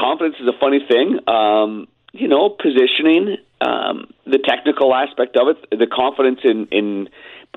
confidence 0.00 0.36
is 0.40 0.48
a 0.48 0.58
funny 0.58 0.80
thing. 0.88 1.18
Um, 1.28 1.88
you 2.12 2.28
know, 2.28 2.48
positioning, 2.48 3.36
um, 3.60 4.12
the 4.26 4.38
technical 4.38 4.94
aspect 4.94 5.36
of 5.36 5.48
it, 5.48 5.78
the 5.78 5.86
confidence 5.86 6.40
in, 6.44 6.66
in 6.70 7.08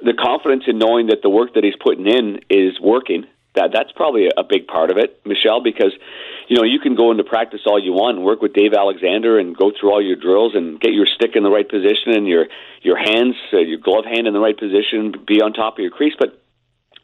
the 0.01 0.13
confidence 0.13 0.63
in 0.67 0.77
knowing 0.77 1.07
that 1.07 1.21
the 1.21 1.29
work 1.29 1.53
that 1.53 1.63
he's 1.63 1.75
putting 1.79 2.07
in 2.07 2.39
is 2.49 2.79
working. 2.81 3.25
That 3.55 3.69
that's 3.71 3.91
probably 3.91 4.29
a 4.35 4.43
big 4.43 4.65
part 4.65 4.89
of 4.89 4.97
it, 4.97 5.21
Michelle, 5.25 5.61
because 5.61 5.93
you 6.47 6.57
know 6.57 6.63
you 6.63 6.79
can 6.79 6.95
go 6.95 7.11
into 7.11 7.23
practice 7.23 7.61
all 7.67 7.79
you 7.79 7.93
want 7.93 8.17
and 8.17 8.25
work 8.25 8.41
with 8.41 8.53
Dave 8.53 8.73
Alexander 8.73 9.37
and 9.37 9.55
go 9.55 9.71
through 9.71 9.91
all 9.91 10.01
your 10.01 10.15
drills 10.15 10.55
and 10.55 10.79
get 10.79 10.91
your 10.91 11.05
stick 11.05 11.35
in 11.35 11.43
the 11.43 11.51
right 11.51 11.69
position 11.69 12.17
and 12.17 12.27
your 12.27 12.47
your 12.81 12.97
hands, 12.97 13.35
uh, 13.53 13.59
your 13.59 13.77
glove 13.77 14.05
hand 14.05 14.25
in 14.25 14.33
the 14.33 14.39
right 14.39 14.57
position, 14.57 15.13
be 15.27 15.39
on 15.41 15.53
top 15.53 15.75
of 15.75 15.79
your 15.79 15.91
crease. 15.91 16.15
But 16.17 16.41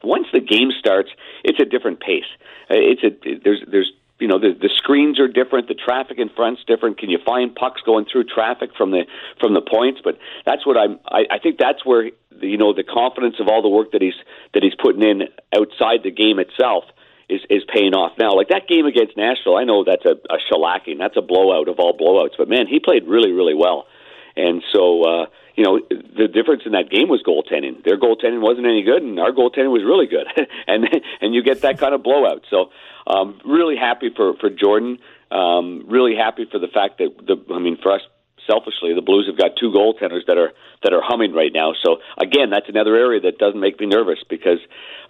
once 0.03 0.25
the 0.33 0.39
game 0.39 0.71
starts, 0.79 1.11
it's 1.43 1.59
a 1.59 1.65
different 1.65 1.99
pace. 1.99 2.29
Uh, 2.69 2.75
It's 2.77 3.03
a 3.03 3.39
there's 3.43 3.61
there's 3.69 3.91
you 4.19 4.27
know 4.27 4.39
the 4.39 4.53
the 4.59 4.69
screens 4.75 5.19
are 5.19 5.27
different, 5.27 5.67
the 5.67 5.75
traffic 5.75 6.19
in 6.19 6.29
front's 6.29 6.63
different. 6.65 6.97
Can 6.97 7.09
you 7.09 7.19
find 7.25 7.55
pucks 7.55 7.81
going 7.85 8.05
through 8.11 8.25
traffic 8.25 8.71
from 8.77 8.91
the 8.91 9.05
from 9.39 9.53
the 9.53 9.61
points? 9.61 10.01
But 10.03 10.17
that's 10.45 10.65
what 10.65 10.77
I'm. 10.77 10.99
I, 11.05 11.23
I 11.31 11.39
think 11.39 11.57
that's 11.57 11.85
where 11.85 12.11
the, 12.31 12.47
you 12.47 12.57
know 12.57 12.73
the 12.73 12.83
confidence 12.83 13.35
of 13.39 13.47
all 13.47 13.61
the 13.61 13.69
work 13.69 13.91
that 13.93 14.01
he's 14.01 14.19
that 14.53 14.63
he's 14.63 14.75
putting 14.75 15.03
in 15.03 15.23
outside 15.55 16.03
the 16.03 16.11
game 16.11 16.39
itself 16.39 16.83
is 17.29 17.41
is 17.49 17.63
paying 17.73 17.93
off 17.93 18.13
now. 18.19 18.35
Like 18.35 18.49
that 18.49 18.67
game 18.67 18.85
against 18.85 19.15
Nashville, 19.15 19.57
I 19.57 19.63
know 19.63 19.83
that's 19.83 20.05
a, 20.05 20.15
a 20.31 20.37
shellacking, 20.51 20.97
that's 20.97 21.17
a 21.17 21.21
blowout 21.21 21.69
of 21.69 21.79
all 21.79 21.97
blowouts. 21.97 22.37
But 22.37 22.49
man, 22.49 22.67
he 22.67 22.79
played 22.79 23.07
really 23.07 23.31
really 23.31 23.55
well, 23.55 23.87
and 24.35 24.61
so. 24.73 25.03
uh 25.03 25.25
you 25.59 25.65
know 25.65 25.81
the 25.91 26.29
difference 26.31 26.63
in 26.65 26.71
that 26.71 26.89
game 26.89 27.09
was 27.09 27.21
goaltending. 27.21 27.83
Their 27.83 27.99
goaltending 27.99 28.39
wasn't 28.39 28.65
any 28.65 28.81
good, 28.81 29.03
and 29.03 29.19
our 29.19 29.31
goaltending 29.31 29.75
was 29.75 29.83
really 29.83 30.07
good, 30.07 30.25
and 30.67 30.87
and 31.19 31.35
you 31.35 31.43
get 31.43 31.61
that 31.63 31.77
kind 31.77 31.93
of 31.93 32.01
blowout. 32.01 32.45
So, 32.49 32.71
um, 33.09 33.39
really 33.45 33.75
happy 33.75 34.09
for 34.15 34.35
for 34.37 34.49
Jordan. 34.49 34.99
Um, 35.31 35.85
really 35.87 36.15
happy 36.15 36.47
for 36.51 36.59
the 36.59 36.67
fact 36.67 36.99
that 36.99 37.09
the 37.25 37.53
I 37.53 37.59
mean 37.59 37.77
for 37.81 37.91
us 37.91 38.01
selfishly, 38.49 38.93
the 38.93 39.01
Blues 39.01 39.27
have 39.27 39.37
got 39.37 39.51
two 39.59 39.71
goaltenders 39.71 40.25
that 40.27 40.37
are 40.37 40.51
that 40.83 40.93
are 40.93 41.01
humming 41.03 41.33
right 41.33 41.51
now. 41.53 41.73
So 41.83 41.97
again, 42.17 42.49
that's 42.49 42.69
another 42.69 42.95
area 42.95 43.19
that 43.21 43.37
doesn't 43.37 43.59
make 43.59 43.79
me 43.79 43.85
nervous 43.85 44.19
because 44.29 44.59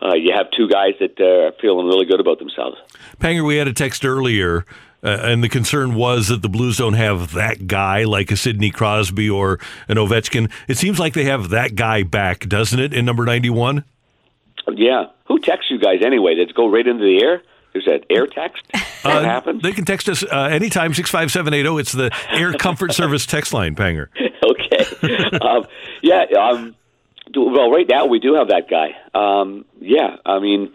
uh, 0.02 0.16
you 0.16 0.34
have 0.34 0.48
two 0.56 0.68
guys 0.68 0.94
that 1.00 1.20
uh, 1.20 1.48
are 1.48 1.52
feeling 1.62 1.88
really 1.88 2.06
good 2.06 2.20
about 2.20 2.40
themselves. 2.40 2.78
Panger, 3.20 3.46
we 3.46 3.58
had 3.58 3.68
a 3.68 3.74
text 3.74 4.04
earlier, 4.04 4.66
uh, 5.04 5.20
and 5.24 5.44
the 5.44 5.50
concern 5.50 5.96
was 5.96 6.28
that 6.28 6.42
the 6.42 6.50
Blues 6.50 6.78
don't 6.78 6.94
have 6.94 7.34
that 7.34 7.68
guy 7.68 8.04
like 8.04 8.32
a 8.32 8.38
Sidney 8.38 8.72
Crosby 8.72 9.30
or 9.30 9.60
an 9.88 9.98
Ovechkin. 9.98 10.52
It 10.68 10.78
seems 10.78 11.00
like 11.00 11.14
they 11.14 11.26
have 11.26 11.50
that 11.50 11.76
guy 11.76 12.04
back, 12.04 12.48
doesn't 12.48 12.80
it, 12.80 12.94
in 12.94 13.06
number 13.06 13.26
91? 13.26 13.84
Yeah, 14.76 15.06
who 15.28 15.40
texts 15.40 15.72
you 15.72 15.80
guys 15.80 16.02
anyway? 16.06 16.34
It 16.34 16.54
go 16.54 16.70
right 16.70 16.86
into 16.86 17.04
the 17.04 17.24
air? 17.24 17.42
Is 17.74 17.86
that 17.86 18.06
air 18.10 18.26
text? 18.28 18.64
That 19.04 19.24
happened? 19.24 19.62
They 19.62 19.72
can 19.72 19.86
text 19.86 20.10
us 20.10 20.24
uh, 20.24 20.50
anytime, 20.52 20.94
65780. 20.94 21.80
It's 21.80 21.92
the 21.92 22.12
Air 22.32 22.54
Comfort 22.54 22.94
Service 22.94 23.26
text 23.26 23.54
line, 23.54 23.76
Panger. 23.76 24.08
okay. 24.44 25.38
um, 25.38 25.66
yeah. 26.02 26.26
Um, 26.38 26.76
well, 27.36 27.72
right 27.72 27.88
now 27.88 28.08
we 28.08 28.20
do 28.20 28.34
have 28.34 28.50
that 28.50 28.70
guy. 28.70 28.98
Um, 29.14 29.66
yeah. 29.80 30.18
I 30.26 30.40
mean, 30.40 30.74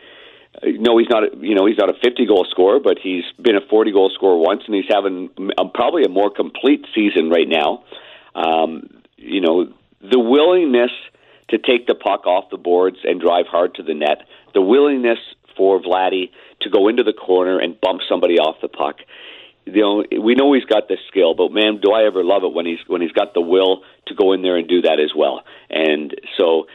uh, 0.63 0.69
no, 0.79 0.99
he's 0.99 1.09
not. 1.09 1.25
A, 1.25 1.37
you 1.37 1.55
know, 1.55 1.67
he's 1.67 1.79
not 1.79 1.91
a 1.91 1.95
50 2.03 2.27
goal 2.27 2.47
scorer, 2.49 2.81
but 2.81 2.99
he's 2.99 3.25
been 3.41 3.57
a 3.57 3.67
40 3.69 3.93
goal 3.93 4.11
scorer 4.15 4.39
once, 4.39 4.63
and 4.67 4.75
he's 4.75 4.89
having 4.89 5.31
probably 5.75 6.05
a 6.05 6.09
more 6.09 6.31
complete 6.31 6.87
season 6.95 7.29
right 7.29 7.49
now. 7.49 7.85
Um, 8.35 9.03
you 9.17 9.41
know, 9.41 9.73
the 10.01 10.19
willingness 10.19 10.91
to 11.49 11.59
take 11.59 11.87
the 11.87 11.95
puck 11.95 12.27
off 12.27 12.51
the 12.51 12.57
boards 12.57 12.99
and 13.05 13.21
drive 13.21 13.47
hard 13.47 13.75
to 13.75 13.83
the 13.83 13.95
net, 13.95 14.27
the 14.55 14.63
willingness 14.63 15.19
for 15.57 15.81
Vladdy 15.81 16.31
to 16.61 16.71
go 16.71 16.89
into 16.89 17.03
the 17.03 17.13
corner 17.13 17.59
and 17.59 17.81
bump 17.81 18.01
somebody 18.09 18.39
off 18.39 18.57
the 18.61 18.69
puck. 18.69 18.97
You 19.67 19.81
know, 19.81 20.05
we 20.23 20.35
know 20.35 20.53
he's 20.53 20.65
got 20.65 20.89
the 20.89 20.99
skill, 21.09 21.35
but 21.35 21.51
man, 21.51 21.81
do 21.81 21.93
I 21.93 22.05
ever 22.05 22.23
love 22.23 22.45
it 22.45 22.53
when 22.53 22.67
he's 22.67 22.81
when 22.87 23.01
he's 23.01 23.13
got 23.13 23.33
the 23.33 23.41
will 23.41 23.83
to 24.07 24.15
go 24.15 24.33
in 24.33 24.43
there 24.43 24.57
and 24.57 24.69
do 24.69 24.83
that 24.83 25.01
as 25.01 25.13
well. 25.17 25.43
And 25.71 26.15
so, 26.37 26.67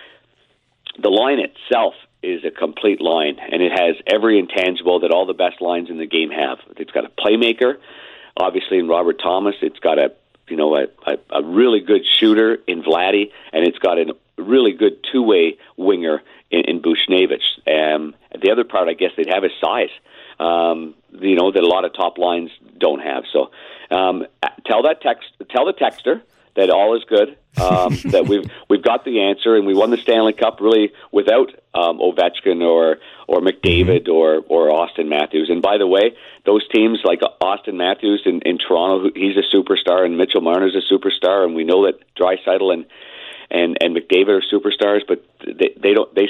the 1.02 1.10
line 1.10 1.40
itself 1.40 1.94
is 2.22 2.44
a 2.44 2.52
complete 2.52 3.00
line, 3.00 3.38
and 3.40 3.62
it 3.62 3.72
has 3.72 3.96
every 4.08 4.40
intangible 4.40 5.02
that 5.02 5.12
all 5.12 5.26
the 5.26 5.34
best 5.34 5.62
lines 5.62 5.90
in 5.90 5.98
the 5.98 6.08
game 6.08 6.32
have. 6.32 6.58
It's 6.78 6.92
got 6.92 7.06
a 7.06 7.10
playmaker, 7.10 7.78
obviously 8.36 8.80
in 8.80 8.88
Robert 8.88 9.22
Thomas. 9.22 9.56
It's 9.62 9.80
got 9.80 10.00
a 10.00 10.14
you 10.48 10.58
know 10.58 10.76
a, 10.76 10.88
a, 11.06 11.18
a 11.30 11.44
really 11.44 11.80
good 11.80 12.02
shooter 12.06 12.58
in 12.68 12.82
Vladdy, 12.82 13.32
and 13.54 13.68
it's 13.68 13.80
got 13.80 14.00
a 14.00 14.16
really 14.40 14.74
good 14.74 15.06
two 15.12 15.24
way 15.24 15.58
winger 15.78 16.22
in, 16.52 16.62
in 16.62 16.82
Buchnevich. 16.82 17.44
Um, 17.68 18.16
the 18.42 18.52
other 18.52 18.64
part, 18.64 18.88
I 18.88 18.94
guess, 18.94 19.12
they'd 19.18 19.30
have 19.34 19.44
is 19.44 19.52
size. 19.62 19.90
Um, 20.40 20.96
you 21.12 21.36
know 21.36 21.52
that 21.52 21.62
a 21.62 21.68
lot 21.68 21.86
of 21.86 21.94
top 21.94 22.18
lines 22.18 22.50
don't 22.78 23.02
have. 23.02 23.24
So 23.32 23.52
um, 23.92 24.26
tell 24.66 24.84
that 24.84 25.02
text, 25.02 25.28
tell 25.50 25.66
the 25.66 25.74
texter 25.74 26.22
that 26.56 26.70
all 26.70 26.96
is 26.96 27.04
good. 27.06 27.38
Um, 27.60 27.98
that 28.12 28.28
we've 28.28 28.50
we've 28.70 28.84
got 28.84 29.06
the 29.06 29.22
answer, 29.22 29.56
and 29.56 29.66
we 29.66 29.74
won 29.74 29.90
the 29.90 29.98
Stanley 29.98 30.34
Cup 30.34 30.62
really 30.62 30.92
without 31.12 31.50
um, 31.74 32.00
Ovechkin 32.00 32.62
or 32.62 33.00
or 33.28 33.42
McDavid 33.42 34.08
or 34.08 34.44
or 34.48 34.72
Austin 34.72 35.10
Matthews. 35.10 35.50
And 35.50 35.62
by 35.62 35.78
the 35.78 35.88
way, 35.88 36.16
those 36.46 36.68
teams 36.70 37.00
like 37.04 37.22
Austin 37.42 37.78
Matthews 37.78 38.22
in, 38.26 38.42
in 38.42 38.58
Toronto, 38.58 39.10
he's 39.16 39.36
a 39.36 39.56
superstar, 39.56 40.06
and 40.06 40.18
Mitchell 40.18 40.42
Marner's 40.42 40.76
a 40.76 40.94
superstar, 40.94 41.44
and 41.44 41.56
we 41.56 41.64
know 41.64 41.86
that 41.86 42.00
Draisaitl 42.16 42.74
and 42.74 42.86
and 43.52 43.78
and 43.82 43.96
McDavid 43.96 44.30
are 44.30 44.42
superstars, 44.42 45.02
but 45.08 45.24
they 45.46 45.76
they 45.82 45.94
don't 45.94 46.14
they 46.16 46.30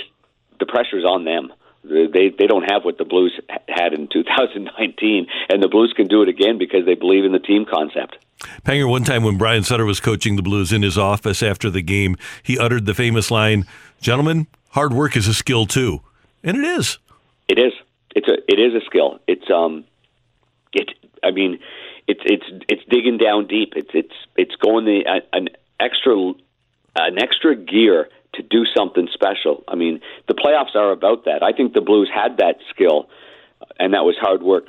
the 0.60 0.66
pressure's 0.66 1.06
on 1.06 1.26
them. 1.26 1.54
They 1.84 2.30
they 2.38 2.48
don't 2.48 2.70
have 2.70 2.84
what 2.84 2.98
the 2.98 3.06
Blues 3.06 3.40
had 3.68 3.94
in 3.94 4.08
2019, 4.08 5.28
and 5.50 5.64
the 5.64 5.68
Blues 5.68 5.94
can 5.96 6.08
do 6.08 6.22
it 6.22 6.30
again 6.30 6.58
because 6.58 6.86
they 6.86 6.96
believe 6.96 7.24
in 7.24 7.32
the 7.32 7.40
team 7.40 7.66
concept. 7.66 8.18
Panger, 8.64 8.90
one 8.90 9.04
time 9.04 9.24
when 9.24 9.38
Brian 9.38 9.64
Sutter 9.64 9.86
was 9.86 10.00
coaching 10.00 10.36
the 10.36 10.42
Blues 10.42 10.72
in 10.72 10.82
his 10.82 10.98
office 10.98 11.42
after 11.42 11.70
the 11.70 11.82
game, 11.82 12.16
he 12.44 12.58
uttered 12.58 12.86
the 12.86 12.94
famous 12.94 13.32
line, 13.32 13.66
Gentlemen, 14.02 14.48
hard 14.70 14.94
work 14.94 15.18
is 15.18 15.28
a 15.28 15.34
skill 15.34 15.66
too. 15.66 16.02
And 16.44 16.58
it 16.58 16.64
is. 16.64 17.00
It 17.48 17.60
is. 17.60 17.74
It's 18.16 18.28
a. 18.28 18.38
It 18.48 18.60
is 18.60 18.82
a 18.82 18.86
skill. 18.86 19.20
It's 19.28 19.50
um. 19.50 19.86
It. 20.74 20.92
I 21.24 21.32
mean, 21.32 21.60
it's 22.08 22.22
it's 22.26 22.66
it's 22.70 22.82
digging 22.90 23.18
down 23.18 23.48
deep. 23.48 23.74
It's 23.76 23.92
it's 23.94 24.14
it's 24.36 24.56
going 24.56 24.86
the 24.86 25.22
an 25.34 25.50
extra 25.80 26.34
an 26.96 27.20
extra 27.20 27.56
gear 27.56 28.10
to 28.34 28.44
do 28.44 28.66
something 28.76 29.08
special. 29.14 29.64
I 29.68 29.76
mean, 29.76 30.02
the 30.28 30.34
playoffs 30.34 30.76
are 30.76 30.92
about 30.92 31.26
that. 31.26 31.44
I 31.44 31.52
think 31.52 31.74
the 31.74 31.82
Blues 31.82 32.10
had 32.14 32.38
that 32.38 32.58
skill, 32.70 33.10
and 33.80 33.94
that 33.94 34.06
was 34.06 34.16
hard 34.20 34.44
work 34.44 34.66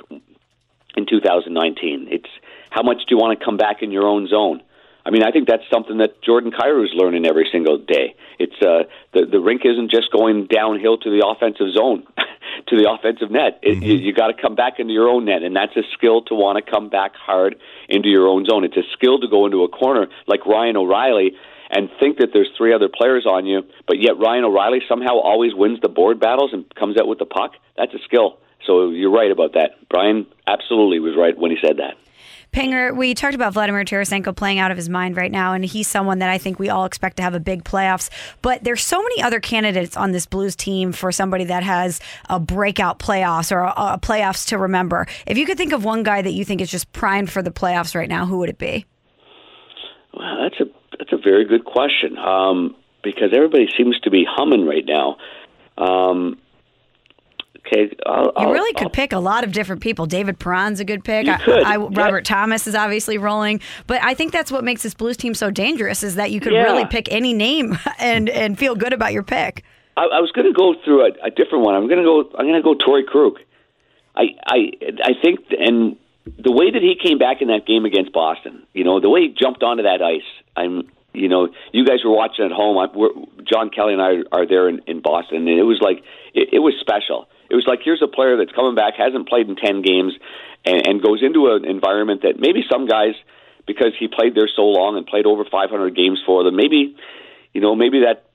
in 0.95 1.05
2019. 1.05 2.07
It's 2.09 2.29
how 2.69 2.83
much 2.83 2.99
do 2.99 3.05
you 3.09 3.17
want 3.17 3.37
to 3.37 3.45
come 3.45 3.57
back 3.57 3.81
in 3.81 3.91
your 3.91 4.07
own 4.07 4.27
zone? 4.27 4.61
I 5.05 5.09
mean, 5.09 5.23
I 5.23 5.31
think 5.31 5.47
that's 5.47 5.63
something 5.71 5.97
that 5.97 6.21
Jordan 6.21 6.51
Kyrou 6.51 6.85
is 6.85 6.91
learning 6.93 7.25
every 7.25 7.47
single 7.51 7.77
day. 7.77 8.15
It's 8.37 8.55
uh, 8.61 8.83
the 9.13 9.25
the 9.25 9.39
rink 9.39 9.61
isn't 9.65 9.89
just 9.89 10.11
going 10.11 10.45
downhill 10.45 10.97
to 10.97 11.09
the 11.09 11.25
offensive 11.25 11.73
zone, 11.73 12.05
to 12.67 12.75
the 12.75 12.89
offensive 12.89 13.31
net. 13.31 13.59
It, 13.63 13.81
You, 13.81 13.95
you 13.95 14.13
got 14.13 14.27
to 14.27 14.39
come 14.39 14.53
back 14.53 14.79
into 14.79 14.93
your 14.93 15.09
own 15.09 15.25
net, 15.25 15.41
and 15.41 15.55
that's 15.55 15.75
a 15.75 15.81
skill 15.93 16.21
to 16.23 16.35
want 16.35 16.63
to 16.63 16.71
come 16.71 16.89
back 16.89 17.15
hard 17.15 17.55
into 17.89 18.09
your 18.09 18.27
own 18.27 18.45
zone. 18.45 18.63
It's 18.63 18.77
a 18.77 18.85
skill 18.93 19.19
to 19.19 19.27
go 19.27 19.45
into 19.45 19.63
a 19.63 19.67
corner 19.67 20.07
like 20.27 20.45
Ryan 20.45 20.77
O'Reilly 20.77 21.33
and 21.71 21.89
think 21.99 22.17
that 22.17 22.29
there's 22.33 22.49
three 22.57 22.73
other 22.73 22.89
players 22.89 23.25
on 23.25 23.45
you, 23.45 23.61
but 23.87 23.99
yet 23.99 24.19
Ryan 24.19 24.43
O'Reilly 24.43 24.81
somehow 24.87 25.19
always 25.19 25.53
wins 25.55 25.79
the 25.81 25.89
board 25.89 26.19
battles 26.19 26.51
and 26.53 26.65
comes 26.75 26.97
out 26.99 27.07
with 27.07 27.19
the 27.19 27.25
puck. 27.25 27.53
That's 27.77 27.93
a 27.93 27.99
skill. 28.03 28.39
So 28.67 28.89
you're 28.89 29.11
right 29.11 29.31
about 29.31 29.53
that. 29.53 29.71
Brian 29.89 30.27
absolutely 30.47 30.99
was 30.99 31.15
right 31.17 31.37
when 31.37 31.49
he 31.49 31.57
said 31.61 31.77
that. 31.77 31.95
Pinger, 32.53 32.95
we 32.95 33.13
talked 33.13 33.33
about 33.33 33.53
Vladimir 33.53 33.85
Tarasenko 33.85 34.35
playing 34.35 34.59
out 34.59 34.71
of 34.71 34.77
his 34.77 34.89
mind 34.89 35.15
right 35.15 35.31
now, 35.31 35.53
and 35.53 35.63
he's 35.63 35.87
someone 35.87 36.19
that 36.19 36.29
I 36.29 36.37
think 36.37 36.59
we 36.59 36.67
all 36.67 36.83
expect 36.83 37.15
to 37.17 37.23
have 37.23 37.33
a 37.33 37.39
big 37.39 37.63
playoffs. 37.63 38.09
But 38.41 38.65
there's 38.65 38.83
so 38.83 39.01
many 39.01 39.21
other 39.23 39.39
candidates 39.39 39.95
on 39.95 40.11
this 40.11 40.25
Blues 40.25 40.57
team 40.57 40.91
for 40.91 41.13
somebody 41.13 41.45
that 41.45 41.63
has 41.63 42.01
a 42.29 42.41
breakout 42.41 42.99
playoffs 42.99 43.53
or 43.53 43.59
a, 43.59 43.73
a 43.93 43.99
playoffs 44.01 44.49
to 44.49 44.57
remember. 44.57 45.07
If 45.25 45.37
you 45.37 45.45
could 45.45 45.57
think 45.57 45.71
of 45.71 45.85
one 45.85 46.03
guy 46.03 46.21
that 46.21 46.33
you 46.33 46.43
think 46.43 46.59
is 46.59 46.69
just 46.69 46.91
primed 46.91 47.31
for 47.31 47.41
the 47.41 47.51
playoffs 47.51 47.95
right 47.95 48.09
now, 48.09 48.25
who 48.25 48.39
would 48.39 48.49
it 48.49 48.57
be? 48.57 48.85
Well, 50.13 50.37
that's 50.43 50.59
a 50.59 50.80
that's 51.01 51.11
a 51.13 51.17
very 51.17 51.45
good 51.45 51.65
question 51.65 52.15
um, 52.19 52.75
because 53.01 53.31
everybody 53.33 53.67
seems 53.75 53.99
to 54.01 54.11
be 54.11 54.23
humming 54.29 54.67
right 54.67 54.85
now. 54.85 55.17
Um, 55.79 56.37
okay, 57.65 57.91
I'll, 58.05 58.25
You 58.25 58.31
I'll- 58.37 58.51
really 58.51 58.71
I'll- 58.75 58.83
could 58.83 58.93
pick 58.93 59.13
a 59.13 59.19
lot 59.19 59.43
of 59.43 59.51
different 59.51 59.81
people. 59.81 60.05
David 60.05 60.37
Perron's 60.37 60.79
a 60.79 60.85
good 60.85 61.03
pick. 61.03 61.25
You 61.25 61.33
I- 61.33 61.37
could, 61.37 61.63
I, 61.63 61.77
yeah. 61.77 61.87
Robert 61.91 62.23
Thomas 62.25 62.67
is 62.67 62.75
obviously 62.75 63.17
rolling, 63.17 63.61
but 63.87 63.99
I 64.03 64.13
think 64.13 64.31
that's 64.31 64.51
what 64.51 64.63
makes 64.63 64.83
this 64.83 64.93
Blues 64.93 65.17
team 65.17 65.33
so 65.33 65.49
dangerous 65.49 66.03
is 66.03 66.15
that 66.15 66.29
you 66.29 66.39
could 66.39 66.53
Yeah. 66.53 66.63
really 66.63 66.85
pick 66.85 67.11
any 67.11 67.33
name 67.33 67.77
and 67.99 68.29
and 68.29 68.59
feel 68.59 68.75
good 68.75 68.93
about 68.93 69.11
your 69.13 69.23
pick. 69.23 69.63
I, 69.97 70.03
I 70.03 70.19
was 70.21 70.31
going 70.31 70.45
to 70.47 70.53
go 70.53 70.75
through 70.85 71.05
a, 71.05 71.09
a 71.23 71.31
different 71.31 71.65
one. 71.65 71.73
I'm 71.75 71.87
going 71.87 71.97
to 71.99 72.05
go. 72.05 72.19
I'm 72.37 72.45
going 72.45 72.61
to 72.61 72.63
go 72.63 72.75
Torey 72.75 73.05
Krug. 73.05 73.39
I 74.15 74.25
I 74.45 74.57
I 75.03 75.11
think, 75.21 75.39
and 75.57 75.95
the 76.25 76.51
way 76.51 76.71
that 76.71 76.81
he 76.81 76.95
came 77.01 77.17
back 77.17 77.41
in 77.41 77.47
that 77.47 77.65
game 77.65 77.85
against 77.85 78.13
Boston, 78.13 78.63
you 78.73 78.83
know, 78.83 78.99
the 78.99 79.09
way 79.09 79.21
he 79.21 79.27
jumped 79.29 79.63
onto 79.63 79.83
that 79.83 80.01
ice. 80.01 80.27
I'm, 80.55 80.89
you 81.13 81.27
know, 81.27 81.49
you 81.71 81.85
guys 81.85 82.03
were 82.05 82.11
watching 82.11 82.45
at 82.45 82.51
home. 82.51 82.77
I, 82.77 82.87
we're, 82.93 83.09
John 83.43 83.69
Kelly 83.69 83.93
and 83.93 84.01
I 84.01 84.23
are 84.31 84.47
there 84.47 84.69
in, 84.69 84.81
in 84.87 85.01
Boston, 85.01 85.47
and 85.47 85.59
it 85.59 85.63
was 85.63 85.79
like 85.81 86.03
it, 86.33 86.49
it 86.53 86.59
was 86.59 86.73
special. 86.79 87.27
It 87.49 87.55
was 87.55 87.65
like 87.67 87.79
here's 87.83 88.01
a 88.01 88.07
player 88.07 88.37
that's 88.37 88.51
coming 88.51 88.75
back, 88.75 88.93
hasn't 88.95 89.27
played 89.27 89.49
in 89.49 89.55
ten 89.55 89.81
games, 89.81 90.13
and, 90.65 90.87
and 90.87 91.01
goes 91.01 91.21
into 91.23 91.51
an 91.51 91.65
environment 91.65 92.21
that 92.21 92.39
maybe 92.39 92.63
some 92.71 92.87
guys, 92.87 93.15
because 93.65 93.93
he 93.99 94.07
played 94.07 94.35
there 94.35 94.49
so 94.55 94.63
long 94.63 94.97
and 94.97 95.05
played 95.05 95.25
over 95.25 95.43
500 95.43 95.95
games 95.95 96.21
for 96.25 96.43
them, 96.43 96.55
maybe, 96.55 96.95
you 97.53 97.61
know, 97.61 97.75
maybe 97.75 98.01
that 98.01 98.29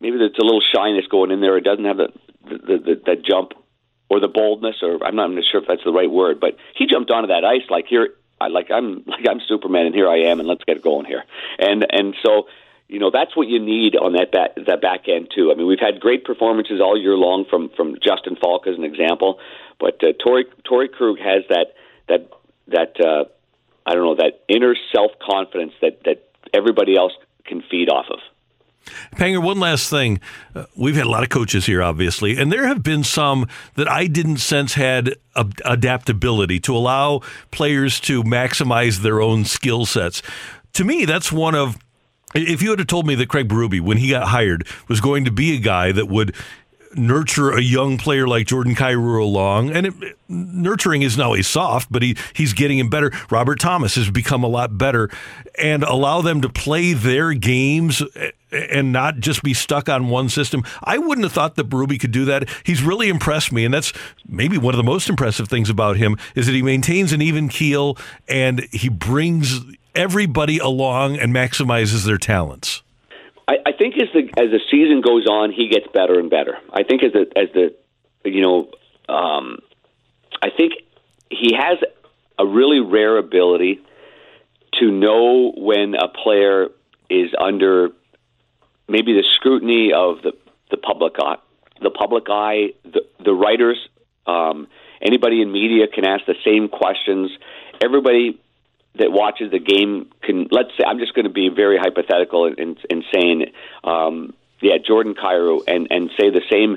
maybe 0.00 0.18
there's 0.18 0.36
a 0.40 0.44
little 0.44 0.62
shyness 0.74 1.06
going 1.06 1.30
in 1.30 1.40
there. 1.40 1.56
It 1.56 1.64
doesn't 1.64 1.84
have 1.84 1.96
the 1.96 2.08
the, 2.44 2.76
the, 2.78 2.94
the 3.06 3.16
jump 3.16 3.52
or 4.12 4.20
the 4.20 4.28
boldness, 4.28 4.82
or 4.82 5.02
I'm 5.02 5.16
not 5.16 5.30
even 5.30 5.42
sure 5.42 5.62
if 5.62 5.66
that's 5.66 5.84
the 5.84 5.92
right 5.92 6.10
word. 6.10 6.38
But 6.38 6.58
he 6.76 6.84
jumped 6.86 7.10
onto 7.10 7.28
that 7.28 7.46
ice 7.46 7.62
like 7.70 7.86
here, 7.86 8.10
like 8.46 8.70
I'm 8.70 9.02
like 9.06 9.26
I'm 9.28 9.40
Superman, 9.48 9.86
and 9.86 9.94
here 9.94 10.06
I 10.06 10.30
am, 10.30 10.38
and 10.38 10.46
let's 10.46 10.62
get 10.64 10.82
going 10.82 11.06
here. 11.06 11.24
And 11.58 11.86
and 11.88 12.14
so 12.22 12.46
you 12.88 12.98
know 12.98 13.10
that's 13.10 13.34
what 13.34 13.48
you 13.48 13.58
need 13.58 13.96
on 13.96 14.12
that 14.12 14.30
back 14.30 14.50
that 14.66 14.82
back 14.82 15.08
end 15.08 15.30
too. 15.34 15.50
I 15.50 15.54
mean, 15.54 15.66
we've 15.66 15.80
had 15.80 15.98
great 15.98 16.26
performances 16.26 16.78
all 16.78 17.00
year 17.00 17.16
long 17.16 17.46
from 17.48 17.70
from 17.70 17.96
Justin 18.02 18.36
Faulk 18.36 18.66
as 18.66 18.76
an 18.76 18.84
example, 18.84 19.40
but 19.80 20.04
uh, 20.04 20.12
Torey 20.22 20.44
Torey 20.70 20.92
Krug 20.92 21.18
has 21.18 21.44
that 21.48 21.72
that 22.08 22.28
that 22.68 23.00
uh, 23.00 23.24
I 23.86 23.94
don't 23.94 24.04
know 24.04 24.16
that 24.16 24.44
inner 24.46 24.76
self 24.94 25.12
confidence 25.22 25.72
that 25.80 26.04
that 26.04 26.28
everybody 26.52 26.98
else 26.98 27.14
can 27.46 27.62
feed 27.62 27.88
off 27.88 28.06
of. 28.10 28.18
Panger, 29.16 29.42
one 29.42 29.60
last 29.60 29.88
thing. 29.90 30.20
Uh, 30.54 30.64
we've 30.76 30.96
had 30.96 31.06
a 31.06 31.10
lot 31.10 31.22
of 31.22 31.28
coaches 31.28 31.66
here, 31.66 31.82
obviously, 31.82 32.36
and 32.36 32.52
there 32.52 32.66
have 32.66 32.82
been 32.82 33.04
some 33.04 33.46
that 33.74 33.88
I 33.88 34.06
didn't 34.06 34.38
sense 34.38 34.74
had 34.74 35.14
adaptability 35.64 36.60
to 36.60 36.76
allow 36.76 37.20
players 37.50 38.00
to 38.00 38.22
maximize 38.22 38.98
their 38.98 39.20
own 39.20 39.44
skill 39.44 39.86
sets. 39.86 40.22
To 40.74 40.84
me, 40.84 41.04
that's 41.04 41.30
one 41.32 41.54
of 41.54 41.78
if 42.34 42.62
you 42.62 42.70
had 42.70 42.88
told 42.88 43.06
me 43.06 43.14
that 43.16 43.28
Craig 43.28 43.48
Berube, 43.48 43.80
when 43.80 43.98
he 43.98 44.08
got 44.08 44.28
hired, 44.28 44.66
was 44.88 45.00
going 45.00 45.24
to 45.26 45.30
be 45.30 45.54
a 45.54 45.58
guy 45.58 45.92
that 45.92 46.08
would 46.08 46.34
nurture 46.94 47.50
a 47.50 47.60
young 47.60 47.98
player 47.98 48.26
like 48.26 48.46
Jordan 48.46 48.74
Kyrou 48.74 49.22
along. 49.22 49.70
And 49.70 49.86
it, 49.86 49.94
nurturing 50.28 51.02
isn't 51.02 51.20
always 51.20 51.46
soft, 51.46 51.90
but 51.90 52.02
he, 52.02 52.16
he's 52.32 52.52
getting 52.52 52.78
him 52.78 52.88
better. 52.88 53.10
Robert 53.30 53.60
Thomas 53.60 53.94
has 53.94 54.10
become 54.10 54.44
a 54.44 54.48
lot 54.48 54.76
better 54.78 55.10
and 55.58 55.82
allow 55.82 56.20
them 56.22 56.40
to 56.42 56.48
play 56.48 56.92
their 56.92 57.32
games 57.32 58.02
and 58.52 58.92
not 58.92 59.18
just 59.18 59.42
be 59.42 59.54
stuck 59.54 59.88
on 59.88 60.08
one 60.08 60.28
system. 60.28 60.62
I 60.82 60.98
wouldn't 60.98 61.24
have 61.24 61.32
thought 61.32 61.56
that 61.56 61.68
Berube 61.68 61.98
could 62.00 62.12
do 62.12 62.24
that. 62.26 62.48
He's 62.64 62.82
really 62.82 63.08
impressed 63.08 63.52
me, 63.52 63.64
and 63.64 63.72
that's 63.72 63.92
maybe 64.28 64.58
one 64.58 64.74
of 64.74 64.78
the 64.78 64.84
most 64.84 65.08
impressive 65.08 65.48
things 65.48 65.70
about 65.70 65.96
him 65.96 66.18
is 66.34 66.46
that 66.46 66.52
he 66.52 66.62
maintains 66.62 67.12
an 67.12 67.22
even 67.22 67.48
keel 67.48 67.96
and 68.28 68.60
he 68.72 68.88
brings 68.88 69.60
everybody 69.94 70.58
along 70.58 71.16
and 71.18 71.34
maximizes 71.34 72.04
their 72.04 72.18
talents. 72.18 72.81
I, 73.52 73.70
I 73.70 73.72
think 73.72 73.94
as 73.96 74.08
the 74.14 74.22
as 74.40 74.50
the 74.50 74.60
season 74.70 75.02
goes 75.02 75.26
on, 75.26 75.52
he 75.52 75.68
gets 75.68 75.86
better 75.92 76.18
and 76.18 76.30
better. 76.30 76.58
I 76.72 76.84
think 76.84 77.02
as 77.02 77.12
the 77.12 77.26
as 77.36 77.48
the 77.52 77.74
you 78.24 78.40
know, 78.40 78.70
um, 79.14 79.58
I 80.42 80.48
think 80.56 80.72
he 81.30 81.54
has 81.54 81.78
a 82.38 82.46
really 82.46 82.80
rare 82.80 83.18
ability 83.18 83.80
to 84.80 84.90
know 84.90 85.52
when 85.56 85.94
a 85.94 86.08
player 86.08 86.68
is 87.10 87.30
under 87.38 87.90
maybe 88.88 89.12
the 89.12 89.24
scrutiny 89.34 89.92
of 89.92 90.22
the 90.22 90.32
the 90.70 90.78
public 90.78 91.14
eye, 91.18 91.36
the 91.82 91.90
public 91.90 92.24
eye, 92.30 92.72
the 92.84 93.02
the 93.22 93.34
writers, 93.34 93.78
um, 94.26 94.66
anybody 95.02 95.42
in 95.42 95.52
media 95.52 95.88
can 95.88 96.06
ask 96.06 96.24
the 96.24 96.36
same 96.44 96.68
questions. 96.68 97.30
Everybody 97.82 98.40
that 98.98 99.10
watches 99.10 99.50
the 99.50 99.58
game 99.58 100.10
can 100.22 100.48
let's 100.50 100.70
say 100.78 100.84
I'm 100.86 100.98
just 100.98 101.14
going 101.14 101.24
to 101.24 101.32
be 101.32 101.48
very 101.48 101.78
hypothetical 101.78 102.46
and, 102.46 102.58
in, 102.58 102.76
in 102.90 103.04
saying, 103.12 103.46
um, 103.84 104.34
yeah, 104.60 104.76
Jordan 104.84 105.14
Kyrou, 105.14 105.62
and 105.66 105.88
and 105.90 106.10
say 106.18 106.30
the 106.30 106.42
same 106.50 106.76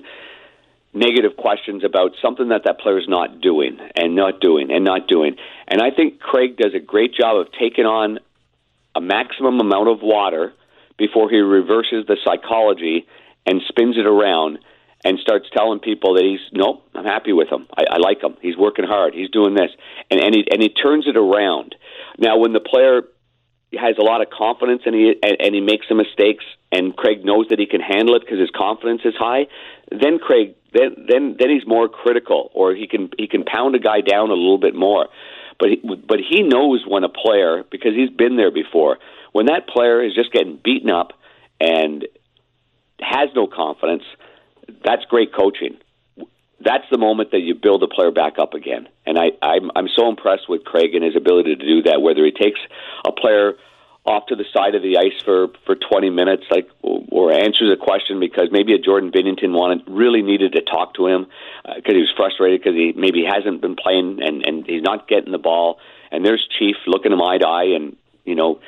negative 0.94 1.36
questions 1.38 1.84
about 1.84 2.12
something 2.22 2.50
that 2.50 2.64
that 2.64 2.80
player 2.80 2.98
is 2.98 3.08
not 3.08 3.42
doing 3.42 3.78
and 3.96 4.16
not 4.16 4.40
doing 4.40 4.72
and 4.72 4.86
not 4.86 5.08
doing. 5.08 5.36
And 5.68 5.82
I 5.82 5.92
think 5.92 6.20
Craig 6.20 6.58
does 6.58 6.74
a 6.74 6.80
great 6.80 7.14
job 7.14 7.38
of 7.38 7.48
taking 7.60 7.86
on 7.86 8.20
a 8.96 9.02
maximum 9.02 9.60
amount 9.60 9.90
of 9.90 10.02
water 10.02 10.54
before 10.98 11.30
he 11.30 11.38
reverses 11.38 12.06
the 12.08 12.18
psychology 12.24 13.06
and 13.46 13.62
spins 13.68 13.98
it 13.98 14.06
around 14.06 14.60
and 15.04 15.20
starts 15.20 15.48
telling 15.56 15.80
people 15.80 16.16
that 16.16 16.24
he's 16.24 16.40
nope, 16.52 16.88
I'm 16.96 17.06
happy 17.06 17.34
with 17.34 17.50
him. 17.50 17.68
I, 17.78 17.84
I 17.92 17.98
like 17.98 18.24
him. 18.24 18.38
He's 18.42 18.58
working 18.58 18.86
hard. 18.86 19.14
He's 19.14 19.30
doing 19.30 19.54
this, 19.54 19.70
and 20.10 20.20
and 20.20 20.34
he 20.34 20.48
and 20.50 20.62
he 20.62 20.70
turns 20.70 21.08
it 21.08 21.18
around. 21.18 21.76
Now, 22.18 22.38
when 22.38 22.54
the 22.54 22.60
player 22.60 23.02
has 23.74 23.96
a 24.00 24.04
lot 24.04 24.22
of 24.22 24.30
confidence 24.30 24.84
and 24.86 24.96
he 24.96 25.16
and, 25.22 25.38
and 25.40 25.56
he 25.56 25.62
makes 25.62 25.88
some 25.88 25.98
mistakes, 25.98 26.46
and 26.72 26.96
Craig 26.96 27.26
knows 27.26 27.48
that 27.50 27.60
he 27.60 27.66
can 27.66 27.82
handle 27.82 28.16
it 28.16 28.22
because 28.22 28.40
his 28.40 28.50
confidence 28.56 29.02
is 29.06 29.14
high, 29.18 29.48
then 29.92 30.20
Craig 30.20 30.56
then 30.74 31.06
then 31.10 31.36
then 31.40 31.50
he's 31.50 31.68
more 31.68 31.90
critical, 31.90 32.52
or 32.54 32.74
he 32.74 32.88
can 32.88 33.10
he 33.18 33.28
can 33.28 33.44
pound 33.44 33.76
a 33.76 33.80
guy 33.80 34.02
down 34.02 34.30
a 34.30 34.34
little 34.34 34.58
bit 34.60 34.76
more. 34.76 35.08
But 35.60 35.70
he, 35.70 35.76
but 35.78 36.20
he 36.20 36.44
knows 36.44 36.84
when 36.86 37.04
a 37.04 37.10
player 37.10 37.64
because 37.70 37.94
he's 37.96 38.10
been 38.10 38.36
there 38.36 38.52
before. 38.52 38.98
When 39.32 39.48
that 39.48 39.68
player 39.68 40.04
is 40.04 40.14
just 40.14 40.32
getting 40.32 40.60
beaten 40.62 40.90
up 40.90 41.14
and 41.62 42.06
has 43.00 43.30
no 43.36 43.48
confidence, 43.48 44.04
that's 44.84 45.06
great 45.06 45.34
coaching 45.34 45.78
that's 46.66 46.86
the 46.92 46.98
moment 46.98 47.32
that 47.32 47.42
you 47.42 47.54
build 47.54 47.84
a 47.84 47.88
player 47.88 48.12
back 48.12 48.40
up 48.40 48.56
again. 48.56 48.90
And 49.06 49.18
I, 49.20 49.32
I'm, 49.42 49.70
I'm 49.76 49.88
so 49.88 50.10
impressed 50.10 50.50
with 50.50 50.66
Craig 50.66 50.96
and 50.96 51.06
his 51.06 51.16
ability 51.16 51.56
to 51.56 51.66
do 51.66 51.84
that. 51.84 52.02
Whether 52.02 52.26
he 52.26 52.32
takes 52.32 52.60
a 53.06 53.12
player 53.12 53.54
off 54.04 54.28
to 54.28 54.36
the 54.36 54.46
side 54.54 54.76
of 54.76 54.82
the 54.82 54.98
ice 54.98 55.20
for 55.24 55.48
for 55.66 55.76
20 55.76 56.10
minutes, 56.10 56.44
like 56.50 56.68
or 56.82 57.32
answers 57.32 57.72
a 57.72 57.78
question 57.78 58.20
because 58.20 58.50
maybe 58.52 58.74
a 58.74 58.80
Jordan 58.80 59.12
Binnington 59.12 59.52
wanted 59.54 59.84
really 59.88 60.22
needed 60.22 60.54
to 60.54 60.62
talk 60.62 60.96
to 60.96 61.08
him 61.08 61.28
because 61.64 61.94
uh, 61.94 61.96
he 61.96 62.02
was 62.02 62.14
frustrated 62.16 62.62
because 62.62 62.76
he 62.76 62.94
maybe 62.96 63.24
hasn't 63.26 63.62
been 63.62 63.76
playing 63.76 64.20
and 64.22 64.46
and 64.46 64.66
he's 64.66 64.84
not 64.84 65.08
getting 65.08 65.32
the 65.32 65.40
ball. 65.40 65.80
And 66.12 66.26
there's 66.26 66.48
Chief 66.60 66.76
looking 66.88 67.12
him 67.12 67.22
eye 67.22 67.38
to 67.40 67.48
eye 67.48 67.76
and 67.76 67.96
you 68.26 68.36
know 68.36 68.60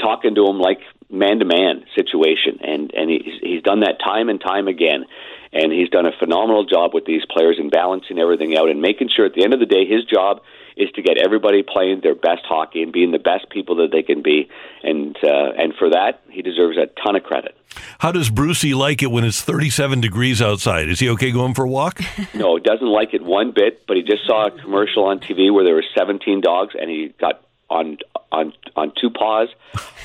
talking 0.00 0.34
to 0.34 0.46
him 0.46 0.58
like 0.58 0.80
man 1.10 1.38
to 1.38 1.44
man 1.44 1.84
situation, 1.94 2.58
and 2.60 2.92
and 2.94 3.10
he's 3.10 3.40
he's 3.40 3.62
done 3.62 3.80
that 3.80 3.98
time 4.00 4.28
and 4.28 4.40
time 4.40 4.68
again 4.68 5.06
and 5.52 5.72
he's 5.72 5.88
done 5.88 6.06
a 6.06 6.12
phenomenal 6.18 6.64
job 6.64 6.94
with 6.94 7.04
these 7.04 7.22
players 7.30 7.56
in 7.58 7.70
balancing 7.70 8.18
everything 8.18 8.56
out 8.56 8.68
and 8.68 8.80
making 8.80 9.08
sure 9.14 9.26
at 9.26 9.34
the 9.34 9.44
end 9.44 9.54
of 9.54 9.60
the 9.60 9.66
day 9.66 9.86
his 9.86 10.04
job 10.04 10.40
is 10.76 10.90
to 10.94 11.02
get 11.02 11.16
everybody 11.16 11.62
playing 11.62 12.00
their 12.02 12.14
best 12.14 12.42
hockey 12.44 12.82
and 12.82 12.92
being 12.92 13.10
the 13.10 13.18
best 13.18 13.48
people 13.50 13.76
that 13.76 13.88
they 13.90 14.02
can 14.02 14.22
be 14.22 14.48
and 14.82 15.16
uh, 15.22 15.52
and 15.56 15.74
for 15.78 15.90
that 15.90 16.20
he 16.28 16.42
deserves 16.42 16.76
a 16.76 16.86
ton 17.02 17.16
of 17.16 17.22
credit. 17.22 17.56
How 17.98 18.12
does 18.12 18.30
Brucey 18.30 18.74
like 18.74 19.02
it 19.02 19.10
when 19.10 19.24
it's 19.24 19.42
37 19.42 20.00
degrees 20.00 20.40
outside? 20.40 20.88
Is 20.88 21.00
he 21.00 21.08
okay 21.10 21.30
going 21.30 21.54
for 21.54 21.64
a 21.64 21.68
walk? 21.68 22.00
no, 22.34 22.58
doesn't 22.58 22.86
like 22.86 23.14
it 23.14 23.22
one 23.22 23.52
bit, 23.54 23.86
but 23.86 23.96
he 23.96 24.02
just 24.02 24.26
saw 24.26 24.46
a 24.46 24.50
commercial 24.50 25.04
on 25.04 25.20
TV 25.20 25.52
where 25.52 25.64
there 25.64 25.74
were 25.74 25.84
17 25.96 26.40
dogs 26.40 26.74
and 26.78 26.90
he 26.90 27.14
got 27.18 27.42
on 27.68 27.98
on 28.30 28.52
on 28.76 28.92
two 29.00 29.10
paws 29.10 29.48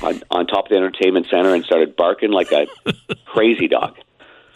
on, 0.02 0.22
on 0.32 0.48
top 0.48 0.66
of 0.66 0.70
the 0.70 0.78
entertainment 0.78 1.28
center 1.30 1.54
and 1.54 1.64
started 1.64 1.96
barking 1.96 2.32
like 2.32 2.52
a 2.52 2.68
crazy 3.26 3.68
dog. 3.68 3.98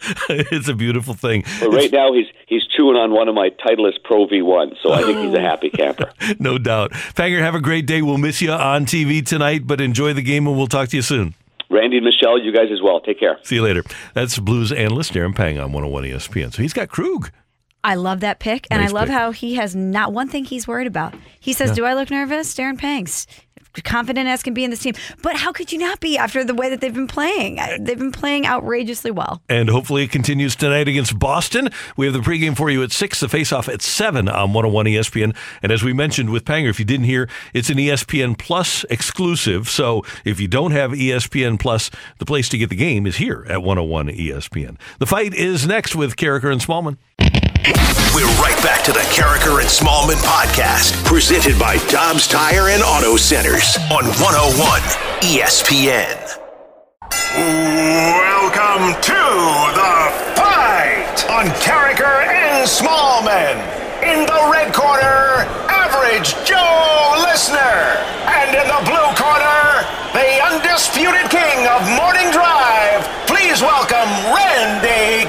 it's 0.28 0.68
a 0.68 0.74
beautiful 0.74 1.14
thing. 1.14 1.44
But 1.60 1.70
right 1.70 1.92
now, 1.92 2.12
he's 2.12 2.26
he's 2.46 2.66
chewing 2.66 2.96
on 2.96 3.12
one 3.12 3.28
of 3.28 3.34
my 3.34 3.50
Titleist 3.50 4.02
Pro 4.04 4.26
V1, 4.26 4.76
so 4.82 4.92
I 4.92 5.02
think 5.02 5.18
he's 5.18 5.34
a 5.34 5.40
happy 5.40 5.70
camper. 5.70 6.12
no 6.38 6.58
doubt. 6.58 6.92
Fanger, 6.92 7.40
have 7.40 7.54
a 7.54 7.60
great 7.60 7.86
day. 7.86 8.02
We'll 8.02 8.18
miss 8.18 8.40
you 8.42 8.52
on 8.52 8.86
TV 8.86 9.24
tonight, 9.24 9.66
but 9.66 9.80
enjoy 9.80 10.12
the 10.12 10.22
game, 10.22 10.46
and 10.46 10.56
we'll 10.56 10.66
talk 10.66 10.88
to 10.90 10.96
you 10.96 11.02
soon. 11.02 11.34
Randy 11.68 11.96
and 11.96 12.04
Michelle, 12.06 12.40
you 12.40 12.52
guys 12.52 12.68
as 12.72 12.80
well. 12.80 13.00
Take 13.00 13.18
care. 13.18 13.38
See 13.42 13.56
you 13.56 13.62
later. 13.62 13.82
That's 14.14 14.38
Blues 14.38 14.70
analyst 14.70 15.12
Darren 15.12 15.34
Pang 15.34 15.58
on 15.58 15.72
101 15.72 16.04
ESPN. 16.04 16.52
So 16.52 16.62
he's 16.62 16.72
got 16.72 16.88
Krug. 16.88 17.30
I 17.86 17.94
love 17.94 18.20
that 18.20 18.40
pick, 18.40 18.66
and 18.70 18.82
nice 18.82 18.90
I 18.90 18.92
love 18.92 19.06
pick. 19.06 19.14
how 19.14 19.30
he 19.30 19.54
has 19.54 19.76
not 19.76 20.12
one 20.12 20.28
thing 20.28 20.44
he's 20.44 20.66
worried 20.66 20.88
about. 20.88 21.14
He 21.38 21.52
says, 21.52 21.70
yeah. 21.70 21.76
"Do 21.76 21.84
I 21.84 21.94
look 21.94 22.10
nervous?" 22.10 22.54
Darren 22.54 22.76
Pangs 22.76 23.26
confident 23.82 24.28
as 24.28 24.42
can 24.42 24.54
be 24.54 24.64
in 24.64 24.70
this 24.70 24.80
team. 24.80 24.94
But 25.22 25.36
how 25.36 25.52
could 25.52 25.72
you 25.72 25.78
not 25.78 26.00
be 26.00 26.18
after 26.18 26.44
the 26.44 26.54
way 26.54 26.70
that 26.70 26.80
they've 26.80 26.94
been 26.94 27.06
playing? 27.06 27.56
They've 27.80 27.98
been 27.98 28.12
playing 28.12 28.46
outrageously 28.46 29.10
well. 29.10 29.42
And 29.48 29.68
hopefully 29.68 30.04
it 30.04 30.10
continues 30.10 30.56
tonight 30.56 30.88
against 30.88 31.18
Boston. 31.18 31.68
We 31.96 32.06
have 32.06 32.14
the 32.14 32.20
pregame 32.20 32.56
for 32.56 32.70
you 32.70 32.82
at 32.82 32.92
6, 32.92 33.20
the 33.20 33.26
faceoff 33.26 33.72
at 33.72 33.82
7 33.82 34.28
on 34.28 34.52
101 34.52 34.86
ESPN. 34.86 35.36
And 35.62 35.72
as 35.72 35.82
we 35.82 35.92
mentioned 35.92 36.30
with 36.30 36.44
Panger, 36.44 36.70
if 36.70 36.78
you 36.78 36.84
didn't 36.84 37.06
hear, 37.06 37.28
it's 37.52 37.70
an 37.70 37.78
ESPN 37.78 38.38
Plus 38.38 38.84
exclusive. 38.90 39.68
So 39.68 40.04
if 40.24 40.40
you 40.40 40.48
don't 40.48 40.72
have 40.72 40.92
ESPN 40.92 41.58
Plus, 41.58 41.90
the 42.18 42.26
place 42.26 42.48
to 42.50 42.58
get 42.58 42.70
the 42.70 42.76
game 42.76 43.06
is 43.06 43.16
here 43.16 43.46
at 43.48 43.62
101 43.62 44.08
ESPN. 44.08 44.76
The 44.98 45.06
fight 45.06 45.34
is 45.34 45.66
next 45.66 45.94
with 45.94 46.16
Karraker 46.16 46.50
and 46.50 46.60
Smallman. 46.60 46.96
We're 47.66 48.30
right 48.38 48.54
back 48.62 48.84
to 48.84 48.92
the 48.92 49.02
Karraker 49.10 49.58
and 49.58 49.66
Smallman 49.66 50.22
podcast, 50.22 51.02
presented 51.04 51.58
by 51.58 51.78
Dobbs 51.90 52.28
Tire 52.28 52.68
and 52.68 52.80
Auto 52.80 53.16
Centers 53.16 53.76
on 53.90 54.06
101 54.22 54.54
ESPN. 55.26 56.14
Welcome 57.34 58.94
to 59.02 59.18
the 59.74 59.98
fight 60.38 61.26
on 61.26 61.50
Karraker 61.58 62.30
and 62.30 62.62
Smallman. 62.70 63.58
In 63.98 64.22
the 64.30 64.42
red 64.46 64.72
corner, 64.72 65.42
Average 65.66 66.38
Joe 66.46 67.18
Listener. 67.26 67.98
And 68.30 68.54
in 68.54 68.66
the 68.70 68.82
blue 68.86 69.10
corner, 69.18 69.82
the 70.14 70.38
undisputed 70.54 71.26
king 71.34 71.66
of 71.66 71.82
morning 71.98 72.30
drive. 72.30 73.02
Please 73.26 73.60
welcome 73.60 74.06
Randy 74.30 75.25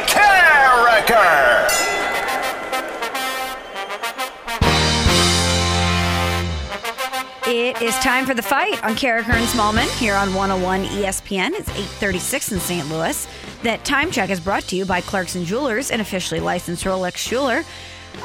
It 7.50 7.82
is 7.82 7.96
time 8.00 8.26
for 8.26 8.34
the 8.34 8.42
fight 8.42 8.84
on 8.84 8.92
Karraker 8.92 9.30
and 9.30 9.48
Smallman 9.48 9.88
here 9.98 10.16
on 10.16 10.34
101 10.34 10.84
ESPN. 10.84 11.52
It's 11.54 11.70
836 11.70 12.52
in 12.52 12.60
St. 12.60 12.90
Louis. 12.90 13.26
That 13.64 13.86
time 13.86 14.12
check 14.12 14.30
is 14.30 14.42
brought 14.42 14.64
to 14.64 14.76
you 14.76 14.84
by 14.84 15.00
Clarkson 15.00 15.46
Jewelers, 15.46 15.90
an 15.90 16.02
officially 16.02 16.42
licensed 16.42 16.84
Rolex 16.84 17.26
jeweler. 17.26 17.64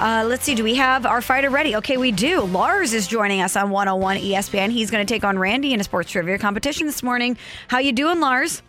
Uh, 0.01 0.25
let's 0.27 0.45
see, 0.45 0.57
do 0.57 0.65
we 0.65 0.75
have 0.75 1.07
our 1.07 1.23
fighter 1.23 1.51
ready? 1.51 1.77
Okay, 1.77 1.99
we 1.99 2.11
do. 2.11 2.41
Lars 2.41 2.93
is 2.93 3.07
joining 3.07 3.41
us 3.41 3.55
on 3.55 3.71
101 3.71 4.17
ESPN. 4.17 4.73
He's 4.73 4.91
going 4.91 5.07
to 5.07 5.15
take 5.15 5.23
on 5.23 5.39
Randy 5.39 5.73
in 5.73 5.79
a 5.79 5.85
sports 5.85 6.11
trivia 6.11 6.37
competition 6.37 6.89
this 6.89 7.05
morning. 7.05 7.39
How 7.69 7.79
you 7.79 7.93
doing, 7.93 8.19
Lars? 8.19 8.61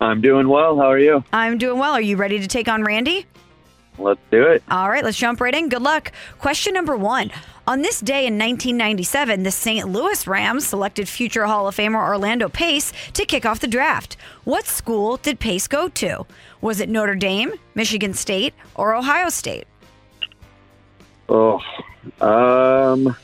I'm 0.00 0.20
doing 0.20 0.46
well. 0.46 0.76
How 0.76 0.92
are 0.92 1.00
you? 1.00 1.24
I'm 1.32 1.58
doing 1.58 1.80
well. 1.80 1.94
Are 1.94 2.00
you 2.00 2.16
ready 2.16 2.38
to 2.38 2.46
take 2.46 2.68
on 2.68 2.84
Randy? 2.84 3.26
Let's 3.98 4.20
do 4.30 4.44
it. 4.44 4.62
All 4.70 4.88
right, 4.88 5.02
let's 5.02 5.16
jump 5.16 5.40
right 5.40 5.54
in. 5.54 5.68
Good 5.68 5.82
luck. 5.82 6.12
Question 6.38 6.74
number 6.74 6.96
one. 6.96 7.32
On 7.66 7.80
this 7.80 8.00
day 8.00 8.26
in 8.26 8.34
1997, 8.34 9.42
the 9.42 9.50
St. 9.50 9.88
Louis 9.88 10.26
Rams 10.26 10.66
selected 10.66 11.08
future 11.08 11.46
Hall 11.46 11.66
of 11.66 11.74
Famer 11.74 11.96
Orlando 12.06 12.50
Pace 12.50 12.92
to 13.14 13.24
kick 13.24 13.46
off 13.46 13.60
the 13.60 13.66
draft. 13.66 14.18
What 14.44 14.66
school 14.66 15.16
did 15.16 15.40
Pace 15.40 15.66
go 15.66 15.88
to? 15.88 16.26
Was 16.60 16.80
it 16.80 16.90
Notre 16.90 17.14
Dame, 17.14 17.54
Michigan 17.74 18.12
State, 18.12 18.52
or 18.74 18.94
Ohio 18.94 19.30
State? 19.30 19.66
Oh, 21.26 21.58
um, 22.20 23.16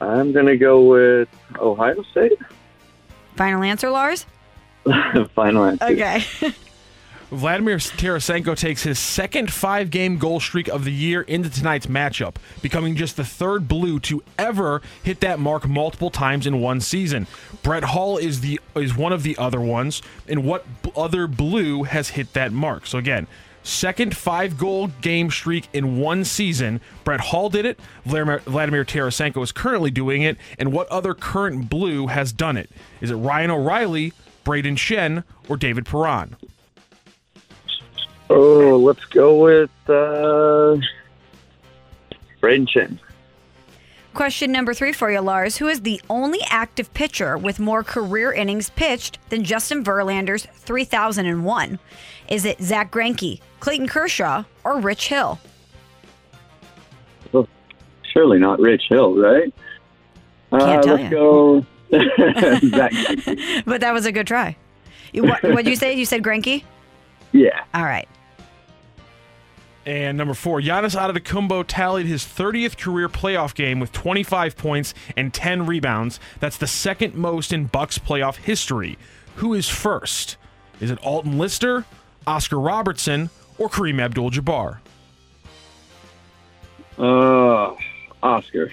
I'm 0.00 0.32
gonna 0.32 0.56
go 0.56 0.82
with 0.82 1.28
Ohio 1.58 2.04
State. 2.12 2.38
Final 3.34 3.64
answer, 3.64 3.90
Lars? 3.90 4.24
Final 5.34 5.64
answer. 5.64 5.84
Okay. 5.84 6.24
Vladimir 7.30 7.78
Tarasenko 7.78 8.56
takes 8.56 8.84
his 8.84 9.00
second 9.00 9.52
five 9.52 9.90
game 9.90 10.16
goal 10.16 10.38
streak 10.38 10.68
of 10.68 10.84
the 10.84 10.92
year 10.92 11.22
into 11.22 11.50
tonight's 11.50 11.86
matchup, 11.86 12.36
becoming 12.62 12.94
just 12.94 13.16
the 13.16 13.24
third 13.24 13.66
blue 13.66 13.98
to 14.00 14.22
ever 14.38 14.80
hit 15.02 15.18
that 15.20 15.40
mark 15.40 15.66
multiple 15.66 16.10
times 16.10 16.46
in 16.46 16.60
one 16.60 16.80
season. 16.80 17.26
Brett 17.64 17.82
Hull 17.82 18.16
is 18.16 18.42
the 18.42 18.60
is 18.76 18.96
one 18.96 19.12
of 19.12 19.24
the 19.24 19.36
other 19.38 19.60
ones, 19.60 20.02
and 20.28 20.44
what 20.44 20.64
other 20.96 21.26
blue 21.26 21.82
has 21.82 22.10
hit 22.10 22.32
that 22.34 22.52
mark? 22.52 22.86
So 22.86 22.96
again, 22.96 23.26
second 23.64 24.16
five 24.16 24.56
goal 24.56 24.86
game 25.00 25.28
streak 25.28 25.68
in 25.72 25.98
one 25.98 26.24
season. 26.24 26.80
Brett 27.02 27.20
Hull 27.20 27.50
did 27.50 27.66
it. 27.66 27.80
Vladimir, 28.04 28.38
Vladimir 28.40 28.84
Tarasenko 28.84 29.42
is 29.42 29.50
currently 29.50 29.90
doing 29.90 30.22
it, 30.22 30.36
and 30.60 30.72
what 30.72 30.86
other 30.90 31.12
current 31.12 31.68
blue 31.68 32.06
has 32.06 32.30
done 32.30 32.56
it? 32.56 32.70
Is 33.00 33.10
it 33.10 33.16
Ryan 33.16 33.50
O'Reilly, 33.50 34.12
Brayden 34.44 34.76
Schenn, 34.76 35.24
or 35.48 35.56
David 35.56 35.86
Perron? 35.86 36.36
Oh, 38.28 38.76
let's 38.78 39.04
go 39.06 39.42
with 39.42 39.70
uh, 39.88 40.76
Brayden 42.42 42.68
Schenn. 42.68 42.98
Question 44.14 44.50
number 44.50 44.72
three 44.72 44.94
for 44.94 45.10
you, 45.10 45.20
Lars. 45.20 45.58
Who 45.58 45.68
is 45.68 45.82
the 45.82 46.00
only 46.08 46.40
active 46.48 46.92
pitcher 46.94 47.36
with 47.36 47.60
more 47.60 47.84
career 47.84 48.32
innings 48.32 48.70
pitched 48.70 49.18
than 49.28 49.44
Justin 49.44 49.84
Verlander's 49.84 50.46
3,001? 50.54 51.78
Is 52.30 52.46
it 52.46 52.60
Zach 52.62 52.90
Greinke, 52.90 53.40
Clayton 53.60 53.86
Kershaw, 53.88 54.44
or 54.64 54.80
Rich 54.80 55.08
Hill? 55.08 55.38
Well, 57.30 57.46
surely 58.10 58.38
not 58.38 58.58
Rich 58.58 58.84
Hill, 58.88 59.16
right? 59.16 59.52
Can't 60.50 60.62
uh, 60.62 60.82
tell 60.82 60.96
let's 60.96 61.02
ya. 61.04 61.10
go 61.10 61.66
Zach 62.70 62.92
but 63.66 63.80
that 63.82 63.92
was 63.92 64.06
a 64.06 64.12
good 64.12 64.26
try. 64.26 64.56
What 65.14 65.42
did 65.42 65.68
you 65.68 65.76
say? 65.76 65.94
You 65.94 66.06
said 66.06 66.22
Greinke? 66.22 66.64
Yeah. 67.32 67.64
All 67.74 67.84
right. 67.84 68.08
And 69.86 70.18
number 70.18 70.34
four, 70.34 70.60
Giannis 70.60 70.98
Antetokounmpo 71.00 71.64
tallied 71.68 72.06
his 72.06 72.24
30th 72.24 72.76
career 72.76 73.08
playoff 73.08 73.54
game 73.54 73.78
with 73.78 73.92
25 73.92 74.56
points 74.56 74.92
and 75.16 75.32
10 75.32 75.64
rebounds. 75.64 76.18
That's 76.40 76.56
the 76.56 76.66
second 76.66 77.14
most 77.14 77.52
in 77.52 77.66
Bucks 77.66 77.96
playoff 77.96 78.34
history. 78.36 78.98
Who 79.36 79.54
is 79.54 79.68
first? 79.68 80.36
Is 80.80 80.90
it 80.90 80.98
Alton 81.04 81.38
Lister, 81.38 81.84
Oscar 82.26 82.58
Robertson, 82.58 83.30
or 83.58 83.68
Kareem 83.68 84.00
Abdul-Jabbar? 84.02 84.78
Uh, 86.98 87.74
Oscar. 88.22 88.72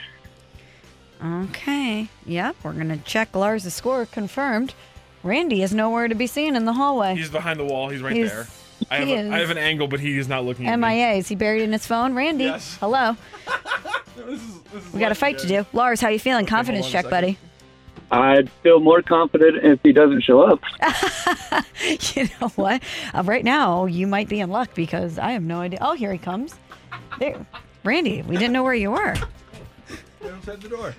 Okay. 1.23 2.07
Yep. 2.25 2.55
We're 2.63 2.73
gonna 2.73 2.97
check 2.97 3.35
Lars' 3.35 3.71
score. 3.73 4.05
Confirmed. 4.07 4.73
Randy 5.21 5.61
is 5.61 5.73
nowhere 5.73 6.07
to 6.07 6.15
be 6.15 6.27
seen 6.27 6.55
in 6.55 6.65
the 6.65 6.73
hallway. 6.73 7.15
He's 7.15 7.29
behind 7.29 7.59
the 7.59 7.65
wall. 7.65 7.89
He's 7.89 8.01
right 8.01 8.13
He's- 8.15 8.31
there. 8.31 8.47
I 8.89 8.97
have, 8.97 9.07
a, 9.07 9.29
I 9.29 9.39
have 9.39 9.49
an 9.49 9.57
angle, 9.57 9.87
but 9.87 9.99
he 9.99 10.17
is 10.17 10.27
not 10.27 10.45
looking 10.45 10.67
at 10.67 10.77
me. 10.77 10.87
MIA. 10.87 11.13
Is 11.13 11.27
he 11.27 11.35
buried 11.35 11.61
in 11.61 11.71
his 11.71 11.85
phone? 11.85 12.13
Randy. 12.13 12.45
Yes. 12.45 12.77
Hello. 12.79 13.15
we 14.93 14.99
got 14.99 15.11
a 15.11 15.15
fight 15.15 15.37
to 15.39 15.47
do. 15.47 15.65
Lars, 15.73 16.01
how 16.01 16.09
you 16.09 16.19
feeling? 16.19 16.45
Confidence 16.45 16.89
check, 16.89 17.09
buddy. 17.09 17.37
I'd 18.11 18.49
feel 18.61 18.79
more 18.79 19.01
confident 19.01 19.63
if 19.63 19.79
he 19.81 19.91
doesn't 19.91 20.21
show 20.21 20.41
up. 20.41 20.59
you 22.15 22.27
know 22.39 22.49
what? 22.49 22.83
Uh, 23.13 23.23
right 23.23 23.43
now, 23.43 23.85
you 23.85 24.05
might 24.05 24.29
be 24.29 24.39
in 24.39 24.51
luck 24.51 24.69
because 24.75 25.17
I 25.17 25.31
have 25.31 25.41
no 25.41 25.61
idea. 25.61 25.79
Oh, 25.81 25.93
here 25.93 26.11
he 26.11 26.19
comes. 26.19 26.53
There, 27.19 27.43
Randy. 27.83 28.21
We 28.21 28.37
didn't 28.37 28.53
know 28.53 28.63
where 28.63 28.75
you 28.75 28.91
were. 28.91 29.15
Outside 30.25 30.61
the 30.61 30.69
door. 30.69 30.93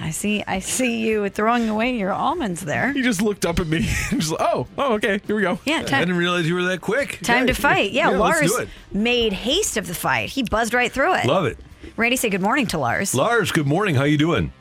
I 0.00 0.10
see. 0.10 0.44
I 0.46 0.60
see 0.60 1.00
you 1.00 1.28
throwing 1.28 1.68
away 1.68 1.96
your 1.96 2.12
almonds 2.12 2.60
there. 2.60 2.92
He 2.92 3.02
just 3.02 3.20
looked 3.20 3.44
up 3.44 3.58
at 3.58 3.66
me 3.66 3.78
and 4.10 4.20
just, 4.20 4.32
oh, 4.38 4.66
oh, 4.78 4.94
okay, 4.94 5.20
here 5.26 5.34
we 5.36 5.42
go. 5.42 5.58
Yeah, 5.64 5.78
I 5.78 5.98
didn't 6.00 6.16
realize 6.16 6.46
you 6.46 6.54
were 6.54 6.64
that 6.64 6.80
quick. 6.80 7.18
time 7.22 7.46
to 7.48 7.54
fight. 7.54 7.90
Yeah, 7.92 8.10
let's 8.10 8.18
Lars 8.52 8.68
made 8.92 9.32
haste 9.32 9.76
of 9.76 9.86
the 9.86 9.94
fight. 9.94 10.30
He 10.30 10.42
buzzed 10.44 10.72
right 10.74 10.92
through 10.92 11.14
it. 11.16 11.26
Love 11.26 11.46
it. 11.46 11.58
Randy, 11.96 12.16
say 12.16 12.30
good 12.30 12.42
morning 12.42 12.66
to 12.68 12.78
Lars. 12.78 13.14
Lars, 13.14 13.50
good 13.50 13.66
morning. 13.66 13.94
How 13.96 14.04
you 14.04 14.18
doing? 14.18 14.52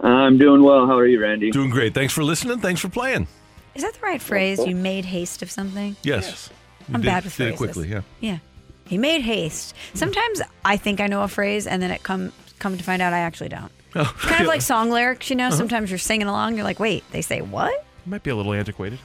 I'm 0.00 0.38
doing 0.38 0.62
well. 0.62 0.86
How 0.86 0.96
are 0.96 1.06
you, 1.06 1.20
Randy? 1.20 1.50
Doing 1.50 1.70
great. 1.70 1.92
Thanks 1.92 2.12
for 2.12 2.22
listening. 2.22 2.60
Thanks 2.60 2.80
for 2.80 2.88
playing. 2.88 3.26
Is 3.74 3.82
that 3.82 3.94
the 3.94 4.00
right 4.00 4.20
phrase? 4.22 4.64
You 4.64 4.76
made 4.76 5.04
haste 5.04 5.42
of 5.42 5.50
something? 5.50 5.96
Yes. 6.02 6.50
You 6.88 6.94
I'm 6.94 7.00
did- 7.00 7.06
bad 7.08 7.24
with 7.24 7.36
did 7.36 7.48
it 7.54 7.56
quickly, 7.56 7.88
yeah. 7.88 8.02
Yeah. 8.20 8.38
He 8.86 8.96
made 8.96 9.20
haste. 9.22 9.74
Sometimes 9.94 10.40
I 10.64 10.76
think 10.76 11.00
I 11.00 11.08
know 11.08 11.22
a 11.22 11.28
phrase 11.28 11.66
and 11.66 11.82
then 11.82 11.90
it 11.90 12.02
come 12.02 12.32
come 12.58 12.76
to 12.78 12.82
find 12.84 13.02
out 13.02 13.12
I 13.12 13.18
actually 13.18 13.50
don't. 13.50 13.70
Oh, 13.94 14.12
It's 14.16 14.24
kind 14.24 14.42
of 14.42 14.46
like 14.48 14.60
song 14.62 14.90
lyrics, 14.90 15.30
you 15.30 15.36
know? 15.36 15.48
Uh-huh. 15.48 15.56
Sometimes 15.56 15.90
you're 15.90 15.98
singing 15.98 16.26
along, 16.26 16.56
you're 16.56 16.64
like, 16.64 16.78
wait, 16.80 17.04
they 17.10 17.22
say 17.22 17.40
what? 17.40 17.84
Might 18.06 18.22
be 18.22 18.30
a 18.30 18.36
little 18.36 18.52
antiquated. 18.52 18.98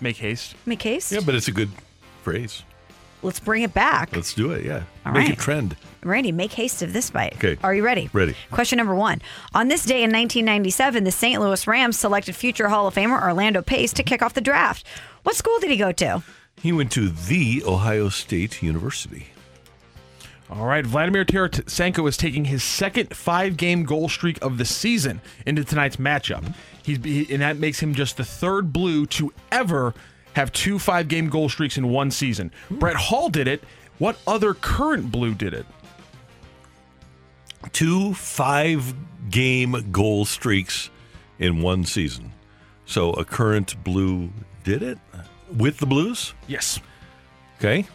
Make 0.00 0.16
haste. 0.16 0.54
Make 0.66 0.82
haste? 0.82 1.12
Yeah, 1.12 1.20
but 1.24 1.34
it's 1.34 1.48
a 1.48 1.52
good 1.52 1.70
phrase. 2.22 2.62
Let's 3.22 3.38
bring 3.38 3.62
it 3.62 3.74
back. 3.74 4.16
Let's 4.16 4.32
do 4.32 4.52
it. 4.52 4.64
Yeah. 4.64 4.84
All 5.04 5.12
Make 5.12 5.24
right. 5.24 5.30
it 5.32 5.38
trend. 5.38 5.76
Randy, 6.02 6.32
make 6.32 6.52
haste 6.52 6.80
of 6.80 6.94
this 6.94 7.10
fight. 7.10 7.34
Okay. 7.36 7.58
Are 7.62 7.74
you 7.74 7.84
ready? 7.84 8.08
Ready. 8.14 8.34
Question 8.50 8.78
number 8.78 8.94
one. 8.94 9.20
On 9.52 9.68
this 9.68 9.84
day 9.84 9.96
in 10.02 10.10
1997, 10.10 11.04
the 11.04 11.10
St. 11.12 11.38
Louis 11.38 11.66
Rams 11.66 11.98
selected 11.98 12.34
future 12.34 12.70
Hall 12.70 12.86
of 12.86 12.94
Famer 12.94 13.20
Orlando 13.22 13.60
Pace 13.60 13.92
to 13.92 14.02
kick 14.02 14.22
off 14.22 14.32
the 14.32 14.40
draft. 14.40 14.86
What 15.22 15.36
school 15.36 15.58
did 15.60 15.68
he 15.70 15.76
go 15.76 15.92
to? 15.92 16.22
He 16.62 16.72
went 16.72 16.90
to 16.92 17.10
the 17.10 17.62
Ohio 17.66 18.08
State 18.08 18.62
University. 18.62 19.26
All 20.50 20.66
right, 20.66 20.84
Vladimir 20.84 21.24
Tarasenko 21.24 22.08
is 22.08 22.16
taking 22.16 22.46
his 22.46 22.64
second 22.64 23.14
five-game 23.14 23.84
goal 23.84 24.08
streak 24.08 24.42
of 24.42 24.58
the 24.58 24.64
season 24.64 25.20
into 25.46 25.62
tonight's 25.62 25.96
matchup. 25.96 26.54
He's 26.82 26.98
he, 27.04 27.32
and 27.32 27.40
that 27.40 27.58
makes 27.58 27.78
him 27.78 27.94
just 27.94 28.16
the 28.16 28.24
third 28.24 28.72
blue 28.72 29.06
to 29.06 29.32
ever 29.52 29.94
have 30.32 30.50
two 30.52 30.80
five-game 30.80 31.28
goal 31.28 31.48
streaks 31.48 31.76
in 31.76 31.88
one 31.90 32.10
season. 32.10 32.50
Hmm. 32.68 32.78
Brett 32.78 32.96
Hull 32.96 33.28
did 33.28 33.46
it. 33.46 33.62
What 33.98 34.18
other 34.26 34.54
current 34.54 35.12
blue 35.12 35.34
did 35.34 35.54
it? 35.54 35.66
Two 37.72 38.14
five 38.14 38.92
game 39.30 39.90
goal 39.92 40.24
streaks 40.24 40.90
in 41.38 41.62
one 41.62 41.84
season. 41.84 42.32
So 42.86 43.12
a 43.12 43.24
current 43.24 43.82
blue 43.84 44.30
did 44.64 44.82
it 44.82 44.98
with 45.56 45.78
the 45.78 45.86
Blues? 45.86 46.34
Yes. 46.48 46.80
Okay. 47.58 47.86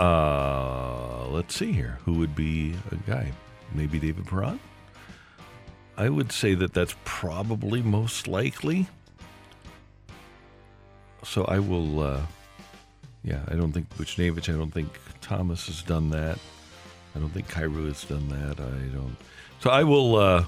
Uh, 0.00 1.26
let's 1.28 1.54
see 1.54 1.72
here. 1.72 1.98
Who 2.06 2.14
would 2.14 2.34
be 2.34 2.74
a 2.90 2.96
guy? 3.08 3.32
Maybe 3.74 3.98
David 3.98 4.26
Perron? 4.26 4.58
I 5.98 6.08
would 6.08 6.32
say 6.32 6.54
that 6.54 6.72
that's 6.72 6.94
probably 7.04 7.82
most 7.82 8.26
likely. 8.26 8.88
So 11.22 11.44
I 11.44 11.58
will, 11.58 12.00
uh, 12.00 12.22
yeah, 13.22 13.42
I 13.48 13.54
don't 13.56 13.72
think 13.72 13.94
Buchnevich, 13.96 14.48
I 14.52 14.56
don't 14.56 14.70
think 14.70 14.88
Thomas 15.20 15.66
has 15.66 15.82
done 15.82 16.08
that. 16.10 16.38
I 17.14 17.18
don't 17.18 17.28
think 17.28 17.48
Kyrou 17.48 17.86
has 17.88 18.02
done 18.04 18.26
that. 18.30 18.58
I 18.58 18.96
don't. 18.96 19.16
So 19.60 19.68
I 19.68 19.84
will, 19.84 20.16
uh, 20.16 20.44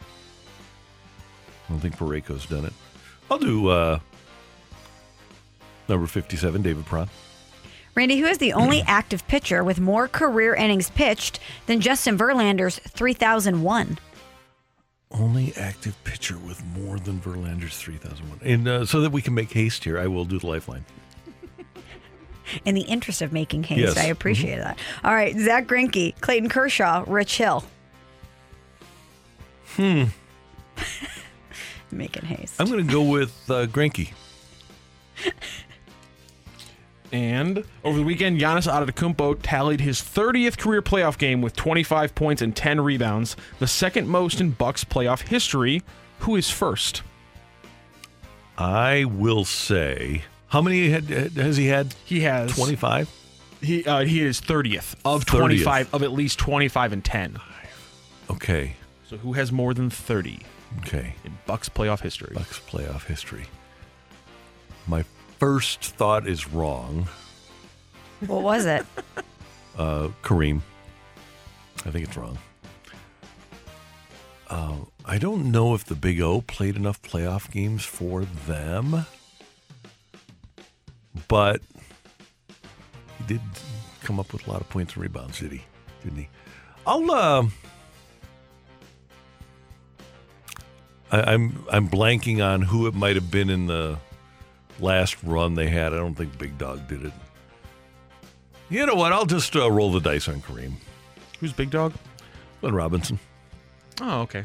I 0.00 1.68
don't 1.68 1.80
think 1.80 1.98
Parayko's 1.98 2.46
done 2.46 2.64
it. 2.64 2.72
I'll 3.30 3.36
do 3.36 3.68
uh, 3.68 3.98
number 5.88 6.06
57, 6.06 6.62
David 6.62 6.86
Perron. 6.86 7.10
Randy, 7.94 8.18
who 8.18 8.26
is 8.26 8.38
the 8.38 8.52
only 8.52 8.82
active 8.82 9.26
pitcher 9.28 9.62
with 9.62 9.78
more 9.80 10.08
career 10.08 10.54
innings 10.54 10.90
pitched 10.90 11.38
than 11.66 11.80
Justin 11.80 12.18
Verlander's 12.18 12.78
3001? 12.80 13.98
Only 15.12 15.52
active 15.56 16.02
pitcher 16.02 16.36
with 16.38 16.64
more 16.76 16.98
than 16.98 17.20
Verlander's 17.20 17.78
3001. 17.78 18.40
And 18.42 18.66
uh, 18.66 18.84
so 18.86 19.00
that 19.00 19.12
we 19.12 19.22
can 19.22 19.32
make 19.34 19.52
haste 19.52 19.84
here, 19.84 19.96
I 19.98 20.08
will 20.08 20.24
do 20.24 20.40
the 20.40 20.46
lifeline. 20.46 20.84
In 22.64 22.74
the 22.74 22.82
interest 22.82 23.22
of 23.22 23.32
making 23.32 23.62
haste, 23.64 23.96
Yes. 23.96 23.96
I 23.96 24.06
appreciate 24.08 24.56
that. 24.58 24.76
All 25.04 25.14
right, 25.14 25.36
Zach 25.38 25.66
Greinke, 25.68 26.18
Clayton 26.20 26.48
Kershaw, 26.48 27.04
Rich 27.06 27.38
Hill. 27.38 27.64
Hmm. 29.76 30.04
Making 31.92 32.24
haste. 32.24 32.60
I'm 32.60 32.66
going 32.68 32.84
to 32.84 32.92
go 32.92 33.02
with 33.02 33.32
uh, 33.48 33.66
Granky. 33.66 34.12
And 37.14 37.62
over 37.84 37.96
the 37.96 38.02
weekend, 38.02 38.40
Giannis 38.40 38.66
Antetokounmpo 38.68 39.38
tallied 39.40 39.80
his 39.80 40.00
30th 40.00 40.58
career 40.58 40.82
playoff 40.82 41.16
game 41.16 41.42
with 41.42 41.54
25 41.54 42.12
points 42.16 42.42
and 42.42 42.56
10 42.56 42.80
rebounds, 42.80 43.36
the 43.60 43.68
second 43.68 44.08
most 44.08 44.40
in 44.40 44.50
Bucks 44.50 44.82
playoff 44.82 45.20
history. 45.28 45.84
Who 46.20 46.34
is 46.34 46.50
first? 46.50 47.02
I 48.58 49.04
will 49.04 49.44
say, 49.44 50.22
how 50.48 50.60
many 50.60 50.88
had, 50.90 51.04
has 51.04 51.56
he 51.56 51.66
had? 51.68 51.94
He 52.04 52.22
has 52.22 52.52
25. 52.52 53.08
He 53.60 53.84
uh, 53.86 54.00
he 54.04 54.20
is 54.20 54.40
30th 54.40 54.96
of 55.04 55.24
30th. 55.24 55.38
25 55.38 55.94
of 55.94 56.02
at 56.02 56.10
least 56.10 56.40
25 56.40 56.94
and 56.94 57.04
10. 57.04 57.38
Okay. 58.28 58.74
So 59.08 59.16
who 59.18 59.34
has 59.34 59.52
more 59.52 59.72
than 59.72 59.88
30 59.88 60.40
Okay. 60.80 61.14
in 61.24 61.38
Bucks 61.46 61.68
playoff 61.68 62.00
history? 62.00 62.32
Bucks 62.34 62.58
playoff 62.68 63.04
history. 63.04 63.44
My 64.88 65.04
first 65.38 65.82
thought 65.82 66.26
is 66.26 66.48
wrong. 66.48 67.08
What 68.26 68.42
was 68.42 68.66
it? 68.66 68.86
Uh, 69.76 70.10
Kareem. 70.22 70.60
I 71.84 71.90
think 71.90 72.06
it's 72.06 72.16
wrong. 72.16 72.38
Uh, 74.48 74.76
I 75.04 75.18
don't 75.18 75.50
know 75.50 75.74
if 75.74 75.84
the 75.84 75.96
Big 75.96 76.20
O 76.20 76.42
played 76.42 76.76
enough 76.76 77.02
playoff 77.02 77.50
games 77.50 77.84
for 77.84 78.24
them, 78.24 79.04
but 81.26 81.60
he 83.18 83.24
did 83.26 83.40
come 84.04 84.20
up 84.20 84.32
with 84.32 84.46
a 84.46 84.50
lot 84.52 84.60
of 84.60 84.68
points 84.68 84.94
and 84.94 85.02
rebounds, 85.02 85.40
did 85.40 85.50
he? 85.50 85.64
Didn't 86.04 86.18
he? 86.18 86.28
I'll. 86.86 87.10
Uh, 87.10 87.46
I, 91.10 91.32
I'm 91.32 91.64
I'm 91.70 91.88
blanking 91.88 92.44
on 92.44 92.62
who 92.62 92.86
it 92.86 92.94
might 92.94 93.16
have 93.16 93.30
been 93.30 93.50
in 93.50 93.66
the 93.66 93.98
last 94.80 95.16
run 95.22 95.54
they 95.54 95.68
had. 95.68 95.92
I 95.92 95.96
don't 95.96 96.14
think 96.14 96.38
Big 96.38 96.56
Dog 96.58 96.86
did 96.88 97.04
it. 97.04 97.12
You 98.70 98.86
know 98.86 98.94
what? 98.94 99.12
I'll 99.12 99.26
just 99.26 99.54
uh, 99.54 99.70
roll 99.70 99.92
the 99.92 100.00
dice 100.00 100.28
on 100.28 100.40
Kareem. 100.40 100.74
Who's 101.40 101.52
Big 101.52 101.70
Dog? 101.70 101.94
Glenn 102.60 102.74
Robinson. 102.74 103.18
Oh, 104.00 104.22
okay. 104.22 104.44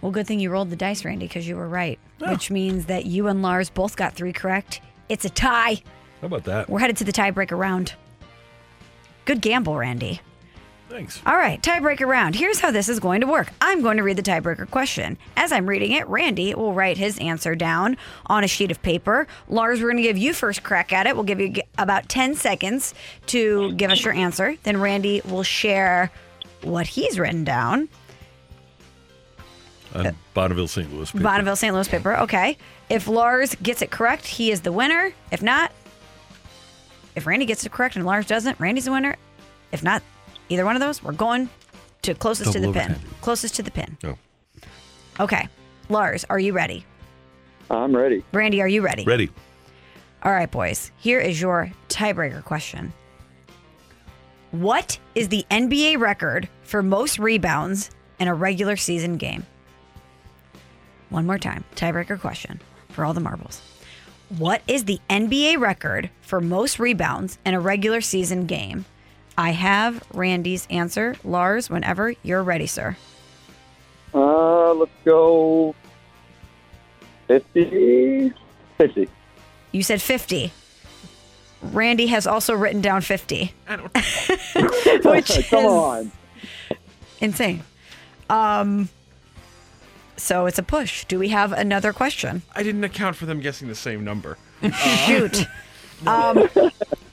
Well, 0.00 0.12
good 0.12 0.26
thing 0.26 0.40
you 0.40 0.50
rolled 0.50 0.70
the 0.70 0.76
dice, 0.76 1.04
Randy, 1.04 1.26
because 1.26 1.48
you 1.48 1.56
were 1.56 1.68
right, 1.68 1.98
which 2.28 2.50
means 2.50 2.86
that 2.86 3.06
you 3.06 3.28
and 3.28 3.40
Lars 3.42 3.70
both 3.70 3.96
got 3.96 4.14
three 4.14 4.32
correct. 4.32 4.80
It's 5.08 5.24
a 5.24 5.30
tie. 5.30 5.82
How 6.20 6.26
about 6.26 6.44
that? 6.44 6.68
We're 6.68 6.80
headed 6.80 6.96
to 6.98 7.04
the 7.04 7.12
tiebreaker 7.12 7.56
round. 7.56 7.94
Good 9.24 9.40
gamble, 9.40 9.76
Randy. 9.76 10.20
Thanks. 10.94 11.20
All 11.26 11.34
right, 11.34 11.60
tiebreaker 11.60 12.06
round. 12.06 12.36
Here's 12.36 12.60
how 12.60 12.70
this 12.70 12.88
is 12.88 13.00
going 13.00 13.20
to 13.20 13.26
work. 13.26 13.48
I'm 13.60 13.82
going 13.82 13.96
to 13.96 14.04
read 14.04 14.16
the 14.16 14.22
tiebreaker 14.22 14.70
question. 14.70 15.18
As 15.36 15.50
I'm 15.50 15.66
reading 15.68 15.90
it, 15.90 16.06
Randy 16.06 16.54
will 16.54 16.72
write 16.72 16.98
his 16.98 17.18
answer 17.18 17.56
down 17.56 17.96
on 18.26 18.44
a 18.44 18.46
sheet 18.46 18.70
of 18.70 18.80
paper. 18.80 19.26
Lars, 19.48 19.80
we're 19.80 19.88
going 19.88 19.96
to 19.96 20.04
give 20.04 20.16
you 20.16 20.32
first 20.32 20.62
crack 20.62 20.92
at 20.92 21.08
it. 21.08 21.16
We'll 21.16 21.24
give 21.24 21.40
you 21.40 21.48
g- 21.48 21.62
about 21.78 22.08
10 22.08 22.36
seconds 22.36 22.94
to 23.26 23.72
give 23.72 23.90
us 23.90 24.04
your 24.04 24.14
answer. 24.14 24.54
Then 24.62 24.80
Randy 24.80 25.20
will 25.24 25.42
share 25.42 26.12
what 26.62 26.86
he's 26.86 27.18
written 27.18 27.42
down. 27.42 27.88
On 29.96 30.14
Bonneville, 30.32 30.68
St. 30.68 30.94
Louis. 30.94 31.10
paper. 31.10 31.24
Bonneville, 31.24 31.56
St. 31.56 31.74
Louis 31.74 31.88
paper. 31.88 32.16
Okay. 32.18 32.56
If 32.88 33.08
Lars 33.08 33.56
gets 33.56 33.82
it 33.82 33.90
correct, 33.90 34.28
he 34.28 34.52
is 34.52 34.60
the 34.60 34.70
winner. 34.70 35.12
If 35.32 35.42
not, 35.42 35.72
if 37.16 37.26
Randy 37.26 37.46
gets 37.46 37.66
it 37.66 37.72
correct 37.72 37.96
and 37.96 38.06
Lars 38.06 38.26
doesn't, 38.26 38.60
Randy's 38.60 38.84
the 38.84 38.92
winner. 38.92 39.16
If 39.72 39.82
not, 39.82 40.00
either 40.48 40.64
one 40.64 40.76
of 40.76 40.80
those, 40.80 41.02
we're 41.02 41.12
going 41.12 41.48
to 42.02 42.14
closest 42.14 42.52
to 42.52 42.60
the 42.60 42.72
pin. 42.72 42.92
overtime. 42.92 43.00
Closest 43.20 43.54
to 43.56 43.62
the 43.62 43.70
pin. 43.70 43.96
No. 44.02 44.18
Okay. 45.20 45.48
Lars, 45.88 46.24
are 46.30 46.38
you 46.38 46.52
ready? 46.52 46.84
I'm 47.70 47.94
ready. 47.94 48.24
Randy, 48.32 48.60
are 48.60 48.68
you 48.68 48.82
ready? 48.82 49.04
Ready. 49.04 49.30
All 50.22 50.32
right, 50.32 50.50
boys. 50.50 50.90
Here 50.98 51.20
is 51.20 51.40
your 51.40 51.70
tiebreaker 51.88 52.42
question. 52.44 52.92
What 54.50 54.98
is 55.14 55.28
the 55.28 55.44
NBA 55.50 55.98
record 55.98 56.48
for 56.62 56.82
most 56.82 57.18
rebounds 57.18 57.90
in 58.18 58.28
a 58.28 58.34
regular 58.34 58.76
season 58.76 59.16
game? 59.16 59.44
One 61.10 61.26
more 61.26 61.38
time. 61.38 61.64
Tiebreaker 61.76 62.20
question 62.20 62.60
for 62.90 63.04
all 63.04 63.14
the 63.14 63.20
marbles. 63.20 63.60
What 64.30 64.62
is 64.66 64.84
the 64.84 65.00
NBA 65.10 65.58
record 65.58 66.10
for 66.22 66.40
most 66.40 66.78
rebounds 66.78 67.38
in 67.44 67.54
a 67.54 67.60
regular 67.60 68.00
season 68.00 68.46
game? 68.46 68.84
I 69.36 69.50
have 69.50 70.02
Randy's 70.12 70.66
answer. 70.70 71.16
Lars, 71.24 71.68
whenever 71.68 72.14
you're 72.22 72.42
ready, 72.42 72.66
sir. 72.66 72.96
Uh, 74.14 74.72
let's 74.74 74.92
go 75.04 75.74
50. 77.26 78.32
50. 78.78 79.08
You 79.72 79.82
said 79.82 80.00
50. 80.00 80.52
Randy 81.62 82.06
has 82.08 82.26
also 82.26 82.54
written 82.54 82.80
down 82.80 83.00
50. 83.00 83.52
Which 85.04 85.30
is 85.38 85.48
Come 85.48 85.64
on. 85.66 86.12
insane. 87.20 87.64
Um, 88.30 88.88
so 90.16 90.46
it's 90.46 90.58
a 90.58 90.62
push. 90.62 91.04
Do 91.06 91.18
we 91.18 91.30
have 91.30 91.52
another 91.52 91.92
question? 91.92 92.42
I 92.54 92.62
didn't 92.62 92.84
account 92.84 93.16
for 93.16 93.26
them 93.26 93.40
guessing 93.40 93.68
the 93.68 93.74
same 93.74 94.04
number. 94.04 94.38
Shoot. 95.06 95.46
Um, 96.06 96.48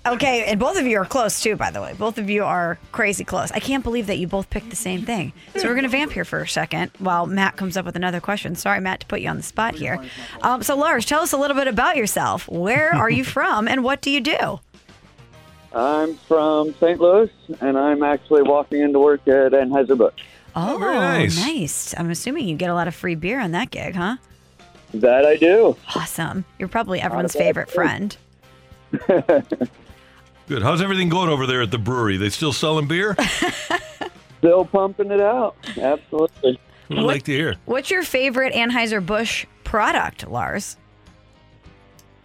okay, 0.05 0.45
and 0.45 0.59
both 0.59 0.79
of 0.79 0.85
you 0.85 0.97
are 0.97 1.05
close 1.05 1.41
too, 1.41 1.55
by 1.55 1.71
the 1.71 1.81
way. 1.81 1.93
Both 1.97 2.17
of 2.17 2.29
you 2.29 2.43
are 2.43 2.79
crazy 2.91 3.23
close. 3.23 3.51
I 3.51 3.59
can't 3.59 3.83
believe 3.83 4.07
that 4.07 4.17
you 4.17 4.27
both 4.27 4.49
picked 4.49 4.69
the 4.69 4.75
same 4.75 5.03
thing. 5.03 5.33
So 5.55 5.67
we're 5.67 5.73
going 5.73 5.83
to 5.83 5.89
vamp 5.89 6.11
here 6.11 6.25
for 6.25 6.41
a 6.41 6.47
second 6.47 6.91
while 6.99 7.25
Matt 7.27 7.57
comes 7.57 7.77
up 7.77 7.85
with 7.85 7.95
another 7.95 8.19
question. 8.19 8.55
Sorry, 8.55 8.79
Matt, 8.79 9.01
to 9.01 9.05
put 9.05 9.21
you 9.21 9.29
on 9.29 9.37
the 9.37 9.43
spot 9.43 9.75
here. 9.75 10.03
Um, 10.41 10.63
so, 10.63 10.75
Lars, 10.75 11.05
tell 11.05 11.21
us 11.21 11.33
a 11.33 11.37
little 11.37 11.55
bit 11.55 11.67
about 11.67 11.95
yourself. 11.97 12.47
Where 12.47 12.91
are 12.95 13.09
you 13.09 13.23
from 13.23 13.67
and 13.67 13.83
what 13.83 14.01
do 14.01 14.11
you 14.11 14.21
do? 14.21 14.59
I'm 15.73 16.15
from 16.15 16.73
St. 16.75 16.99
Louis, 16.99 17.29
and 17.61 17.77
I'm 17.77 18.03
actually 18.03 18.41
walking 18.41 18.81
into 18.81 18.99
work 18.99 19.25
at 19.27 19.53
Anheuser-Busch. 19.53 20.21
Oh, 20.53 20.77
very 20.77 20.95
nice. 20.95 21.37
nice. 21.37 21.95
I'm 21.97 22.09
assuming 22.09 22.45
you 22.47 22.57
get 22.57 22.69
a 22.69 22.73
lot 22.73 22.89
of 22.89 22.95
free 22.95 23.15
beer 23.15 23.39
on 23.39 23.51
that 23.51 23.71
gig, 23.71 23.95
huh? 23.95 24.17
That 24.93 25.25
I 25.25 25.37
do. 25.37 25.77
Awesome. 25.95 26.43
You're 26.59 26.67
probably 26.67 26.99
everyone's 26.99 27.33
favorite 27.33 27.71
friend. 27.71 28.17
Good. 30.51 30.63
How's 30.63 30.81
everything 30.81 31.07
going 31.07 31.29
over 31.29 31.47
there 31.47 31.61
at 31.61 31.71
the 31.71 31.77
brewery? 31.77 32.17
They 32.17 32.27
still 32.27 32.51
selling 32.51 32.85
beer? 32.85 33.15
Still 34.39 34.65
pumping 34.65 35.09
it 35.09 35.21
out. 35.21 35.55
Absolutely. 35.77 36.59
I'd 36.89 36.97
like 36.97 37.23
to 37.23 37.31
hear. 37.31 37.55
What's 37.63 37.89
your 37.89 38.03
favorite 38.03 38.53
Anheuser-Busch 38.53 39.45
product, 39.63 40.27
Lars? 40.27 40.75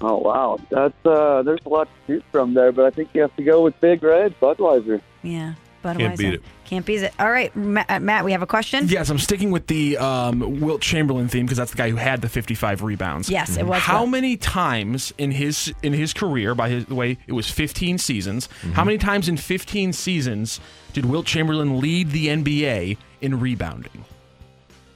Oh 0.00 0.16
wow, 0.16 0.58
that's 0.70 1.06
uh, 1.06 1.42
there's 1.44 1.60
a 1.64 1.68
lot 1.68 1.86
to 1.86 2.14
choose 2.14 2.22
from 2.32 2.52
there, 2.52 2.72
but 2.72 2.86
I 2.86 2.90
think 2.90 3.10
you 3.14 3.20
have 3.20 3.36
to 3.36 3.44
go 3.44 3.62
with 3.62 3.80
Big 3.80 4.02
Red 4.02 4.34
Budweiser. 4.40 5.00
Yeah, 5.22 5.54
Budweiser. 5.86 5.98
Can't 5.98 6.18
beat 6.18 6.34
it. 6.34 6.42
Can't 6.64 6.86
beat 6.86 7.02
it. 7.02 7.12
All 7.18 7.30
right, 7.30 7.54
Ma- 7.54 7.84
uh, 7.88 8.00
Matt, 8.00 8.24
we 8.24 8.32
have 8.32 8.42
a 8.42 8.46
question. 8.46 8.88
Yes, 8.88 9.08
I'm 9.08 9.18
sticking 9.18 9.50
with 9.50 9.66
the 9.68 9.96
um, 9.98 10.60
Wilt 10.60 10.80
Chamberlain 10.82 11.28
theme 11.28 11.46
because 11.46 11.58
that's 11.58 11.70
the 11.70 11.76
guy 11.76 11.90
who 11.90 11.96
had 11.96 12.20
the 12.22 12.28
55 12.28 12.82
rebounds. 12.82 13.30
Yes, 13.30 13.56
it 13.56 13.66
was 13.66 13.80
How 13.80 14.00
Wilt. 14.00 14.10
many 14.10 14.36
times 14.36 15.14
in 15.16 15.30
his 15.30 15.72
in 15.82 15.92
his 15.92 16.12
career, 16.12 16.54
by 16.54 16.68
his, 16.70 16.86
the 16.86 16.94
way, 16.94 17.18
it 17.26 17.32
was 17.32 17.50
15 17.50 17.98
seasons. 17.98 18.48
How 18.72 18.84
many 18.84 18.98
times 18.98 19.28
in 19.28 19.36
15 19.36 19.92
seasons 19.92 20.60
did 20.92 21.04
Wilt 21.04 21.26
Chamberlain 21.26 21.80
lead 21.80 22.10
the 22.10 22.26
NBA 22.28 22.96
in 23.20 23.38
rebounding? 23.40 24.04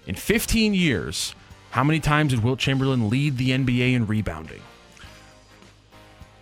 In 0.07 0.15
15 0.17 0.75
years, 0.75 1.35
how 1.71 1.85
many 1.85 2.01
times 2.01 2.33
did 2.33 2.43
Wilt 2.43 2.59
Chamberlain 2.59 3.09
lead 3.09 3.37
the 3.37 3.51
NBA 3.51 3.95
in 3.95 4.07
rebounding? 4.07 4.61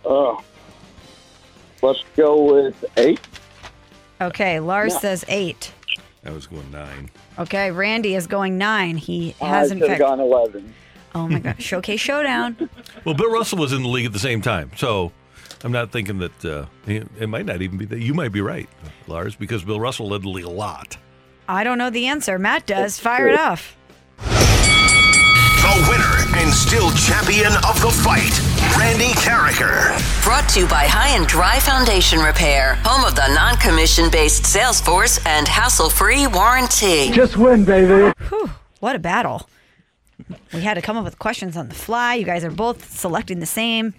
Oh, 0.05 0.41
let's 1.83 2.03
go 2.15 2.41
with 2.55 2.83
eight. 2.97 3.19
Okay, 4.21 4.59
Lars 4.59 4.93
Yeah. 4.93 4.99
says 4.99 5.25
eight. 5.27 5.71
I 6.25 6.31
was 6.31 6.47
going 6.47 6.69
nine. 6.71 7.09
Okay, 7.37 7.71
Randy 7.71 8.15
is 8.15 8.27
going 8.27 8.57
nine. 8.57 8.97
He 8.97 9.33
I 9.41 9.47
has 9.47 9.71
in 9.71 9.77
should 9.79 9.89
have 9.89 9.97
fact. 9.99 10.09
gone 10.09 10.19
eleven. 10.19 10.73
Oh 11.15 11.27
my 11.27 11.39
God! 11.39 11.55
Showcase 11.61 11.99
showdown. 12.01 12.69
Well, 13.05 13.15
Bill 13.15 13.31
Russell 13.31 13.57
was 13.57 13.71
in 13.73 13.81
the 13.81 13.87
league 13.87 14.05
at 14.05 14.13
the 14.13 14.19
same 14.19 14.41
time, 14.41 14.71
so 14.75 15.11
I'm 15.63 15.71
not 15.71 15.91
thinking 15.91 16.19
that 16.19 16.45
uh, 16.45 16.65
it 16.85 17.07
it 17.19 17.27
might 17.27 17.45
not 17.45 17.61
even 17.61 17.77
be 17.77 17.85
that. 17.85 17.99
You 17.99 18.13
might 18.13 18.31
be 18.33 18.41
right, 18.41 18.69
Lars, 19.07 19.35
because 19.35 19.63
Bill 19.63 19.79
Russell 19.79 20.09
led 20.09 20.23
the 20.23 20.29
league 20.29 20.45
a 20.45 20.49
lot. 20.49 20.97
I 21.47 21.63
don't 21.63 21.77
know 21.77 21.89
the 21.89 22.07
answer. 22.07 22.37
Matt 22.37 22.65
does. 22.67 22.99
Fire 22.99 23.27
it 23.29 23.39
off. 23.39 23.75
The 25.69 25.87
winner 25.87 26.41
and 26.41 26.51
still 26.51 26.89
champion 26.93 27.53
of 27.67 27.79
the 27.79 27.91
fight, 28.03 28.33
Randy 28.75 29.11
Karraker. 29.13 29.93
Brought 30.23 30.49
to 30.49 30.61
you 30.61 30.67
by 30.67 30.85
High 30.87 31.09
and 31.09 31.27
Dry 31.27 31.59
Foundation 31.59 32.17
Repair, 32.19 32.73
home 32.83 33.05
of 33.05 33.13
the 33.13 33.27
non 33.35 33.55
commission 33.57 34.09
based 34.09 34.47
sales 34.47 34.81
force 34.81 35.19
and 35.27 35.47
hassle 35.47 35.91
free 35.91 36.25
warranty. 36.25 37.11
Just 37.11 37.37
win, 37.37 37.65
baby. 37.65 38.11
Whew, 38.29 38.49
what 38.79 38.95
a 38.95 38.99
battle. 38.99 39.47
We 40.53 40.61
had 40.61 40.73
to 40.73 40.81
come 40.81 40.97
up 40.97 41.05
with 41.05 41.19
questions 41.19 41.55
on 41.55 41.69
the 41.69 41.75
fly. 41.75 42.15
You 42.15 42.25
guys 42.25 42.43
are 42.43 42.49
both 42.49 42.89
selecting 42.91 43.39
the 43.39 43.45
same. 43.45 43.93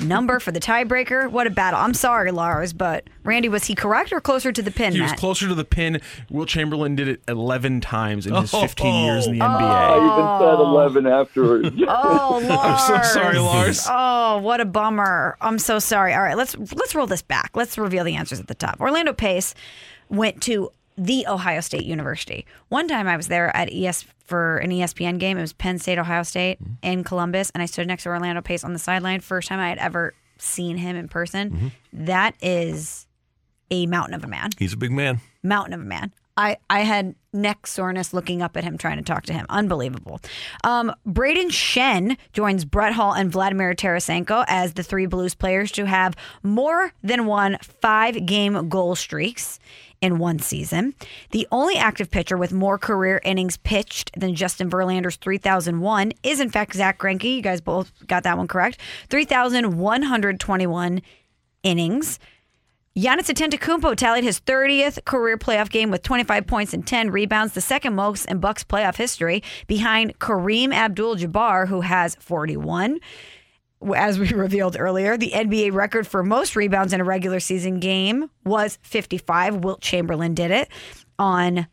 Number 0.00 0.40
for 0.40 0.52
the 0.52 0.60
tiebreaker. 0.60 1.30
What 1.30 1.46
a 1.46 1.50
battle. 1.50 1.80
I'm 1.80 1.94
sorry, 1.94 2.30
Lars, 2.30 2.72
but 2.72 3.08
Randy, 3.24 3.48
was 3.48 3.64
he 3.64 3.74
correct 3.74 4.12
or 4.12 4.20
closer 4.20 4.52
to 4.52 4.62
the 4.62 4.70
pin, 4.70 4.92
He 4.92 5.00
was 5.00 5.12
closer 5.12 5.48
to 5.48 5.54
the 5.54 5.64
pin. 5.64 6.00
Will 6.30 6.46
Chamberlain 6.46 6.96
did 6.96 7.08
it 7.08 7.22
11 7.28 7.80
times 7.80 8.26
in 8.26 8.34
his 8.34 8.50
15 8.50 9.04
years 9.04 9.26
in 9.26 9.38
the 9.38 9.44
oh. 9.44 9.48
NBA. 9.48 9.60
I 9.60 10.38
even 10.38 10.48
said 10.48 10.60
11 10.60 11.06
afterwards. 11.06 11.68
Oh, 11.90 12.40
Lars. 12.44 12.90
I'm 12.90 13.02
so 13.02 13.20
sorry, 13.20 13.38
Lars. 13.38 13.86
Oh, 13.90 14.38
what 14.38 14.60
a 14.60 14.64
bummer. 14.64 15.36
I'm 15.40 15.58
so 15.58 15.78
sorry. 15.78 16.12
All 16.12 16.22
right, 16.22 16.36
let's 16.36 16.56
let's 16.74 16.94
roll 16.94 17.06
this 17.06 17.22
back. 17.22 17.50
Let's 17.54 17.78
reveal 17.78 18.04
the 18.04 18.14
answers 18.14 18.40
at 18.40 18.46
the 18.46 18.54
top. 18.54 18.80
Orlando 18.80 19.12
Pace 19.12 19.54
went 20.08 20.42
to 20.42 20.70
the 20.98 21.26
Ohio 21.28 21.60
State 21.60 21.84
University. 21.84 22.44
One 22.68 22.88
time 22.88 23.06
I 23.06 23.16
was 23.16 23.28
there 23.28 23.54
at 23.56 23.72
ES 23.72 24.04
for 24.24 24.58
an 24.58 24.70
ESPN 24.70 25.18
game. 25.18 25.38
It 25.38 25.42
was 25.42 25.52
Penn 25.52 25.78
State, 25.78 25.98
Ohio 25.98 26.22
State 26.24 26.58
in 26.82 27.04
Columbus, 27.04 27.50
and 27.50 27.62
I 27.62 27.66
stood 27.66 27.86
next 27.86 28.02
to 28.02 28.08
Orlando 28.10 28.42
Pace 28.42 28.64
on 28.64 28.72
the 28.72 28.78
sideline. 28.78 29.20
First 29.20 29.48
time 29.48 29.60
I 29.60 29.68
had 29.68 29.78
ever 29.78 30.12
seen 30.38 30.76
him 30.76 30.96
in 30.96 31.08
person. 31.08 31.72
That 31.92 32.34
is 32.42 33.06
a 33.70 33.86
mountain 33.86 34.14
of 34.14 34.24
a 34.24 34.28
man 34.28 34.50
He's 34.58 34.72
a 34.72 34.76
big 34.76 34.90
man. 34.92 35.20
mountain 35.42 35.72
of 35.74 35.80
a 35.80 35.84
man. 35.84 36.12
I, 36.36 36.56
I 36.70 36.80
had 36.80 37.16
neck 37.32 37.66
soreness 37.66 38.14
looking 38.14 38.42
up 38.42 38.56
at 38.56 38.62
him 38.62 38.78
trying 38.78 38.98
to 38.98 39.02
talk 39.02 39.24
to 39.24 39.32
him. 39.32 39.44
Unbelievable. 39.48 40.20
Um, 40.62 40.94
Brayden 41.04 41.48
Schenn 41.50 42.16
joins 42.32 42.64
Brett 42.64 42.92
Hull 42.92 43.12
and 43.12 43.30
Vladimir 43.32 43.74
Tarasenko 43.74 44.44
as 44.46 44.74
the 44.74 44.84
three 44.84 45.06
Blues 45.06 45.34
players 45.34 45.72
to 45.72 45.84
have 45.86 46.14
more 46.44 46.92
than 47.02 47.26
one 47.26 47.58
five 47.62 48.24
game 48.24 48.68
goal 48.68 48.94
streaks 48.94 49.58
in 50.00 50.18
one 50.18 50.38
season. 50.38 50.94
The 51.30 51.46
only 51.50 51.76
active 51.76 52.10
pitcher 52.10 52.36
with 52.36 52.52
more 52.52 52.78
career 52.78 53.20
innings 53.24 53.56
pitched 53.56 54.18
than 54.18 54.34
Justin 54.34 54.70
Verlander's 54.70 55.16
3,001 55.16 56.12
is, 56.22 56.40
in 56.40 56.50
fact, 56.50 56.74
Zach 56.74 56.98
Greinke. 56.98 57.36
You 57.36 57.42
guys 57.42 57.60
both 57.60 57.92
got 58.06 58.22
that 58.22 58.36
one 58.36 58.48
correct. 58.48 58.78
3,121 59.10 61.02
innings. 61.62 62.18
Giannis 62.96 63.32
Antetokounmpo 63.32 63.94
tallied 63.94 64.24
his 64.24 64.40
30th 64.40 65.04
career 65.04 65.38
playoff 65.38 65.70
game 65.70 65.92
with 65.92 66.02
25 66.02 66.48
points 66.48 66.74
and 66.74 66.84
10 66.84 67.10
rebounds, 67.12 67.52
the 67.54 67.60
second 67.60 67.94
most 67.94 68.24
in 68.24 68.40
Bucks 68.40 68.64
playoff 68.64 68.96
history, 68.96 69.40
behind 69.68 70.18
Kareem 70.18 70.74
Abdul-Jabbar, 70.74 71.68
who 71.68 71.82
has 71.82 72.16
41. 72.16 72.98
As 73.94 74.18
we 74.18 74.28
revealed 74.34 74.76
earlier, 74.78 75.16
the 75.16 75.30
NBA 75.30 75.72
record 75.72 76.06
for 76.06 76.22
most 76.22 76.56
rebounds 76.56 76.92
in 76.92 77.00
a 77.00 77.04
regular 77.04 77.40
season 77.40 77.80
game 77.80 78.30
was 78.44 78.78
55. 78.82 79.56
Wilt 79.56 79.80
Chamberlain 79.80 80.34
did 80.34 80.50
it 80.50 80.68
on 81.18 81.66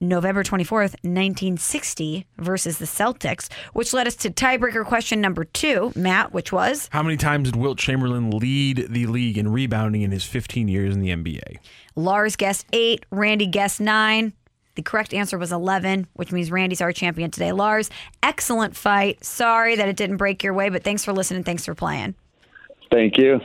November 0.00 0.42
24th, 0.42 0.96
1960 1.02 2.26
versus 2.38 2.78
the 2.78 2.84
Celtics, 2.84 3.50
which 3.72 3.92
led 3.92 4.06
us 4.06 4.16
to 4.16 4.30
tiebreaker 4.30 4.84
question 4.84 5.20
number 5.20 5.44
two, 5.44 5.92
Matt, 5.94 6.32
which 6.32 6.52
was 6.52 6.88
How 6.92 7.02
many 7.02 7.16
times 7.16 7.50
did 7.50 7.56
Wilt 7.60 7.78
Chamberlain 7.78 8.30
lead 8.30 8.86
the 8.90 9.06
league 9.06 9.38
in 9.38 9.50
rebounding 9.50 10.02
in 10.02 10.10
his 10.10 10.24
15 10.24 10.68
years 10.68 10.94
in 10.94 11.00
the 11.00 11.10
NBA? 11.10 11.58
Lars 11.96 12.36
guessed 12.36 12.66
eight, 12.72 13.06
Randy 13.10 13.46
guessed 13.46 13.80
nine. 13.80 14.32
The 14.74 14.82
correct 14.82 15.14
answer 15.14 15.38
was 15.38 15.52
11, 15.52 16.06
which 16.14 16.32
means 16.32 16.50
Randy's 16.50 16.80
our 16.80 16.92
champion 16.92 17.30
today. 17.30 17.52
Lars, 17.52 17.90
excellent 18.22 18.76
fight. 18.76 19.24
Sorry 19.24 19.76
that 19.76 19.88
it 19.88 19.96
didn't 19.96 20.16
break 20.16 20.42
your 20.42 20.54
way, 20.54 20.68
but 20.68 20.82
thanks 20.82 21.04
for 21.04 21.12
listening. 21.12 21.44
Thanks 21.44 21.64
for 21.64 21.74
playing. 21.74 22.14
Thank 22.90 23.16
you. 23.16 23.40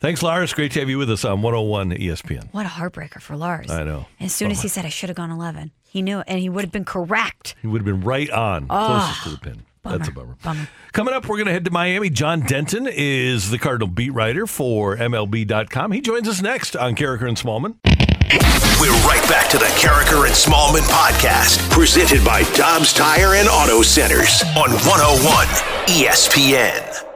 Thanks, 0.00 0.22
Lars. 0.22 0.52
Great 0.52 0.72
to 0.72 0.80
have 0.80 0.88
you 0.88 0.98
with 0.98 1.10
us 1.10 1.24
on 1.24 1.42
101 1.42 1.90
ESPN. 1.92 2.52
What 2.52 2.66
a 2.66 2.70
heartbreaker 2.70 3.20
for 3.20 3.36
Lars. 3.36 3.70
I 3.70 3.84
know. 3.84 4.06
As 4.18 4.34
soon 4.34 4.50
as 4.50 4.60
he 4.60 4.66
oh 4.66 4.70
said, 4.70 4.84
I 4.84 4.88
should 4.88 5.08
have 5.08 5.16
gone 5.16 5.30
11, 5.30 5.70
he 5.88 6.02
knew 6.02 6.20
it, 6.20 6.24
and 6.26 6.40
he 6.40 6.48
would 6.48 6.64
have 6.64 6.72
been 6.72 6.84
correct. 6.84 7.54
He 7.62 7.68
would 7.68 7.82
have 7.82 7.86
been 7.86 8.00
right 8.00 8.28
on, 8.30 8.66
ah, 8.68 9.14
closest 9.22 9.22
to 9.24 9.30
the 9.30 9.38
pin. 9.38 9.64
That's 9.84 10.08
a 10.08 10.12
bummer. 10.12 10.36
Coming 10.92 11.14
up, 11.14 11.28
we're 11.28 11.36
going 11.36 11.46
to 11.46 11.52
head 11.52 11.64
to 11.64 11.70
Miami. 11.70 12.08
John 12.08 12.40
Denton 12.40 12.88
is 12.90 13.50
the 13.50 13.58
Cardinal 13.58 13.88
beat 13.88 14.10
writer 14.10 14.46
for 14.46 14.96
MLB.com. 14.96 15.92
He 15.92 16.00
joins 16.00 16.28
us 16.28 16.40
next 16.40 16.76
on 16.76 16.94
Karraker 16.94 17.26
and 17.26 17.36
Smallman. 17.36 17.76
We're 18.80 18.96
right 19.06 19.22
back 19.28 19.50
to 19.50 19.58
the 19.58 19.66
Karraker 19.76 20.24
and 20.24 20.34
Smallman 20.34 20.88
podcast, 20.88 21.68
presented 21.70 22.24
by 22.24 22.44
Dobbs 22.54 22.94
Tire 22.94 23.34
and 23.34 23.46
Auto 23.46 23.82
Centers 23.82 24.42
on 24.56 24.70
101 24.70 25.46
ESPN. 25.88 27.11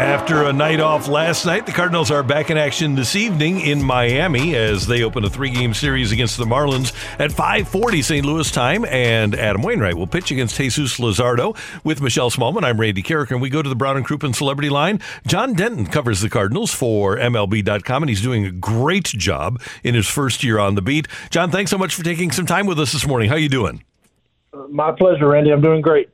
After 0.00 0.44
a 0.44 0.52
night 0.54 0.80
off 0.80 1.08
last 1.08 1.44
night, 1.44 1.66
the 1.66 1.72
Cardinals 1.72 2.10
are 2.10 2.22
back 2.22 2.48
in 2.48 2.56
action 2.56 2.94
this 2.94 3.14
evening 3.14 3.60
in 3.60 3.82
Miami 3.82 4.56
as 4.56 4.86
they 4.86 5.02
open 5.02 5.26
a 5.26 5.28
three-game 5.28 5.74
series 5.74 6.10
against 6.10 6.38
the 6.38 6.46
Marlins 6.46 6.94
at 7.18 7.30
5:40 7.30 8.02
St. 8.02 8.24
Louis 8.24 8.50
time. 8.50 8.86
And 8.86 9.34
Adam 9.34 9.60
Wainwright 9.60 9.98
will 9.98 10.06
pitch 10.06 10.30
against 10.30 10.56
Jesus 10.56 10.96
Luzardo 10.96 11.54
with 11.84 12.00
Michelle 12.00 12.30
Smallman. 12.30 12.64
I'm 12.64 12.80
Randy 12.80 13.02
Karraker, 13.02 13.32
and 13.32 13.42
we 13.42 13.50
go 13.50 13.60
to 13.60 13.68
the 13.68 13.76
Brown 13.76 13.98
and 13.98 14.06
Crouppen 14.06 14.34
Celebrity 14.34 14.70
Line. 14.70 15.00
John 15.26 15.52
Denton 15.52 15.84
covers 15.84 16.22
the 16.22 16.30
Cardinals 16.30 16.72
for 16.72 17.18
MLB.com, 17.18 18.02
and 18.02 18.08
he's 18.08 18.22
doing 18.22 18.46
a 18.46 18.50
great 18.50 19.04
job 19.04 19.60
in 19.84 19.94
his 19.94 20.08
first 20.08 20.42
year 20.42 20.58
on 20.58 20.76
the 20.76 20.82
beat. 20.82 21.08
John, 21.28 21.50
thanks 21.50 21.70
so 21.70 21.76
much 21.76 21.94
for 21.94 22.02
taking 22.02 22.30
some 22.30 22.46
time 22.46 22.64
with 22.64 22.80
us 22.80 22.92
this 22.92 23.06
morning. 23.06 23.28
How 23.28 23.34
are 23.34 23.38
you 23.38 23.50
doing? 23.50 23.84
My 24.70 24.92
pleasure, 24.92 25.28
Randy. 25.28 25.50
I'm 25.50 25.60
doing 25.60 25.82
great. 25.82 26.08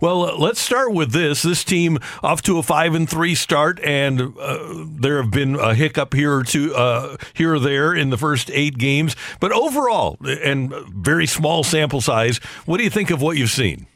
Well, 0.00 0.24
uh, 0.24 0.36
let's 0.38 0.60
start 0.60 0.92
with 0.92 1.12
this. 1.12 1.42
This 1.42 1.64
team 1.64 1.98
off 2.22 2.42
to 2.42 2.58
a 2.58 2.62
five 2.62 2.94
and 2.94 3.08
three 3.08 3.34
start, 3.34 3.80
and 3.82 4.34
uh, 4.38 4.84
there 4.86 5.22
have 5.22 5.30
been 5.30 5.54
a 5.56 5.74
hiccup 5.74 6.14
here 6.14 6.34
or 6.34 6.44
two, 6.44 6.74
uh, 6.74 7.16
here 7.34 7.54
or 7.54 7.58
there 7.58 7.94
in 7.94 8.10
the 8.10 8.16
first 8.16 8.50
eight 8.52 8.78
games. 8.78 9.16
But 9.40 9.52
overall, 9.52 10.16
and 10.24 10.72
very 10.88 11.26
small 11.26 11.64
sample 11.64 12.00
size, 12.00 12.38
what 12.66 12.78
do 12.78 12.84
you 12.84 12.90
think 12.90 13.10
of 13.10 13.22
what 13.22 13.36
you've 13.36 13.50
seen? 13.50 13.86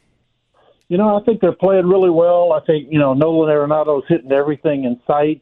You 0.89 0.98
know, 0.98 1.16
I 1.16 1.24
think 1.24 1.40
they're 1.40 1.52
playing 1.52 1.86
really 1.86 2.10
well. 2.10 2.52
I 2.52 2.60
think, 2.60 2.89
you 2.90 2.98
know, 2.98 3.14
Nolan 3.14 3.48
Arenado's 3.48 4.05
hitting 4.09 4.31
everything 4.31 4.85
in 4.85 5.01
sight. 5.06 5.40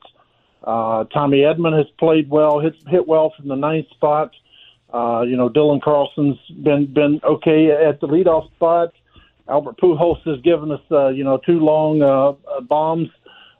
Uh, 0.63 1.05
Tommy 1.05 1.39
Edman 1.39 1.77
has 1.77 1.87
played 1.99 2.31
well, 2.31 2.61
hit, 2.61 2.75
hit 2.87 3.09
well 3.09 3.33
from 3.37 3.49
the 3.49 3.57
ninth 3.57 3.89
spot. 3.91 4.31
Uh, 4.93 5.23
you 5.23 5.37
know, 5.37 5.49
Dylan 5.49 5.81
Carlson's 5.81 6.39
been 6.63 6.93
been 6.93 7.21
okay 7.23 7.71
at 7.71 8.01
the 8.01 8.09
leadoff 8.09 8.51
spot. 8.57 8.93
Albert 9.51 9.79
Pujols 9.79 10.23
has 10.25 10.41
given 10.43 10.71
us, 10.71 10.81
uh, 10.91 11.09
you 11.09 11.25
know, 11.25 11.39
two 11.39 11.59
long 11.59 12.03
uh, 12.03 12.31
uh, 12.51 12.61
bombs. 12.61 13.09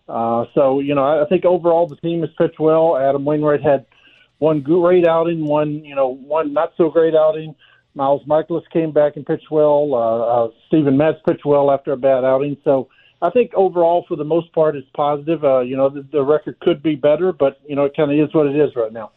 Uh, 0.09 0.45
so, 0.55 0.81
you 0.81 0.95
know, 0.95 1.05
I, 1.05 1.25
I 1.25 1.29
think 1.29 1.45
overall 1.45 1.87
the 1.87 1.97
team 1.97 2.21
has 2.21 2.31
pitched 2.39 2.59
well. 2.61 2.97
Adam 2.97 3.25
Wainwright 3.25 3.63
had 3.63 3.87
one 4.39 4.61
great 4.61 5.07
outing, 5.07 5.45
one, 5.45 5.85
you 5.85 5.95
know, 5.95 6.09
one 6.09 6.53
not 6.53 6.73
so 6.77 6.91
great 6.91 7.15
outing. 7.15 7.55
Miles 7.95 8.23
Mikolas 8.25 8.63
came 8.73 8.93
back 8.93 9.17
and 9.17 9.27
pitched 9.27 9.51
well. 9.51 9.91
Uh, 9.93 10.45
uh, 10.45 10.51
Steven 10.69 10.97
Matz 10.97 11.19
pitched 11.27 11.45
well 11.45 11.71
after 11.71 11.93
a 11.93 11.97
bad 11.97 12.25
outing. 12.25 12.57
So 12.65 12.89
I 13.21 13.31
think 13.31 13.53
overall, 13.55 14.05
for 14.09 14.17
the 14.17 14.25
most 14.25 14.53
part, 14.53 14.77
it's 14.77 14.89
positive. 14.95 15.45
Uh, 15.45 15.61
you 15.61 15.77
know, 15.77 15.89
the, 15.89 16.03
the 16.11 16.23
record 16.23 16.59
could 16.61 16.83
be 16.83 16.95
better, 16.95 17.33
but, 17.33 17.61
you 17.69 17.77
know, 17.77 17.85
it 17.85 17.97
kind 17.97 18.11
of 18.11 18.19
is 18.19 18.33
what 18.35 18.47
it 18.47 18.57
is 18.57 18.75
right 18.77 18.93
now. 18.93 19.11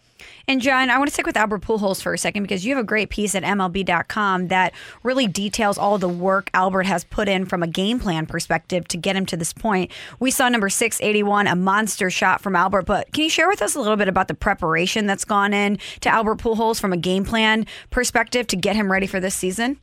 And 0.46 0.62
John, 0.62 0.90
I 0.90 0.98
want 0.98 1.08
to 1.08 1.14
stick 1.14 1.26
with 1.26 1.38
Albert 1.38 1.62
Pujols 1.62 2.02
for 2.02 2.14
a 2.14 2.18
second 2.18 2.44
because 2.44 2.66
you 2.66 2.76
have 2.76 2.84
a 2.84 2.86
great 2.86 3.10
piece 3.10 3.34
at 3.34 3.44
MLB.com 3.44 4.50
that 4.50 4.74
really 5.02 5.26
details 5.26 5.78
all 5.78 5.98
the 5.98 6.10
work 6.10 6.50
Albert 6.54 6.86
has 6.86 7.06
put 7.06 7.30
in 7.30 7.46
from 7.46 7.64
a 7.64 7.68
game 7.68 7.98
plan 7.98 8.26
perspective 8.26 8.86
to 8.90 8.98
get 8.98 9.16
him 9.16 9.26
to 9.28 9.38
this 9.38 9.54
point. 9.54 9.90
We 10.20 10.32
saw 10.32 10.50
number 10.50 10.68
681, 10.68 11.48
a 11.48 11.56
monster 11.56 12.10
shot 12.10 12.42
from 12.42 12.58
Albert, 12.58 12.86
but 12.86 13.10
can 13.14 13.24
you 13.24 13.30
share 13.30 13.48
with 13.48 13.62
us 13.62 13.76
a 13.76 13.80
little 13.80 13.96
bit 13.96 14.10
about 14.10 14.28
the 14.28 14.34
preparation 14.34 15.06
that's 15.06 15.24
gone 15.24 15.54
in 15.54 15.80
to 16.02 16.10
Albert 16.10 16.40
Pujols 16.40 16.80
from 16.80 16.92
a 16.92 16.98
game 16.98 17.24
plan 17.24 17.66
perspective 17.90 18.46
to 18.48 18.58
get 18.58 18.76
him 18.76 18.92
ready 18.92 19.08
for 19.08 19.22
this 19.22 19.36
season? 19.36 19.80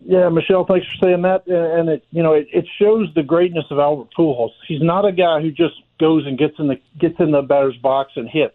Yeah, 0.00 0.28
Michelle, 0.28 0.66
thanks 0.66 0.86
for 0.86 1.06
saying 1.06 1.22
that. 1.22 1.44
Uh, 1.48 1.80
and 1.80 1.88
it, 1.88 2.04
you 2.10 2.22
know, 2.22 2.34
it, 2.34 2.46
it 2.52 2.66
shows 2.78 3.08
the 3.14 3.22
greatness 3.22 3.64
of 3.70 3.78
Albert 3.78 4.08
Pujols. 4.16 4.52
He's 4.66 4.82
not 4.82 5.06
a 5.06 5.12
guy 5.12 5.40
who 5.40 5.50
just 5.50 5.74
goes 5.98 6.26
and 6.26 6.38
gets 6.38 6.58
in 6.58 6.68
the 6.68 6.78
gets 6.98 7.18
in 7.18 7.32
the 7.32 7.42
batter's 7.42 7.76
box 7.78 8.12
and 8.16 8.28
hits. 8.28 8.54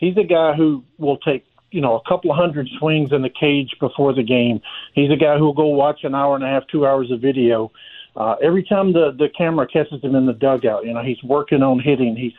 He's 0.00 0.16
a 0.16 0.24
guy 0.24 0.54
who 0.54 0.82
will 0.98 1.18
take 1.18 1.44
you 1.70 1.80
know 1.80 1.96
a 1.96 2.08
couple 2.08 2.32
of 2.32 2.36
hundred 2.36 2.68
swings 2.78 3.12
in 3.12 3.22
the 3.22 3.30
cage 3.30 3.76
before 3.78 4.12
the 4.12 4.24
game. 4.24 4.60
He's 4.94 5.10
a 5.10 5.16
guy 5.16 5.38
who 5.38 5.44
will 5.44 5.54
go 5.54 5.66
watch 5.66 6.00
an 6.02 6.14
hour 6.14 6.34
and 6.34 6.42
a 6.42 6.48
half, 6.48 6.64
two 6.66 6.86
hours 6.86 7.10
of 7.10 7.20
video. 7.20 7.70
Uh, 8.16 8.34
every 8.42 8.64
time 8.64 8.92
the 8.92 9.12
the 9.16 9.28
camera 9.36 9.66
catches 9.66 10.02
him 10.02 10.14
in 10.14 10.26
the 10.26 10.32
dugout, 10.32 10.84
you 10.84 10.92
know 10.92 11.02
he's 11.02 11.22
working 11.22 11.62
on 11.62 11.78
hitting. 11.78 12.16
He's 12.16 12.32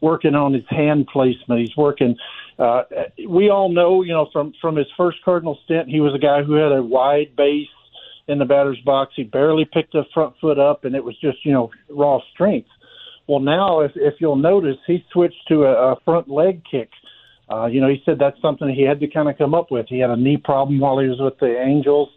working 0.00 0.34
on 0.34 0.52
his 0.52 0.64
hand 0.68 1.08
placement. 1.08 1.60
He's 1.60 1.76
working. 1.76 2.16
Uh, 2.58 2.82
we 3.28 3.50
all 3.50 3.70
know, 3.70 4.02
you 4.02 4.12
know, 4.12 4.28
from 4.32 4.52
from 4.60 4.76
his 4.76 4.86
first 4.96 5.18
Cardinal 5.24 5.58
stint, 5.64 5.88
he 5.88 6.00
was 6.00 6.14
a 6.14 6.18
guy 6.18 6.42
who 6.42 6.54
had 6.54 6.72
a 6.72 6.82
wide 6.82 7.34
base 7.36 7.68
in 8.28 8.38
the 8.38 8.44
batter's 8.44 8.80
box. 8.84 9.14
He 9.16 9.24
barely 9.24 9.64
picked 9.64 9.92
the 9.92 10.04
front 10.12 10.34
foot 10.40 10.58
up, 10.58 10.84
and 10.84 10.94
it 10.94 11.02
was 11.02 11.18
just 11.18 11.44
you 11.44 11.52
know 11.52 11.70
raw 11.88 12.20
strength. 12.32 12.68
Well, 13.28 13.40
now 13.40 13.80
if 13.80 13.92
if 13.94 14.14
you'll 14.20 14.36
notice, 14.36 14.78
he 14.86 15.04
switched 15.12 15.46
to 15.48 15.64
a, 15.64 15.92
a 15.92 16.00
front 16.04 16.28
leg 16.28 16.62
kick. 16.68 16.90
Uh, 17.50 17.66
you 17.66 17.80
know, 17.80 17.88
he 17.88 18.02
said 18.04 18.18
that's 18.18 18.40
something 18.40 18.68
he 18.68 18.82
had 18.82 19.00
to 19.00 19.06
kind 19.06 19.28
of 19.28 19.38
come 19.38 19.54
up 19.54 19.70
with. 19.70 19.86
He 19.88 19.98
had 19.98 20.10
a 20.10 20.16
knee 20.16 20.38
problem 20.38 20.80
while 20.80 20.98
he 20.98 21.08
was 21.08 21.20
with 21.20 21.38
the 21.38 21.60
Angels. 21.60 22.08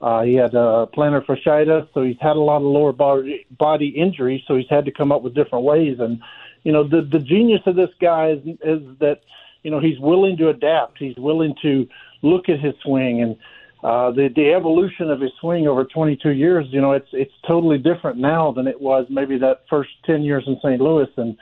Uh, 0.00 0.22
he 0.22 0.34
had 0.34 0.54
a 0.54 0.88
plantar 0.96 1.24
fasciitis, 1.24 1.88
so 1.94 2.02
he's 2.02 2.16
had 2.20 2.34
a 2.34 2.40
lot 2.40 2.56
of 2.56 2.62
lower 2.62 2.92
body, 2.92 3.46
body 3.56 3.88
injuries. 3.88 4.42
So 4.48 4.56
he's 4.56 4.68
had 4.68 4.84
to 4.86 4.90
come 4.90 5.12
up 5.12 5.22
with 5.22 5.34
different 5.34 5.64
ways. 5.64 5.98
And 6.00 6.20
you 6.62 6.72
know, 6.72 6.86
the 6.86 7.02
the 7.02 7.18
genius 7.18 7.60
of 7.66 7.76
this 7.76 7.90
guy 8.00 8.30
is 8.30 8.46
is 8.62 8.82
that 9.00 9.20
you 9.64 9.70
know 9.70 9.80
he's 9.80 9.98
willing 9.98 10.36
to 10.38 10.48
adapt. 10.48 10.98
He's 10.98 11.16
willing 11.16 11.54
to 11.62 11.88
look 12.22 12.48
at 12.48 12.60
his 12.60 12.74
swing 12.82 13.20
and 13.20 13.36
uh, 13.82 14.12
the 14.12 14.28
the 14.34 14.52
evolution 14.52 15.10
of 15.10 15.20
his 15.20 15.32
swing 15.40 15.66
over 15.66 15.84
22 15.84 16.30
years, 16.30 16.66
you 16.70 16.80
know, 16.80 16.92
it's 16.92 17.08
it's 17.12 17.32
totally 17.46 17.78
different 17.78 18.16
now 18.16 18.52
than 18.52 18.68
it 18.68 18.80
was 18.80 19.06
maybe 19.10 19.38
that 19.38 19.64
first 19.68 19.90
10 20.06 20.22
years 20.22 20.44
in 20.46 20.56
St. 20.62 20.80
Louis. 20.80 21.08
And 21.16 21.36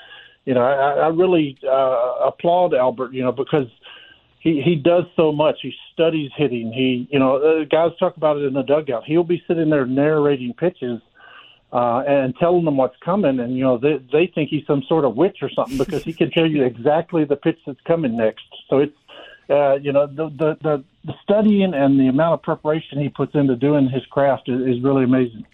you 0.46 0.54
know, 0.54 0.62
I, 0.62 0.92
I 0.92 1.08
really 1.08 1.58
uh, 1.68 2.14
applaud 2.26 2.74
Albert, 2.74 3.12
you 3.12 3.22
know, 3.22 3.32
because 3.32 3.66
he 4.40 4.62
he 4.62 4.74
does 4.74 5.04
so 5.16 5.32
much. 5.32 5.58
He 5.60 5.74
studies 5.92 6.30
hitting. 6.34 6.72
He, 6.72 7.06
you 7.10 7.18
know, 7.18 7.36
uh, 7.36 7.64
guys 7.64 7.90
talk 7.98 8.16
about 8.16 8.38
it 8.38 8.44
in 8.44 8.54
the 8.54 8.62
dugout. 8.62 9.04
He'll 9.04 9.22
be 9.22 9.42
sitting 9.46 9.68
there 9.68 9.84
narrating 9.84 10.54
pitches 10.54 11.00
uh, 11.72 12.02
and 12.08 12.34
telling 12.36 12.64
them 12.64 12.76
what's 12.76 12.96
coming, 13.04 13.38
and 13.38 13.54
you 13.56 13.62
know 13.62 13.78
they 13.78 13.98
they 14.10 14.26
think 14.34 14.48
he's 14.48 14.66
some 14.66 14.82
sort 14.88 15.04
of 15.04 15.14
witch 15.14 15.38
or 15.42 15.50
something 15.50 15.76
because 15.76 16.02
he 16.02 16.12
can 16.12 16.30
tell 16.30 16.46
you 16.46 16.64
exactly 16.64 17.24
the 17.24 17.36
pitch 17.36 17.58
that's 17.66 17.80
coming 17.86 18.16
next. 18.16 18.44
So 18.68 18.78
it's 18.78 18.96
uh, 19.50 19.74
you 19.74 19.92
know 19.92 20.06
the, 20.06 20.28
the 20.30 20.56
the 20.62 20.84
the 21.04 21.14
studying 21.22 21.74
and 21.74 21.98
the 21.98 22.08
amount 22.08 22.34
of 22.34 22.42
preparation 22.42 23.00
he 23.00 23.08
puts 23.08 23.34
into 23.34 23.56
doing 23.56 23.88
his 23.88 24.04
craft 24.06 24.48
is, 24.48 24.60
is 24.76 24.82
really 24.82 25.04
amazing. 25.04 25.46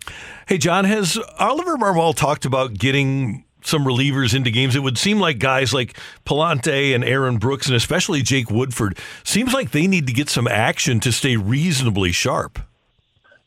Hey, 0.46 0.58
John, 0.58 0.84
has 0.84 1.18
Oliver 1.38 1.76
Marmol 1.76 2.14
talked 2.14 2.44
about 2.44 2.74
getting 2.74 3.44
some 3.62 3.84
relievers 3.84 4.34
into 4.34 4.50
games. 4.50 4.76
It 4.76 4.80
would 4.80 4.98
seem 4.98 5.18
like 5.18 5.38
guys 5.38 5.74
like 5.74 5.98
Pallante 6.24 6.94
and 6.94 7.04
Aaron 7.04 7.38
Brooks, 7.38 7.66
and 7.66 7.74
especially 7.74 8.22
Jake 8.22 8.50
Woodford, 8.50 8.98
seems 9.24 9.52
like 9.52 9.72
they 9.72 9.86
need 9.86 10.06
to 10.06 10.12
get 10.12 10.28
some 10.28 10.46
action 10.46 11.00
to 11.00 11.12
stay 11.12 11.36
reasonably 11.36 12.12
sharp. 12.12 12.60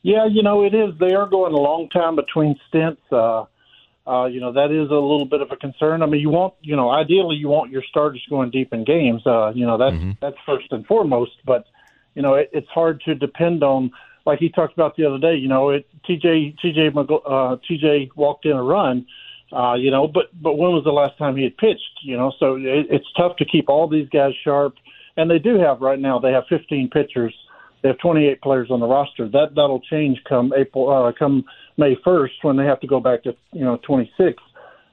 Yeah, 0.01 0.25
you 0.25 0.43
know 0.43 0.63
it 0.63 0.73
is. 0.73 0.97
They 0.99 1.13
are 1.13 1.27
going 1.27 1.53
a 1.53 1.57
long 1.57 1.89
time 1.89 2.15
between 2.15 2.59
stints. 2.67 3.01
Uh, 3.11 3.45
uh, 4.09 4.25
you 4.25 4.39
know 4.39 4.51
that 4.51 4.71
is 4.71 4.89
a 4.89 4.93
little 4.93 5.25
bit 5.25 5.41
of 5.41 5.51
a 5.51 5.55
concern. 5.55 6.01
I 6.01 6.07
mean, 6.07 6.21
you 6.21 6.29
want 6.29 6.55
you 6.61 6.75
know 6.75 6.89
ideally 6.89 7.35
you 7.35 7.47
want 7.47 7.71
your 7.71 7.83
starters 7.89 8.25
going 8.29 8.49
deep 8.49 8.73
in 8.73 8.83
games. 8.83 9.21
Uh, 9.25 9.51
you 9.53 9.65
know 9.65 9.77
that's 9.77 9.95
mm-hmm. 9.95 10.11
that's 10.19 10.37
first 10.45 10.71
and 10.71 10.85
foremost. 10.85 11.33
But 11.45 11.65
you 12.15 12.21
know 12.21 12.33
it, 12.33 12.49
it's 12.51 12.69
hard 12.69 13.01
to 13.05 13.15
depend 13.15 13.63
on. 13.63 13.91
Like 14.25 14.39
he 14.39 14.49
talked 14.49 14.73
about 14.73 14.95
the 14.95 15.05
other 15.05 15.17
day, 15.17 15.35
you 15.35 15.47
know, 15.47 15.69
it, 15.69 15.87
TJ 16.07 16.57
TJ 16.63 16.89
uh, 16.97 17.57
TJ 17.69 18.09
walked 18.15 18.45
in 18.45 18.51
a 18.51 18.61
run, 18.61 19.07
uh, 19.51 19.75
you 19.75 19.91
know, 19.91 20.07
but 20.07 20.25
but 20.41 20.57
when 20.57 20.71
was 20.71 20.83
the 20.83 20.91
last 20.91 21.17
time 21.17 21.35
he 21.35 21.43
had 21.43 21.57
pitched? 21.57 21.99
You 22.03 22.17
know, 22.17 22.33
so 22.39 22.55
it, 22.55 22.87
it's 22.89 23.07
tough 23.17 23.37
to 23.37 23.45
keep 23.45 23.69
all 23.69 23.87
these 23.87 24.09
guys 24.09 24.33
sharp, 24.43 24.75
and 25.17 25.29
they 25.29 25.39
do 25.39 25.57
have 25.59 25.81
right 25.81 25.99
now. 25.99 26.19
They 26.19 26.31
have 26.31 26.43
15 26.49 26.89
pitchers. 26.89 27.33
They 27.81 27.89
have 27.89 27.97
28 27.99 28.41
players 28.41 28.69
on 28.71 28.81
the 28.81 28.87
roster. 28.87 29.27
That 29.29 29.55
that'll 29.55 29.81
change 29.81 30.19
come 30.27 30.53
April, 30.55 30.89
uh, 30.91 31.11
come 31.17 31.45
May 31.79 31.95
1st 31.95 32.43
when 32.43 32.57
they 32.57 32.65
have 32.65 32.79
to 32.81 32.87
go 32.87 32.99
back 32.99 33.23
to 33.23 33.35
you 33.53 33.63
know 33.63 33.77
26, 33.77 34.43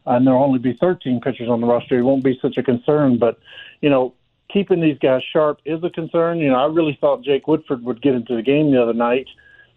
and 0.06 0.26
there'll 0.26 0.42
only 0.42 0.60
be 0.60 0.72
13 0.72 1.20
pitchers 1.20 1.48
on 1.48 1.60
the 1.60 1.66
roster. 1.66 1.98
It 1.98 2.02
won't 2.02 2.24
be 2.24 2.38
such 2.40 2.56
a 2.56 2.62
concern, 2.62 3.18
but 3.18 3.38
you 3.80 3.90
know, 3.90 4.14
keeping 4.48 4.80
these 4.80 4.98
guys 4.98 5.22
sharp 5.32 5.60
is 5.64 5.82
a 5.82 5.90
concern. 5.90 6.38
You 6.38 6.50
know, 6.50 6.56
I 6.56 6.66
really 6.66 6.96
thought 7.00 7.22
Jake 7.22 7.48
Woodford 7.48 7.82
would 7.84 8.00
get 8.00 8.14
into 8.14 8.36
the 8.36 8.42
game 8.42 8.70
the 8.70 8.80
other 8.80 8.94
night. 8.94 9.26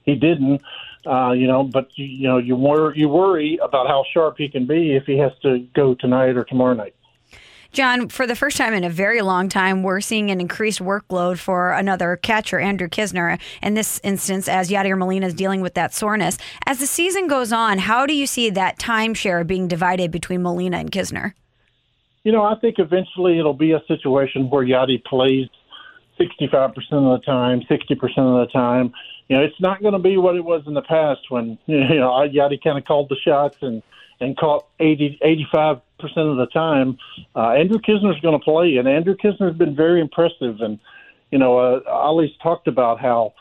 He 0.04 0.16
didn't. 0.16 0.62
Uh, 1.06 1.32
you 1.32 1.48
know, 1.48 1.64
but 1.64 1.90
you, 1.98 2.06
you 2.06 2.28
know 2.28 2.38
you 2.38 2.56
wor- 2.56 2.94
you 2.96 3.10
worry 3.10 3.58
about 3.62 3.88
how 3.88 4.04
sharp 4.14 4.38
he 4.38 4.50
can 4.50 4.68
be 4.68 4.96
if 4.96 5.06
he 5.06 5.18
has 5.18 5.32
to 5.42 5.60
go 5.74 5.96
tonight 5.96 6.38
or 6.38 6.44
tomorrow 6.44 6.74
night. 6.74 6.96
John, 7.72 8.10
for 8.10 8.26
the 8.26 8.36
first 8.36 8.58
time 8.58 8.74
in 8.74 8.84
a 8.84 8.90
very 8.90 9.22
long 9.22 9.48
time, 9.48 9.84
we're 9.84 10.02
seeing 10.02 10.32
an 10.32 10.42
increased 10.42 10.80
workload 10.80 11.38
for 11.38 11.72
another 11.72 12.16
catcher, 12.16 12.60
Andrew 12.60 12.88
Knizner, 12.88 13.40
In 13.62 13.76
this 13.76 14.00
instance, 14.04 14.48
as 14.48 14.70
Yadier 14.70 14.98
Molina 14.98 15.28
is 15.28 15.34
dealing 15.34 15.62
with 15.62 15.76
that 15.76 15.94
soreness. 15.94 16.38
As 16.66 16.80
the 16.80 16.88
season 16.88 17.28
goes 17.28 17.54
on, 17.54 17.78
how 17.78 18.06
do 18.06 18.16
you 18.16 18.26
see 18.26 18.50
that 18.50 18.80
timeshare 18.80 19.46
being 19.46 19.68
divided 19.68 20.12
between 20.12 20.42
Molina 20.42 20.78
and 20.78 20.92
Knizner? 20.92 21.34
You 22.24 22.32
know, 22.32 22.44
I 22.44 22.56
think 22.56 22.80
eventually 22.80 23.40
it'll 23.40 23.54
be 23.54 23.72
a 23.72 23.82
situation 23.88 24.50
where 24.50 24.66
Yadi 24.66 25.04
plays 25.04 25.48
65% 26.20 26.74
of 26.76 27.22
the 27.22 27.22
time, 27.26 27.62
60% 27.62 28.02
of 28.18 28.48
the 28.48 28.52
time 28.52 28.94
you 29.30 29.38
know, 29.38 29.44
it's 29.44 29.60
not 29.62 29.82
going 29.82 29.94
to 29.94 30.00
be 30.00 30.18
what 30.18 30.36
it 30.36 30.44
was 30.44 30.64
in 30.66 30.74
the 30.74 30.82
past 30.82 31.22
when 31.30 31.58
you 31.68 32.00
know 32.00 32.10
Yadi 32.28 32.62
kind 32.62 32.78
of 32.78 32.86
called 32.86 33.10
the 33.10 33.16
shots 33.16 33.58
and 33.62 33.82
and 34.20 34.36
caught 34.36 34.68
80, 34.82 35.20
85 35.22 35.76
percent 35.76 35.84
of 36.04 36.38
the 36.38 36.48
time. 36.54 36.98
Uh, 37.36 37.52
Andrew 37.52 37.80
Knizner's 37.80 38.20
going 38.22 38.38
to 38.38 38.44
play, 38.44 38.78
and 38.78 38.88
Andrew 38.88 39.16
Knizner's 39.16 39.58
been 39.58 39.76
very 39.76 40.02
impressive. 40.02 40.60
And 40.62 40.80
you 41.32 41.38
know, 41.38 41.58
uh, 41.58 41.82
Ollie's 41.88 42.36
talked 42.42 42.68
about 42.68 43.00
how 43.00 43.34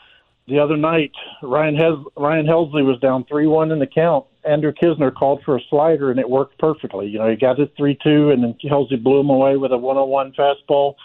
the 0.47 0.59
other 0.59 0.77
night 0.77 1.11
Ryan 1.41 1.75
Hes- 1.75 2.13
Ryan 2.15 2.45
Helsley 2.45 2.85
was 2.85 2.99
down 2.99 3.25
three 3.25 3.47
one 3.47 3.71
in 3.71 3.79
the 3.79 3.87
count. 3.87 4.25
Andrew 4.43 4.71
Knizner 4.71 5.13
called 5.13 5.41
for 5.43 5.57
a 5.57 5.61
slider, 5.69 6.11
and 6.11 6.19
it 6.19 6.29
worked 6.29 6.57
perfectly. 6.59 7.07
You 7.07 7.19
know, 7.19 7.29
he 7.29 7.35
got 7.35 7.59
it 7.59 7.73
three 7.77 7.97
two, 8.01 8.31
and 8.31 8.43
then 8.43 8.55
Helsley 8.63 9.01
blew 9.01 9.19
him 9.19 9.29
away 9.29 9.57
with 9.57 9.71
a 9.71 9.77
one 9.77 9.97
on 9.97 10.09
one 10.09 10.33
fastball 10.33 10.95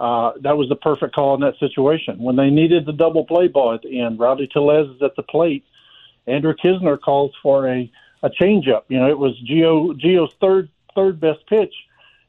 uh, 0.00 0.32
that 0.42 0.56
was 0.56 0.68
the 0.68 0.76
perfect 0.76 1.14
call 1.14 1.34
in 1.34 1.40
that 1.40 1.58
situation. 1.58 2.18
When 2.18 2.36
they 2.36 2.50
needed 2.50 2.86
the 2.86 2.92
double 2.92 3.24
play 3.24 3.48
ball 3.48 3.74
at 3.74 3.82
the 3.82 4.00
end, 4.00 4.18
Rowdy 4.18 4.46
Tellez 4.46 4.88
is 4.94 5.02
at 5.02 5.16
the 5.16 5.22
plate. 5.22 5.64
Andrew 6.26 6.54
Knizner 6.54 7.00
calls 7.00 7.32
for 7.42 7.68
a 7.68 7.90
a 8.22 8.30
changeup. 8.30 8.82
You 8.88 8.98
know, 8.98 9.08
it 9.08 9.18
was 9.18 9.40
Gio 9.48 9.98
Gio's 10.00 10.34
third 10.40 10.68
third 10.98 11.20
best 11.20 11.46
pitch. 11.46 11.74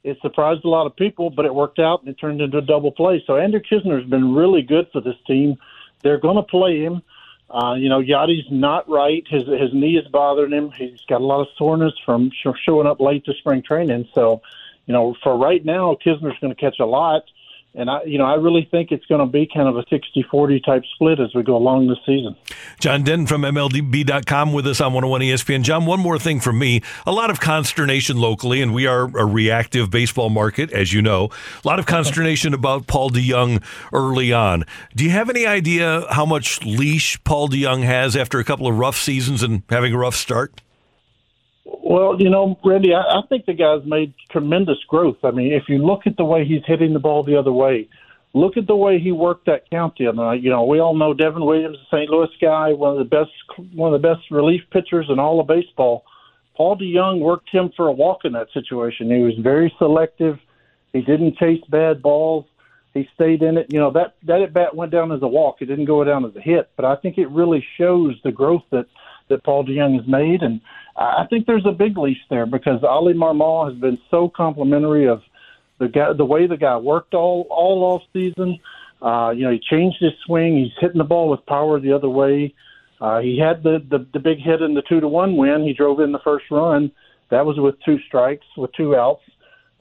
It 0.03 0.17
surprised 0.21 0.63
a 0.63 0.69
lot 0.69 0.85
of 0.85 0.95
people, 0.95 1.29
but 1.29 1.45
it 1.45 1.53
worked 1.53 1.79
out 1.79 2.01
and 2.01 2.09
it 2.09 2.19
turned 2.19 2.39
into 2.39 2.59
a 2.59 2.61
double 2.61 2.91
play. 2.91 3.23
So 3.25 3.35
Andrew 3.35 3.59
Knizner's 3.59 4.09
been 4.09 4.33
really 4.33 4.61
good 4.61 4.87
for 4.93 5.01
this 5.01 5.15
team. 5.27 5.57
They're 6.03 6.19
going 6.19 6.37
to 6.37 6.43
play 6.43 6.79
him. 6.79 7.01
Uh, 7.49 7.73
you 7.73 7.89
know, 7.89 7.99
Yadi's 7.99 8.45
not 8.51 8.87
right. 8.87 9.23
His 9.27 9.47
his 9.47 9.73
knee 9.73 9.97
is 9.97 10.07
bothering 10.07 10.51
him. 10.51 10.71
He's 10.71 11.01
got 11.09 11.19
a 11.19 11.25
lot 11.25 11.41
of 11.41 11.47
soreness 11.57 11.93
from 12.05 12.29
sh- 12.31 12.59
showing 12.63 12.85
up 12.85 13.01
late 13.01 13.25
to 13.25 13.33
spring 13.33 13.63
training. 13.63 14.07
So, 14.13 14.41
you 14.85 14.93
know, 14.93 15.15
for 15.23 15.35
right 15.35 15.65
now, 15.65 15.97
Knizner's 16.05 16.39
going 16.39 16.53
to 16.53 16.61
catch 16.61 16.79
a 16.79 16.85
lot. 16.85 17.23
And 17.75 17.89
I, 17.89 18.03
you 18.03 18.17
know, 18.17 18.25
I 18.25 18.33
really 18.33 18.67
think 18.71 18.91
it's 18.91 19.05
going 19.05 19.19
to 19.19 19.31
be 19.31 19.47
kind 19.53 19.67
of 19.67 19.77
a 19.77 19.83
60-40 19.83 20.65
type 20.65 20.83
split 20.95 21.19
as 21.19 21.35
we 21.35 21.43
go 21.43 21.55
along 21.55 21.87
this 21.87 21.99
season. 22.03 22.35
John 22.79 23.03
Denton 23.03 23.27
from 23.27 23.43
MLB.com 23.43 24.53
with 24.53 24.65
us 24.65 24.81
on 24.81 24.93
101 24.93 25.21
ESPN. 25.21 25.61
John, 25.61 25.85
one 25.85 25.99
more 25.99 26.17
thing 26.17 26.39
from 26.39 26.57
me. 26.57 26.81
A 27.05 27.11
lot 27.11 27.29
of 27.29 27.39
consternation 27.39 28.17
locally, 28.17 28.61
and 28.61 28.73
we 28.73 28.87
are 28.87 29.03
a 29.15 29.25
reactive 29.25 29.91
baseball 29.91 30.29
market, 30.31 30.71
as 30.71 30.93
you 30.93 31.01
know. 31.03 31.29
A 31.63 31.67
lot 31.67 31.77
of 31.77 31.85
consternation 31.85 32.55
about 32.55 32.87
Paul 32.87 33.11
DeJong 33.11 33.63
early 33.93 34.33
on. 34.33 34.63
Do 34.95 35.03
you 35.03 35.11
have 35.11 35.29
any 35.29 35.45
idea 35.45 36.05
how 36.09 36.25
much 36.25 36.63
leash 36.63 37.23
Paul 37.23 37.49
DeJong 37.49 37.83
has 37.83 38.15
after 38.15 38.39
a 38.39 38.43
couple 38.43 38.67
of 38.67 38.79
rough 38.79 38.97
seasons 38.97 39.43
and 39.43 39.61
having 39.69 39.93
a 39.93 39.97
rough 39.97 40.15
start? 40.15 40.59
Well, 41.89 42.21
you 42.21 42.29
know, 42.29 42.55
Randy, 42.63 42.93
I, 42.93 42.99
I 43.01 43.21
think 43.29 43.47
the 43.47 43.53
guy's 43.53 43.83
made 43.83 44.13
tremendous 44.29 44.77
growth. 44.87 45.17
I 45.23 45.31
mean, 45.31 45.51
if 45.51 45.63
you 45.67 45.79
look 45.79 46.01
at 46.05 46.17
the 46.17 46.23
way 46.23 46.45
he's 46.45 46.61
hitting 46.67 46.93
the 46.93 46.99
ball 46.99 47.23
the 47.23 47.35
other 47.35 47.51
way, 47.51 47.89
look 48.35 48.57
at 48.57 48.67
the 48.67 48.75
way 48.75 48.99
he 48.99 49.11
worked 49.11 49.47
that 49.47 49.67
count 49.71 49.95
the 49.97 50.05
other 50.05 50.17
night. 50.17 50.43
You 50.43 50.51
know, 50.51 50.65
we 50.65 50.79
all 50.79 50.95
know 50.95 51.15
Devin 51.15 51.43
Williams, 51.43 51.77
the 51.79 51.97
St. 51.97 52.11
Louis 52.11 52.29
guy, 52.39 52.73
one 52.73 52.91
of 52.91 52.99
the 52.99 53.05
best, 53.05 53.31
one 53.73 53.91
of 53.91 53.99
the 53.99 54.07
best 54.07 54.29
relief 54.29 54.61
pitchers 54.69 55.07
in 55.09 55.17
all 55.17 55.39
of 55.39 55.47
baseball. 55.47 56.03
Paul 56.55 56.77
DeJong 56.77 57.21
worked 57.21 57.49
him 57.49 57.71
for 57.75 57.87
a 57.87 57.91
walk 57.91 58.19
in 58.23 58.33
that 58.33 58.51
situation. 58.53 59.09
He 59.09 59.23
was 59.23 59.33
very 59.39 59.73
selective. 59.79 60.37
He 60.93 61.01
didn't 61.01 61.37
chase 61.37 61.63
bad 61.69 62.03
balls. 62.03 62.45
He 62.93 63.09
stayed 63.15 63.41
in 63.41 63.57
it. 63.57 63.73
You 63.73 63.79
know 63.79 63.89
that 63.91 64.13
that 64.27 64.43
at 64.43 64.53
bat 64.53 64.75
went 64.75 64.91
down 64.91 65.11
as 65.11 65.23
a 65.23 65.27
walk. 65.27 65.61
It 65.61 65.65
didn't 65.65 65.85
go 65.85 66.03
down 66.03 66.23
as 66.23 66.35
a 66.35 66.41
hit. 66.41 66.69
But 66.75 66.85
I 66.85 66.97
think 66.97 67.17
it 67.17 67.31
really 67.31 67.65
shows 67.79 68.15
the 68.23 68.31
growth 68.31 68.63
that 68.69 68.85
that 69.29 69.43
Paul 69.43 69.65
DeJong 69.65 69.97
has 69.97 70.07
made. 70.07 70.41
And 70.41 70.61
I 70.95 71.25
think 71.29 71.45
there's 71.45 71.65
a 71.65 71.71
big 71.71 71.97
leash 71.97 72.17
there 72.29 72.45
because 72.45 72.83
Ollie 72.83 73.13
Marmol 73.13 73.71
has 73.71 73.79
been 73.79 73.97
so 74.11 74.29
complimentary 74.35 75.07
of 75.07 75.21
the 75.79 75.87
guy, 75.87 76.13
the 76.13 76.25
way 76.25 76.45
the 76.45 76.57
guy 76.57 76.77
worked 76.77 77.13
all 77.13 77.47
all 77.49 77.83
off 77.83 78.01
season. 78.13 78.59
Uh, 79.01 79.31
you 79.31 79.45
know, 79.45 79.51
he 79.51 79.59
changed 79.59 79.97
his 79.99 80.11
swing. 80.25 80.57
He's 80.57 80.73
hitting 80.81 80.97
the 80.97 81.05
ball 81.05 81.29
with 81.29 81.45
power 81.45 81.79
the 81.79 81.93
other 81.93 82.09
way. 82.09 82.53
Uh, 82.99 83.19
he 83.21 83.39
had 83.39 83.63
the, 83.63 83.79
the 83.89 84.05
the 84.13 84.19
big 84.19 84.39
hit 84.39 84.61
in 84.61 84.73
the 84.73 84.83
two 84.89 84.99
to 84.99 85.07
one 85.07 85.37
win. 85.37 85.63
He 85.63 85.73
drove 85.73 86.01
in 86.01 86.11
the 86.11 86.19
first 86.19 86.45
run. 86.51 86.91
That 87.31 87.45
was 87.45 87.57
with 87.57 87.75
two 87.85 87.97
strikes, 88.07 88.45
with 88.57 88.71
two 88.73 88.95
outs. 88.95 89.21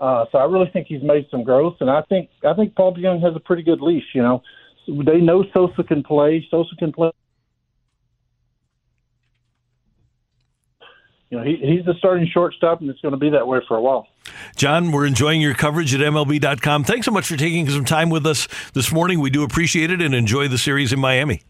Uh, 0.00 0.26
so 0.30 0.38
I 0.38 0.44
really 0.44 0.70
think 0.72 0.86
he's 0.86 1.02
made 1.02 1.26
some 1.30 1.42
growth, 1.42 1.76
and 1.80 1.90
I 1.90 2.02
think 2.02 2.30
I 2.48 2.54
think 2.54 2.76
Paul 2.76 2.94
DeJong 2.94 3.22
has 3.22 3.34
a 3.34 3.40
pretty 3.40 3.64
good 3.64 3.80
leash. 3.80 4.04
You 4.14 4.22
know, 4.22 4.42
they 4.86 5.18
know 5.18 5.44
Sosa 5.52 5.82
can 5.82 6.04
play. 6.04 6.46
Sosa 6.50 6.76
can 6.78 6.92
play 6.92 7.10
you 11.30 11.38
know, 11.38 11.44
he, 11.44 11.56
he's 11.56 11.84
the 11.84 11.94
starting 11.98 12.26
shortstop, 12.26 12.80
and 12.80 12.88
it's 12.88 13.00
going 13.00 13.12
to 13.12 13.18
be 13.18 13.30
that 13.30 13.46
way 13.46 13.58
for 13.68 13.76
a 13.76 13.82
while. 13.82 14.06
John, 14.56 14.92
we're 14.92 15.06
enjoying 15.06 15.40
your 15.40 15.54
coverage 15.54 15.94
at 15.94 16.00
MLB.com. 16.00 16.84
Thanks 16.84 17.04
so 17.04 17.12
much 17.12 17.26
for 17.26 17.36
taking 17.36 17.68
some 17.68 17.84
time 17.84 18.10
with 18.10 18.26
us 18.26 18.48
this 18.72 18.92
morning. 18.92 19.20
We 19.20 19.30
do 19.30 19.42
appreciate 19.42 19.90
it 19.90 20.00
and 20.00 20.14
enjoy 20.14 20.48
the 20.48 20.58
series 20.58 20.92
in 20.92 21.00
Miami. 21.00 21.42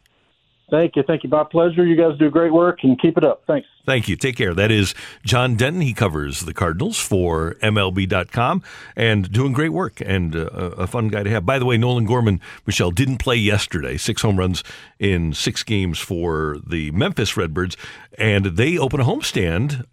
Thank 0.70 0.96
you. 0.96 1.02
Thank 1.02 1.24
you. 1.24 1.30
My 1.30 1.44
pleasure. 1.44 1.86
You 1.86 1.96
guys 1.96 2.18
do 2.18 2.30
great 2.30 2.52
work 2.52 2.80
and 2.82 3.00
keep 3.00 3.16
it 3.16 3.24
up. 3.24 3.42
Thanks. 3.46 3.66
Thank 3.86 4.06
you. 4.06 4.16
Take 4.16 4.36
care. 4.36 4.52
That 4.52 4.70
is 4.70 4.94
John 5.24 5.56
Denton. 5.56 5.80
He 5.80 5.94
covers 5.94 6.40
the 6.40 6.52
Cardinals 6.52 6.98
for 6.98 7.54
MLB.com 7.62 8.62
and 8.94 9.32
doing 9.32 9.54
great 9.54 9.72
work 9.72 10.02
and 10.04 10.36
uh, 10.36 10.46
a 10.76 10.86
fun 10.86 11.08
guy 11.08 11.22
to 11.22 11.30
have. 11.30 11.46
By 11.46 11.58
the 11.58 11.64
way, 11.64 11.78
Nolan 11.78 12.04
Gorman, 12.04 12.40
Michelle, 12.66 12.90
didn't 12.90 13.16
play 13.16 13.36
yesterday. 13.36 13.96
Six 13.96 14.20
home 14.20 14.38
runs 14.38 14.62
in 14.98 15.32
six 15.32 15.62
games 15.62 15.98
for 15.98 16.58
the 16.66 16.90
Memphis 16.90 17.34
Redbirds, 17.36 17.76
and 18.18 18.44
they 18.44 18.76
open 18.76 19.00
a 19.00 19.04
homestand 19.04 19.86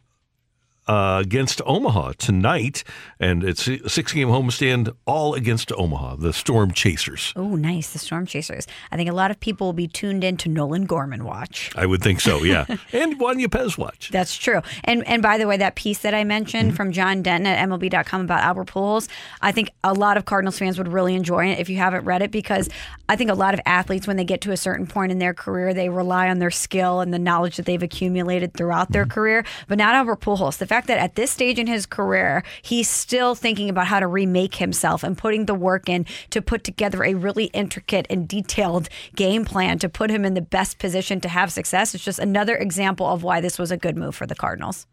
uh, 0.88 1.20
against 1.22 1.62
Omaha 1.66 2.14
tonight, 2.18 2.84
and 3.20 3.44
it's 3.44 3.68
a 3.68 3.88
six-game 3.90 4.28
homestand, 4.28 4.94
all 5.06 5.34
against 5.34 5.72
Omaha, 5.72 6.18
the 6.18 6.34
Storm 6.34 6.72
Chasers. 6.72 7.34
Oh, 7.36 7.56
nice. 7.56 7.92
The 7.94 8.00
Storm 8.00 8.26
Chasers. 8.26 8.68
I 8.92 8.98
think 8.98 9.10
a 9.10 9.14
lot 9.14 9.32
of 9.32 9.40
people 9.40 9.68
will 9.68 9.74
be 9.74 9.88
tuned 9.88 10.24
in 10.24 10.38
to 10.38 10.50
Nolan 10.50 10.86
Gorman 10.86 11.24
watch. 11.26 11.72
I 11.76 11.86
would 11.86 12.02
think 12.04 12.22
so, 12.22 12.44
yeah, 12.44 12.66
and 12.94 13.20
Juan 13.20 13.38
Yepez 13.40 13.78
watch. 13.78 14.10
That's 14.12 14.38
true. 14.38 14.62
And 14.84 15.06
and 15.08 15.22
by 15.22 15.38
the 15.38 15.48
way, 15.48 15.58
that 15.58 15.76
piece 15.76 16.00
that 16.00 16.14
I 16.14 16.24
mentioned 16.24 16.46
Mm-hmm. 16.70 16.76
from 16.76 16.92
John 16.92 17.22
Denton 17.22 17.48
at 17.48 17.68
MLB.com 17.68 18.22
about 18.22 18.42
Albert 18.44 18.68
Pujols, 18.68 19.08
I 19.42 19.52
think 19.52 19.72
a 19.84 19.94
lot 19.94 20.16
of 20.18 20.26
Cardinals 20.26 20.58
fans 20.60 20.78
would 20.78 20.88
really 20.88 21.16
enjoy 21.16 21.48
it 21.48 21.60
if 21.60 21.70
you 21.70 21.78
haven't 21.78 22.06
read 22.06 22.22
it 22.22 22.32
because 22.32 22.70
I 23.10 23.16
think 23.16 23.30
a 23.30 23.34
lot 23.34 23.54
of 23.54 23.60
athletes, 23.66 24.08
when 24.08 24.16
they 24.18 24.24
get 24.24 24.42
to 24.42 24.52
a 24.52 24.58
certain 24.58 24.88
point 24.88 25.12
in 25.12 25.20
their 25.20 25.34
career, 25.34 25.74
they 25.74 25.90
rely 25.90 26.30
on 26.30 26.40
their 26.40 26.52
skill 26.52 27.02
and 27.02 27.14
the 27.14 27.20
knowledge 27.20 27.58
that 27.58 27.66
they've 27.66 27.82
accumulated 27.82 28.54
throughout 28.54 28.92
their 28.92 29.06
career. 29.06 29.44
But 29.68 29.78
not 29.78 29.96
Albert 29.96 30.22
Pujols. 30.22 30.58
The 30.58 30.68
fact 30.68 30.75
that 30.88 30.98
at 30.98 31.16
this 31.16 31.32
stage 31.32 31.58
in 31.58 31.68
his 31.68 31.86
career, 31.86 32.44
he's 32.62 32.90
still 32.90 33.36
thinking 33.36 33.70
about 33.70 33.88
how 33.88 34.00
to 34.00 34.08
remake 34.08 34.56
himself 34.56 35.04
and 35.04 35.18
putting 35.18 35.46
the 35.46 35.56
work 35.56 35.88
in 35.88 36.06
to 36.32 36.42
put 36.42 36.64
together 36.64 37.04
a 37.04 37.14
really 37.14 37.46
intricate 37.46 38.06
and 38.10 38.28
detailed 38.28 38.90
game 39.16 39.46
plan 39.46 39.80
to 39.80 39.90
put 39.90 40.10
him 40.10 40.26
in 40.26 40.34
the 40.34 40.42
best 40.42 40.78
position 40.78 41.22
to 41.22 41.30
have 41.30 41.52
success. 41.52 41.96
It's 41.96 42.04
just 42.04 42.20
another 42.20 42.56
example 42.56 43.08
of 43.08 43.24
why 43.24 43.42
this 43.42 43.58
was 43.58 43.72
a 43.72 43.78
good 43.78 43.98
move 43.98 44.16
for 44.16 44.28
the 44.28 44.36
Cardinals. 44.36 44.86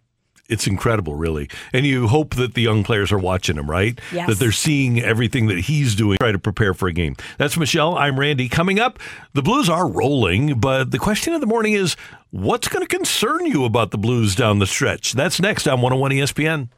It's 0.49 0.67
incredible, 0.67 1.15
really. 1.15 1.49
And 1.73 1.87
you 1.87 2.09
hope 2.09 2.35
that 2.35 2.55
the 2.55 2.63
young 2.63 2.85
players 2.85 3.13
are 3.13 3.19
watching 3.19 3.57
him, 3.57 3.71
right? 3.71 3.99
Yes. 4.13 4.29
That 4.29 4.39
they're 4.39 4.53
seeing 4.53 5.01
everything 5.01 5.47
that 5.47 5.61
he's 5.61 5.95
doing, 5.95 6.19
try 6.19 6.33
to 6.33 6.39
prepare 6.39 6.75
for 6.75 6.89
a 6.89 6.93
game. 6.93 7.17
That's 7.39 7.57
Michelle. 7.57 7.97
I'm 7.97 8.19
Randy. 8.19 8.49
Coming 8.49 8.79
up, 8.79 8.99
the 9.33 9.43
Blues 9.43 9.69
are 9.69 9.89
rolling, 9.89 10.59
but 10.61 10.91
the 10.91 10.99
question 10.99 11.33
of 11.33 11.41
the 11.41 11.47
morning 11.47 11.73
is 11.75 11.97
what's 12.31 12.69
going 12.69 12.85
to 12.85 12.89
concern 12.89 13.47
you 13.47 13.65
about 13.65 13.93
the 13.93 13.99
Blues 13.99 14.35
down 14.35 14.59
the 14.59 14.67
stretch? 14.67 15.13
That's 15.13 15.41
next 15.41 15.67
on 15.67 15.81
101 15.81 16.11
ESPN. 16.11 16.69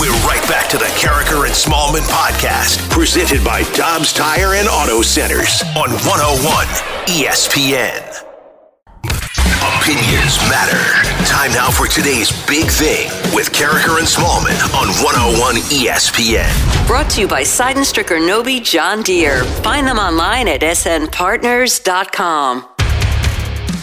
We're 0.00 0.10
right 0.26 0.44
back 0.48 0.68
to 0.70 0.78
the 0.78 0.86
Karraker 0.86 1.44
and 1.46 1.54
Smallman 1.54 2.06
podcast, 2.10 2.90
presented 2.90 3.44
by 3.44 3.62
Dobbs 3.74 4.12
Tire 4.12 4.54
and 4.54 4.68
Auto 4.68 5.02
Centers 5.02 5.62
on 5.76 5.90
101 5.90 6.66
ESPN. 7.06 8.23
Opinions 9.84 10.40
matter. 10.48 10.80
Time 11.26 11.52
now 11.52 11.68
for 11.70 11.86
today's 11.86 12.32
big 12.46 12.70
thing 12.70 13.10
with 13.34 13.52
Karraker 13.52 13.98
and 13.98 14.08
Smallman 14.08 14.56
on 14.72 14.88
101 15.04 15.56
ESPN. 15.56 16.48
Brought 16.86 17.10
to 17.10 17.20
you 17.20 17.28
by 17.28 17.42
Sydenstricker 17.42 18.18
Nobbe 18.18 18.64
John 18.64 19.02
Deere. 19.02 19.44
Find 19.62 19.86
them 19.86 19.98
online 19.98 20.48
at 20.48 20.62
snpartners.com. 20.62 22.64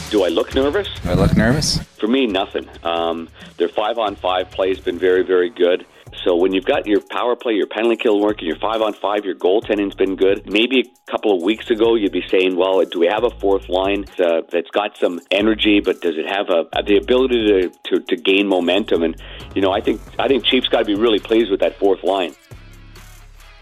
Do 0.10 0.24
I 0.24 0.30
look 0.30 0.56
nervous? 0.56 0.88
Do 1.04 1.12
I 1.12 1.14
look 1.14 1.38
nervous? 1.38 1.78
For 2.00 2.08
me, 2.08 2.26
nothing. 2.26 2.68
Um, 2.82 3.30
their 3.58 3.70
five 3.70 4.00
on 4.00 4.16
five 4.16 4.50
play 4.50 4.70
has 4.70 4.80
been 4.80 4.98
very, 4.98 5.22
very 5.22 5.52
good. 5.52 5.86
So 6.24 6.36
when 6.36 6.54
you've 6.54 6.66
got 6.66 6.88
your 6.88 7.02
power 7.02 7.36
play, 7.36 7.54
your 7.54 7.68
penalty 7.68 7.96
kill 7.96 8.20
working, 8.20 8.48
your 8.48 8.58
five 8.58 8.82
on 8.82 8.94
five, 8.94 9.26
your 9.26 9.36
goaltending's 9.36 9.96
been 9.96 10.16
good. 10.16 10.52
Maybe 10.52 10.82
a 10.82 11.12
couple 11.12 11.36
of 11.36 11.42
weeks 11.42 11.70
ago, 11.70 11.96
you'd 11.96 12.12
be 12.12 12.24
saying, 12.28 12.56
"Well, 12.56 12.84
do 12.86 13.00
we 13.00 13.08
have 13.08 13.24
a 13.24 13.30
fourth 13.30 13.70
line 13.70 14.06
uh, 14.20 14.42
that's 14.50 14.70
got 14.72 14.98
some 14.98 15.20
energy, 15.32 15.80
but 15.80 16.02
does 16.02 16.18
it 16.18 16.28
have 16.28 16.50
a, 16.50 16.66
the 16.84 16.98
ability 16.98 17.48
to, 17.48 17.70
to, 17.86 18.00
to 18.02 18.16
gain 18.16 18.48
momentum?" 18.48 19.04
And 19.04 19.16
you 19.56 19.62
know, 19.62 19.72
I 19.72 19.82
think 19.82 20.02
I 20.20 20.28
think 20.28 20.44
Chiefs 20.44 20.68
got 20.68 20.80
to 20.80 20.86
be 20.86 20.96
really 20.96 21.20
pleased 21.20 21.50
with 21.50 21.62
that 21.62 21.78
fourth 21.80 22.04
line. 22.04 22.36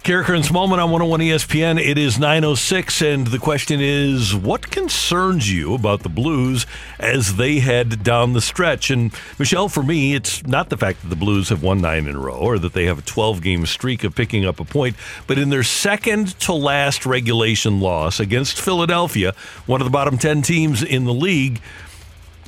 Karraker 0.04 0.34
and 0.34 0.46
Smallman 0.46 0.82
on 0.82 0.92
101 0.92 1.20
ESPN. 1.20 1.78
It 1.80 1.98
is 1.98 2.18
906, 2.18 3.02
and 3.02 3.28
the 3.28 3.38
question 3.38 3.82
is 3.82 4.34
what 4.34 4.72
concerns 4.72 5.52
you 5.52 5.76
about 5.76 6.04
the 6.04 6.10
Blues 6.10 6.66
as 6.98 7.36
they 7.36 7.60
head 7.60 8.02
down 8.02 8.32
the 8.32 8.40
stretch? 8.40 8.90
And 8.90 9.12
Michelle, 9.38 9.68
for 9.68 9.84
me, 9.84 10.16
it's 10.16 10.48
not 10.48 10.70
the 10.70 10.78
fact 10.78 11.02
that 11.02 11.10
the 11.10 11.18
Blues 11.18 11.50
have 11.50 11.62
won 11.62 11.82
nine 11.82 12.08
in 12.08 12.16
a 12.16 12.20
row 12.20 12.38
or 12.38 12.58
that 12.60 12.72
they 12.72 12.86
have 12.86 13.00
a 13.00 13.04
12 13.04 13.42
game 13.42 13.66
streak 13.66 14.06
of 14.06 14.16
picking 14.16 14.46
up 14.46 14.62
a 14.62 14.66
point, 14.66 14.96
but 15.28 15.38
in 15.38 15.50
their 15.50 15.64
second 15.64 16.40
to 16.40 16.54
last 16.54 17.06
regulation 17.06 17.82
loss 17.82 18.22
against 18.22 18.60
Philadelphia, 18.60 19.36
one 19.66 19.82
of 19.82 19.86
the 19.86 19.92
bottom 19.92 20.18
10 20.18 20.42
teams 20.42 20.82
in 20.82 21.04
the 21.04 21.14
league. 21.14 21.60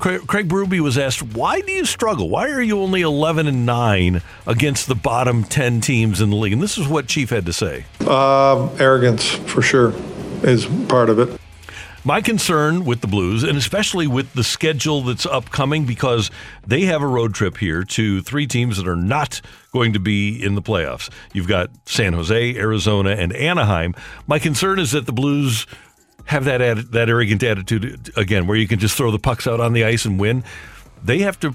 Craig, 0.01 0.25
Craig 0.25 0.49
Berube 0.49 0.79
was 0.79 0.97
asked, 0.97 1.21
"Why 1.21 1.61
do 1.61 1.71
you 1.71 1.85
struggle? 1.85 2.27
Why 2.27 2.49
are 2.49 2.61
you 2.61 2.81
only 2.81 3.01
11 3.01 3.45
and 3.45 3.67
9 3.67 4.23
against 4.47 4.87
the 4.87 4.95
bottom 4.95 5.43
10 5.43 5.79
teams 5.79 6.19
in 6.19 6.31
the 6.31 6.35
league?" 6.35 6.53
And 6.53 6.61
this 6.61 6.75
is 6.75 6.87
what 6.87 7.05
Chief 7.05 7.29
had 7.29 7.45
to 7.45 7.53
say. 7.53 7.85
Uh, 8.05 8.67
arrogance, 8.79 9.23
for 9.45 9.61
sure, 9.61 9.93
is 10.41 10.65
part 10.87 11.11
of 11.11 11.19
it. 11.19 11.39
My 12.03 12.19
concern 12.19 12.83
with 12.83 13.01
the 13.01 13.07
Blues, 13.07 13.43
and 13.43 13.55
especially 13.55 14.07
with 14.07 14.33
the 14.33 14.43
schedule 14.43 15.03
that's 15.03 15.27
upcoming, 15.27 15.85
because 15.85 16.31
they 16.65 16.85
have 16.85 17.03
a 17.03 17.07
road 17.07 17.35
trip 17.35 17.57
here 17.57 17.83
to 17.83 18.21
three 18.23 18.47
teams 18.47 18.77
that 18.77 18.87
are 18.87 18.95
not 18.95 19.39
going 19.71 19.93
to 19.93 19.99
be 19.99 20.43
in 20.43 20.55
the 20.55 20.63
playoffs. 20.63 21.11
You've 21.31 21.47
got 21.47 21.69
San 21.85 22.13
Jose, 22.13 22.55
Arizona, 22.55 23.11
and 23.11 23.31
Anaheim. 23.33 23.93
My 24.25 24.39
concern 24.39 24.79
is 24.79 24.93
that 24.93 25.05
the 25.05 25.13
Blues 25.13 25.67
have 26.31 26.45
that 26.45 26.61
atti- 26.61 26.91
that 26.91 27.09
arrogant 27.09 27.43
attitude 27.43 28.11
again, 28.15 28.47
where 28.47 28.57
you 28.57 28.67
can 28.67 28.79
just 28.79 28.95
throw 28.95 29.11
the 29.11 29.19
pucks 29.19 29.47
out 29.47 29.59
on 29.59 29.73
the 29.73 29.83
ice 29.83 30.05
and 30.05 30.19
win. 30.19 30.43
They 31.03 31.19
have 31.19 31.39
to, 31.41 31.53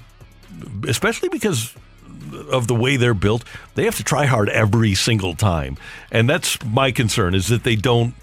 especially 0.87 1.29
because 1.29 1.73
of 2.51 2.67
the 2.67 2.75
way 2.75 2.95
they're 2.95 3.15
built, 3.15 3.43
they 3.75 3.85
have 3.85 3.95
to 3.97 4.03
try 4.03 4.25
hard 4.25 4.49
every 4.49 4.93
single 4.93 5.33
time, 5.33 5.77
and 6.11 6.29
that's 6.29 6.63
my 6.63 6.91
concern. 6.91 7.33
Is 7.33 7.47
that 7.47 7.63
they 7.63 7.75
don't. 7.75 8.13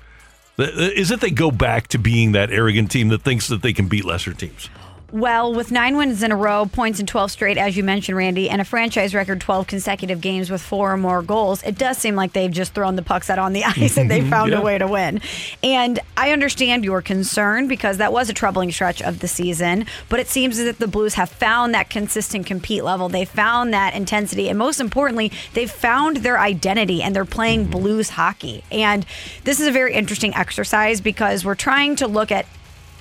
Is 0.56 1.08
that 1.08 1.20
they 1.20 1.30
go 1.30 1.50
back 1.50 1.88
to 1.88 1.98
being 1.98 2.30
that 2.32 2.52
arrogant 2.52 2.92
team 2.92 3.08
that 3.08 3.22
thinks 3.22 3.48
that 3.48 3.62
they 3.62 3.72
can 3.72 3.88
beat 3.88 4.04
lesser 4.04 4.32
teams? 4.32 4.68
Well, 5.14 5.54
with 5.54 5.70
nine 5.70 5.96
wins 5.96 6.24
in 6.24 6.32
a 6.32 6.36
row, 6.36 6.66
points 6.66 6.98
in 6.98 7.06
12 7.06 7.30
straight, 7.30 7.56
as 7.56 7.76
you 7.76 7.84
mentioned, 7.84 8.18
Randy, 8.18 8.50
and 8.50 8.60
a 8.60 8.64
franchise 8.64 9.14
record 9.14 9.40
12 9.40 9.68
consecutive 9.68 10.20
games 10.20 10.50
with 10.50 10.60
four 10.60 10.92
or 10.92 10.96
more 10.96 11.22
goals, 11.22 11.62
it 11.62 11.78
does 11.78 11.98
seem 11.98 12.16
like 12.16 12.32
they've 12.32 12.50
just 12.50 12.74
thrown 12.74 12.96
the 12.96 13.02
pucks 13.02 13.30
out 13.30 13.38
on 13.38 13.52
the 13.52 13.62
ice 13.76 13.96
and 13.96 14.10
they 14.10 14.18
mm-hmm. 14.18 14.30
found 14.30 14.50
Yeah. 14.50 14.58
a 14.58 14.62
way 14.62 14.76
to 14.76 14.88
win. 14.88 15.20
And 15.62 16.00
I 16.16 16.32
understand 16.32 16.84
your 16.84 17.00
concern 17.00 17.68
because 17.68 17.98
that 17.98 18.12
was 18.12 18.28
a 18.28 18.32
troubling 18.32 18.72
stretch 18.72 19.00
of 19.02 19.20
the 19.20 19.28
season, 19.28 19.86
but 20.08 20.18
it 20.18 20.26
seems 20.26 20.58
as 20.58 20.66
if 20.66 20.78
the 20.78 20.88
Blues 20.88 21.14
have 21.14 21.30
found 21.30 21.74
that 21.74 21.90
consistent 21.90 22.46
compete 22.46 22.82
level. 22.82 23.08
They 23.08 23.24
found 23.24 23.72
that 23.72 23.94
intensity, 23.94 24.48
and 24.48 24.58
most 24.58 24.80
importantly, 24.80 25.30
they've 25.52 25.70
found 25.70 26.16
their 26.18 26.40
identity 26.40 27.04
and 27.04 27.14
they're 27.14 27.24
playing 27.24 27.66
mm-hmm. 27.66 27.78
Blues 27.78 28.08
hockey. 28.08 28.64
And 28.72 29.06
this 29.44 29.60
is 29.60 29.68
a 29.68 29.70
very 29.70 29.94
interesting 29.94 30.34
exercise 30.34 31.00
because 31.00 31.44
we're 31.44 31.54
trying 31.54 31.94
to 31.96 32.08
look 32.08 32.32
at 32.32 32.46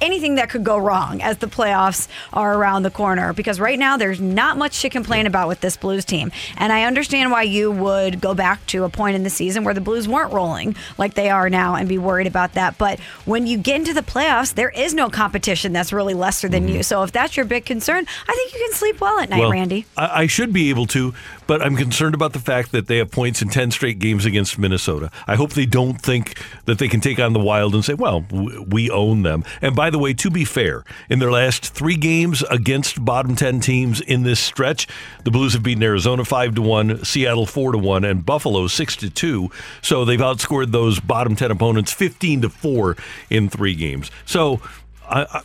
anything 0.01 0.35
that 0.35 0.49
could 0.49 0.63
go 0.63 0.77
wrong 0.77 1.21
as 1.21 1.37
the 1.37 1.47
playoffs 1.47 2.07
are 2.31 2.55
around 2.55 2.83
the 2.83 2.91
corner 2.91 3.33
because 3.33 3.59
right 3.59 3.77
now 3.79 3.97
there's 3.97 4.19
not 4.19 4.57
much 4.57 4.81
to 4.81 4.89
complain 4.89 5.25
about 5.25 5.47
with 5.47 5.61
this 5.61 5.77
Blues 5.77 6.05
team. 6.05 6.31
And 6.57 6.71
I 6.71 6.83
understand 6.83 7.31
why 7.31 7.43
you 7.43 7.71
would 7.71 8.21
go 8.21 8.33
back 8.33 8.65
to 8.67 8.83
a 8.83 8.89
point 8.89 9.15
in 9.15 9.23
the 9.23 9.29
season 9.29 9.63
where 9.63 9.73
the 9.73 9.81
Blues 9.81 10.07
weren't 10.07 10.33
rolling 10.33 10.75
like 10.97 11.13
they 11.13 11.29
are 11.29 11.49
now 11.49 11.75
and 11.75 11.87
be 11.87 11.97
worried 11.97 12.27
about 12.27 12.53
that. 12.53 12.77
But 12.77 12.99
when 13.25 13.47
you 13.47 13.57
get 13.57 13.77
into 13.77 13.93
the 13.93 14.01
playoffs, 14.01 14.53
there 14.53 14.69
is 14.69 14.93
no 14.93 15.09
competition 15.09 15.73
that's 15.73 15.93
really 15.93 16.13
lesser 16.13 16.47
than 16.47 16.65
mm-hmm. 16.65 16.77
you. 16.77 16.83
So 16.83 17.03
if 17.03 17.11
that's 17.11 17.35
your 17.35 17.45
big 17.45 17.65
concern, 17.65 18.05
I 18.27 18.33
think 18.33 18.53
you 18.53 18.59
can 18.59 18.73
sleep 18.73 19.01
well 19.01 19.19
at 19.19 19.29
night, 19.29 19.39
Well, 19.39 19.51
Randy. 19.51 19.85
I, 19.97 20.21
I 20.23 20.27
should 20.27 20.53
be 20.53 20.69
able 20.69 20.87
to, 20.87 21.13
but 21.53 21.61
I'm 21.61 21.75
concerned 21.75 22.15
about 22.15 22.33
the 22.33 22.39
fact 22.39 22.71
that 22.71 22.87
they 22.87 22.97
have 22.97 23.11
points 23.11 23.43
in 23.43 23.47
10 23.47 23.69
straight 23.69 23.99
games 23.99 24.25
against 24.25 24.57
Minnesota. 24.57 25.11
I 25.27 25.35
hope 25.35 25.53
they 25.53 25.67
don't 25.67 26.01
think 26.01 26.41
that 26.65 26.79
they 26.79 26.87
can 26.87 26.99
take 26.99 27.19
on 27.19 27.33
the 27.33 27.39
Wild 27.39 27.75
and 27.75 27.85
say, 27.85 27.93
well, 27.93 28.25
we 28.31 28.89
own 28.89 29.21
them. 29.21 29.43
And 29.61 29.75
by 29.75 29.91
the 29.91 29.99
way, 29.99 30.15
to 30.15 30.31
be 30.31 30.45
fair, 30.45 30.83
in 31.11 31.19
their 31.19 31.29
last 31.29 31.75
three 31.75 31.95
games 31.95 32.41
against 32.49 33.05
bottom 33.05 33.35
10 33.35 33.59
teams 33.59 34.01
in 34.01 34.23
this 34.23 34.39
stretch, 34.39 34.87
the 35.25 35.29
Blues 35.29 35.53
have 35.53 35.61
beaten 35.61 35.83
Arizona 35.83 36.25
5 36.25 36.55
to 36.55 36.61
1, 36.63 37.05
Seattle 37.05 37.45
4 37.45 37.73
to 37.73 37.77
1, 37.77 38.03
and 38.03 38.25
Buffalo 38.25 38.65
6 38.65 38.95
to 38.95 39.11
2. 39.11 39.51
So 39.83 40.05
they've 40.05 40.19
outscored 40.19 40.71
those 40.71 40.99
bottom 40.99 41.35
10 41.35 41.51
opponents 41.51 41.93
15 41.93 42.41
to 42.41 42.49
4 42.49 42.97
in 43.29 43.47
three 43.47 43.75
games. 43.75 44.09
So 44.25 44.59
I, 45.07 45.27
I 45.31 45.41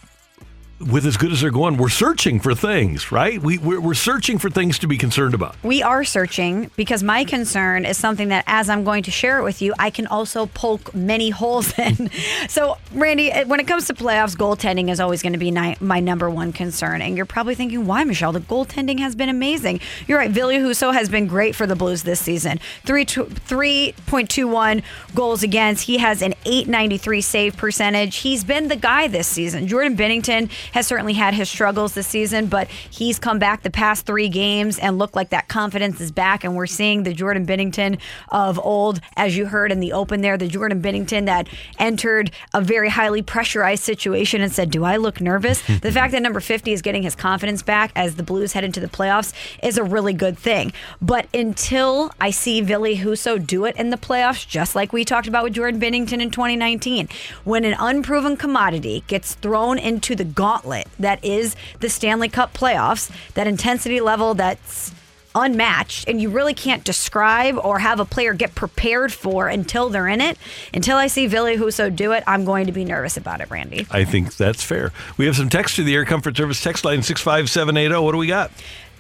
with 0.81 1.05
as 1.07 1.17
good 1.17 1.33
as 1.33 1.41
they're 1.41 1.51
going, 1.51 1.77
we're 1.77 1.89
searching 1.89 2.39
for 2.39 2.55
things, 2.55 3.11
right? 3.11 3.43
We, 3.43 3.59
we're, 3.59 3.81
we're 3.81 3.95
searching 3.95 4.39
for 4.39 4.49
things 4.49 4.79
to 4.81 4.87
be 4.87 4.97
concerned 4.97 5.35
about. 5.35 5.57
We 5.63 5.83
are 5.83 6.05
searching 6.05 6.71
because 6.77 7.03
my 7.03 7.25
concern 7.25 7.85
is 7.85 7.97
something 7.97 8.29
that, 8.29 8.45
as 8.47 8.69
I'm 8.69 8.85
going 8.85 9.03
to 9.05 9.11
share 9.11 9.39
it 9.39 9.43
with 9.43 9.61
you, 9.61 9.75
I 9.79 9.91
can 9.91 10.07
also 10.07 10.47
poke 10.47 10.95
many 10.95 11.31
holes 11.39 11.77
in. 11.79 12.11
so, 12.49 12.79
Randy, 12.93 13.33
eh, 13.33 13.45
when 13.45 13.61
it 13.61 13.67
comes 13.67 13.87
to 13.87 13.95
playoffs, 13.95 14.37
goaltending 14.37 14.89
is 14.89 15.01
always 15.01 15.23
going 15.23 15.33
to 15.33 15.39
be 15.39 15.51
my 15.51 16.01
number 16.01 16.31
one 16.31 16.53
concern. 16.53 17.03
And 17.03 17.17
you're 17.17 17.27
probably 17.27 17.55
thinking, 17.55 17.87
why, 17.87 18.05
Michelle? 18.05 18.33
The 18.33 18.41
goaltending 18.41 19.01
has 19.01 19.17
been 19.17 19.29
amazing. 19.29 19.81
You're 20.07 20.19
right. 20.19 20.31
Ville 20.31 20.49
Husso 20.49 20.93
has 20.93 21.09
been 21.09 21.27
great 21.27 21.57
for 21.57 21.67
the 21.67 21.77
Blues 21.77 22.05
this 22.05 22.21
season. 22.21 22.61
Three 22.85 23.05
tw- 23.05 23.29
3.21 23.29 24.83
goals 25.15 25.43
against. 25.43 25.85
He 25.85 25.99
has 25.99 26.23
an 26.23 26.35
893 26.45 27.21
save 27.21 27.57
percentage. 27.57 28.17
He's 28.17 28.45
been 28.45 28.69
the 28.69 28.77
guy 28.77 29.09
this 29.09 29.27
season. 29.27 29.67
Jordan 29.67 29.97
Binnington 29.97 30.51
has 30.73 30.87
certainly 30.87 31.15
had 31.15 31.35
his 31.35 31.49
struggles 31.49 31.95
this 31.95 32.07
season, 32.07 32.47
but 32.47 32.69
he's 32.69 33.19
come 33.19 33.39
back 33.39 33.63
the 33.63 33.71
past 33.71 34.07
three 34.07 34.29
games 34.29 34.79
and 34.79 34.99
looked 34.99 35.17
like 35.17 35.31
that 35.31 35.49
confidence 35.49 36.01
is 36.01 36.11
back. 36.11 36.45
And 36.45 36.55
we're 36.55 36.67
seeing 36.67 37.03
the 37.03 37.13
Jordan 37.13 37.47
Binnington 37.47 37.99
of 38.29 38.59
old, 38.59 39.01
as 39.17 39.37
you 39.37 39.47
heard 39.47 39.73
in 39.73 39.81
the 39.81 39.93
open 39.93 40.21
there, 40.21 40.37
the 40.37 40.49
Jordan 40.49 40.83
Binnington 40.83 41.27
that 41.27 41.49
entered 41.79 42.31
a 42.55 42.61
very 42.61 42.89
highly 42.89 43.23
pressurized 43.23 43.83
situation 43.83 44.41
and 44.41 44.53
said, 44.53 44.71
Do 44.71 44.85
I 44.85 44.97
look 44.97 45.21
nervous? 45.21 45.63
the 45.81 45.93
fact 45.93 46.13
that 46.13 46.23
number 46.23 46.41
50 46.41 46.73
is 46.73 46.83
getting 46.83 47.03
his 47.03 47.15
confidence 47.15 47.63
back 47.63 47.93
as 47.97 48.17
the 48.17 48.23
Blues 48.23 48.53
head 48.53 48.65
into 48.65 48.81
the 48.81 48.89
playoffs 48.89 49.33
is 49.63 49.79
a 49.79 49.85
really 49.85 50.13
good 50.13 50.39
thing. 50.39 50.73
But 51.01 51.27
until 51.35 52.11
I 52.21 52.31
see 52.31 52.61
Ville 52.61 52.97
Husso 52.97 53.45
do 53.45 53.65
it 53.65 53.77
in 53.77 53.91
the 53.91 53.97
playoffs, 53.97 54.47
just 54.47 54.75
like 54.75 54.93
we 54.93 55.05
talked 55.05 55.29
about 55.29 55.45
with 55.45 55.55
Jordan 55.55 55.81
Binnington 55.81 56.21
in 56.21 56.31
2019, 56.31 57.09
when 57.45 57.65
an 57.65 57.75
unproven 57.79 58.37
commodity 58.37 59.05
gets 59.07 59.35
thrown 59.35 59.79
into 59.79 60.15
the 60.15 60.25
gauntlet 60.25 60.58
that 60.99 61.25
is 61.25 61.57
the 61.81 61.89
Stanley 61.89 62.29
Cup 62.29 62.55
playoffs, 62.55 63.11
that 63.35 63.47
intensity 63.47 64.01
level 64.01 64.35
that's 64.35 64.93
unmatched 65.35 66.09
and 66.09 66.21
you 66.21 66.31
really 66.31 66.55
can't 66.55 66.85
describe 66.85 67.57
or 67.59 67.79
have 67.79 68.01
a 68.01 68.05
player 68.05 68.35
get 68.35 68.55
prepared 68.55 69.13
for 69.13 69.49
until 69.49 69.89
they're 69.89 70.09
in 70.09 70.21
it. 70.21 70.39
Until 70.75 70.97
I 70.97 71.07
see 71.07 71.27
Ville 71.27 71.57
Husso 71.57 71.95
do 71.95 72.13
it, 72.13 72.25
I'm 72.27 72.45
going 72.45 72.67
to 72.67 72.73
be 72.73 72.85
nervous 72.85 73.17
about 73.17 73.41
it, 73.41 73.51
Randy. 73.51 73.87
I 73.91 74.05
think 74.05 74.37
that's 74.37 74.63
fair. 74.63 74.93
We 75.17 75.27
have 75.27 75.37
some 75.37 75.49
text 75.49 75.77
to 75.77 75.85
the 75.85 75.95
Air 75.95 76.05
Comfort 76.05 76.37
Service 76.37 76.63
text 76.63 76.85
line 76.85 77.03
65780. 77.03 78.05
What 78.05 78.13
do 78.13 78.19
we 78.19 78.27
got? 78.27 78.51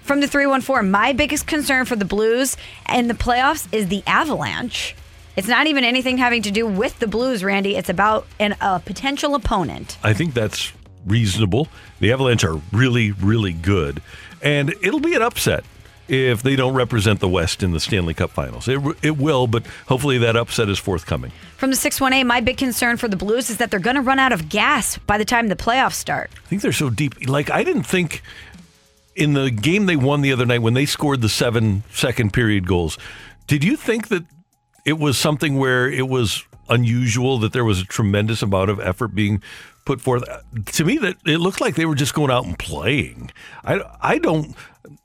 From 0.02 0.20
the 0.20 0.26
314, 0.26 0.90
my 0.90 1.12
biggest 1.12 1.46
concern 1.46 1.84
for 1.84 1.96
the 1.96 2.04
Blues 2.04 2.56
and 2.86 3.10
the 3.10 3.14
playoffs 3.14 3.68
is 3.72 3.88
the 3.88 4.02
Avalanche. 4.06 4.94
It's 5.36 5.48
not 5.48 5.66
even 5.66 5.84
anything 5.84 6.18
having 6.18 6.42
to 6.42 6.50
do 6.50 6.66
with 6.66 6.98
the 6.98 7.06
Blues, 7.06 7.44
Randy. 7.44 7.76
It's 7.76 7.88
about 7.88 8.26
an, 8.40 8.56
a 8.60 8.80
potential 8.80 9.34
opponent. 9.34 9.96
I 10.02 10.14
think 10.14 10.34
that's 10.34 10.72
reasonable. 11.08 11.68
The 12.00 12.12
Avalanche 12.12 12.44
are 12.44 12.60
really, 12.72 13.12
really 13.12 13.52
good. 13.52 14.02
And 14.42 14.74
it'll 14.82 15.00
be 15.00 15.14
an 15.14 15.22
upset 15.22 15.64
if 16.06 16.42
they 16.42 16.56
don't 16.56 16.74
represent 16.74 17.20
the 17.20 17.28
West 17.28 17.62
in 17.62 17.72
the 17.72 17.80
Stanley 17.80 18.14
Cup 18.14 18.30
Finals. 18.30 18.66
It, 18.66 18.80
it 19.02 19.18
will, 19.18 19.46
but 19.46 19.66
hopefully 19.88 20.16
that 20.18 20.36
upset 20.36 20.68
is 20.70 20.78
forthcoming. 20.78 21.32
From 21.58 21.70
the 21.70 21.76
six-one-a, 21.76 22.24
my 22.24 22.40
big 22.40 22.56
concern 22.56 22.96
for 22.96 23.08
the 23.08 23.16
Blues 23.16 23.50
is 23.50 23.58
that 23.58 23.70
they're 23.70 23.80
going 23.80 23.96
to 23.96 24.02
run 24.02 24.18
out 24.18 24.32
of 24.32 24.48
gas 24.48 24.96
by 24.96 25.18
the 25.18 25.24
time 25.24 25.48
the 25.48 25.56
playoffs 25.56 25.94
start. 25.94 26.30
I 26.34 26.48
think 26.48 26.62
they're 26.62 26.72
so 26.72 26.88
deep. 26.88 27.28
Like, 27.28 27.50
I 27.50 27.62
didn't 27.62 27.82
think 27.82 28.22
in 29.16 29.34
the 29.34 29.50
game 29.50 29.86
they 29.86 29.96
won 29.96 30.22
the 30.22 30.32
other 30.32 30.46
night 30.46 30.62
when 30.62 30.74
they 30.74 30.86
scored 30.86 31.20
the 31.20 31.28
seven 31.28 31.82
second 31.92 32.32
period 32.32 32.66
goals, 32.66 32.96
did 33.46 33.64
you 33.64 33.76
think 33.76 34.08
that 34.08 34.24
it 34.86 34.98
was 34.98 35.18
something 35.18 35.58
where 35.58 35.90
it 35.90 36.08
was 36.08 36.44
unusual 36.70 37.38
that 37.38 37.52
there 37.52 37.64
was 37.64 37.80
a 37.80 37.84
tremendous 37.84 38.42
amount 38.42 38.70
of 38.70 38.80
effort 38.80 39.08
being 39.08 39.42
put 39.88 40.00
forth. 40.02 40.22
To 40.72 40.84
me, 40.84 40.98
that 40.98 41.16
it 41.26 41.38
looked 41.38 41.62
like 41.62 41.74
they 41.74 41.86
were 41.86 41.94
just 41.94 42.12
going 42.12 42.30
out 42.30 42.44
and 42.44 42.58
playing. 42.58 43.30
I, 43.64 43.80
I 44.02 44.18
don't. 44.18 44.54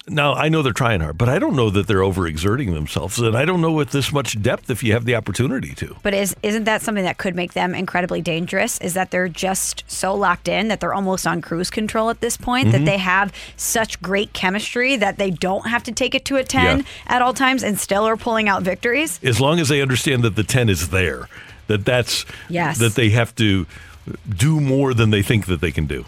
Now 0.07 0.33
I 0.33 0.49
know 0.49 0.61
they're 0.61 0.73
trying 0.73 0.99
hard, 0.99 1.17
but 1.17 1.29
I 1.29 1.39
don't 1.39 1.55
know 1.55 1.69
that 1.69 1.87
they're 1.87 1.99
overexerting 1.99 2.73
themselves, 2.73 3.17
and 3.19 3.37
I 3.37 3.45
don't 3.45 3.61
know 3.61 3.71
with 3.71 3.91
this 3.91 4.11
much 4.11 4.41
depth 4.41 4.69
if 4.69 4.83
you 4.83 4.91
have 4.91 5.05
the 5.05 5.15
opportunity 5.15 5.73
to. 5.75 5.95
But 6.03 6.13
is 6.13 6.35
isn't 6.43 6.65
that 6.65 6.81
something 6.81 7.05
that 7.05 7.17
could 7.17 7.33
make 7.35 7.53
them 7.53 7.73
incredibly 7.73 8.21
dangerous? 8.21 8.77
Is 8.79 8.93
that 8.95 9.11
they're 9.11 9.29
just 9.29 9.85
so 9.87 10.13
locked 10.13 10.49
in 10.49 10.67
that 10.67 10.81
they're 10.81 10.93
almost 10.93 11.25
on 11.25 11.39
cruise 11.41 11.69
control 11.69 12.09
at 12.09 12.19
this 12.19 12.35
point? 12.35 12.67
Mm-hmm. 12.67 12.83
That 12.83 12.91
they 12.91 12.97
have 12.97 13.31
such 13.55 14.01
great 14.01 14.33
chemistry 14.33 14.97
that 14.97 15.17
they 15.17 15.31
don't 15.31 15.67
have 15.67 15.83
to 15.83 15.93
take 15.93 16.13
it 16.15 16.25
to 16.25 16.35
a 16.35 16.43
ten 16.43 16.79
Yeah. 16.79 16.85
at 17.07 17.21
all 17.21 17.33
times 17.33 17.63
and 17.63 17.79
still 17.79 18.05
are 18.05 18.17
pulling 18.17 18.49
out 18.49 18.61
victories. 18.63 19.21
As 19.23 19.39
long 19.39 19.61
as 19.61 19.69
they 19.69 19.81
understand 19.81 20.23
that 20.23 20.35
the 20.35 20.43
ten 20.43 20.67
is 20.67 20.89
there, 20.89 21.29
that 21.67 21.85
that's 21.85 22.25
Yes. 22.49 22.77
that 22.79 22.95
they 22.95 23.09
have 23.11 23.33
to 23.35 23.65
do 24.29 24.59
more 24.59 24.93
than 24.93 25.09
they 25.09 25.21
think 25.21 25.45
that 25.47 25.61
they 25.61 25.71
can 25.71 25.85
do. 25.85 26.05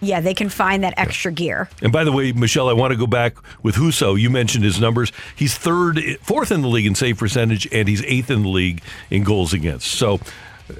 Yeah, 0.00 0.20
they 0.20 0.34
can 0.34 0.48
find 0.50 0.82
that 0.84 0.94
extra 0.98 1.32
gear. 1.32 1.70
And 1.80 1.90
by 1.92 2.04
the 2.04 2.12
way, 2.12 2.32
Michelle, 2.32 2.68
I 2.68 2.72
want 2.74 2.90
to 2.92 2.96
go 2.98 3.06
back 3.06 3.36
with 3.62 3.76
Husso. 3.76 4.20
You 4.20 4.28
mentioned 4.28 4.64
his 4.64 4.78
numbers. 4.80 5.12
He's 5.34 5.56
third, 5.56 5.98
fourth 6.20 6.50
in 6.52 6.60
the 6.62 6.68
league 6.68 6.84
in 6.86 6.94
save 6.94 7.16
percentage, 7.18 7.66
and 7.72 7.88
he's 7.88 8.02
eighth 8.04 8.30
in 8.30 8.42
the 8.42 8.48
league 8.48 8.82
in 9.10 9.22
goals 9.24 9.52
against. 9.54 9.86
So 9.92 10.20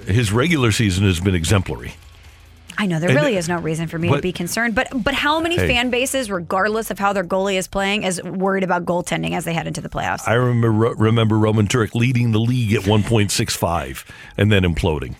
his 0.06 0.30
regular 0.32 0.72
season 0.72 1.04
has 1.04 1.20
been 1.20 1.34
exemplary. 1.34 1.94
I 2.76 2.86
know 2.86 2.98
there 2.98 3.08
And- 3.10 3.16
really 3.18 3.36
is 3.36 3.48
no 3.48 3.58
reason 3.60 3.86
for 3.86 3.98
me 4.00 4.08
to 4.10 4.20
be 4.20 4.32
concerned, 4.32 4.74
but 4.74 4.88
but 4.92 5.14
how 5.14 5.38
many 5.40 5.56
Hey. 5.56 5.68
fan 5.68 5.90
bases, 5.90 6.28
regardless 6.28 6.90
of 6.90 6.98
how 6.98 7.12
their 7.12 7.22
goalie 7.24 7.54
is 7.56 7.68
playing, 7.68 8.02
is 8.02 8.20
worried 8.24 8.64
about 8.64 8.84
goaltending 8.84 9.30
as 9.36 9.44
they 9.44 9.54
head 9.54 9.68
into 9.68 9.80
the 9.80 9.88
playoffs? 9.88 10.26
I 10.26 10.34
remember 10.34 10.92
remember 10.96 11.38
Roman 11.38 11.68
Turek 11.68 11.94
leading 11.94 12.32
the 12.32 12.40
league 12.40 12.74
at 12.74 12.82
1.65 12.84 14.04
and 14.36 14.50
then 14.50 14.64
imploding. 14.64 15.14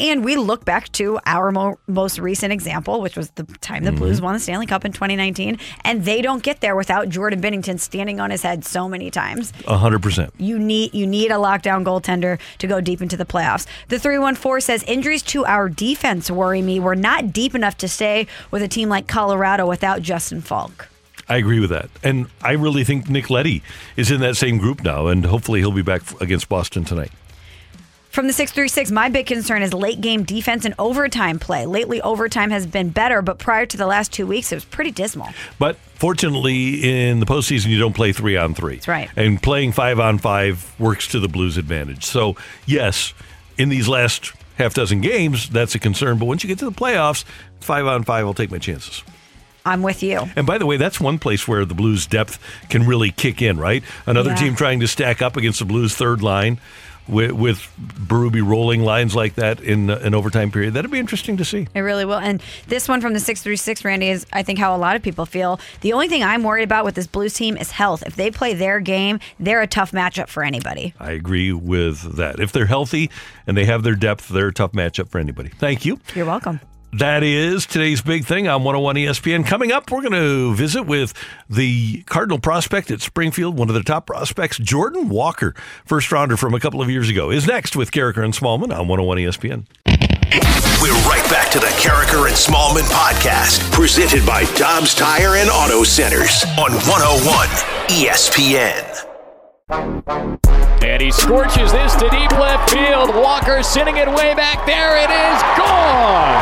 And 0.00 0.24
we 0.24 0.36
look 0.36 0.64
back 0.64 0.90
to 0.92 1.20
our 1.26 1.52
mo- 1.52 1.78
most 1.86 2.18
recent 2.18 2.52
example, 2.54 3.02
which 3.02 3.16
was 3.18 3.30
the 3.32 3.44
time 3.60 3.84
the 3.84 3.92
Blues 3.92 4.16
Mm-hmm. 4.16 4.24
won 4.24 4.34
the 4.34 4.40
Stanley 4.40 4.64
Cup 4.66 4.84
in 4.86 4.92
2019, 4.92 5.58
and 5.84 6.04
they 6.06 6.22
don't 6.22 6.42
get 6.42 6.60
there 6.62 6.74
without 6.74 7.10
Jordan 7.10 7.40
Binnington 7.42 7.78
standing 7.78 8.18
on 8.18 8.30
his 8.30 8.42
head 8.42 8.64
so 8.64 8.88
many 8.88 9.10
times. 9.10 9.52
100%. 9.52 10.30
You 10.38 10.58
need 10.58 10.94
you 10.94 11.06
need 11.06 11.30
a 11.30 11.34
lockdown 11.34 11.84
goaltender 11.84 12.40
to 12.58 12.66
go 12.66 12.80
deep 12.80 13.02
into 13.02 13.16
the 13.18 13.26
playoffs. 13.26 13.66
The 13.88 13.98
314 13.98 14.60
says 14.62 14.82
injuries 14.84 15.22
to 15.24 15.44
our 15.44 15.68
defense 15.68 16.30
worry 16.30 16.62
me. 16.62 16.80
We're 16.80 16.94
not 16.94 17.32
deep 17.32 17.54
enough 17.54 17.76
to 17.78 17.88
stay 17.88 18.26
with 18.50 18.62
a 18.62 18.68
team 18.68 18.88
like 18.88 19.06
Colorado 19.06 19.66
without 19.68 20.00
Justin 20.00 20.40
Faulk. 20.40 20.88
I 21.28 21.36
agree 21.36 21.60
with 21.60 21.70
that. 21.70 21.90
And 22.02 22.26
I 22.42 22.52
really 22.52 22.82
think 22.84 23.08
Nick 23.08 23.30
Leddy 23.30 23.62
is 23.96 24.10
in 24.10 24.20
that 24.22 24.36
same 24.36 24.58
group 24.58 24.82
now, 24.82 25.06
and 25.08 25.24
hopefully 25.26 25.60
he'll 25.60 25.70
be 25.70 25.82
back 25.82 26.02
against 26.20 26.48
Boston 26.48 26.84
tonight. 26.84 27.12
From 28.10 28.26
the 28.26 28.32
636, 28.32 28.90
my 28.90 29.08
big 29.08 29.26
concern 29.26 29.62
is 29.62 29.72
late 29.72 30.00
game 30.00 30.24
defense 30.24 30.64
and 30.64 30.74
overtime 30.80 31.38
play. 31.38 31.64
Lately, 31.64 32.02
overtime 32.02 32.50
has 32.50 32.66
been 32.66 32.88
better, 32.90 33.22
but 33.22 33.38
prior 33.38 33.66
to 33.66 33.76
the 33.76 33.86
last 33.86 34.12
two 34.12 34.26
weeks, 34.26 34.50
it 34.50 34.56
was 34.56 34.64
pretty 34.64 34.90
dismal. 34.90 35.28
But 35.60 35.76
fortunately, 35.94 37.08
in 37.08 37.20
the 37.20 37.26
postseason, 37.26 37.66
you 37.68 37.78
don't 37.78 37.92
play 37.94 38.12
three 38.12 38.36
on 38.36 38.52
three. 38.52 38.74
That's 38.76 38.88
right. 38.88 39.08
And 39.14 39.40
playing 39.40 39.70
five 39.72 40.00
on 40.00 40.18
five 40.18 40.74
works 40.80 41.06
to 41.08 41.20
the 41.20 41.28
Blues' 41.28 41.56
advantage. 41.56 42.04
So, 42.04 42.34
yes, 42.66 43.14
in 43.56 43.68
these 43.68 43.86
last 43.86 44.32
half 44.56 44.74
dozen 44.74 45.00
games, 45.02 45.48
that's 45.48 45.76
a 45.76 45.78
concern. 45.78 46.18
But 46.18 46.24
once 46.24 46.42
you 46.42 46.48
get 46.48 46.58
to 46.58 46.64
the 46.64 46.72
playoffs, 46.72 47.24
five 47.60 47.86
on 47.86 48.02
five, 48.02 48.24
I'll 48.26 48.34
take 48.34 48.50
my 48.50 48.58
chances. 48.58 49.04
I'm 49.64 49.82
with 49.82 50.02
you. 50.02 50.28
And 50.34 50.48
by 50.48 50.58
the 50.58 50.66
way, 50.66 50.78
that's 50.78 50.98
one 50.98 51.18
place 51.20 51.46
where 51.46 51.64
the 51.64 51.74
Blues' 51.74 52.06
depth 52.08 52.40
can 52.70 52.86
really 52.88 53.12
kick 53.12 53.40
in, 53.40 53.56
right? 53.58 53.84
Another 54.04 54.30
Yeah. 54.30 54.36
team 54.36 54.56
trying 54.56 54.80
to 54.80 54.88
stack 54.88 55.22
up 55.22 55.36
against 55.36 55.60
the 55.60 55.64
Blues' 55.64 55.94
third 55.94 56.22
line 56.22 56.58
with, 57.08 57.32
with 57.32 57.58
Berube 57.78 58.46
rolling 58.46 58.82
lines 58.82 59.14
like 59.14 59.34
that 59.34 59.60
in 59.60 59.90
uh, 59.90 59.98
an 60.02 60.14
overtime 60.14 60.50
period. 60.50 60.74
That'd 60.74 60.90
be 60.90 60.98
interesting 60.98 61.36
to 61.38 61.44
see. 61.44 61.66
It 61.74 61.80
really 61.80 62.04
will. 62.04 62.18
And 62.18 62.42
this 62.68 62.88
one 62.88 63.00
from 63.00 63.12
the 63.12 63.20
636, 63.20 63.84
Randy, 63.84 64.08
is 64.08 64.26
I 64.32 64.42
think 64.42 64.58
how 64.58 64.74
a 64.74 64.78
lot 64.78 64.96
of 64.96 65.02
people 65.02 65.26
feel. 65.26 65.60
The 65.80 65.92
only 65.92 66.08
thing 66.08 66.22
I'm 66.22 66.42
worried 66.42 66.64
about 66.64 66.84
with 66.84 66.94
this 66.94 67.06
Blues 67.06 67.34
team 67.34 67.56
is 67.56 67.72
health. 67.72 68.02
If 68.06 68.16
they 68.16 68.30
play 68.30 68.54
their 68.54 68.80
game, 68.80 69.20
they're 69.38 69.62
a 69.62 69.66
tough 69.66 69.92
matchup 69.92 70.28
for 70.28 70.42
anybody. 70.42 70.94
I 70.98 71.12
agree 71.12 71.52
with 71.52 72.16
that. 72.16 72.40
If 72.40 72.52
they're 72.52 72.66
healthy 72.66 73.10
and 73.46 73.56
they 73.56 73.64
have 73.64 73.82
their 73.82 73.96
depth, 73.96 74.28
they're 74.28 74.48
a 74.48 74.54
tough 74.54 74.72
matchup 74.72 75.08
for 75.08 75.18
anybody. 75.18 75.50
Thank 75.58 75.84
you. 75.84 76.00
You're 76.14 76.26
welcome. 76.26 76.60
That 76.92 77.22
is 77.22 77.66
today's 77.66 78.02
big 78.02 78.24
thing 78.24 78.48
on 78.48 78.64
101 78.64 78.96
ESPN. 78.96 79.46
Coming 79.46 79.70
up, 79.70 79.90
we're 79.92 80.00
going 80.00 80.12
to 80.12 80.54
visit 80.54 80.84
with 80.84 81.14
the 81.48 82.02
Cardinal 82.02 82.40
prospect 82.40 82.90
at 82.90 83.00
Springfield, 83.00 83.56
one 83.56 83.68
of 83.68 83.74
their 83.74 83.84
top 83.84 84.06
prospects, 84.06 84.58
Jordan 84.58 85.08
Walker, 85.08 85.54
first 85.84 86.10
rounder 86.10 86.36
from 86.36 86.52
a 86.52 86.58
couple 86.58 86.82
of 86.82 86.90
years 86.90 87.08
ago, 87.08 87.30
is 87.30 87.46
next 87.46 87.76
with 87.76 87.92
Karraker 87.92 88.24
and 88.24 88.34
Smallman 88.34 88.76
on 88.76 88.88
101 88.88 89.18
ESPN. 89.18 89.66
We're 90.82 90.92
right 91.08 91.26
back 91.30 91.50
to 91.52 91.60
the 91.60 91.66
Karraker 91.66 92.26
and 92.26 92.34
Smallman 92.34 92.88
podcast, 92.90 93.70
presented 93.70 94.26
by 94.26 94.44
Dobbs 94.56 94.94
Tire 94.94 95.36
and 95.36 95.48
Auto 95.48 95.84
Centers 95.84 96.44
on 96.58 96.72
101 96.72 97.48
ESPN. 97.88 99.09
And 99.70 101.00
he 101.00 101.12
scorches 101.12 101.70
this 101.70 101.94
to 101.94 102.08
deep 102.10 102.32
left 102.32 102.70
field. 102.70 103.14
Walker 103.14 103.62
sending 103.62 103.98
it 103.98 104.08
way 104.08 104.34
back 104.34 104.66
there. 104.66 104.96
It 104.96 105.10
is 105.10 105.42
gone. 105.56 106.34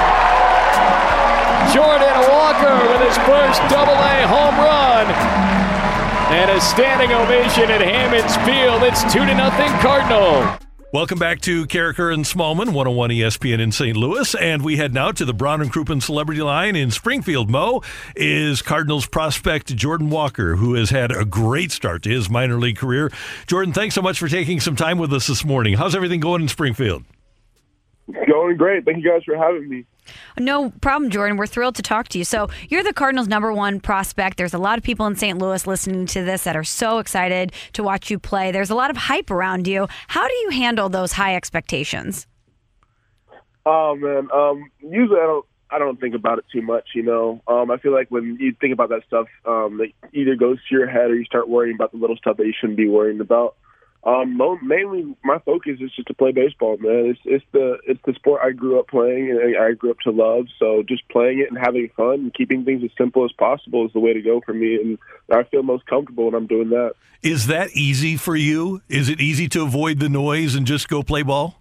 Jordan 1.75 2.17
Walker 2.31 2.75
with 2.89 3.03
his 3.07 3.19
first 3.29 3.61
double 3.69 3.93
A 3.93 4.27
home 4.27 4.57
run. 4.57 5.07
And 6.33 6.51
a 6.51 6.61
standing 6.61 7.13
ovation 7.13 7.71
at 7.71 7.81
Hammons 7.81 8.37
Field. 8.47 8.83
It's 8.83 9.03
2 9.13 9.27
to 9.27 9.35
nothing 9.35 9.71
Cardinal. 9.81 10.68
Welcome 10.91 11.19
back 11.19 11.43
to 11.43 11.67
Karraker 11.67 12.15
and 12.15 12.25
Smallman, 12.25 12.73
101 12.73 13.11
ESPN 13.11 13.61
in 13.61 13.73
St. 13.73 13.95
Louis. 13.95 14.35
And 14.35 14.63
we 14.63 14.79
head 14.79 14.95
now 14.95 15.13
to 15.13 15.27
the 15.27 15.35
Brown 15.35 15.61
and 15.61 15.71
Crouppen 15.71 16.03
Celebrity 16.03 16.41
Line 16.41 16.75
in 16.77 16.91
Springfield. 16.91 17.51
Mo 17.51 17.83
is 18.17 18.63
Cardinals 18.63 19.07
prospect 19.07 19.77
Jordan 19.77 20.09
Walker, 20.09 20.57
who 20.57 20.73
has 20.73 20.89
had 20.89 21.11
a 21.11 21.27
great 21.27 21.73
start 21.73 22.05
to 22.05 22.09
his 22.09 22.31
minor 22.31 22.59
league 22.59 22.79
career. 22.79 23.13
Jordan, 23.47 23.75
thanks 23.75 23.95
so 23.95 24.01
much 24.01 24.19
for 24.19 24.29
taking 24.29 24.61
some 24.61 24.77
time 24.77 24.97
with 24.97 25.13
us 25.13 25.27
this 25.27 25.45
morning. 25.45 25.75
How's 25.75 25.95
everything 25.95 26.21
going 26.21 26.41
in 26.41 26.49
Springfield? 26.49 27.05
Going 28.27 28.57
great. 28.57 28.85
Thank 28.85 29.05
you 29.05 29.11
guys 29.11 29.23
for 29.25 29.37
having 29.37 29.69
me. 29.69 29.85
No 30.39 30.71
problem, 30.81 31.11
Jordan. 31.11 31.37
We're 31.37 31.47
thrilled 31.47 31.75
to 31.75 31.83
talk 31.83 32.09
to 32.09 32.19
you. 32.19 32.25
So, 32.25 32.49
you're 32.71 32.83
the 32.83 32.95
Cardinals' 32.95 33.29
number 33.29 33.53
one 33.53 33.81
prospect. 33.81 34.39
There's 34.39 34.55
a 34.55 34.59
lot 34.59 34.79
of 34.79 34.85
people 34.85 35.07
in 35.07 35.17
St. 35.17 35.39
Louis 35.39 35.67
listening 35.67 36.07
to 36.07 36.25
this 36.25 36.45
that 36.45 36.57
are 36.57 36.65
so 36.65 36.99
excited 36.99 37.53
to 37.75 37.83
watch 37.83 38.11
you 38.11 38.19
play. 38.19 38.51
There's 38.51 38.71
a 38.71 38.75
lot 38.75 38.91
of 38.91 38.97
hype 38.97 39.31
around 39.31 39.67
you. 39.67 39.87
How 40.09 40.27
do 40.27 40.35
you 40.35 40.51
handle 40.51 40.89
those 40.89 41.13
high 41.13 41.35
expectations? 41.35 42.27
Oh 43.67 43.95
man. 43.97 44.29
Um, 44.33 44.71
usually 44.81 45.21
I 45.21 45.27
don't. 45.27 45.45
I 45.71 45.79
don't 45.79 46.01
think 46.01 46.15
about 46.15 46.39
it 46.39 46.47
too 46.51 46.63
much. 46.63 46.85
You 46.95 47.03
know, 47.03 47.43
um, 47.47 47.71
I 47.71 47.77
feel 47.77 47.93
like 47.93 48.11
when 48.11 48.39
you 48.41 48.55
think 48.59 48.73
about 48.73 48.89
that 48.89 49.03
stuff, 49.07 49.27
um, 49.45 49.79
it 49.83 49.93
either 50.15 50.35
goes 50.35 50.57
to 50.57 50.75
your 50.75 50.89
head 50.89 51.11
or 51.11 51.15
you 51.15 51.27
start 51.27 51.47
worrying 51.47 51.75
about 51.75 51.93
the 51.93 51.99
little 51.99 52.17
stuff 52.17 52.39
that 52.39 52.47
you 52.47 52.55
shouldn't 52.59 52.79
be 52.79 52.89
worrying 52.89 53.21
about. 53.21 53.57
Um, 54.05 54.37
mo- 54.37 54.59
mainly, 54.63 55.17
my 55.25 55.39
focus 55.41 55.79
is 55.81 55.91
just 55.95 56.09
to 56.09 56.15
play 56.15 56.31
baseball, 56.33 56.77
man. 56.79 57.07
It's 57.07 57.21
it's 57.25 57.45
the 57.53 57.79
it's 57.85 58.01
the 58.07 58.15
sport 58.15 58.41
I 58.45 58.53
grew 58.53 58.79
up 58.79 58.89
playing 58.89 59.31
and 59.31 59.57
I 59.57 59.73
grew 59.73 59.91
up 59.91 59.99
to 60.01 60.11
love. 60.11 60.47
So 60.59 60.85
just 60.89 61.09
playing 61.09 61.41
it 61.41 61.49
and 61.51 61.59
having 61.59 61.91
fun 61.97 62.15
and 62.15 62.35
keeping 62.35 62.65
things 62.65 62.85
as 62.85 62.91
simple 62.97 63.25
as 63.25 63.33
possible 63.33 63.87
is 63.87 63.93
the 63.93 64.01
way 64.01 64.13
to 64.13 64.23
go 64.23 64.41
for 64.41 64.55
me. 64.55 64.77
And 64.77 64.99
I 65.31 65.43
feel 65.45 65.65
most 65.65 65.87
comfortable 65.87 66.27
when 66.27 66.35
I'm 66.35 66.47
doing 66.47 66.71
that. 66.71 66.93
Is 67.23 67.49
that 67.49 67.73
easy 67.73 68.17
for 68.17 68.37
you? 68.37 68.81
Is 68.89 69.09
it 69.09 69.21
easy 69.21 69.49
to 69.49 69.63
avoid 69.63 69.99
the 69.99 70.09
noise 70.09 70.55
and 70.55 70.65
just 70.65 70.89
go 70.89 71.03
play 71.03 71.23
ball? 71.23 71.61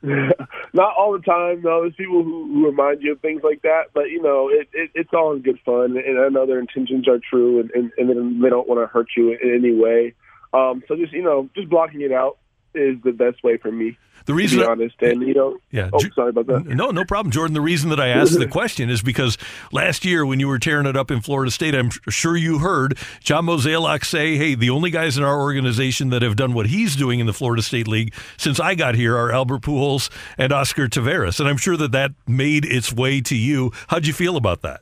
Not 0.02 0.94
all 0.96 1.12
the 1.12 1.24
time. 1.24 1.62
No, 1.62 1.80
there's 1.80 1.94
people 1.94 2.22
who, 2.22 2.46
who 2.52 2.66
remind 2.66 3.02
you 3.02 3.12
of 3.12 3.20
things 3.20 3.40
like 3.42 3.62
that, 3.62 3.86
but 3.94 4.10
you 4.10 4.22
know, 4.22 4.48
it, 4.48 4.68
it 4.72 4.90
it's 4.94 5.10
all 5.12 5.34
in 5.34 5.42
good 5.42 5.58
fun, 5.64 5.96
and 5.96 6.20
I 6.20 6.28
know 6.28 6.46
their 6.46 6.60
intentions 6.60 7.08
are 7.08 7.18
true, 7.18 7.58
and 7.58 7.70
and, 7.72 7.90
and 7.98 8.44
they 8.44 8.48
don't 8.48 8.68
want 8.68 8.80
to 8.80 8.86
hurt 8.86 9.08
you 9.16 9.32
in 9.32 9.54
any 9.54 9.74
way. 9.74 10.14
Um, 10.52 10.82
so 10.88 10.96
just 10.96 11.12
you 11.12 11.22
know, 11.22 11.48
just 11.54 11.68
blocking 11.68 12.00
it 12.00 12.12
out 12.12 12.38
is 12.74 12.96
the 13.02 13.12
best 13.12 13.42
way 13.42 13.56
for 13.56 13.72
me. 13.72 13.96
The 14.26 14.34
reason 14.34 14.58
to 14.58 14.64
be 14.64 14.68
I- 14.68 14.72
honest, 14.72 14.94
and 15.00 15.22
you 15.26 15.32
know, 15.32 15.56
Yeah. 15.70 15.88
Oh, 15.90 16.00
sorry 16.14 16.30
about 16.30 16.46
that. 16.48 16.66
No, 16.66 16.90
no 16.90 17.04
problem, 17.06 17.30
Jordan. 17.32 17.54
The 17.54 17.62
reason 17.62 17.88
that 17.90 17.98
I 18.00 18.08
asked 18.08 18.38
the 18.38 18.46
question 18.58 18.90
is 18.90 19.00
because 19.00 19.38
last 19.72 20.04
year 20.04 20.26
when 20.26 20.38
you 20.38 20.48
were 20.48 20.58
tearing 20.58 20.86
it 20.86 20.96
up 20.96 21.10
in 21.10 21.22
Florida 21.22 21.50
State, 21.50 21.74
I'm 21.74 21.88
sure 22.10 22.36
you 22.36 22.58
heard 22.58 22.98
John 23.20 23.46
Mozeliak 23.46 24.04
say, 24.04 24.36
"Hey, 24.36 24.54
the 24.54 24.68
only 24.68 24.90
guys 24.90 25.16
in 25.16 25.24
our 25.24 25.40
organization 25.40 26.10
that 26.10 26.20
have 26.20 26.36
done 26.36 26.52
what 26.52 26.66
he's 26.66 26.94
doing 26.94 27.20
in 27.20 27.26
the 27.26 27.32
Florida 27.32 27.62
State 27.62 27.88
League 27.88 28.12
since 28.36 28.60
I 28.60 28.74
got 28.74 28.96
here 28.96 29.16
are 29.16 29.32
Albert 29.32 29.62
Pujols 29.62 30.10
and 30.36 30.52
Oscar 30.52 30.88
Taveras." 30.88 31.40
And 31.40 31.48
I'm 31.48 31.56
sure 31.56 31.78
that 31.78 31.92
that 31.92 32.10
made 32.26 32.66
its 32.66 32.92
way 32.92 33.22
to 33.22 33.34
you. 33.36 33.72
How'd 33.88 34.06
you 34.06 34.12
feel 34.12 34.36
about 34.36 34.60
that? 34.60 34.80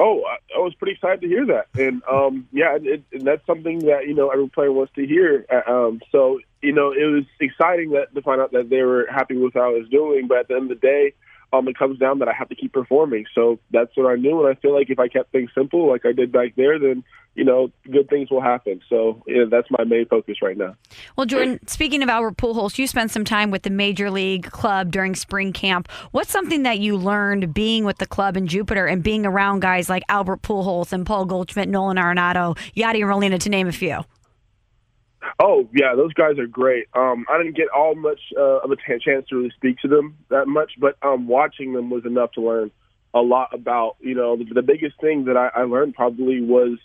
Oh, 0.00 0.24
was 0.64 0.74
pretty 0.74 0.94
excited 0.94 1.20
to 1.22 1.28
hear 1.28 1.46
that, 1.46 1.66
and 1.78 2.02
um, 2.10 2.48
yeah, 2.52 2.76
it, 2.80 3.04
and 3.12 3.22
that's 3.22 3.44
something 3.46 3.80
that 3.80 4.06
you 4.06 4.14
know 4.14 4.30
every 4.30 4.48
player 4.48 4.72
wants 4.72 4.92
to 4.94 5.06
hear. 5.06 5.46
Uh, 5.50 5.70
Um, 5.72 6.00
so 6.10 6.40
you 6.60 6.72
know, 6.72 6.92
it 6.92 7.04
was 7.04 7.24
exciting 7.40 7.90
that 7.90 8.14
to 8.14 8.22
find 8.22 8.40
out 8.40 8.52
that 8.52 8.70
they 8.70 8.82
were 8.82 9.06
happy 9.10 9.36
with 9.36 9.54
how 9.54 9.74
I 9.74 9.78
was 9.78 9.88
doing. 9.88 10.28
But 10.28 10.38
at 10.38 10.48
the 10.48 10.54
end 10.54 10.70
of 10.70 10.80
the 10.80 10.86
day, 10.86 11.14
um, 11.52 11.68
it 11.68 11.76
comes 11.76 11.98
down 11.98 12.18
that 12.20 12.28
I 12.28 12.32
have 12.32 12.48
to 12.48 12.54
keep 12.54 12.72
performing. 12.72 13.26
So 13.34 13.58
that's 13.70 13.96
what 13.96 14.10
I 14.10 14.16
knew, 14.16 14.44
and 14.44 14.48
I 14.48 14.58
feel 14.60 14.74
like 14.74 14.90
if 14.90 14.98
I 14.98 15.08
kept 15.08 15.32
things 15.32 15.50
simple, 15.54 15.88
like 15.88 16.06
I 16.06 16.12
did 16.12 16.32
back 16.32 16.54
there, 16.56 16.78
then 16.78 17.04
you 17.34 17.44
know, 17.44 17.70
good 17.90 18.08
things 18.10 18.30
will 18.30 18.42
happen. 18.42 18.80
So 18.88 19.22
yeah, 19.26 19.44
that's 19.50 19.68
my 19.70 19.84
main 19.84 20.06
focus 20.06 20.42
right 20.42 20.56
now. 20.56 20.76
Well, 21.16 21.26
Jordan, 21.26 21.66
speaking 21.66 22.02
of 22.02 22.08
Albert 22.08 22.36
Pujols, 22.36 22.76
you 22.76 22.86
spent 22.86 23.10
some 23.10 23.24
time 23.24 23.50
with 23.50 23.62
the 23.62 23.70
Major 23.70 24.10
League 24.10 24.50
Club 24.50 24.90
during 24.90 25.14
spring 25.14 25.52
camp. 25.52 25.90
What's 26.10 26.30
something 26.30 26.62
that 26.64 26.78
you 26.78 26.96
learned 26.96 27.54
being 27.54 27.84
with 27.84 27.98
the 27.98 28.06
club 28.06 28.36
in 28.36 28.46
Jupiter 28.46 28.86
and 28.86 29.02
being 29.02 29.24
around 29.24 29.60
guys 29.60 29.88
like 29.88 30.02
Albert 30.08 30.42
Pujols 30.42 30.92
and 30.92 31.06
Paul 31.06 31.24
Goldschmidt, 31.24 31.68
Nolan 31.68 31.96
Arenado, 31.96 32.56
Yadi 32.76 33.06
Molina, 33.06 33.38
to 33.38 33.48
name 33.48 33.66
a 33.66 33.72
few? 33.72 34.04
Oh 35.38 35.68
yeah, 35.74 35.94
those 35.96 36.12
guys 36.14 36.38
are 36.38 36.46
great. 36.46 36.86
Um, 36.94 37.24
I 37.30 37.38
didn't 37.38 37.56
get 37.56 37.68
all 37.68 37.94
much 37.94 38.20
uh, 38.36 38.58
of 38.58 38.70
a 38.70 38.76
t- 38.76 38.82
chance 39.04 39.28
to 39.28 39.36
really 39.36 39.52
speak 39.56 39.78
to 39.78 39.88
them 39.88 40.16
that 40.30 40.46
much, 40.46 40.72
but 40.78 40.96
um, 41.02 41.26
watching 41.26 41.72
them 41.72 41.90
was 41.90 42.04
enough 42.04 42.32
to 42.32 42.40
learn 42.40 42.70
a 43.14 43.20
lot 43.20 43.54
about. 43.54 43.96
You 44.00 44.14
know, 44.14 44.36
the, 44.36 44.44
the 44.44 44.62
biggest 44.62 45.00
thing 45.00 45.26
that 45.26 45.36
I, 45.36 45.50
I 45.54 45.62
learned 45.62 45.94
probably 45.94 46.40
was 46.40 46.78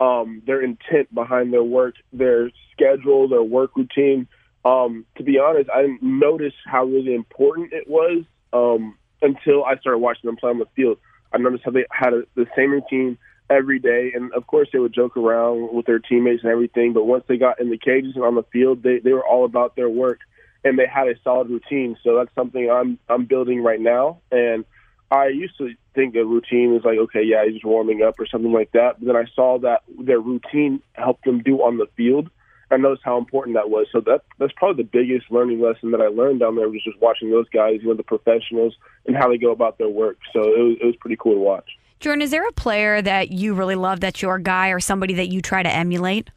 um, 0.00 0.42
their 0.46 0.62
intent 0.62 1.12
behind 1.14 1.52
their 1.52 1.62
work, 1.62 1.94
their 2.12 2.50
schedule, 2.72 3.28
their 3.28 3.42
work 3.42 3.76
routine. 3.76 4.28
Um, 4.64 5.06
to 5.16 5.22
be 5.22 5.38
honest, 5.38 5.70
I 5.74 5.82
didn't 5.82 6.02
notice 6.02 6.54
how 6.66 6.84
really 6.84 7.14
important 7.14 7.72
it 7.72 7.88
was 7.88 8.24
um, 8.52 8.96
until 9.22 9.64
I 9.64 9.76
started 9.78 9.98
watching 9.98 10.28
them 10.28 10.36
play 10.36 10.50
on 10.50 10.58
the 10.58 10.66
field. 10.76 10.98
I 11.32 11.38
noticed 11.38 11.64
how 11.64 11.70
they 11.70 11.84
had 11.90 12.12
a, 12.12 12.22
the 12.34 12.46
same 12.56 12.70
routine 12.72 13.18
every 13.50 13.78
day, 13.78 14.12
and 14.14 14.32
of 14.34 14.46
course 14.46 14.68
they 14.72 14.78
would 14.78 14.94
joke 14.94 15.16
around 15.16 15.74
with 15.74 15.86
their 15.86 15.98
teammates 15.98 16.42
and 16.42 16.52
everything. 16.52 16.92
But 16.92 17.04
once 17.04 17.24
they 17.28 17.36
got 17.36 17.60
in 17.60 17.70
the 17.70 17.78
cages 17.78 18.14
and 18.14 18.24
on 18.24 18.34
the 18.34 18.44
field, 18.44 18.82
they 18.82 18.98
they 18.98 19.12
were 19.12 19.26
all 19.26 19.44
about 19.44 19.76
their 19.76 19.88
work, 19.88 20.20
and 20.64 20.78
they 20.78 20.86
had 20.86 21.08
a 21.08 21.14
solid 21.22 21.48
routine. 21.48 21.96
So 22.02 22.16
that's 22.16 22.34
something 22.34 22.70
I'm 22.70 22.98
I'm 23.08 23.26
building 23.26 23.62
right 23.62 23.80
now. 23.80 24.20
And 24.30 24.64
I 25.10 25.28
used 25.28 25.56
to 25.58 25.72
think 25.94 26.14
a 26.14 26.24
routine 26.24 26.72
was 26.72 26.84
like, 26.84 26.98
okay, 26.98 27.22
yeah, 27.24 27.44
he's 27.44 27.54
just 27.54 27.64
warming 27.64 28.02
up 28.02 28.20
or 28.20 28.26
something 28.26 28.52
like 28.52 28.72
that. 28.72 28.98
But 28.98 29.06
then 29.06 29.16
I 29.16 29.24
saw 29.34 29.58
that 29.60 29.82
their 29.98 30.20
routine 30.20 30.82
helped 30.92 31.24
them 31.24 31.42
do 31.42 31.58
on 31.58 31.78
the 31.78 31.86
field. 31.96 32.30
I 32.70 32.76
noticed 32.76 33.02
how 33.02 33.16
important 33.16 33.56
that 33.56 33.70
was. 33.70 33.86
So 33.92 34.00
that 34.02 34.22
that's 34.38 34.52
probably 34.56 34.82
the 34.82 34.90
biggest 34.90 35.30
learning 35.30 35.60
lesson 35.60 35.92
that 35.92 36.02
I 36.02 36.08
learned 36.08 36.40
down 36.40 36.56
there 36.56 36.68
was 36.68 36.84
just 36.84 37.00
watching 37.00 37.30
those 37.30 37.48
guys, 37.48 37.78
you 37.80 37.88
know, 37.88 37.94
the 37.94 38.02
professionals 38.02 38.76
and 39.06 39.16
how 39.16 39.28
they 39.28 39.38
go 39.38 39.52
about 39.52 39.78
their 39.78 39.88
work. 39.88 40.18
So 40.34 40.40
it 40.40 40.62
was 40.62 40.76
it 40.82 40.86
was 40.86 40.96
pretty 40.96 41.16
cool 41.18 41.34
to 41.34 41.40
watch. 41.40 41.70
Jordan, 42.00 42.22
is 42.22 42.30
there 42.30 42.46
a 42.46 42.52
player 42.52 43.02
that 43.02 43.30
you 43.32 43.54
really 43.54 43.74
love 43.74 44.00
that's 44.00 44.22
your 44.22 44.38
guy 44.38 44.68
or 44.68 44.80
somebody 44.80 45.14
that 45.14 45.28
you 45.28 45.42
try 45.42 45.62
to 45.62 45.70
emulate? 45.72 46.30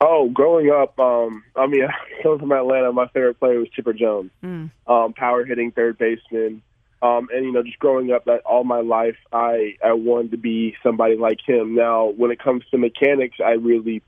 Oh, 0.00 0.30
growing 0.30 0.70
up, 0.70 0.98
um, 0.98 1.44
I 1.54 1.66
mean, 1.66 1.86
coming 2.22 2.38
from 2.38 2.52
Atlanta, 2.52 2.92
my 2.92 3.06
favorite 3.08 3.38
player 3.38 3.58
was 3.58 3.68
Chipper 3.70 3.92
Jones, 3.92 4.30
Mm. 4.42 4.70
um, 4.86 5.12
power 5.12 5.44
hitting 5.44 5.70
third 5.72 5.98
baseman. 5.98 6.62
Um, 7.02 7.28
and 7.32 7.46
you 7.46 7.52
know, 7.52 7.62
just 7.62 7.78
growing 7.78 8.12
up, 8.12 8.26
that 8.26 8.42
all 8.44 8.62
my 8.62 8.80
life, 8.80 9.16
I 9.32 9.76
I 9.82 9.94
wanted 9.94 10.32
to 10.32 10.36
be 10.36 10.76
somebody 10.82 11.16
like 11.16 11.38
him. 11.46 11.74
Now, 11.74 12.08
when 12.08 12.30
it 12.30 12.38
comes 12.38 12.62
to 12.70 12.78
mechanics, 12.78 13.38
I 13.42 13.52
really 13.52 14.02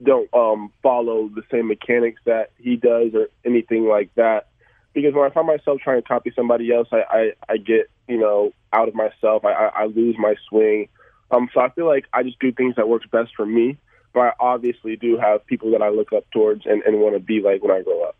don't 0.00 0.32
um, 0.32 0.72
follow 0.84 1.28
the 1.34 1.42
same 1.50 1.66
mechanics 1.66 2.20
that 2.26 2.50
he 2.58 2.76
does 2.76 3.12
or 3.14 3.28
anything 3.44 3.86
like 3.88 4.14
that. 4.14 4.48
Because 4.94 5.14
when 5.14 5.28
I 5.28 5.34
find 5.34 5.48
myself 5.48 5.80
trying 5.80 6.00
to 6.00 6.06
copy 6.06 6.32
somebody 6.36 6.72
else, 6.72 6.86
I 6.92 7.02
I, 7.10 7.32
I 7.48 7.56
get 7.56 7.90
you 8.08 8.18
know 8.18 8.52
out 8.72 8.88
of 8.88 8.94
myself. 8.94 9.44
I, 9.44 9.52
I 9.52 9.82
I 9.82 9.86
lose 9.86 10.16
my 10.18 10.34
swing. 10.48 10.88
Um, 11.30 11.48
so 11.54 11.60
I 11.60 11.70
feel 11.70 11.86
like 11.86 12.04
I 12.12 12.22
just 12.22 12.38
do 12.38 12.52
things 12.52 12.76
that 12.76 12.88
works 12.88 13.06
best 13.10 13.30
for 13.34 13.46
me. 13.46 13.78
But 14.12 14.20
I 14.20 14.32
obviously 14.40 14.96
do 14.96 15.16
have 15.16 15.46
people 15.46 15.70
that 15.70 15.80
I 15.80 15.88
look 15.88 16.12
up 16.12 16.30
towards 16.32 16.66
and, 16.66 16.82
and 16.82 17.00
want 17.00 17.14
to 17.14 17.20
be 17.20 17.40
like 17.40 17.62
when 17.62 17.70
I 17.70 17.80
grow 17.80 18.02
up. 18.02 18.16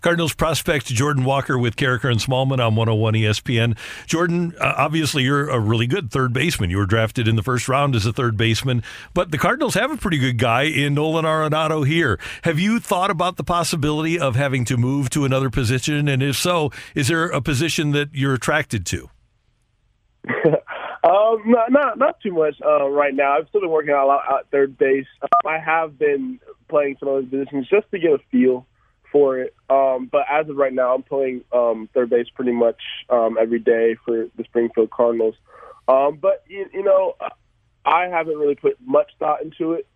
Cardinals 0.00 0.34
prospect 0.34 0.86
Jordan 0.86 1.24
Walker 1.24 1.58
with 1.58 1.76
Karraker 1.76 2.10
and 2.10 2.20
Smallman 2.20 2.58
on 2.58 2.74
101 2.74 3.14
ESPN. 3.14 3.76
Jordan, 4.06 4.54
uh, 4.60 4.74
obviously 4.76 5.22
you're 5.22 5.48
a 5.48 5.58
really 5.58 5.86
good 5.86 6.10
third 6.10 6.32
baseman. 6.32 6.70
You 6.70 6.78
were 6.78 6.86
drafted 6.86 7.28
in 7.28 7.36
the 7.36 7.42
first 7.42 7.68
round 7.68 7.94
as 7.94 8.06
a 8.06 8.12
third 8.12 8.36
baseman, 8.36 8.82
but 9.14 9.30
the 9.30 9.38
Cardinals 9.38 9.74
have 9.74 9.90
a 9.90 9.96
pretty 9.96 10.18
good 10.18 10.38
guy 10.38 10.62
in 10.62 10.94
Nolan 10.94 11.24
Arenado 11.24 11.86
here. 11.86 12.18
Have 12.42 12.58
you 12.58 12.80
thought 12.80 13.10
about 13.10 13.36
the 13.36 13.44
possibility 13.44 14.18
of 14.18 14.36
having 14.36 14.64
to 14.66 14.76
move 14.76 15.10
to 15.10 15.24
another 15.24 15.50
position? 15.50 16.08
And 16.08 16.22
if 16.22 16.36
so, 16.36 16.70
is 16.94 17.08
there 17.08 17.26
a 17.26 17.40
position 17.40 17.92
that 17.92 18.10
you're 18.12 18.34
attracted 18.34 18.84
to? 18.86 19.10
Um, 21.04 21.42
not 21.46 21.70
not 21.70 21.98
not 21.98 22.20
too 22.20 22.32
much 22.32 22.56
uh, 22.66 22.88
right 22.88 23.14
now. 23.14 23.38
I've 23.38 23.46
still 23.48 23.60
been 23.60 23.70
working 23.70 23.94
out 23.94 24.10
at 24.10 24.50
third 24.50 24.76
base. 24.76 25.06
Um, 25.22 25.28
I 25.46 25.58
have 25.58 25.96
been 25.96 26.40
playing 26.68 26.96
some 26.98 27.08
other 27.08 27.22
positions 27.22 27.68
just 27.68 27.88
to 27.92 27.98
get 28.00 28.10
a 28.10 28.18
feel 28.32 28.66
for 29.12 29.38
it. 29.38 29.54
Um, 29.70 30.08
but 30.10 30.22
as 30.30 30.48
of 30.48 30.56
right 30.56 30.72
now, 30.72 30.94
I'm 30.94 31.04
playing 31.04 31.44
um, 31.52 31.88
third 31.94 32.10
base 32.10 32.26
pretty 32.34 32.50
much 32.50 32.80
um, 33.08 33.36
every 33.40 33.60
day 33.60 33.96
for 34.04 34.26
the 34.36 34.44
Springfield 34.44 34.90
Cardinals. 34.90 35.36
Um, 35.86 36.18
but 36.20 36.42
you, 36.48 36.66
you 36.72 36.82
know, 36.82 37.14
I 37.84 38.08
haven't 38.08 38.36
really 38.36 38.56
put 38.56 38.76
much 38.84 39.12
thought 39.20 39.42
into 39.42 39.74
it. 39.74 39.86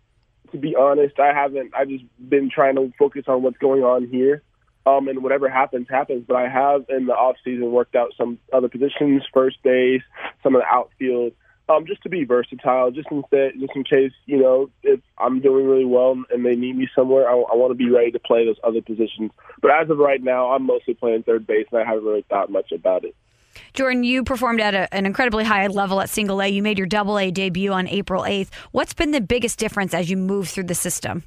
To 0.53 0.57
be 0.57 0.75
honest, 0.77 1.19
I 1.19 1.33
haven't. 1.33 1.73
I've 1.75 1.89
just 1.89 2.05
been 2.29 2.49
trying 2.49 2.75
to 2.75 2.91
focus 2.97 3.25
on 3.27 3.41
what's 3.43 3.57
going 3.57 3.83
on 3.83 4.07
here. 4.07 4.43
Um, 4.85 5.07
and 5.07 5.21
whatever 5.21 5.47
happens, 5.47 5.87
happens. 5.89 6.25
But 6.27 6.37
I 6.37 6.49
have 6.49 6.85
in 6.89 7.05
the 7.05 7.13
off 7.13 7.35
season 7.43 7.71
worked 7.71 7.95
out 7.95 8.13
some 8.17 8.39
other 8.51 8.67
positions, 8.67 9.23
first 9.31 9.61
base, 9.61 10.01
some 10.41 10.55
of 10.55 10.61
the 10.61 10.67
outfield, 10.67 11.33
um, 11.69 11.85
just 11.85 12.01
to 12.03 12.09
be 12.09 12.23
versatile, 12.23 12.91
just 12.91 13.07
in 13.11 13.23
just 13.31 13.75
in 13.75 13.83
case 13.83 14.11
you 14.25 14.37
know 14.37 14.69
if 14.83 14.99
I'm 15.17 15.39
doing 15.39 15.65
really 15.65 15.85
well 15.85 16.21
and 16.29 16.45
they 16.45 16.55
need 16.55 16.77
me 16.77 16.89
somewhere, 16.95 17.29
I, 17.29 17.33
I 17.33 17.55
want 17.55 17.71
to 17.71 17.75
be 17.75 17.89
ready 17.89 18.11
to 18.11 18.19
play 18.19 18.45
those 18.45 18.57
other 18.63 18.81
positions. 18.81 19.31
But 19.61 19.71
as 19.71 19.89
of 19.89 19.97
right 19.97 20.21
now, 20.21 20.51
I'm 20.51 20.65
mostly 20.65 20.93
playing 20.93 21.23
third 21.23 21.47
base, 21.47 21.67
and 21.71 21.81
I 21.81 21.85
haven't 21.85 22.03
really 22.03 22.25
thought 22.29 22.51
much 22.51 22.71
about 22.71 23.05
it. 23.05 23.15
Jordan, 23.73 24.03
you 24.03 24.23
performed 24.23 24.61
at 24.61 24.73
a, 24.73 24.93
an 24.93 25.05
incredibly 25.05 25.43
high 25.43 25.67
level 25.67 26.01
at 26.01 26.09
single 26.09 26.41
A. 26.41 26.47
You 26.47 26.63
made 26.63 26.77
your 26.77 26.87
double 26.87 27.17
A 27.17 27.31
debut 27.31 27.71
on 27.71 27.87
April 27.87 28.23
8th. 28.23 28.49
What's 28.71 28.93
been 28.93 29.11
the 29.11 29.21
biggest 29.21 29.59
difference 29.59 29.93
as 29.93 30.09
you 30.09 30.17
move 30.17 30.49
through 30.49 30.65
the 30.65 30.75
system? 30.75 31.23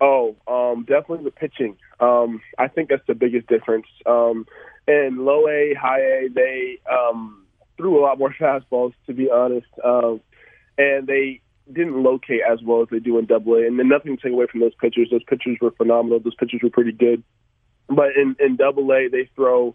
Oh, 0.00 0.36
um, 0.46 0.84
definitely 0.84 1.24
the 1.24 1.30
pitching. 1.30 1.76
Um, 2.00 2.40
I 2.58 2.68
think 2.68 2.88
that's 2.88 3.06
the 3.06 3.14
biggest 3.14 3.46
difference. 3.46 3.86
Um, 4.04 4.46
in 4.86 5.24
low 5.24 5.48
A, 5.48 5.74
high 5.74 6.00
A, 6.00 6.28
they 6.28 6.78
um, 6.90 7.46
threw 7.76 7.98
a 7.98 8.02
lot 8.02 8.18
more 8.18 8.34
fastballs, 8.40 8.92
to 9.06 9.14
be 9.14 9.30
honest, 9.30 9.66
um, 9.84 10.20
and 10.78 11.06
they 11.06 11.40
didn't 11.72 12.02
locate 12.02 12.42
as 12.48 12.60
well 12.62 12.82
as 12.82 12.88
they 12.90 13.00
do 13.00 13.18
in 13.18 13.26
Double 13.26 13.54
A. 13.54 13.66
And 13.66 13.78
then 13.78 13.88
nothing 13.88 14.16
to 14.16 14.22
take 14.22 14.32
away 14.32 14.46
from 14.50 14.60
those 14.60 14.74
pitchers. 14.80 15.08
Those 15.10 15.24
pitchers 15.24 15.58
were 15.60 15.72
phenomenal. 15.72 16.20
Those 16.20 16.36
pitchers 16.36 16.60
were 16.62 16.70
pretty 16.70 16.92
good. 16.92 17.24
But 17.88 18.16
in 18.16 18.36
in 18.38 18.56
Double 18.56 18.92
A, 18.92 19.08
they 19.08 19.28
throw 19.34 19.74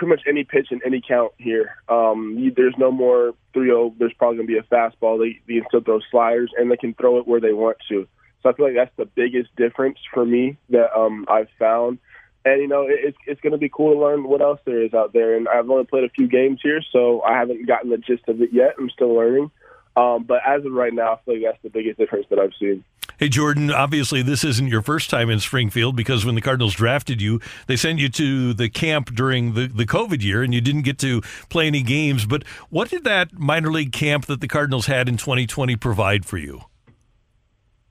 pretty 0.00 0.10
much 0.10 0.22
any 0.26 0.44
pitch 0.44 0.68
in 0.70 0.80
any 0.84 1.02
count 1.06 1.32
here. 1.36 1.76
Um, 1.88 2.36
you, 2.38 2.52
there's 2.56 2.74
no 2.78 2.90
more 2.90 3.34
3-0. 3.54 3.98
There's 3.98 4.14
probably 4.14 4.38
going 4.38 4.48
to 4.48 4.52
be 4.54 4.58
a 4.58 4.62
fastball. 4.62 5.18
They, 5.18 5.40
they 5.46 5.60
can 5.60 5.68
still 5.68 5.82
throw 5.82 6.00
sliders, 6.10 6.50
and 6.56 6.70
they 6.70 6.78
can 6.78 6.94
throw 6.94 7.18
it 7.18 7.28
where 7.28 7.40
they 7.40 7.52
want 7.52 7.76
to. 7.90 8.08
So 8.42 8.50
I 8.50 8.52
feel 8.54 8.66
like 8.66 8.74
that's 8.74 8.96
the 8.96 9.06
biggest 9.06 9.54
difference 9.56 9.98
for 10.12 10.24
me 10.24 10.56
that 10.70 10.96
um, 10.96 11.26
I've 11.28 11.48
found. 11.58 11.98
and 12.44 12.60
you 12.60 12.68
know 12.68 12.82
it, 12.82 13.00
it's 13.02 13.18
it's 13.26 13.40
going 13.40 13.52
to 13.52 13.58
be 13.58 13.68
cool 13.68 13.92
to 13.94 14.00
learn 14.00 14.24
what 14.24 14.40
else 14.40 14.60
there 14.64 14.82
is 14.82 14.94
out 14.94 15.12
there. 15.12 15.36
And 15.36 15.48
I've 15.48 15.68
only 15.68 15.84
played 15.84 16.04
a 16.04 16.10
few 16.10 16.28
games 16.28 16.60
here, 16.62 16.80
so 16.92 17.22
I 17.22 17.36
haven't 17.36 17.66
gotten 17.66 17.90
the 17.90 17.98
gist 17.98 18.28
of 18.28 18.40
it 18.40 18.50
yet. 18.52 18.74
I'm 18.78 18.90
still 18.90 19.14
learning. 19.14 19.50
Um, 19.96 20.24
but 20.24 20.40
as 20.46 20.64
of 20.64 20.72
right 20.72 20.94
now, 20.94 21.14
I 21.14 21.18
feel 21.24 21.34
like 21.34 21.42
that's 21.44 21.62
the 21.62 21.70
biggest 21.70 21.98
difference 21.98 22.26
that 22.30 22.38
I've 22.38 22.54
seen. 22.58 22.84
Hey, 23.18 23.28
Jordan, 23.28 23.70
obviously 23.70 24.22
this 24.22 24.44
isn't 24.44 24.68
your 24.68 24.80
first 24.80 25.10
time 25.10 25.28
in 25.28 25.40
Springfield 25.40 25.94
because 25.94 26.24
when 26.24 26.36
the 26.36 26.40
Cardinals 26.40 26.74
drafted 26.74 27.20
you, 27.20 27.40
they 27.66 27.76
sent 27.76 27.98
you 27.98 28.08
to 28.08 28.54
the 28.54 28.70
camp 28.70 29.14
during 29.14 29.52
the, 29.52 29.66
the 29.66 29.84
COVID 29.84 30.22
year 30.22 30.42
and 30.42 30.54
you 30.54 30.62
didn't 30.62 30.82
get 30.82 30.98
to 31.00 31.20
play 31.50 31.66
any 31.66 31.82
games. 31.82 32.24
But 32.24 32.44
what 32.70 32.88
did 32.88 33.04
that 33.04 33.38
minor 33.38 33.70
league 33.70 33.92
camp 33.92 34.24
that 34.26 34.40
the 34.40 34.48
Cardinals 34.48 34.86
had 34.86 35.06
in 35.06 35.18
2020 35.18 35.76
provide 35.76 36.24
for 36.24 36.38
you? 36.38 36.62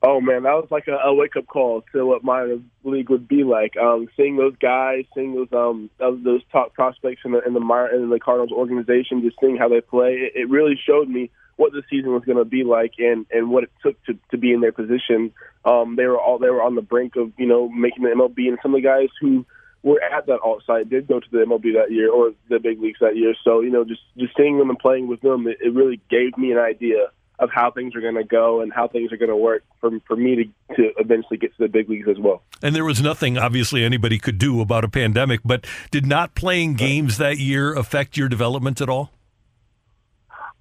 Oh 0.02 0.20
man, 0.20 0.44
that 0.44 0.54
was 0.54 0.68
like 0.70 0.88
a, 0.88 0.92
a 0.92 1.14
wake 1.14 1.36
up 1.36 1.46
call 1.46 1.84
to 1.92 2.06
what 2.06 2.24
minor 2.24 2.56
league 2.84 3.10
would 3.10 3.28
be 3.28 3.44
like. 3.44 3.76
Um, 3.76 4.08
seeing 4.16 4.36
those 4.36 4.56
guys, 4.56 5.04
seeing 5.14 5.34
those 5.34 5.52
um 5.52 5.90
those 5.98 6.42
top 6.50 6.72
prospects 6.72 7.20
in 7.24 7.32
the 7.32 7.42
in 7.46 7.52
the 7.52 7.60
minor, 7.60 7.94
in 7.94 8.08
the 8.08 8.18
Cardinals 8.18 8.52
organization, 8.52 9.22
just 9.22 9.36
seeing 9.40 9.58
how 9.58 9.68
they 9.68 9.82
play, 9.82 10.12
it, 10.12 10.32
it 10.34 10.50
really 10.50 10.78
showed 10.86 11.08
me 11.08 11.30
what 11.56 11.72
the 11.72 11.82
season 11.90 12.14
was 12.14 12.24
going 12.24 12.38
to 12.38 12.46
be 12.46 12.64
like 12.64 12.94
and 12.98 13.26
and 13.30 13.50
what 13.50 13.64
it 13.64 13.70
took 13.82 14.02
to 14.04 14.18
to 14.30 14.38
be 14.38 14.54
in 14.54 14.62
their 14.62 14.72
position. 14.72 15.34
Um, 15.66 15.96
they 15.96 16.06
were 16.06 16.18
all 16.18 16.38
they 16.38 16.48
were 16.48 16.62
on 16.62 16.76
the 16.76 16.82
brink 16.82 17.16
of 17.16 17.32
you 17.36 17.46
know 17.46 17.68
making 17.68 18.02
the 18.02 18.10
MLB, 18.10 18.48
and 18.48 18.58
some 18.62 18.74
of 18.74 18.80
the 18.80 18.88
guys 18.88 19.10
who 19.20 19.44
were 19.82 20.02
at 20.02 20.26
that 20.26 20.40
alt 20.42 20.62
site 20.66 20.88
did 20.88 21.08
go 21.08 21.20
to 21.20 21.30
the 21.30 21.44
MLB 21.44 21.74
that 21.74 21.90
year 21.90 22.10
or 22.10 22.32
the 22.48 22.58
big 22.58 22.80
leagues 22.80 23.00
that 23.00 23.16
year. 23.16 23.34
So 23.44 23.60
you 23.60 23.70
know, 23.70 23.84
just 23.84 24.00
just 24.16 24.34
seeing 24.34 24.56
them 24.56 24.70
and 24.70 24.78
playing 24.78 25.08
with 25.08 25.20
them, 25.20 25.46
it, 25.46 25.58
it 25.60 25.74
really 25.74 26.00
gave 26.08 26.38
me 26.38 26.52
an 26.52 26.58
idea 26.58 27.10
of 27.40 27.50
how 27.50 27.70
things 27.70 27.94
are 27.96 28.00
going 28.00 28.14
to 28.14 28.24
go 28.24 28.60
and 28.60 28.72
how 28.72 28.86
things 28.86 29.12
are 29.12 29.16
going 29.16 29.30
to 29.30 29.36
work 29.36 29.64
for 29.80 29.90
for 30.06 30.16
me 30.16 30.36
to 30.36 30.76
to 30.76 30.92
eventually 30.98 31.38
get 31.38 31.56
to 31.56 31.64
the 31.64 31.68
big 31.68 31.88
leagues 31.88 32.08
as 32.08 32.18
well. 32.18 32.42
And 32.62 32.76
there 32.76 32.84
was 32.84 33.02
nothing 33.02 33.38
obviously 33.38 33.84
anybody 33.84 34.18
could 34.18 34.38
do 34.38 34.60
about 34.60 34.84
a 34.84 34.88
pandemic, 34.88 35.40
but 35.44 35.66
did 35.90 36.06
not 36.06 36.34
playing 36.34 36.74
games 36.74 37.18
that 37.18 37.38
year 37.38 37.74
affect 37.74 38.16
your 38.16 38.28
development 38.28 38.80
at 38.80 38.88
all? 38.88 39.10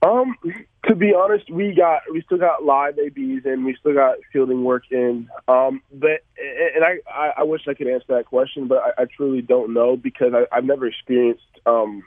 Um, 0.01 0.35
to 0.87 0.95
be 0.95 1.13
honest, 1.13 1.49
we 1.49 1.73
got 1.75 2.01
we 2.11 2.21
still 2.21 2.37
got 2.37 2.63
live 2.63 2.97
ABs 2.97 3.45
and 3.45 3.65
we 3.65 3.75
still 3.79 3.93
got 3.93 4.15
fielding 4.31 4.63
work 4.63 4.83
in. 4.91 5.27
Um, 5.47 5.81
but 5.91 6.23
and 6.75 6.85
I, 6.85 6.99
I, 7.13 7.33
I 7.39 7.43
wish 7.43 7.61
I 7.67 7.73
could 7.73 7.87
answer 7.87 8.05
that 8.15 8.25
question, 8.25 8.67
but 8.67 8.77
I, 8.77 9.03
I 9.03 9.05
truly 9.05 9.41
don't 9.41 9.73
know 9.73 9.97
because 9.97 10.33
I, 10.33 10.45
I've 10.55 10.63
never 10.63 10.87
experienced. 10.87 11.43
Um, 11.65 12.03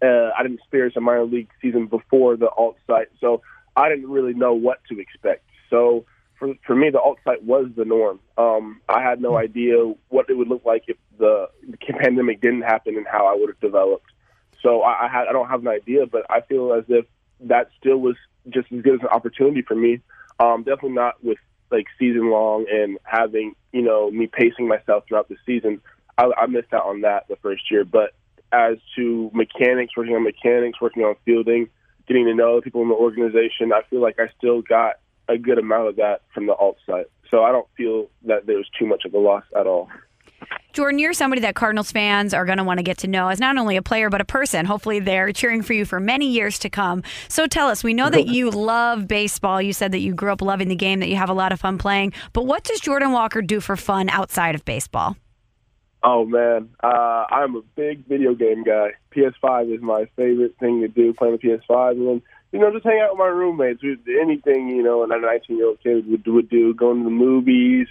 uh, 0.00 0.30
I 0.38 0.42
didn't 0.42 0.58
experience 0.58 0.94
a 0.96 1.00
minor 1.00 1.24
league 1.24 1.48
season 1.60 1.86
before 1.86 2.36
the 2.36 2.50
alt 2.50 2.76
site, 2.86 3.08
so 3.20 3.42
I 3.78 3.88
didn't 3.88 4.10
really 4.10 4.34
know 4.34 4.54
what 4.54 4.80
to 4.88 4.98
expect. 4.98 5.44
So 5.70 6.04
for 6.38 6.54
for 6.66 6.74
me, 6.74 6.90
the 6.90 7.00
alt 7.00 7.18
site 7.24 7.44
was 7.44 7.66
the 7.76 7.84
norm. 7.84 8.18
Um, 8.36 8.80
I 8.88 9.02
had 9.02 9.22
no 9.22 9.36
idea 9.36 9.76
what 10.08 10.28
it 10.28 10.34
would 10.34 10.48
look 10.48 10.64
like 10.64 10.84
if 10.88 10.96
the, 11.18 11.48
the 11.68 11.76
pandemic 12.00 12.40
didn't 12.40 12.62
happen 12.62 12.96
and 12.96 13.06
how 13.06 13.26
I 13.26 13.34
would 13.34 13.48
have 13.48 13.60
developed. 13.60 14.10
So 14.62 14.82
I, 14.82 15.06
I 15.06 15.08
had 15.08 15.28
I 15.28 15.32
don't 15.32 15.48
have 15.48 15.60
an 15.60 15.68
idea, 15.68 16.06
but 16.06 16.26
I 16.28 16.40
feel 16.40 16.72
as 16.72 16.84
if 16.88 17.06
that 17.40 17.70
still 17.78 17.98
was 17.98 18.16
just 18.48 18.72
as 18.72 18.82
good 18.82 18.94
as 18.94 19.00
an 19.02 19.08
opportunity 19.08 19.62
for 19.62 19.76
me. 19.76 20.00
Um, 20.40 20.64
definitely 20.64 20.92
not 20.92 21.22
with 21.22 21.38
like 21.70 21.86
season 21.98 22.30
long 22.30 22.66
and 22.70 22.98
having 23.04 23.54
you 23.72 23.82
know 23.82 24.10
me 24.10 24.26
pacing 24.26 24.66
myself 24.66 25.04
throughout 25.06 25.28
the 25.28 25.36
season. 25.46 25.80
I, 26.16 26.30
I 26.36 26.46
missed 26.46 26.72
out 26.72 26.86
on 26.86 27.02
that 27.02 27.28
the 27.28 27.36
first 27.36 27.70
year. 27.70 27.84
But 27.84 28.14
as 28.50 28.78
to 28.96 29.30
mechanics, 29.32 29.96
working 29.96 30.16
on 30.16 30.24
mechanics, 30.24 30.80
working 30.80 31.04
on 31.04 31.14
fielding, 31.24 31.68
getting 32.08 32.24
to 32.26 32.34
know 32.34 32.60
people 32.60 32.82
in 32.82 32.88
the 32.88 32.94
organization, 32.94 33.72
I 33.72 33.82
feel 33.88 34.00
like 34.00 34.18
I 34.18 34.28
still 34.38 34.62
got 34.62 34.96
a 35.28 35.38
good 35.38 35.58
amount 35.58 35.88
of 35.88 35.96
that 35.96 36.22
from 36.34 36.46
the 36.46 36.54
alt 36.54 36.78
site. 36.86 37.06
So 37.30 37.44
I 37.44 37.52
don't 37.52 37.68
feel 37.76 38.08
that 38.24 38.46
there 38.46 38.56
was 38.56 38.66
too 38.78 38.86
much 38.86 39.04
of 39.04 39.14
a 39.14 39.18
loss 39.18 39.44
at 39.54 39.66
all. 39.66 39.88
Jordan, 40.72 40.98
you're 40.98 41.12
somebody 41.12 41.40
that 41.42 41.54
Cardinals 41.54 41.90
fans 41.90 42.32
are 42.32 42.44
going 42.44 42.58
to 42.58 42.64
want 42.64 42.78
to 42.78 42.84
get 42.84 42.98
to 42.98 43.08
know 43.08 43.28
as 43.28 43.40
not 43.40 43.56
only 43.58 43.76
a 43.76 43.82
player, 43.82 44.10
but 44.10 44.20
a 44.20 44.24
person. 44.24 44.64
Hopefully, 44.64 45.00
they're 45.00 45.32
cheering 45.32 45.62
for 45.62 45.72
you 45.72 45.84
for 45.84 45.98
many 45.98 46.30
years 46.30 46.58
to 46.60 46.70
come. 46.70 47.02
So 47.28 47.46
tell 47.46 47.68
us, 47.68 47.82
we 47.82 47.94
know 47.94 48.08
that 48.08 48.26
you 48.28 48.50
love 48.50 49.08
baseball. 49.08 49.60
You 49.60 49.72
said 49.72 49.92
that 49.92 50.00
you 50.00 50.14
grew 50.14 50.32
up 50.32 50.40
loving 50.40 50.68
the 50.68 50.76
game, 50.76 51.00
that 51.00 51.08
you 51.08 51.16
have 51.16 51.30
a 51.30 51.34
lot 51.34 51.52
of 51.52 51.60
fun 51.60 51.78
playing. 51.78 52.12
But 52.32 52.46
what 52.46 52.64
does 52.64 52.80
Jordan 52.80 53.12
Walker 53.12 53.42
do 53.42 53.60
for 53.60 53.76
fun 53.76 54.08
outside 54.08 54.54
of 54.54 54.64
baseball? 54.64 55.16
Oh, 56.02 56.24
man. 56.24 56.70
Uh, 56.82 57.24
I'm 57.30 57.56
a 57.56 57.62
big 57.74 58.06
video 58.06 58.34
game 58.34 58.64
guy. 58.64 58.90
PS5 59.14 59.74
is 59.74 59.82
my 59.82 60.06
favorite 60.16 60.56
thing 60.58 60.80
to 60.80 60.88
do, 60.88 61.12
playing 61.12 61.38
the 61.40 61.48
PS5. 61.48 61.92
And 61.92 62.08
then, 62.08 62.22
you 62.52 62.60
know, 62.60 62.72
just 62.72 62.84
hang 62.84 63.00
out 63.00 63.12
with 63.12 63.18
my 63.18 63.26
roommates. 63.26 63.82
Anything, 63.82 64.68
you 64.68 64.82
know, 64.82 65.02
and 65.02 65.12
a 65.12 65.20
19 65.20 65.56
year 65.56 65.66
old 65.66 65.82
kid 65.82 66.08
would, 66.08 66.26
would 66.26 66.48
do, 66.48 66.72
going 66.74 66.98
to 66.98 67.04
the 67.04 67.10
movies 67.10 67.88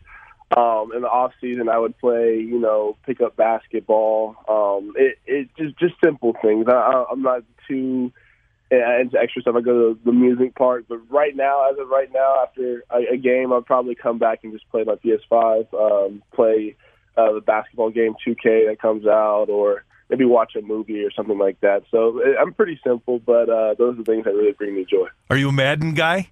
um, 0.55 0.91
in 0.95 1.01
the 1.01 1.09
off 1.09 1.33
season, 1.41 1.67
I 1.67 1.77
would 1.77 1.97
play, 1.97 2.37
you 2.37 2.59
know, 2.59 2.95
pick 3.05 3.19
up 3.19 3.35
basketball. 3.35 4.35
Um, 4.47 4.93
it, 4.95 5.17
it 5.25 5.49
just 5.57 5.77
just 5.77 5.95
simple 6.03 6.35
things. 6.41 6.67
I, 6.69 7.05
I'm 7.11 7.21
not 7.21 7.43
too 7.67 8.13
uh, 8.71 9.01
into 9.01 9.17
extra 9.19 9.41
stuff. 9.41 9.55
I 9.57 9.61
go 9.61 9.93
to 9.93 9.99
the 10.05 10.13
music 10.13 10.55
park, 10.55 10.85
but 10.87 10.99
right 11.09 11.35
now, 11.35 11.69
as 11.69 11.77
of 11.77 11.89
right 11.89 12.09
now, 12.13 12.43
after 12.43 12.83
a, 12.89 13.15
a 13.15 13.17
game, 13.17 13.51
I'll 13.51 13.61
probably 13.61 13.95
come 13.95 14.19
back 14.19 14.39
and 14.43 14.53
just 14.53 14.69
play 14.69 14.85
my 14.85 14.95
PS5, 14.95 15.73
um, 15.73 16.23
play 16.33 16.77
uh, 17.17 17.33
the 17.33 17.41
basketball 17.41 17.89
game 17.89 18.13
2K 18.25 18.67
that 18.67 18.77
comes 18.79 19.05
out, 19.05 19.47
or 19.49 19.83
maybe 20.09 20.25
watch 20.25 20.55
a 20.55 20.61
movie 20.61 21.03
or 21.03 21.11
something 21.11 21.37
like 21.37 21.59
that. 21.61 21.83
So 21.91 22.21
I'm 22.39 22.53
pretty 22.53 22.79
simple, 22.85 23.19
but 23.19 23.49
uh, 23.49 23.73
those 23.77 23.95
are 23.95 24.03
the 24.03 24.03
things 24.03 24.25
that 24.25 24.33
really 24.33 24.53
bring 24.53 24.75
me 24.75 24.85
joy. 24.89 25.07
Are 25.29 25.37
you 25.37 25.49
a 25.49 25.51
Madden 25.51 25.93
guy? 25.93 26.29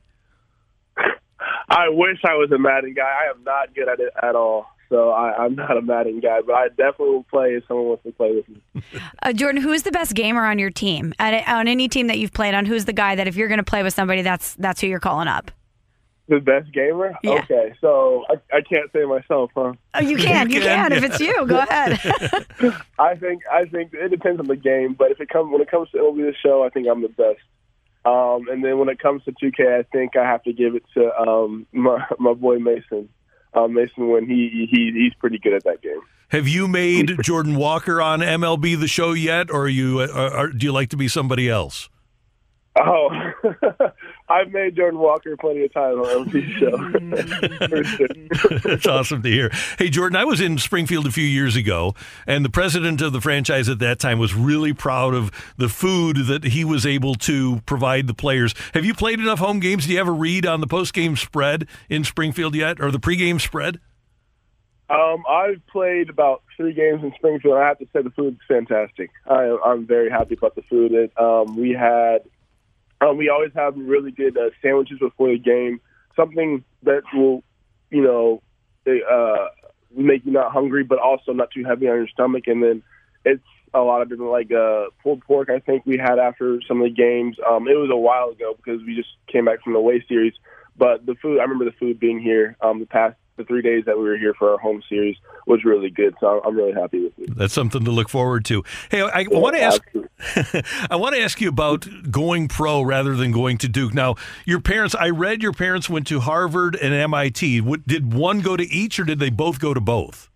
I 1.69 1.89
wish 1.89 2.19
I 2.25 2.35
was 2.35 2.51
a 2.51 2.57
Madden 2.57 2.93
guy. 2.93 3.03
I 3.03 3.31
am 3.31 3.43
not 3.43 3.73
good 3.73 3.89
at 3.89 3.99
it 3.99 4.13
at 4.21 4.35
all. 4.35 4.67
So 4.89 5.09
I, 5.09 5.43
I'm 5.43 5.55
not 5.55 5.77
a 5.77 5.81
Madden 5.81 6.19
guy, 6.19 6.41
but 6.45 6.53
I 6.53 6.67
definitely 6.69 7.09
will 7.09 7.23
play 7.23 7.55
if 7.55 7.63
someone 7.67 7.87
wants 7.87 8.03
to 8.03 8.11
play 8.11 8.35
with 8.35 8.49
me. 8.49 8.61
Uh, 9.23 9.33
Jordan, 9.33 9.59
who 9.59 9.71
is 9.71 9.81
the 9.81 9.91
best 9.91 10.13
gamer 10.13 10.45
on 10.45 10.59
your 10.59 10.69
team? 10.69 11.11
At, 11.17 11.47
on 11.47 11.67
any 11.67 11.87
team 11.87 12.07
that 12.07 12.19
you've 12.19 12.33
played 12.33 12.53
on, 12.53 12.65
who's 12.65 12.85
the 12.85 12.93
guy 12.93 13.15
that 13.15 13.27
if 13.27 13.35
you're 13.35 13.47
going 13.47 13.57
to 13.57 13.63
play 13.63 13.81
with 13.81 13.93
somebody, 13.93 14.21
that's 14.21 14.53
that's 14.55 14.81
who 14.81 14.87
you're 14.87 14.99
calling 14.99 15.27
up? 15.27 15.49
The 16.27 16.39
best 16.39 16.71
gamer? 16.73 17.13
Yeah. 17.23 17.33
Okay, 17.43 17.75
so 17.79 18.25
I, 18.29 18.57
I 18.57 18.61
can't 18.61 18.91
say 18.91 19.05
myself, 19.05 19.51
huh? 19.55 19.73
Oh, 19.93 19.99
you 19.99 20.17
can, 20.27 20.49
you 20.49 20.59
can. 20.59 20.91
If 20.91 21.03
it's 21.03 21.19
you, 21.19 21.45
go 21.45 21.59
ahead. 21.59 21.99
I 22.99 23.15
think 23.15 23.43
I 23.51 23.65
think 23.65 23.93
it 23.93 24.09
depends 24.09 24.39
on 24.39 24.47
the 24.47 24.55
game, 24.55 24.95
but 24.97 25.11
if 25.11 25.21
it 25.21 25.29
comes 25.29 25.51
when 25.51 25.61
it 25.61 25.69
comes 25.69 25.89
to 25.91 25.97
MLB 25.97 26.17
the 26.17 26.33
show, 26.41 26.63
I 26.63 26.69
think 26.69 26.87
I'm 26.89 27.01
the 27.01 27.09
best. 27.09 27.41
Um, 28.05 28.47
and 28.49 28.63
then 28.63 28.77
when 28.77 28.89
it 28.89 28.99
comes 28.99 29.23
to 29.23 29.31
2K, 29.31 29.79
I 29.79 29.83
think 29.91 30.15
I 30.15 30.23
have 30.23 30.43
to 30.43 30.53
give 30.53 30.75
it 30.75 30.83
to 30.95 31.13
um, 31.15 31.67
my 31.71 32.05
my 32.19 32.33
boy 32.33 32.57
Mason. 32.57 33.09
Uh, 33.53 33.67
Mason, 33.67 34.09
when 34.09 34.27
he 34.27 34.67
he 34.69 34.91
he's 34.93 35.13
pretty 35.15 35.37
good 35.37 35.53
at 35.53 35.63
that 35.63 35.81
game. 35.81 36.01
Have 36.29 36.47
you 36.47 36.67
made 36.67 37.21
Jordan 37.21 37.55
Walker 37.55 38.01
on 38.01 38.19
MLB 38.19 38.79
the 38.79 38.87
show 38.87 39.13
yet, 39.13 39.51
or 39.51 39.63
are 39.63 39.67
you 39.67 39.99
uh, 39.99 40.31
or 40.33 40.47
do 40.49 40.65
you 40.65 40.71
like 40.71 40.89
to 40.89 40.97
be 40.97 41.07
somebody 41.07 41.49
else? 41.49 41.89
Oh, 42.77 43.09
I've 44.29 44.51
made 44.51 44.75
Jordan 44.75 44.99
Walker 44.99 45.37
plenty 45.37 45.63
of 45.63 45.73
time 45.73 45.93
on 45.93 46.25
MLB 46.25 46.59
show. 46.59 46.75
That's 48.69 48.85
awesome 48.87 49.21
to 49.21 49.29
hear. 49.29 49.49
Hey, 49.79 49.89
Jordan, 49.89 50.17
I 50.17 50.25
was 50.25 50.41
in 50.41 50.57
Springfield 50.57 51.07
a 51.07 51.11
few 51.11 51.23
years 51.23 51.55
ago, 51.55 51.95
and 52.27 52.43
the 52.43 52.49
president 52.49 53.01
of 53.01 53.13
the 53.13 53.21
franchise 53.21 53.69
at 53.69 53.79
that 53.79 53.99
time 53.99 54.19
was 54.19 54.35
really 54.35 54.73
proud 54.73 55.13
of 55.13 55.31
the 55.57 55.69
food 55.69 56.27
that 56.27 56.43
he 56.43 56.65
was 56.65 56.85
able 56.85 57.15
to 57.15 57.61
provide 57.65 58.07
the 58.07 58.13
players. 58.13 58.53
Have 58.73 58.83
you 58.83 58.93
played 58.93 59.19
enough 59.19 59.39
home 59.39 59.61
games? 59.61 59.85
Do 59.85 59.93
you 59.93 59.97
have 59.97 60.09
a 60.09 60.11
read 60.11 60.45
on 60.45 60.59
the 60.59 60.67
post 60.67 60.93
game 60.93 61.15
spread 61.15 61.69
in 61.87 62.03
Springfield 62.03 62.55
yet, 62.55 62.81
or 62.81 62.91
the 62.91 62.99
pregame 62.99 63.39
spread? 63.39 63.79
Um, 64.89 65.23
I've 65.27 65.65
played 65.67 66.09
about 66.09 66.43
three 66.57 66.73
games 66.73 67.03
in 67.03 67.13
Springfield. 67.15 67.57
I 67.57 67.67
have 67.67 67.79
to 67.79 67.87
say 67.93 68.01
the 68.01 68.11
food's 68.11 68.39
fantastic. 68.47 69.11
I, 69.25 69.57
I'm 69.65 69.87
very 69.87 70.11
happy 70.11 70.35
about 70.35 70.55
the 70.55 70.61
food. 70.63 70.91
It, 70.91 71.17
um, 71.17 71.55
we 71.55 71.71
had 71.71 72.19
um, 73.05 73.17
we 73.17 73.29
always 73.29 73.51
have 73.55 73.75
really 73.77 74.11
good 74.11 74.37
uh, 74.37 74.49
sandwiches 74.61 74.99
before 74.99 75.29
the 75.29 75.39
game, 75.39 75.79
something 76.15 76.63
that 76.83 77.03
will, 77.13 77.43
you 77.89 78.01
know, 78.01 78.41
uh, 78.87 79.47
make 79.95 80.25
you 80.25 80.31
not 80.31 80.51
hungry, 80.51 80.83
but 80.83 80.99
also 80.99 81.31
not 81.33 81.51
too 81.51 81.63
heavy 81.63 81.87
on 81.87 81.95
your 81.95 82.07
stomach. 82.07 82.47
And 82.47 82.63
then 82.63 82.83
it's 83.23 83.43
a 83.73 83.79
lot 83.79 84.01
of 84.01 84.09
different, 84.09 84.31
like 84.31 84.51
uh, 84.51 84.85
pulled 85.03 85.21
pork. 85.23 85.49
I 85.49 85.59
think 85.59 85.85
we 85.85 85.97
had 85.97 86.19
after 86.19 86.59
some 86.67 86.81
of 86.81 86.85
the 86.85 86.93
games. 86.93 87.37
Um, 87.47 87.67
it 87.67 87.75
was 87.75 87.89
a 87.91 87.97
while 87.97 88.29
ago 88.29 88.55
because 88.55 88.81
we 88.85 88.95
just 88.95 89.09
came 89.31 89.45
back 89.45 89.63
from 89.63 89.73
the 89.73 89.79
away 89.79 90.03
series. 90.07 90.33
But 90.77 91.05
the 91.05 91.15
food, 91.15 91.39
I 91.39 91.43
remember 91.43 91.65
the 91.65 91.71
food 91.71 91.99
being 91.99 92.19
here 92.19 92.57
um, 92.61 92.79
the 92.79 92.85
past 92.85 93.15
the 93.37 93.43
three 93.43 93.61
days 93.61 93.83
that 93.85 93.97
we 93.97 94.03
were 94.03 94.17
here 94.17 94.33
for 94.33 94.51
our 94.51 94.57
home 94.57 94.81
series 94.87 95.17
was 95.45 95.63
really 95.63 95.89
good. 95.89 96.15
So 96.19 96.41
I'm 96.43 96.55
really 96.55 96.73
happy 96.73 97.03
with 97.03 97.13
it. 97.19 97.35
That's 97.35 97.53
something 97.53 97.83
to 97.85 97.91
look 97.91 98.09
forward 98.09 98.45
to. 98.45 98.63
Hey, 98.89 99.01
I, 99.01 99.21
I 99.21 99.25
want 99.29 99.55
to 99.55 99.61
ask. 99.61 99.81
I 100.89 100.95
want 100.95 101.15
to 101.15 101.21
ask 101.21 101.41
you 101.41 101.49
about 101.49 101.87
going 102.09 102.47
pro 102.47 102.81
rather 102.81 103.15
than 103.15 103.31
going 103.31 103.57
to 103.59 103.67
Duke. 103.67 103.93
Now, 103.93 104.15
your 104.45 104.61
parents. 104.61 104.95
I 104.95 105.09
read 105.09 105.41
your 105.41 105.53
parents 105.53 105.89
went 105.89 106.07
to 106.07 106.19
Harvard 106.19 106.75
and 106.75 106.93
MIT. 106.93 107.61
What, 107.61 107.85
did 107.87 108.13
one 108.13 108.41
go 108.41 108.55
to 108.55 108.63
each, 108.63 108.99
or 108.99 109.03
did 109.03 109.19
they 109.19 109.29
both 109.29 109.59
go 109.59 109.73
to 109.73 109.81
both? 109.81 110.29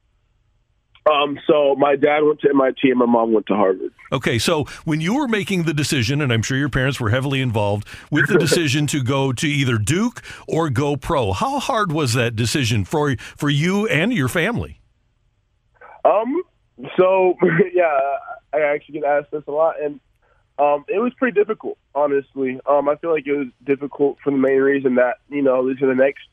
Um, 1.09 1.39
so 1.47 1.75
my 1.75 1.95
dad 1.95 2.23
went 2.23 2.39
to 2.41 2.49
MIT 2.49 2.89
and 2.89 2.99
my 2.99 3.05
mom 3.05 3.33
went 3.33 3.47
to 3.47 3.55
Harvard. 3.55 3.91
Okay, 4.11 4.37
so 4.37 4.65
when 4.85 5.01
you 5.01 5.15
were 5.15 5.27
making 5.27 5.63
the 5.63 5.73
decision, 5.73 6.21
and 6.21 6.31
I'm 6.31 6.41
sure 6.41 6.57
your 6.57 6.69
parents 6.69 6.99
were 6.99 7.09
heavily 7.09 7.41
involved 7.41 7.87
with 8.11 8.27
the 8.27 8.37
decision 8.39 8.85
to 8.87 9.01
go 9.01 9.31
to 9.33 9.47
either 9.47 9.77
Duke 9.77 10.21
or 10.47 10.69
go 10.69 10.97
pro, 10.97 11.31
how 11.31 11.59
hard 11.59 11.91
was 11.91 12.13
that 12.13 12.35
decision 12.35 12.85
for 12.85 13.15
for 13.37 13.49
you 13.49 13.87
and 13.87 14.13
your 14.13 14.27
family? 14.27 14.81
Um. 16.05 16.43
So 16.97 17.35
yeah, 17.73 17.97
I 18.53 18.61
actually 18.61 18.99
get 18.99 19.03
asked 19.05 19.31
this 19.31 19.43
a 19.47 19.51
lot, 19.51 19.81
and 19.81 19.99
um, 20.57 20.85
it 20.87 20.99
was 20.99 21.13
pretty 21.17 21.39
difficult, 21.39 21.77
honestly. 21.95 22.59
Um, 22.65 22.89
I 22.89 22.95
feel 22.97 23.11
like 23.11 23.25
it 23.25 23.35
was 23.35 23.47
difficult 23.63 24.17
for 24.23 24.31
the 24.31 24.37
main 24.37 24.59
reason 24.59 24.95
that 24.95 25.17
you 25.29 25.41
know 25.41 25.67
these 25.67 25.81
are 25.81 25.87
the 25.87 25.95
next 25.95 26.27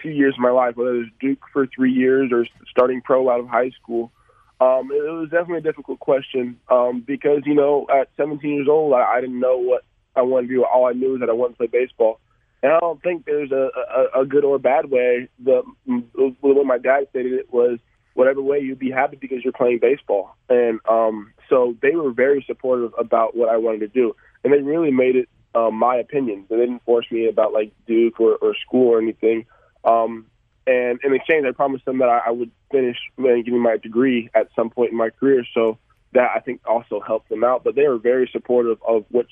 few 0.00 0.12
years 0.12 0.34
of 0.34 0.40
my 0.40 0.50
life, 0.50 0.76
whether 0.76 0.94
it 0.94 0.98
was 0.98 1.08
Duke 1.20 1.44
for 1.52 1.66
three 1.66 1.92
years 1.92 2.30
or 2.32 2.46
starting 2.70 3.00
pro 3.02 3.30
out 3.30 3.40
of 3.40 3.48
high 3.48 3.70
school. 3.70 4.12
Um, 4.60 4.90
it 4.90 5.02
was 5.02 5.28
definitely 5.30 5.58
a 5.58 5.72
difficult 5.72 6.00
question 6.00 6.58
um, 6.68 7.04
because 7.06 7.42
you 7.46 7.54
know 7.54 7.86
at 7.94 8.08
17 8.16 8.50
years 8.50 8.68
old 8.68 8.92
I, 8.92 9.04
I 9.04 9.20
didn't 9.20 9.38
know 9.38 9.58
what 9.58 9.84
I 10.16 10.22
wanted 10.22 10.48
to 10.48 10.54
do. 10.54 10.64
All 10.64 10.86
I 10.86 10.92
knew 10.92 11.14
is 11.14 11.20
that 11.20 11.30
I 11.30 11.32
wanted 11.32 11.52
to 11.54 11.58
play 11.58 11.66
baseball, 11.68 12.18
and 12.62 12.72
I 12.72 12.80
don't 12.80 13.00
think 13.00 13.24
there's 13.24 13.52
a, 13.52 13.70
a, 14.14 14.22
a 14.22 14.26
good 14.26 14.44
or 14.44 14.56
a 14.56 14.60
bad 14.60 14.90
way. 14.90 15.28
The, 15.44 15.62
the 15.86 16.34
way 16.42 16.64
my 16.64 16.78
dad 16.78 17.06
stated 17.10 17.34
it 17.34 17.52
was 17.52 17.78
whatever 18.14 18.42
way 18.42 18.58
you'd 18.58 18.80
be 18.80 18.90
happy 18.90 19.16
because 19.16 19.44
you're 19.44 19.52
playing 19.52 19.78
baseball, 19.80 20.36
and 20.48 20.80
um, 20.88 21.32
so 21.48 21.76
they 21.80 21.94
were 21.94 22.10
very 22.10 22.42
supportive 22.46 22.92
about 22.98 23.36
what 23.36 23.48
I 23.48 23.58
wanted 23.58 23.80
to 23.80 23.88
do, 23.88 24.16
and 24.42 24.52
they 24.52 24.58
really 24.58 24.90
made 24.90 25.14
it 25.14 25.28
um, 25.54 25.74
my 25.74 25.96
opinion. 25.96 26.46
They 26.48 26.56
didn't 26.56 26.84
force 26.84 27.06
me 27.10 27.28
about 27.28 27.52
like 27.52 27.72
Duke 27.86 28.20
or, 28.20 28.36
or 28.36 28.54
school 28.66 28.88
or 28.88 29.00
anything. 29.00 29.46
Um, 29.84 30.26
and 30.66 30.98
in 31.02 31.14
exchange, 31.14 31.46
I 31.46 31.52
promised 31.52 31.84
them 31.86 31.98
that 31.98 32.08
I, 32.08 32.20
I 32.26 32.30
would 32.30 32.50
finish 32.70 32.96
getting 33.16 33.62
my 33.62 33.78
degree 33.78 34.28
at 34.34 34.48
some 34.54 34.70
point 34.70 34.90
in 34.90 34.96
my 34.96 35.10
career. 35.10 35.44
So 35.54 35.78
that 36.12 36.30
I 36.34 36.40
think 36.40 36.60
also 36.66 37.00
helped 37.00 37.28
them 37.28 37.44
out. 37.44 37.64
But 37.64 37.74
they 37.74 37.86
were 37.86 37.98
very 37.98 38.28
supportive 38.32 38.78
of 38.86 39.04
which 39.10 39.30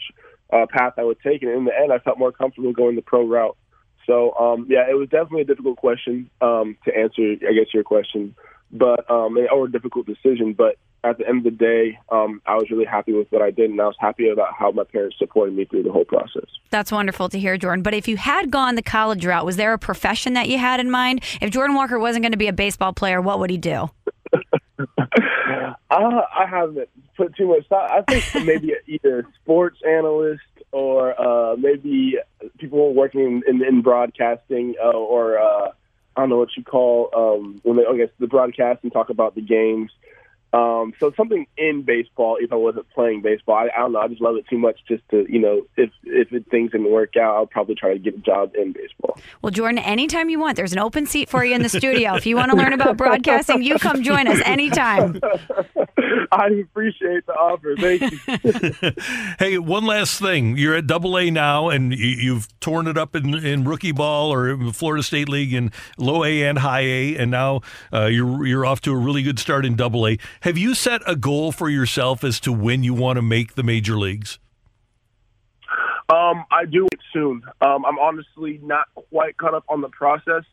uh, 0.52 0.66
path 0.70 0.94
I 0.98 1.04
would 1.04 1.20
take, 1.20 1.42
and 1.42 1.50
in 1.50 1.64
the 1.64 1.76
end, 1.76 1.92
I 1.92 1.98
felt 1.98 2.18
more 2.18 2.32
comfortable 2.32 2.72
going 2.72 2.96
the 2.96 3.02
pro 3.02 3.26
route. 3.26 3.56
So 4.06 4.32
um, 4.34 4.66
yeah, 4.68 4.88
it 4.88 4.94
was 4.94 5.08
definitely 5.08 5.42
a 5.42 5.46
difficult 5.46 5.78
question 5.78 6.30
um, 6.40 6.76
to 6.84 6.96
answer. 6.96 7.22
I 7.22 7.52
guess 7.52 7.74
your 7.74 7.84
question, 7.84 8.36
but 8.70 9.10
um, 9.10 9.36
or 9.52 9.66
a 9.66 9.72
difficult 9.72 10.06
decision. 10.06 10.52
But 10.52 10.76
at 11.04 11.18
the 11.18 11.28
end 11.28 11.38
of 11.38 11.44
the 11.44 11.50
day, 11.50 11.98
um, 12.10 12.40
I 12.46 12.54
was 12.56 12.70
really 12.70 12.84
happy 12.84 13.12
with 13.12 13.30
what 13.30 13.42
I 13.42 13.50
did, 13.50 13.70
and 13.70 13.80
I 13.80 13.86
was 13.86 13.96
happy 13.98 14.28
about 14.28 14.54
how 14.58 14.70
my 14.70 14.84
parents 14.84 15.16
supported 15.18 15.54
me 15.54 15.64
through 15.64 15.84
the 15.84 15.92
whole 15.92 16.04
process. 16.04 16.46
That's 16.70 16.90
wonderful 16.90 17.28
to 17.28 17.38
hear, 17.38 17.56
Jordan. 17.56 17.82
But 17.82 17.94
if 17.94 18.08
you 18.08 18.16
had 18.16 18.50
gone 18.50 18.74
the 18.74 18.82
college 18.82 19.24
route, 19.24 19.44
was 19.44 19.56
there 19.56 19.72
a 19.72 19.78
profession 19.78 20.32
that 20.34 20.48
you 20.48 20.58
had 20.58 20.80
in 20.80 20.90
mind? 20.90 21.22
If 21.40 21.50
Jordan 21.50 21.76
Walker 21.76 21.98
wasn't 21.98 22.22
going 22.22 22.32
to 22.32 22.38
be 22.38 22.48
a 22.48 22.52
baseball 22.52 22.92
player, 22.92 23.20
what 23.20 23.38
would 23.38 23.50
he 23.50 23.58
do? 23.58 23.90
uh, 24.98 25.72
I 25.90 26.46
haven't 26.48 26.88
put 27.16 27.36
too 27.36 27.48
much 27.48 27.66
thought. 27.68 27.90
I 27.90 28.02
think 28.02 28.24
maybe 28.46 28.74
either 28.86 29.20
a 29.20 29.24
sports 29.42 29.78
analyst 29.86 30.42
or 30.72 31.20
uh, 31.20 31.56
maybe 31.56 32.18
people 32.58 32.94
working 32.94 33.42
in, 33.46 33.64
in 33.64 33.82
broadcasting 33.82 34.74
uh, 34.82 34.90
or 34.90 35.38
uh, 35.38 35.70
I 36.16 36.20
don't 36.20 36.30
know 36.30 36.38
what 36.38 36.56
you 36.56 36.64
call 36.64 37.10
um, 37.14 37.60
when 37.62 37.76
they 37.76 37.84
I 37.84 37.96
guess 37.96 38.10
the 38.18 38.26
broadcast 38.26 38.80
and 38.82 38.92
talk 38.92 39.10
about 39.10 39.34
the 39.34 39.42
games. 39.42 39.90
Um, 40.52 40.94
so 40.98 41.12
something 41.16 41.46
in 41.58 41.82
baseball, 41.82 42.38
if 42.40 42.52
I 42.52 42.56
wasn't 42.56 42.88
playing 42.90 43.22
baseball, 43.22 43.56
I, 43.56 43.68
I 43.76 43.80
don't 43.80 43.92
know. 43.92 44.00
I 44.00 44.08
just 44.08 44.20
love 44.20 44.36
it 44.36 44.46
too 44.48 44.58
much 44.58 44.78
just 44.88 45.02
to, 45.10 45.26
you 45.28 45.38
know, 45.38 45.66
if 45.76 45.90
if 46.04 46.32
it, 46.32 46.48
things 46.50 46.70
didn't 46.70 46.90
work 46.90 47.16
out, 47.16 47.36
I'll 47.36 47.46
probably 47.46 47.74
try 47.74 47.92
to 47.92 47.98
get 47.98 48.14
a 48.14 48.18
job 48.18 48.54
in 48.54 48.72
baseball. 48.72 49.18
Well, 49.42 49.50
Jordan, 49.50 49.78
anytime 49.78 50.30
you 50.30 50.38
want, 50.38 50.56
there's 50.56 50.72
an 50.72 50.78
open 50.78 51.06
seat 51.06 51.28
for 51.28 51.44
you 51.44 51.54
in 51.54 51.62
the 51.62 51.68
studio. 51.68 52.14
if 52.14 52.26
you 52.26 52.36
want 52.36 52.50
to 52.52 52.56
learn 52.56 52.72
about 52.72 52.96
broadcasting, 52.96 53.62
you 53.62 53.78
come 53.78 54.02
join 54.02 54.28
us 54.28 54.40
anytime. 54.44 55.20
I 56.32 56.48
appreciate 56.62 57.26
the 57.26 57.32
offer. 57.32 57.74
Thank 57.76 58.02
you. 58.02 58.92
hey, 59.38 59.58
one 59.58 59.84
last 59.84 60.18
thing. 60.20 60.56
You're 60.56 60.74
at 60.74 60.86
Double 60.86 61.18
A 61.18 61.30
now, 61.30 61.68
and 61.68 61.92
you've 61.94 62.48
torn 62.60 62.86
it 62.86 62.96
up 62.96 63.14
in, 63.14 63.34
in 63.34 63.64
rookie 63.64 63.92
ball 63.92 64.32
or 64.32 64.50
in 64.50 64.66
the 64.66 64.72
Florida 64.72 65.02
State 65.02 65.28
League 65.28 65.52
in 65.52 65.72
low 65.98 66.24
A 66.24 66.42
and 66.42 66.58
high 66.58 66.80
A, 66.80 67.16
and 67.16 67.30
now 67.30 67.60
uh, 67.92 68.06
you're 68.06 68.46
you're 68.46 68.66
off 68.66 68.80
to 68.82 68.92
a 68.92 68.96
really 68.96 69.22
good 69.22 69.38
start 69.38 69.64
in 69.64 69.76
Double 69.76 70.06
A. 70.06 70.18
Have 70.46 70.56
you 70.56 70.76
set 70.76 71.02
a 71.08 71.16
goal 71.16 71.50
for 71.50 71.68
yourself 71.68 72.22
as 72.22 72.38
to 72.38 72.52
when 72.52 72.84
you 72.84 72.94
want 72.94 73.16
to 73.16 73.22
make 73.22 73.56
the 73.56 73.64
major 73.64 73.98
leagues? 73.98 74.38
Um, 76.08 76.44
I 76.52 76.66
do 76.70 76.86
it 76.86 77.00
soon. 77.12 77.42
Um, 77.60 77.84
I'm 77.84 77.98
honestly 77.98 78.60
not 78.62 78.86
quite 79.10 79.36
caught 79.38 79.54
up 79.54 79.64
on 79.68 79.80
the 79.80 79.88
process 79.88 80.44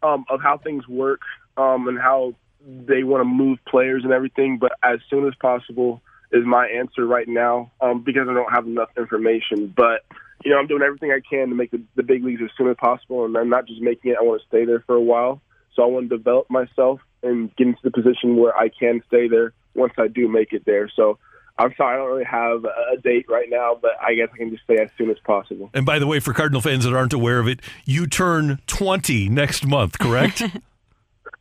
um, 0.00 0.26
of 0.30 0.40
how 0.40 0.58
things 0.58 0.86
work 0.86 1.22
um, 1.56 1.88
and 1.88 1.98
how 1.98 2.34
they 2.64 3.02
want 3.02 3.20
to 3.20 3.24
move 3.24 3.58
players 3.66 4.04
and 4.04 4.12
everything. 4.12 4.58
But 4.60 4.78
as 4.84 5.00
soon 5.10 5.26
as 5.26 5.34
possible 5.40 6.02
is 6.30 6.44
my 6.46 6.68
answer 6.68 7.04
right 7.04 7.26
now 7.26 7.72
um, 7.80 8.04
because 8.04 8.28
I 8.30 8.32
don't 8.32 8.52
have 8.52 8.68
enough 8.68 8.90
information. 8.96 9.74
But 9.76 10.04
you 10.44 10.52
know, 10.52 10.58
I'm 10.58 10.68
doing 10.68 10.82
everything 10.82 11.10
I 11.10 11.18
can 11.28 11.48
to 11.48 11.56
make 11.56 11.72
the, 11.72 11.82
the 11.96 12.04
big 12.04 12.22
leagues 12.22 12.42
as 12.44 12.50
soon 12.56 12.68
as 12.68 12.76
possible, 12.76 13.24
and 13.24 13.36
I'm 13.36 13.50
not 13.50 13.66
just 13.66 13.82
making 13.82 14.12
it. 14.12 14.18
I 14.20 14.22
want 14.22 14.40
to 14.40 14.46
stay 14.46 14.64
there 14.64 14.84
for 14.86 14.94
a 14.94 15.02
while. 15.02 15.42
So 15.74 15.82
I 15.82 15.86
want 15.86 16.10
to 16.10 16.16
develop 16.16 16.48
myself 16.48 17.00
and 17.22 17.54
get 17.56 17.68
into 17.68 17.80
the 17.82 17.90
position 17.90 18.36
where 18.36 18.56
I 18.56 18.68
can 18.68 19.02
stay 19.08 19.28
there 19.28 19.52
once 19.74 19.94
I 19.98 20.08
do 20.08 20.28
make 20.28 20.52
it 20.52 20.64
there. 20.64 20.90
So 20.94 21.18
I'm 21.58 21.74
sorry, 21.76 21.94
I 21.94 21.98
don't 21.98 22.08
really 22.08 22.24
have 22.24 22.64
a 22.64 23.00
date 23.02 23.26
right 23.28 23.48
now, 23.48 23.78
but 23.80 23.92
I 24.00 24.14
guess 24.14 24.28
I 24.32 24.36
can 24.36 24.50
just 24.50 24.66
say 24.66 24.76
as 24.76 24.90
soon 24.98 25.10
as 25.10 25.18
possible. 25.24 25.70
And 25.72 25.86
by 25.86 25.98
the 25.98 26.06
way, 26.06 26.20
for 26.20 26.34
Cardinal 26.34 26.60
fans 26.60 26.84
that 26.84 26.94
aren't 26.94 27.14
aware 27.14 27.38
of 27.38 27.48
it, 27.48 27.60
you 27.84 28.06
turn 28.06 28.60
20 28.66 29.28
next 29.30 29.66
month, 29.66 29.98
correct? 29.98 30.42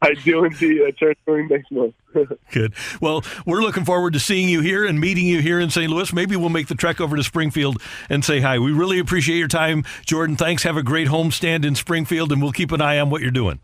I 0.01 0.13
do 0.13 0.45
indeed. 0.45 0.81
I 0.85 0.91
turn 0.91 1.15
20 1.25 1.47
next 1.47 1.71
month. 1.71 1.95
Good. 2.51 2.73
Well, 3.01 3.23
we're 3.45 3.61
looking 3.61 3.85
forward 3.85 4.13
to 4.13 4.19
seeing 4.19 4.47
you 4.47 4.61
here 4.61 4.85
and 4.85 4.99
meeting 4.99 5.25
you 5.25 5.41
here 5.41 5.59
in 5.59 5.69
St. 5.69 5.91
Louis. 5.91 6.11
Maybe 6.13 6.35
we'll 6.35 6.49
make 6.49 6.67
the 6.67 6.75
trek 6.75 7.01
over 7.01 7.15
to 7.15 7.23
Springfield 7.23 7.81
and 8.09 8.23
say 8.23 8.39
hi. 8.39 8.59
We 8.59 8.71
really 8.71 8.99
appreciate 8.99 9.37
your 9.37 9.47
time, 9.47 9.83
Jordan. 10.05 10.35
Thanks. 10.35 10.63
Have 10.63 10.77
a 10.77 10.83
great 10.83 11.07
homestand 11.07 11.65
in 11.65 11.75
Springfield, 11.75 12.31
and 12.31 12.41
we'll 12.41 12.51
keep 12.51 12.71
an 12.71 12.81
eye 12.81 12.99
on 12.99 13.09
what 13.09 13.21
you're 13.21 13.31
doing. 13.31 13.59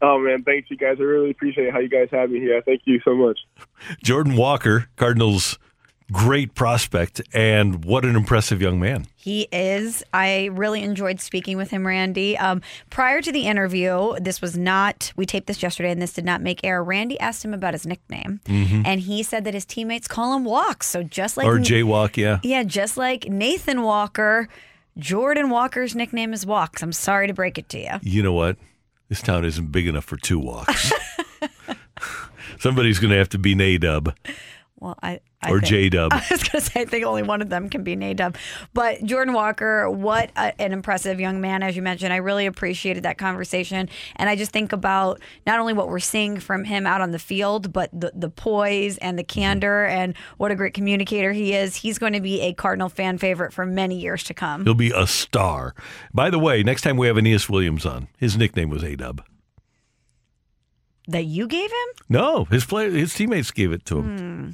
Oh 0.00 0.18
man, 0.18 0.44
thanks 0.44 0.70
you 0.70 0.76
guys. 0.76 0.96
I 1.00 1.02
really 1.02 1.30
appreciate 1.30 1.72
how 1.72 1.78
you 1.80 1.88
guys 1.88 2.08
have 2.12 2.30
me 2.30 2.38
here. 2.40 2.62
Thank 2.62 2.82
you 2.84 3.00
so 3.04 3.14
much. 3.14 3.38
Jordan 4.02 4.36
Walker, 4.36 4.88
Cardinals 4.96 5.58
great 6.10 6.54
prospect 6.54 7.20
and 7.34 7.84
what 7.84 8.02
an 8.02 8.16
impressive 8.16 8.62
young 8.62 8.80
man. 8.80 9.04
He 9.14 9.46
is. 9.52 10.02
I 10.14 10.46
really 10.52 10.82
enjoyed 10.82 11.20
speaking 11.20 11.58
with 11.58 11.70
him, 11.70 11.86
Randy. 11.86 12.38
Um, 12.38 12.62
prior 12.88 13.20
to 13.20 13.30
the 13.30 13.42
interview, 13.42 14.14
this 14.18 14.40
was 14.40 14.56
not, 14.56 15.12
we 15.16 15.26
taped 15.26 15.48
this 15.48 15.62
yesterday 15.62 15.90
and 15.90 16.00
this 16.00 16.14
did 16.14 16.24
not 16.24 16.40
make 16.40 16.64
air. 16.64 16.82
Randy 16.82 17.20
asked 17.20 17.44
him 17.44 17.52
about 17.52 17.74
his 17.74 17.86
nickname 17.86 18.40
Mhm. 18.46 18.84
and 18.86 19.00
he 19.02 19.22
said 19.22 19.44
that 19.44 19.52
his 19.52 19.66
teammates 19.66 20.08
call 20.08 20.34
him 20.34 20.44
Walk. 20.46 20.82
So 20.82 21.02
just 21.02 21.36
like. 21.36 21.46
or 21.46 21.58
Jaywalk, 21.58 22.16
yeah. 22.16 22.38
Yeah, 22.42 22.62
just 22.62 22.96
like 22.96 23.28
Nathan 23.28 23.82
Walker, 23.82 24.48
Jordan 24.96 25.50
Walker's 25.50 25.94
nickname 25.94 26.32
is 26.32 26.46
Walks. 26.46 26.82
I'm 26.82 26.92
sorry 26.92 27.26
to 27.26 27.34
break 27.34 27.58
it 27.58 27.68
to 27.68 27.78
you. 27.80 27.90
You 28.00 28.22
know 28.22 28.32
what? 28.32 28.56
This 29.08 29.22
town 29.22 29.44
isn't 29.44 29.72
big 29.72 29.86
enough 29.86 30.04
for 30.04 30.16
two 30.16 30.38
walks. 30.38 30.92
Somebody's 32.58 32.98
going 32.98 33.10
to 33.10 33.16
have 33.16 33.28
to 33.30 33.38
be 33.38 33.54
Nadub 33.54 34.14
Well, 34.78 34.98
I. 35.02 35.20
I 35.40 35.50
or 35.52 35.60
J 35.60 35.88
Dub. 35.88 36.12
I 36.14 36.24
was 36.30 36.42
going 36.42 36.60
to 36.60 36.60
say, 36.60 36.80
I 36.80 36.84
think 36.84 37.04
only 37.04 37.22
one 37.22 37.40
of 37.40 37.48
them 37.48 37.68
can 37.68 37.84
be 37.84 37.94
Nadab. 37.94 38.36
But 38.74 39.04
Jordan 39.04 39.34
Walker, 39.34 39.88
what 39.88 40.30
a, 40.36 40.60
an 40.60 40.72
impressive 40.72 41.20
young 41.20 41.40
man, 41.40 41.62
as 41.62 41.76
you 41.76 41.82
mentioned. 41.82 42.12
I 42.12 42.16
really 42.16 42.46
appreciated 42.46 43.04
that 43.04 43.18
conversation. 43.18 43.88
And 44.16 44.28
I 44.28 44.34
just 44.34 44.50
think 44.50 44.72
about 44.72 45.20
not 45.46 45.60
only 45.60 45.74
what 45.74 45.88
we're 45.88 46.00
seeing 46.00 46.40
from 46.40 46.64
him 46.64 46.86
out 46.86 47.00
on 47.00 47.12
the 47.12 47.18
field, 47.20 47.72
but 47.72 47.88
the, 47.92 48.10
the 48.14 48.28
poise 48.28 48.98
and 48.98 49.18
the 49.18 49.24
candor 49.24 49.84
and 49.84 50.14
what 50.38 50.50
a 50.50 50.56
great 50.56 50.74
communicator 50.74 51.32
he 51.32 51.54
is. 51.54 51.76
He's 51.76 51.98
going 51.98 52.14
to 52.14 52.20
be 52.20 52.40
a 52.40 52.52
Cardinal 52.52 52.88
fan 52.88 53.18
favorite 53.18 53.52
for 53.52 53.64
many 53.64 53.98
years 53.98 54.24
to 54.24 54.34
come. 54.34 54.64
He'll 54.64 54.74
be 54.74 54.92
a 54.94 55.06
star. 55.06 55.74
By 56.12 56.30
the 56.30 56.38
way, 56.38 56.64
next 56.64 56.82
time 56.82 56.96
we 56.96 57.06
have 57.06 57.16
Aeneas 57.16 57.48
Williams 57.48 57.86
on, 57.86 58.08
his 58.18 58.36
nickname 58.36 58.70
was 58.70 58.82
A 58.82 58.96
Dub. 58.96 59.22
That 61.06 61.24
you 61.24 61.46
gave 61.46 61.70
him? 61.70 61.88
No, 62.08 62.44
his 62.46 62.66
play, 62.66 62.90
his 62.90 63.14
teammates 63.14 63.50
gave 63.50 63.72
it 63.72 63.86
to 63.86 63.98
him. 64.00 64.18
Hmm. 64.18 64.50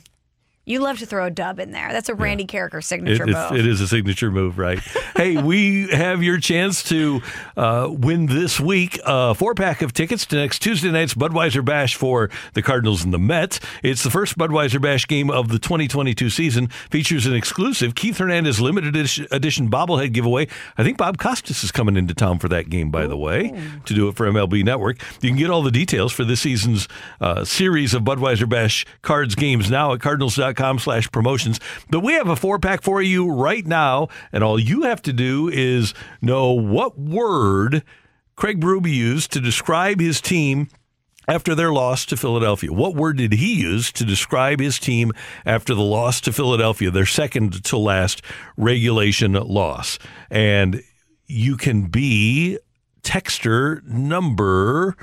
You 0.66 0.78
love 0.80 0.98
to 1.00 1.06
throw 1.06 1.26
a 1.26 1.30
dub 1.30 1.58
in 1.58 1.72
there. 1.72 1.90
That's 1.92 2.08
a 2.08 2.14
Randy 2.14 2.46
Karraker 2.46 2.78
It, 2.78 2.84
signature 2.84 3.24
it's- 3.28 3.50
move. 3.50 3.60
it 3.60 3.66
is 3.66 3.82
a 3.82 3.86
signature 3.88 4.30
move, 4.30 4.56
right? 4.58 4.78
hey, 5.16 5.36
we 5.42 5.88
have 5.88 6.22
your 6.22 6.38
chance 6.38 6.82
to 6.84 7.20
uh, 7.54 7.88
win 7.90 8.24
this 8.26 8.58
week 8.58 8.98
a 9.04 9.34
four 9.34 9.54
pack 9.54 9.82
of 9.82 9.92
tickets 9.92 10.24
to 10.24 10.36
next 10.36 10.60
Tuesday 10.60 10.90
night's 10.90 11.12
Budweiser 11.12 11.62
Bash 11.62 11.96
for 11.96 12.30
the 12.54 12.62
Cardinals 12.62 13.04
and 13.04 13.12
the 13.12 13.18
Mets. 13.18 13.60
It's 13.82 14.02
the 14.02 14.08
first 14.10 14.38
Budweiser 14.38 14.80
Bash 14.80 15.06
game 15.06 15.28
of 15.30 15.48
the 15.48 15.58
2022 15.58 16.30
season. 16.30 16.68
Features 16.90 17.26
an 17.26 17.34
exclusive 17.34 17.94
Keith 17.94 18.16
Hernandez 18.16 18.58
limited 18.58 18.96
edition, 18.96 19.68
bobblehead 19.70 20.14
giveaway. 20.14 20.48
I 20.78 20.82
think 20.82 20.96
Bob 20.96 21.18
Costas 21.18 21.62
is 21.62 21.72
coming 21.72 21.98
into 21.98 22.14
town 22.14 22.38
for 22.38 22.48
that 22.48 22.70
game, 22.70 22.90
by 22.90 23.06
the 23.06 23.18
way, 23.18 23.50
to 23.84 23.92
do 23.92 24.08
it 24.08 24.16
for 24.16 24.26
MLB 24.26 24.64
Network. 24.64 24.98
You 25.20 25.28
can 25.28 25.36
get 25.38 25.50
all 25.50 25.62
the 25.62 25.70
details 25.70 26.10
for 26.10 26.24
this 26.24 26.40
season's 26.40 26.88
uh, 27.20 27.44
series 27.44 27.92
of 27.92 28.02
Budweiser 28.02 28.48
Bash 28.48 28.86
cards 29.02 29.34
games 29.34 29.70
now 29.70 29.92
at 29.92 30.00
cardinals.com 30.00 30.53
slash 30.78 31.10
promotions. 31.10 31.60
But 31.90 32.00
we 32.00 32.14
have 32.14 32.28
a 32.28 32.36
four 32.36 32.58
pack 32.58 32.82
for 32.82 33.02
you 33.02 33.30
right 33.30 33.66
now, 33.66 34.08
and 34.32 34.42
all 34.42 34.58
you 34.58 34.82
have 34.82 35.02
to 35.02 35.12
do 35.12 35.48
is 35.48 35.94
know 36.20 36.52
what 36.52 36.98
word 36.98 37.82
Craig 38.36 38.60
Berube 38.60 38.92
used 38.92 39.32
to 39.32 39.40
describe 39.40 40.00
his 40.00 40.20
team 40.20 40.68
after 41.26 41.54
their 41.54 41.72
loss 41.72 42.04
to 42.06 42.16
Philadelphia. 42.16 42.72
What 42.72 42.94
word 42.94 43.16
did 43.16 43.32
he 43.32 43.54
use 43.54 43.92
to 43.92 44.04
describe 44.04 44.60
his 44.60 44.78
team 44.78 45.12
after 45.46 45.74
the 45.74 45.82
loss 45.82 46.20
to 46.22 46.32
Philadelphia, 46.32 46.90
their 46.90 47.06
second 47.06 47.64
to 47.64 47.78
last 47.78 48.22
regulation 48.56 49.32
loss? 49.32 49.98
And 50.30 50.82
you 51.26 51.56
can 51.56 51.86
be 51.86 52.58
texter 53.02 53.82
number 53.84 54.96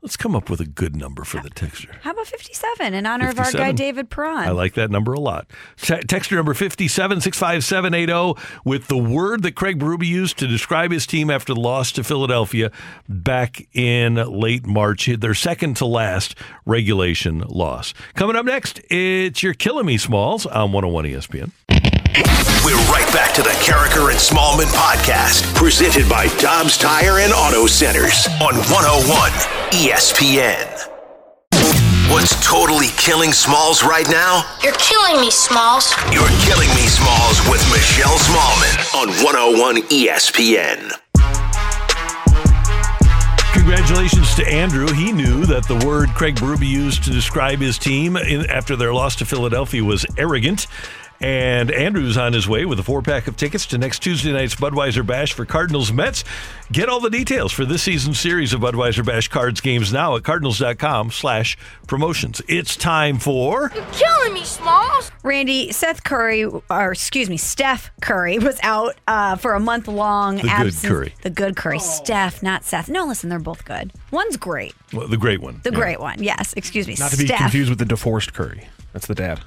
Let's 0.00 0.16
come 0.16 0.36
up 0.36 0.48
with 0.48 0.60
a 0.60 0.64
good 0.64 0.94
number 0.94 1.24
for 1.24 1.40
the 1.42 1.50
texture. 1.50 1.90
How 2.02 2.12
about 2.12 2.28
57 2.28 2.94
in 2.94 3.04
honor 3.04 3.30
of 3.30 3.38
our 3.40 3.50
guy 3.50 3.72
David 3.72 4.08
Perron? 4.10 4.48
I 4.48 4.50
like 4.50 4.74
that 4.74 4.92
number 4.92 5.12
a 5.12 5.18
lot. 5.18 5.50
Te- 5.76 5.98
texture 6.02 6.36
number 6.36 6.54
5765780 6.54 8.38
with 8.64 8.86
the 8.86 8.96
word 8.96 9.42
that 9.42 9.56
Craig 9.56 9.80
Berube 9.80 10.06
used 10.06 10.38
to 10.38 10.46
describe 10.46 10.92
his 10.92 11.04
team 11.04 11.30
after 11.30 11.52
the 11.52 11.60
loss 11.60 11.90
to 11.92 12.04
Philadelphia 12.04 12.70
back 13.08 13.66
in 13.74 14.14
late 14.14 14.66
March, 14.66 15.06
their 15.06 15.34
second 15.34 15.76
to 15.78 15.84
last 15.86 16.36
regulation 16.64 17.40
loss. 17.48 17.92
Coming 18.14 18.36
up 18.36 18.46
next, 18.46 18.80
it's 18.90 19.42
your 19.42 19.52
Killing 19.54 19.86
Me 19.86 19.98
Smalls 19.98 20.46
on 20.46 20.70
101 20.70 21.06
ESPN. 21.06 21.50
We're 22.64 22.80
right 22.88 23.08
back 23.12 23.34
to 23.34 23.42
the 23.42 23.50
Karraker 23.60 24.10
and 24.10 24.18
Smallman 24.18 24.72
podcast, 24.72 25.54
presented 25.54 26.08
by 26.08 26.28
Dobbs 26.38 26.78
Tire 26.78 27.18
and 27.18 27.32
Auto 27.34 27.66
Centers 27.66 28.26
on 28.40 28.54
101 28.72 29.30
ESPN. 29.72 30.88
What's 32.10 32.32
totally 32.42 32.88
killing 32.96 33.32
Smalls 33.32 33.82
right 33.82 34.08
now? 34.08 34.42
You're 34.62 34.72
killing 34.74 35.20
me, 35.20 35.30
Smalls. 35.30 35.92
You're 36.10 36.32
killing 36.48 36.70
me, 36.70 36.88
Smalls, 36.88 37.46
with 37.50 37.60
Michelle 37.70 38.16
Smallman 38.16 38.94
on 38.94 39.08
101 39.22 39.82
ESPN. 39.88 40.92
Congratulations 43.52 44.34
to 44.36 44.48
Andrew. 44.48 44.90
He 44.92 45.12
knew 45.12 45.44
that 45.44 45.68
the 45.68 45.76
word 45.86 46.08
Craig 46.10 46.36
Berube 46.36 46.66
used 46.66 47.04
to 47.04 47.10
describe 47.10 47.58
his 47.58 47.76
team 47.76 48.16
in, 48.16 48.48
after 48.48 48.76
their 48.76 48.94
loss 48.94 49.16
to 49.16 49.26
Philadelphia 49.26 49.84
was 49.84 50.06
arrogant. 50.16 50.66
And 51.20 51.72
Andrew's 51.72 52.16
on 52.16 52.32
his 52.32 52.46
way 52.48 52.64
with 52.64 52.78
a 52.78 52.82
four 52.84 53.02
pack 53.02 53.26
of 53.26 53.36
tickets 53.36 53.66
to 53.66 53.78
next 53.78 53.98
Tuesday 54.00 54.32
night's 54.32 54.54
Budweiser 54.54 55.04
Bash 55.04 55.32
for 55.32 55.44
Cardinals 55.44 55.92
Mets. 55.92 56.22
Get 56.70 56.88
all 56.88 57.00
the 57.00 57.10
details 57.10 57.50
for 57.52 57.64
this 57.64 57.82
season's 57.82 58.20
series 58.20 58.52
of 58.52 58.60
Budweiser 58.60 59.04
Bash 59.04 59.26
cards 59.26 59.60
games 59.60 59.92
now 59.92 60.14
at 60.14 60.22
cardinals.com 60.22 61.10
slash 61.10 61.58
promotions. 61.88 62.40
It's 62.46 62.76
time 62.76 63.18
for. 63.18 63.72
You're 63.74 63.84
killing 63.92 64.34
me, 64.34 64.44
Smalls. 64.44 65.10
Randy, 65.24 65.72
Seth 65.72 66.04
Curry, 66.04 66.44
or 66.44 66.92
excuse 66.92 67.28
me, 67.28 67.36
Steph 67.36 67.90
Curry 68.00 68.38
was 68.38 68.60
out 68.62 68.94
uh, 69.08 69.34
for 69.34 69.54
a 69.54 69.60
month 69.60 69.88
long 69.88 70.36
The 70.36 70.42
good 70.42 70.50
absence. 70.50 70.86
Curry. 70.86 71.14
The 71.22 71.30
good 71.30 71.56
Curry. 71.56 71.80
Steph, 71.80 72.44
not 72.44 72.62
Seth. 72.64 72.88
No, 72.88 73.04
listen, 73.06 73.28
they're 73.28 73.40
both 73.40 73.64
good. 73.64 73.92
One's 74.12 74.36
great. 74.36 74.74
Well, 74.92 75.08
the 75.08 75.16
great 75.16 75.40
one. 75.40 75.60
The 75.64 75.72
great 75.72 75.98
one. 75.98 76.22
Yes, 76.22 76.52
excuse 76.54 76.86
me. 76.86 76.94
Not 76.96 77.10
to 77.10 77.16
be 77.16 77.26
Steph. 77.26 77.38
confused 77.40 77.70
with 77.70 77.80
the 77.80 77.84
divorced 77.84 78.34
Curry. 78.34 78.68
That's 78.92 79.06
the 79.08 79.16
dad. 79.16 79.40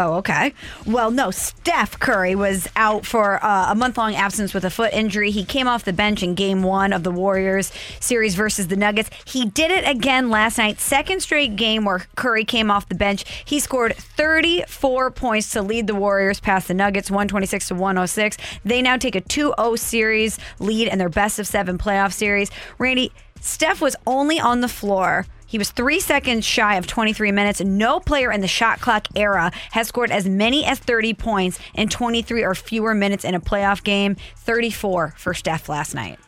Oh, 0.00 0.14
okay. 0.18 0.54
Well, 0.86 1.10
no, 1.10 1.32
Steph 1.32 1.98
Curry 1.98 2.36
was 2.36 2.68
out 2.76 3.04
for 3.04 3.44
uh, 3.44 3.72
a 3.72 3.74
month 3.74 3.98
long 3.98 4.14
absence 4.14 4.54
with 4.54 4.64
a 4.64 4.70
foot 4.70 4.92
injury. 4.92 5.32
He 5.32 5.44
came 5.44 5.66
off 5.66 5.84
the 5.84 5.92
bench 5.92 6.22
in 6.22 6.36
game 6.36 6.62
one 6.62 6.92
of 6.92 7.02
the 7.02 7.10
Warriors 7.10 7.72
series 7.98 8.36
versus 8.36 8.68
the 8.68 8.76
Nuggets. 8.76 9.10
He 9.24 9.46
did 9.46 9.72
it 9.72 9.82
again 9.88 10.30
last 10.30 10.56
night, 10.56 10.78
second 10.78 11.20
straight 11.20 11.56
game 11.56 11.84
where 11.84 12.06
Curry 12.14 12.44
came 12.44 12.70
off 12.70 12.88
the 12.88 12.94
bench. 12.94 13.24
He 13.44 13.58
scored 13.58 13.96
34 13.96 15.10
points 15.10 15.50
to 15.50 15.62
lead 15.62 15.88
the 15.88 15.96
Warriors 15.96 16.38
past 16.38 16.68
the 16.68 16.74
Nuggets, 16.74 17.10
126 17.10 17.66
to 17.66 17.74
106. 17.74 18.36
They 18.64 18.80
now 18.80 18.98
take 18.98 19.16
a 19.16 19.20
2 19.20 19.52
0 19.58 19.74
series 19.74 20.38
lead 20.60 20.86
in 20.86 21.00
their 21.00 21.08
best 21.08 21.40
of 21.40 21.48
seven 21.48 21.76
playoff 21.76 22.12
series. 22.12 22.52
Randy, 22.78 23.10
Steph 23.40 23.80
was 23.80 23.96
only 24.06 24.38
on 24.38 24.60
the 24.60 24.68
floor. 24.68 25.26
He 25.48 25.56
was 25.56 25.70
three 25.70 25.98
seconds 25.98 26.44
shy 26.44 26.76
of 26.76 26.86
23 26.86 27.32
minutes. 27.32 27.62
No 27.62 28.00
player 28.00 28.30
in 28.30 28.42
the 28.42 28.46
shot 28.46 28.80
clock 28.80 29.08
era 29.16 29.50
has 29.72 29.88
scored 29.88 30.10
as 30.10 30.28
many 30.28 30.66
as 30.66 30.78
30 30.78 31.14
points 31.14 31.58
in 31.74 31.88
23 31.88 32.44
or 32.44 32.54
fewer 32.54 32.94
minutes 32.94 33.24
in 33.24 33.34
a 33.34 33.40
playoff 33.40 33.82
game. 33.82 34.16
34 34.36 35.14
for 35.16 35.32
Steph 35.32 35.70
last 35.70 35.94
night. 35.94 36.18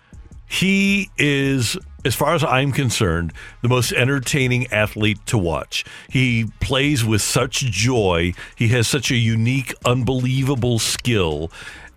He 0.46 1.10
is, 1.18 1.76
as 2.02 2.14
far 2.14 2.34
as 2.34 2.42
I'm 2.42 2.72
concerned, 2.72 3.34
the 3.60 3.68
most 3.68 3.92
entertaining 3.92 4.66
athlete 4.72 5.18
to 5.26 5.36
watch. 5.36 5.84
He 6.08 6.46
plays 6.60 7.04
with 7.04 7.20
such 7.20 7.58
joy. 7.58 8.32
He 8.56 8.68
has 8.68 8.88
such 8.88 9.10
a 9.10 9.16
unique, 9.16 9.74
unbelievable 9.84 10.78
skill. 10.78 11.52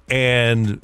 And 0.10 0.82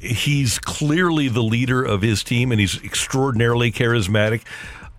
he's 0.00 0.60
clearly 0.60 1.28
the 1.28 1.42
leader 1.42 1.82
of 1.82 2.02
his 2.02 2.22
team 2.22 2.52
and 2.52 2.60
he's 2.60 2.82
extraordinarily 2.84 3.72
charismatic. 3.72 4.42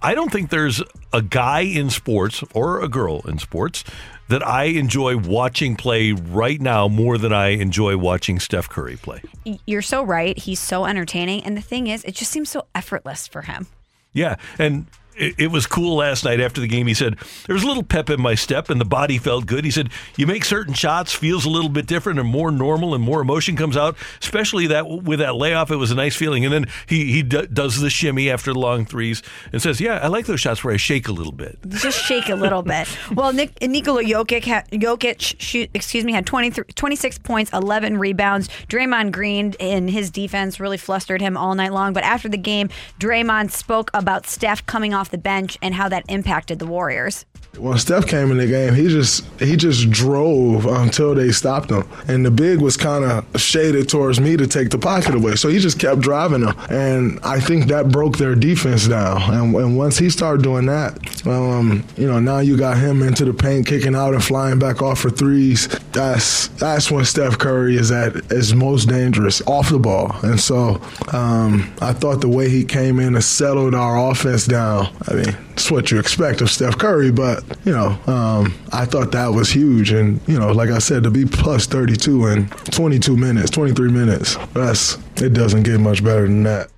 I 0.03 0.15
don't 0.15 0.31
think 0.31 0.49
there's 0.49 0.83
a 1.13 1.21
guy 1.21 1.61
in 1.61 1.89
sports 1.89 2.43
or 2.53 2.81
a 2.81 2.89
girl 2.89 3.21
in 3.21 3.39
sports 3.39 3.85
that 4.27 4.45
I 4.45 4.65
enjoy 4.65 5.17
watching 5.17 5.77
play 5.77 6.11
right 6.11 6.59
now 6.59 6.89
more 6.89 7.17
than 7.17 7.31
I 7.31 7.49
enjoy 7.49 7.95
watching 7.97 8.39
Steph 8.39 8.67
Curry 8.67 8.97
play. 8.97 9.21
You're 9.65 9.81
so 9.81 10.03
right. 10.03 10.37
He's 10.37 10.59
so 10.59 10.85
entertaining. 10.85 11.43
And 11.43 11.55
the 11.55 11.61
thing 11.61 11.87
is, 11.87 12.03
it 12.03 12.15
just 12.15 12.31
seems 12.31 12.49
so 12.49 12.65
effortless 12.75 13.27
for 13.27 13.43
him. 13.43 13.67
Yeah, 14.11 14.35
and 14.59 14.87
it, 15.15 15.35
it 15.37 15.47
was 15.51 15.65
cool 15.65 15.97
last 15.97 16.23
night 16.25 16.39
after 16.39 16.61
the 16.61 16.67
game. 16.67 16.87
He 16.87 16.93
said 16.93 17.17
there 17.45 17.53
was 17.53 17.63
a 17.63 17.67
little 17.67 17.83
pep 17.83 18.09
in 18.09 18.21
my 18.21 18.35
step, 18.35 18.69
and 18.69 18.79
the 18.79 18.85
body 18.85 19.17
felt 19.17 19.45
good. 19.45 19.65
He 19.65 19.71
said 19.71 19.89
you 20.17 20.27
make 20.27 20.45
certain 20.45 20.73
shots, 20.73 21.13
feels 21.13 21.45
a 21.45 21.49
little 21.49 21.69
bit 21.69 21.85
different 21.85 22.19
and 22.19 22.27
more 22.27 22.51
normal, 22.51 22.93
and 22.95 23.03
more 23.03 23.21
emotion 23.21 23.55
comes 23.55 23.77
out. 23.77 23.95
Especially 24.21 24.67
that 24.67 24.87
with 24.87 25.19
that 25.19 25.35
layoff, 25.35 25.71
it 25.71 25.75
was 25.77 25.91
a 25.91 25.95
nice 25.95 26.15
feeling. 26.15 26.45
And 26.45 26.53
then 26.53 26.65
he 26.87 27.11
he 27.11 27.23
d- 27.23 27.47
does 27.51 27.79
the 27.79 27.89
shimmy 27.89 28.29
after 28.29 28.53
the 28.53 28.59
long 28.59 28.85
threes 28.85 29.21
and 29.51 29.61
says, 29.61 29.79
"Yeah, 29.79 29.99
I 30.01 30.07
like 30.07 30.25
those 30.25 30.39
shots 30.39 30.63
where 30.63 30.73
I 30.73 30.77
shake 30.77 31.07
a 31.07 31.11
little 31.11 31.31
bit." 31.31 31.57
Just 31.67 32.03
shake 32.03 32.29
a 32.29 32.35
little 32.35 32.61
bit. 32.61 32.87
Well, 33.13 33.31
Nick, 33.31 33.61
Nikola 33.61 34.03
Jokic, 34.03 34.43
had, 34.45 34.69
Jokic 34.71 35.35
shoot, 35.39 35.69
excuse 35.73 36.03
me, 36.03 36.13
had 36.13 36.25
23, 36.25 36.63
26 36.73 37.19
points, 37.19 37.51
11 37.53 37.97
rebounds. 37.97 38.49
Draymond 38.67 39.11
Green 39.11 39.53
in 39.59 39.87
his 39.87 40.09
defense 40.09 40.59
really 40.59 40.77
flustered 40.77 41.21
him 41.21 41.37
all 41.37 41.53
night 41.53 41.71
long. 41.71 41.93
But 41.93 42.03
after 42.03 42.27
the 42.27 42.37
game, 42.37 42.69
Draymond 42.99 43.51
spoke 43.51 43.91
about 43.93 44.25
Steph 44.25 44.65
coming 44.65 44.93
off 44.95 45.02
the 45.09 45.17
bench 45.17 45.57
and 45.61 45.75
how 45.75 45.89
that 45.89 46.05
impacted 46.09 46.59
the 46.59 46.65
Warriors. 46.65 47.25
When 47.57 47.77
Steph 47.77 48.07
came 48.07 48.31
in 48.31 48.37
the 48.37 48.47
game, 48.47 48.73
he 48.73 48.87
just 48.87 49.23
he 49.39 49.55
just 49.55 49.91
drove 49.91 50.65
until 50.65 51.13
they 51.13 51.31
stopped 51.31 51.69
him, 51.69 51.87
and 52.07 52.25
the 52.25 52.31
big 52.31 52.59
was 52.59 52.75
kind 52.75 53.05
of 53.05 53.39
shaded 53.39 53.87
towards 53.87 54.19
me 54.19 54.35
to 54.37 54.47
take 54.47 54.71
the 54.71 54.79
pocket 54.79 55.13
away. 55.13 55.35
So 55.35 55.49
he 55.49 55.59
just 55.59 55.79
kept 55.79 56.01
driving 56.01 56.41
them, 56.41 56.55
and 56.71 57.19
I 57.21 57.39
think 57.39 57.67
that 57.67 57.89
broke 57.89 58.17
their 58.17 58.33
defense 58.33 58.87
down. 58.87 59.21
And, 59.31 59.55
and 59.55 59.77
once 59.77 59.99
he 59.99 60.09
started 60.09 60.41
doing 60.41 60.65
that, 60.65 60.97
um, 61.27 61.83
you 61.95 62.07
know, 62.07 62.19
now 62.19 62.39
you 62.39 62.57
got 62.57 62.77
him 62.77 63.03
into 63.03 63.23
the 63.23 63.33
paint, 63.33 63.67
kicking 63.67 63.95
out 63.95 64.15
and 64.15 64.23
flying 64.23 64.57
back 64.57 64.81
off 64.81 64.99
for 65.01 65.11
threes. 65.11 65.67
That's 65.91 66.47
that's 66.47 66.89
when 66.89 67.05
Steph 67.05 67.37
Curry 67.37 67.77
is 67.77 67.91
at 67.91 68.15
his 68.31 68.55
most 68.55 68.89
dangerous 68.89 69.43
off 69.45 69.69
the 69.69 69.77
ball. 69.77 70.15
And 70.23 70.39
so 70.39 70.81
um, 71.13 71.71
I 71.81 71.93
thought 71.93 72.19
the 72.21 72.29
way 72.29 72.49
he 72.49 72.65
came 72.65 72.99
in 72.99 73.13
and 73.13 73.23
settled 73.23 73.75
our 73.75 74.09
offense 74.09 74.47
down. 74.47 74.87
I 75.07 75.13
mean, 75.13 75.37
it's 75.51 75.69
what 75.69 75.91
you 75.91 75.99
expect 75.99 76.41
of 76.41 76.49
Steph 76.49 76.79
Curry, 76.79 77.11
but 77.11 77.42
you 77.65 77.71
know, 77.71 77.97
um, 78.07 78.53
I 78.71 78.85
thought 78.85 79.11
that 79.11 79.27
was 79.27 79.49
huge. 79.49 79.91
And 79.91 80.19
you 80.27 80.39
know, 80.39 80.51
like 80.51 80.69
I 80.69 80.79
said, 80.79 81.03
to 81.03 81.11
be 81.11 81.25
plus 81.25 81.65
32 81.65 82.27
in 82.27 82.49
22 82.49 83.15
minutes, 83.17 83.49
23 83.51 83.91
minutes, 83.91 84.35
that's 84.53 84.97
it 85.21 85.33
doesn't 85.33 85.63
get 85.63 85.79
much 85.79 86.03
better 86.03 86.23
than 86.23 86.43
that. 86.43 86.69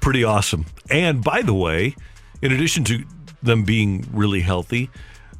Pretty 0.00 0.24
awesome. 0.24 0.66
And 0.90 1.22
by 1.22 1.42
the 1.42 1.54
way, 1.54 1.94
in 2.42 2.52
addition 2.52 2.84
to 2.84 3.04
them 3.42 3.64
being 3.64 4.06
really 4.12 4.40
healthy, 4.40 4.90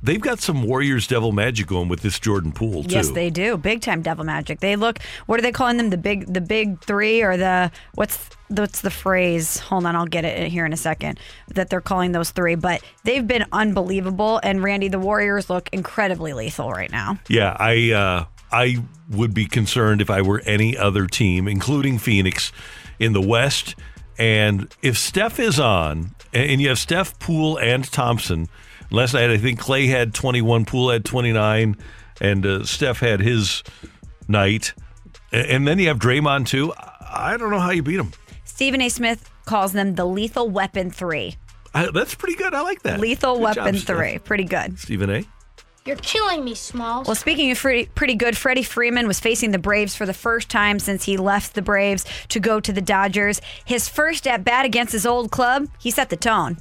they've 0.02 0.20
got 0.20 0.40
some 0.40 0.62
Warriors 0.62 1.06
Devil 1.06 1.32
Magic 1.32 1.66
going 1.66 1.89
with 1.89 2.01
this 2.01 2.18
Jordan 2.18 2.52
Poole 2.52 2.85
too. 2.85 2.94
Yes, 2.94 3.10
they 3.10 3.31
do. 3.31 3.56
Big 3.56 3.81
time 3.81 4.02
devil 4.02 4.24
magic. 4.24 4.60
They 4.60 4.77
look. 4.77 4.98
What 5.27 5.39
are 5.39 5.43
they 5.43 5.52
calling 5.52 5.77
them? 5.77 5.90
The 5.90 5.98
big, 5.98 6.32
the 6.32 6.40
big 6.40 6.81
three, 6.82 7.22
or 7.22 7.36
the 7.36 7.70
what's 7.94 8.31
what's 8.48 8.81
the 8.81 8.90
phrase? 8.90 9.59
Hold 9.59 9.86
on, 9.86 9.97
I'll 9.97 10.06
get 10.06 10.24
it 10.24 10.51
here 10.51 10.66
in 10.66 10.72
a 10.72 10.77
second. 10.77 11.18
That 11.48 11.70
they're 11.70 11.81
calling 11.81 12.12
those 12.12 12.31
three, 12.31 12.55
but 12.55 12.82
they've 13.05 13.27
been 13.27 13.47
unbelievable. 13.52 14.40
And 14.43 14.62
Randy, 14.62 14.89
the 14.89 14.98
Warriors 14.98 15.48
look 15.48 15.68
incredibly 15.72 16.32
lethal 16.32 16.70
right 16.70 16.90
now. 16.90 17.18
Yeah, 17.28 17.56
I 17.59 17.93
uh, 17.93 18.24
I 18.52 18.82
would 19.10 19.35
be 19.35 19.47
concerned 19.47 20.01
if 20.01 20.10
I 20.10 20.22
were 20.22 20.43
any 20.44 20.77
other 20.77 21.06
team, 21.06 21.48
including 21.48 21.98
Phoenix, 21.98 22.52
in 22.98 23.12
the 23.12 23.22
West. 23.22 23.74
And 24.18 24.74
if 24.82 24.98
Steph 24.98 25.39
is 25.39 25.59
on, 25.59 26.14
and 26.35 26.60
you 26.60 26.68
have 26.68 26.78
Steph, 26.78 27.18
Poole, 27.18 27.56
and 27.59 27.90
Thompson. 27.90 28.48
Last 28.91 29.15
night, 29.15 29.31
I 29.31 29.39
think 29.39 29.61
Klay 29.61 29.89
had 29.89 30.15
21, 30.15 30.65
Poole 30.65 30.91
had 30.91 31.05
29, 31.05 31.77
and 32.21 32.47
uh, 32.47 32.65
Steph 32.65 32.99
had 32.99 33.21
his 33.21 33.62
night. 34.27 34.75
And, 35.33 35.47
and 35.47 35.69
then 35.69 35.79
you 35.79 35.89
have 35.89 35.99
Draymond 35.99 36.47
too. 36.47 36.73
I 36.77 37.37
don't 37.37 37.51
know 37.51 37.61
how 37.61 37.71
you 37.71 37.83
beat 37.83 38.01
him. 38.01 38.12
Stephen 38.45 38.81
A. 38.81 38.89
Smith 38.89 39.31
calls 39.45 39.73
them 39.73 39.95
the 39.95 40.05
lethal 40.05 40.49
weapon 40.49 40.91
three. 40.91 41.37
I, 41.73 41.89
that's 41.93 42.15
pretty 42.15 42.35
good. 42.35 42.53
I 42.53 42.62
like 42.62 42.83
that. 42.83 43.01
Lethal 43.01 43.35
Good 43.37 43.43
weapon 43.43 43.75
job, 43.75 43.83
Steph. 43.83 43.97
three. 43.97 44.19
Pretty 44.19 44.45
good. 44.45 44.79
Stephen 44.79 45.11
A. 45.11 45.25
You're 45.87 45.97
killing 45.97 46.45
me, 46.45 46.55
Smalls. 46.55 47.07
Well, 47.07 47.15
speaking 47.15 47.51
of 47.51 47.59
pretty, 47.59 47.87
pretty 47.95 48.15
good, 48.15 48.37
Freddie 48.37 48.62
Freeman 48.62 49.07
was 49.07 49.19
facing 49.19 49.53
the 49.53 49.59
Braves 49.59 49.97
for 49.97 50.05
the 50.05 50.12
first 50.12 50.51
time 50.51 50.79
since 50.79 51.05
he 51.05 51.17
left 51.17 51.55
the 51.55 51.62
Braves 51.62 52.05
to 52.29 52.39
go 52.39 52.61
to 52.61 52.73
the 52.73 52.83
Dodgers. 52.83 53.41
His 53.65 53.89
first 53.89 54.27
at 54.27 54.45
bat 54.45 54.67
against 54.67 54.93
his 54.93 55.07
old 55.07 55.31
club, 55.31 55.69
he 55.79 55.91
set 55.91 56.11
the 56.11 56.17
tone. 56.17 56.59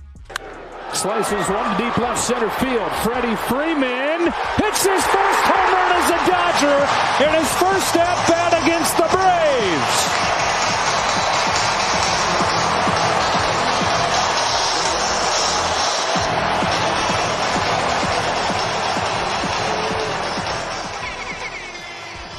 Slices 0.94 1.48
one 1.48 1.78
deep 1.78 1.96
left 1.98 2.20
center 2.20 2.50
field. 2.50 2.92
Freddie 3.04 3.36
Freeman 3.48 4.32
hits 4.58 4.84
his 4.84 5.04
first 5.06 5.42
home 5.48 5.74
run 5.74 5.92
as 5.96 6.10
a 6.10 6.20
Dodger 6.28 6.80
in 7.24 7.40
his 7.40 7.50
first 7.54 7.96
at 7.96 8.28
bat 8.28 8.54
against 8.64 8.98
the 8.98 9.08
Braves. 9.16 10.20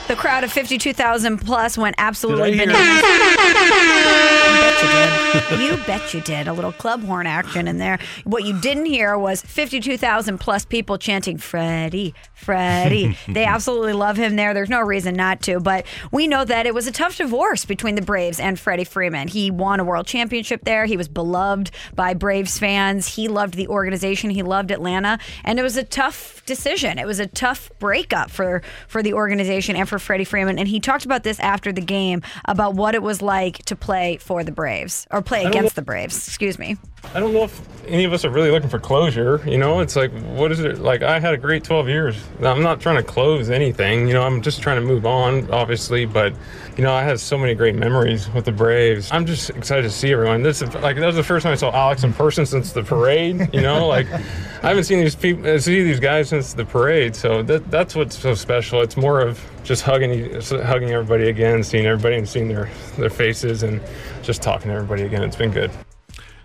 The 0.09 0.17
crowd 0.17 0.43
of 0.43 0.51
52,000 0.51 1.39
plus 1.39 1.79
went 1.79 1.95
absolutely 1.97 2.59
bananas. 2.59 4.40
You 4.83 4.89
bet 4.89 5.35
you 5.35 5.41
did. 5.41 5.61
You 5.61 5.77
bet 5.87 6.15
you 6.15 6.21
did. 6.21 6.49
A 6.49 6.53
little 6.53 6.73
club 6.73 7.03
horn 7.05 7.27
action 7.27 7.69
in 7.69 7.79
there. 7.79 7.99
What 8.25 8.45
you 8.45 8.59
didn't 8.61 8.87
hear 8.87 9.19
was 9.19 9.43
52,000 9.43 10.39
plus 10.39 10.65
people 10.65 10.97
chanting 10.97 11.37
Freddie, 11.37 12.15
Freddie. 12.35 13.17
they 13.29 13.45
absolutely 13.45 13.93
love 13.93 14.17
him 14.17 14.37
there. 14.37 14.55
There's 14.55 14.71
no 14.71 14.81
reason 14.81 15.15
not 15.15 15.43
to. 15.43 15.61
But 15.61 15.87
we 16.13 16.27
know 16.27 16.45
that 16.45 16.67
it 16.67 16.75
was 16.75 16.87
a 16.87 16.93
tough 16.93 17.17
divorce 17.17 17.65
between 17.65 17.95
the 17.95 18.03
Braves 18.03 18.41
and 18.41 18.59
Freddie 18.59 18.85
Freeman. 18.85 19.29
He 19.29 19.51
won 19.51 19.81
a 19.81 19.85
world 19.85 20.07
championship 20.07 20.65
there. 20.65 20.87
He 20.87 20.97
was 20.97 21.09
beloved 21.09 21.71
by 21.95 22.15
Braves 22.15 22.59
fans. 22.59 23.15
He 23.17 23.29
loved 23.29 23.55
the 23.55 23.69
organization. 23.69 24.31
He 24.31 24.43
loved 24.43 24.71
Atlanta. 24.71 25.19
And 25.45 25.59
it 25.59 25.63
was 25.63 25.77
a 25.77 25.85
tough 25.85 26.45
decision. 26.47 26.99
It 26.99 27.07
was 27.07 27.21
a 27.21 27.27
tough 27.27 27.71
breakup 27.79 28.31
for, 28.31 28.63
for 28.89 29.03
the 29.03 29.13
organization 29.13 29.77
and 29.77 29.89
for 29.89 29.99
Freddie 29.99 30.25
Freeman. 30.25 30.59
And 30.59 30.69
he 30.69 30.81
talked 30.81 31.05
about 31.05 31.23
this 31.23 31.39
after 31.41 31.71
the 31.71 31.83
game 31.83 32.23
about 32.47 32.75
what 32.75 32.95
it 32.95 33.03
was 33.03 33.21
like 33.21 33.59
to 33.67 33.77
play 33.77 34.17
for 34.17 34.43
the 34.43 34.53
Braves 34.53 34.70
or 35.11 35.23
play 35.23 35.45
against 35.45 35.77
know- 35.77 35.81
the 35.81 35.83
Braves. 35.83 36.29
Excuse 36.29 36.59
me. 36.59 36.77
I 37.15 37.21
don't 37.21 37.33
know 37.33 37.45
if 37.45 37.61
any 37.89 38.05
of 38.05 38.13
us 38.13 38.25
are 38.25 38.31
really 38.31 38.51
looking 38.51 38.69
for 38.69 38.79
closure. 38.79 39.41
You 39.47 39.59
know, 39.59 39.81
it's 39.81 39.97
like, 39.97 40.13
what 40.13 40.53
is 40.53 40.61
it? 40.61 40.79
Like, 40.79 41.03
I 41.03 41.19
had 41.19 41.35
a 41.35 41.39
great 41.39 41.65
12 41.65 41.89
years. 41.89 42.17
I'm 42.43 42.63
not 42.63 42.81
trying 42.81 42.97
to 42.97 43.03
close 43.03 43.51
anything. 43.51 44.07
You 44.07 44.15
know, 44.15 44.23
I'm 44.23 44.43
just 44.43 44.61
trying 44.63 44.77
to 44.77 44.87
move 44.87 45.07
on, 45.07 45.51
obviously. 45.51 46.05
But, 46.05 46.35
you 46.81 46.87
know, 46.87 46.95
I 46.95 47.03
had 47.03 47.21
so 47.21 47.37
many 47.37 47.55
great 47.55 47.75
memories 47.75 48.33
with 48.33 48.47
the 48.47 48.53
Braves. 48.53 49.11
I'm 49.13 49.27
just 49.27 49.51
excited 49.51 49.83
to 49.83 49.91
see 49.91 50.15
everyone. 50.15 50.43
This 50.43 50.63
is 50.63 50.75
like, 50.77 50.97
that 50.97 51.05
was 51.05 51.15
the 51.15 51.23
first 51.23 51.43
time 51.43 51.53
I 51.53 51.57
saw 51.57 51.71
Alex 51.73 52.05
in 52.05 52.15
person 52.15 52.47
since 52.47 52.73
the 52.73 52.83
parade. 52.83 53.51
You 53.53 53.61
know, 53.61 53.87
like, 53.97 54.11
I 54.11 54.69
haven't 54.69 54.85
seen 54.85 55.01
these 55.01 55.15
people, 55.15 55.47
uh, 55.47 55.59
see 55.59 55.83
these 55.83 56.01
guys 56.01 56.31
since 56.31 56.55
the 56.55 56.65
parade. 56.65 57.15
So 57.15 57.43
that, 57.43 57.71
that's 57.71 57.95
what's 57.95 58.19
so 58.19 58.35
special. 58.35 58.81
It's 58.81 58.97
more 58.97 59.21
of 59.21 59.45
just 59.63 59.83
hugging, 59.83 60.41
hugging 60.41 60.91
everybody 60.93 61.29
again, 61.29 61.63
seeing 61.63 61.85
everybody 61.85 62.17
and 62.17 62.27
seeing 62.27 62.49
their, 62.49 62.71
their 62.97 63.11
faces 63.11 63.63
and 63.63 63.83
just 64.23 64.41
talking 64.41 64.69
to 64.69 64.75
everybody 64.75 65.03
again. 65.03 65.23
It's 65.23 65.37
been 65.37 65.51
good. 65.51 65.71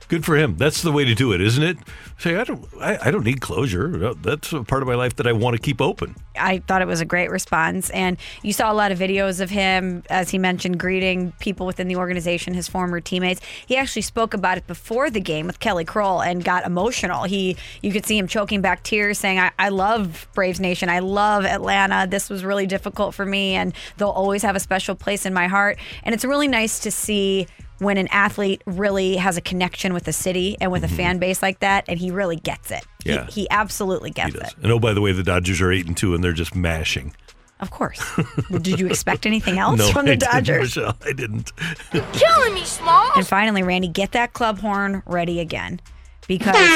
Good 0.08 0.24
for 0.24 0.36
him. 0.36 0.56
That's 0.58 0.84
the 0.84 0.92
way 0.92 1.04
to 1.04 1.16
do 1.16 1.34
it, 1.34 1.42
isn't 1.42 1.64
it? 1.64 1.78
Say, 2.18 2.36
I 2.36 2.44
don't, 2.44 2.66
I, 2.80 3.08
I 3.08 3.12
don't 3.12 3.24
need 3.24 3.42
closure. 3.42 4.14
That's 4.14 4.54
a 4.54 4.64
part 4.64 4.84
of 4.84 4.88
my 4.88 4.96
life 4.96 5.16
that 5.16 5.26
I 5.26 5.32
want 5.32 5.56
to 5.56 5.62
keep 5.62 5.82
open. 5.82 6.16
I 6.38 6.60
thought 6.60 6.82
it 6.82 6.88
was 6.88 7.02
a 7.02 7.06
great 7.06 7.32
response. 7.32 7.90
And 7.90 8.18
you 8.44 8.54
saw 8.54 8.72
a 8.72 8.76
lot 8.76 8.92
of 8.92 9.00
videos 9.00 9.42
of 9.42 9.50
him, 9.50 10.04
as 10.10 10.30
he 10.30 10.38
mentioned, 10.38 10.80
greeting 10.80 11.32
people 11.40 11.66
within 11.66 11.88
the 11.88 11.96
organization, 11.96 12.54
his 12.54 12.68
former 12.68 13.02
teammates. 13.02 13.42
He 13.66 13.78
actually 13.78 14.04
spoke 14.04 14.34
about 14.34 14.58
it 14.58 14.68
before 14.68 15.10
the 15.10 15.20
game 15.20 15.48
with 15.48 15.60
Kelly 15.60 15.86
Crull 15.86 16.22
and 16.22 16.44
got 16.44 16.66
emotional. 16.66 17.24
He, 17.24 17.58
you 17.82 17.92
could 17.92 18.06
see 18.06 18.18
him 18.18 18.28
choking 18.28 18.62
back 18.62 18.84
tears, 18.84 19.18
saying, 19.18 19.40
I, 19.40 19.52
I 19.58 19.70
love 19.70 20.28
Braves 20.34 20.60
Nation. 20.60 20.88
I 20.88 21.00
love 21.00 21.46
Atlanta. 21.46 22.06
This 22.08 22.30
was 22.30 22.46
really 22.46 22.68
difficult 22.68 23.16
for 23.16 23.26
me, 23.26 23.56
and 23.56 23.74
they'll 23.98 24.10
always 24.10 24.44
have 24.44 24.56
a 24.56 24.60
special 24.60 24.94
place 24.94 25.26
in 25.26 25.34
my 25.34 25.48
heart. 25.48 25.80
And 26.04 26.14
it's 26.14 26.26
really 26.26 26.48
nice 26.48 26.80
to 26.80 26.92
see 26.92 27.48
when 27.80 27.98
an 27.98 28.08
athlete 28.10 28.62
really 28.66 29.18
has 29.18 29.38
a 29.38 29.42
connection 29.42 29.94
with 29.94 30.04
the 30.04 30.14
city 30.14 30.58
and 30.62 30.72
with 30.72 30.84
a 30.84 30.88
mm-hmm. 30.88 30.96
fan 30.96 31.20
base 31.20 31.42
like 31.42 31.60
that, 31.60 31.86
and 31.88 32.00
he 32.00 32.12
really 32.12 32.38
gets 32.38 32.72
it. 32.72 32.86
He- 33.04 33.12
Yeah. 33.12 33.28
He, 33.28 33.48
absolutely 33.50 34.10
gets 34.12 34.36
it. 34.36 34.56
And 34.62 34.72
oh, 34.72 34.80
by 34.80 34.94
the 34.94 35.02
way, 35.02 35.12
the 35.12 35.24
Dodgers 35.24 35.62
are 35.62 35.72
eight 35.72 35.88
and 35.88 35.96
two, 35.96 36.14
and 36.14 36.24
they're 36.24 36.34
just 36.34 36.56
mashing. 36.56 37.14
Of 37.60 37.72
course. 37.72 38.02
Did 38.50 38.80
you 38.80 38.88
expect 38.88 39.26
anything 39.32 39.58
else 39.58 39.80
no, 39.80 39.90
from 39.90 40.06
the 40.06 40.12
I 40.12 40.16
didn't, 40.16 40.32
Dodgers? 40.32 40.76
Michelle, 40.76 40.98
I 41.06 41.14
didn't. 41.14 41.52
Killing 42.14 42.54
me, 42.54 42.66
Smalls. 42.66 43.14
And 43.16 43.26
finally, 43.26 43.64
Randy, 43.64 43.88
get 43.88 44.12
that 44.12 44.34
club 44.34 44.60
horn 44.60 45.04
ready 45.06 45.40
again. 45.40 45.80
Because, 46.28 46.56
thank 46.56 46.72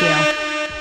you. 0.00 0.08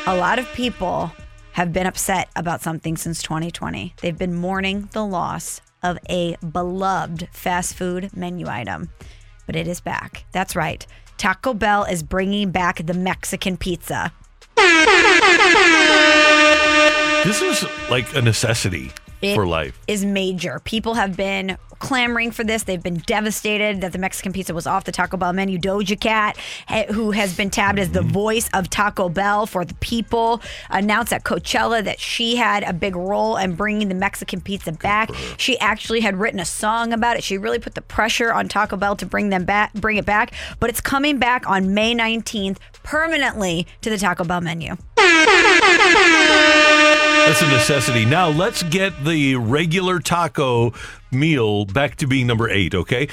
A 0.08 0.16
lot 0.16 0.40
of 0.40 0.52
people 0.54 1.12
have 1.52 1.72
been 1.74 1.86
upset 1.86 2.30
about 2.36 2.62
something 2.62 2.98
since 2.98 3.22
2020. 3.22 3.94
They've 4.02 4.18
been 4.18 4.34
mourning 4.34 4.90
the 4.94 5.06
loss 5.06 5.62
of 5.86 6.00
a 6.10 6.36
beloved 6.38 7.28
fast 7.32 7.76
food 7.76 8.10
menu 8.16 8.48
item, 8.48 8.90
but 9.46 9.56
it 9.56 9.68
is 9.68 9.80
back. 9.80 10.26
That's 10.32 10.56
right. 10.56 10.86
Taco 11.18 11.54
Bell 11.54 11.84
is 11.84 12.04
bringing 12.04 12.52
back 12.52 12.86
the 12.86 12.94
Mexican 12.94 13.56
pizza. 13.56 14.12
This 17.24 17.42
is 17.42 17.66
like 17.90 18.16
a 18.16 18.22
necessity 18.22 18.92
It 19.22 19.36
for 19.36 19.48
life. 19.48 19.80
is 19.88 20.06
major. 20.06 20.60
People 20.60 20.96
have 20.96 21.16
been 21.16 21.58
clamoring 21.80 22.32
for 22.32 22.44
this. 22.44 22.64
They've 22.64 22.82
been 22.82 23.00
devastated 23.06 23.82
that 23.82 23.92
the 23.92 23.98
Mexican 23.98 24.34
pizza 24.34 24.54
was 24.54 24.68
off 24.68 24.86
the 24.86 24.92
Taco 24.92 25.18
Bell 25.18 25.34
menu. 25.34 25.58
Doja 25.60 26.00
Cat, 26.00 26.38
who 26.90 27.12
has 27.12 27.36
been 27.36 27.50
tabbed 27.50 27.80
as 27.80 27.92
the 27.92 28.00
mm-hmm. 28.00 28.10
voice 28.10 28.50
of 28.54 28.70
Taco 28.70 29.10
Bell 29.10 29.46
for 29.46 29.66
the 29.66 29.74
people, 29.76 30.42
announced 30.70 31.14
at 31.14 31.24
Coachella 31.24 31.84
that 31.84 32.00
she 32.00 32.36
had 32.36 32.64
a 32.64 32.74
big 32.74 32.96
role 32.96 33.38
in 33.38 33.56
bringing 33.56 33.90
the 33.90 33.96
Mexican 33.96 34.42
pizza 34.42 34.72
back. 34.72 35.10
She 35.38 35.60
actually 35.60 36.00
had 36.00 36.18
written 36.18 36.40
a 36.40 36.46
song 36.46 36.94
about 36.94 37.18
it. 37.18 37.24
She 37.24 37.38
really 37.38 37.60
put 37.60 37.76
the 37.76 37.82
pressure 37.82 38.34
on 38.34 38.48
Taco 38.48 38.78
Bell 38.78 38.96
to 38.96 39.06
bring 39.06 39.30
them 39.30 39.46
back, 39.46 39.74
bring 39.74 39.98
it 39.98 40.06
back. 40.06 40.34
But 40.60 40.70
it's 40.70 40.82
coming 40.82 41.18
back 41.18 41.48
on 41.50 41.74
May 41.74 41.94
19th 41.94 42.58
permanently 42.86 43.68
to 43.82 43.90
the 43.90 43.98
Taco 43.98 44.24
Bell 44.24 44.40
menu. 44.40 44.76
That's 47.26 47.42
a 47.42 47.50
necessity. 47.50 48.06
Now 48.06 48.30
let's 48.30 48.64
get 48.64 49.04
the 49.04 49.36
regular 49.36 50.00
taco 50.00 50.74
meal 51.12 51.66
back 51.66 51.96
to 51.98 52.08
being 52.08 52.28
number 52.28 52.50
eight. 52.50 52.74
Okay. 52.76 53.10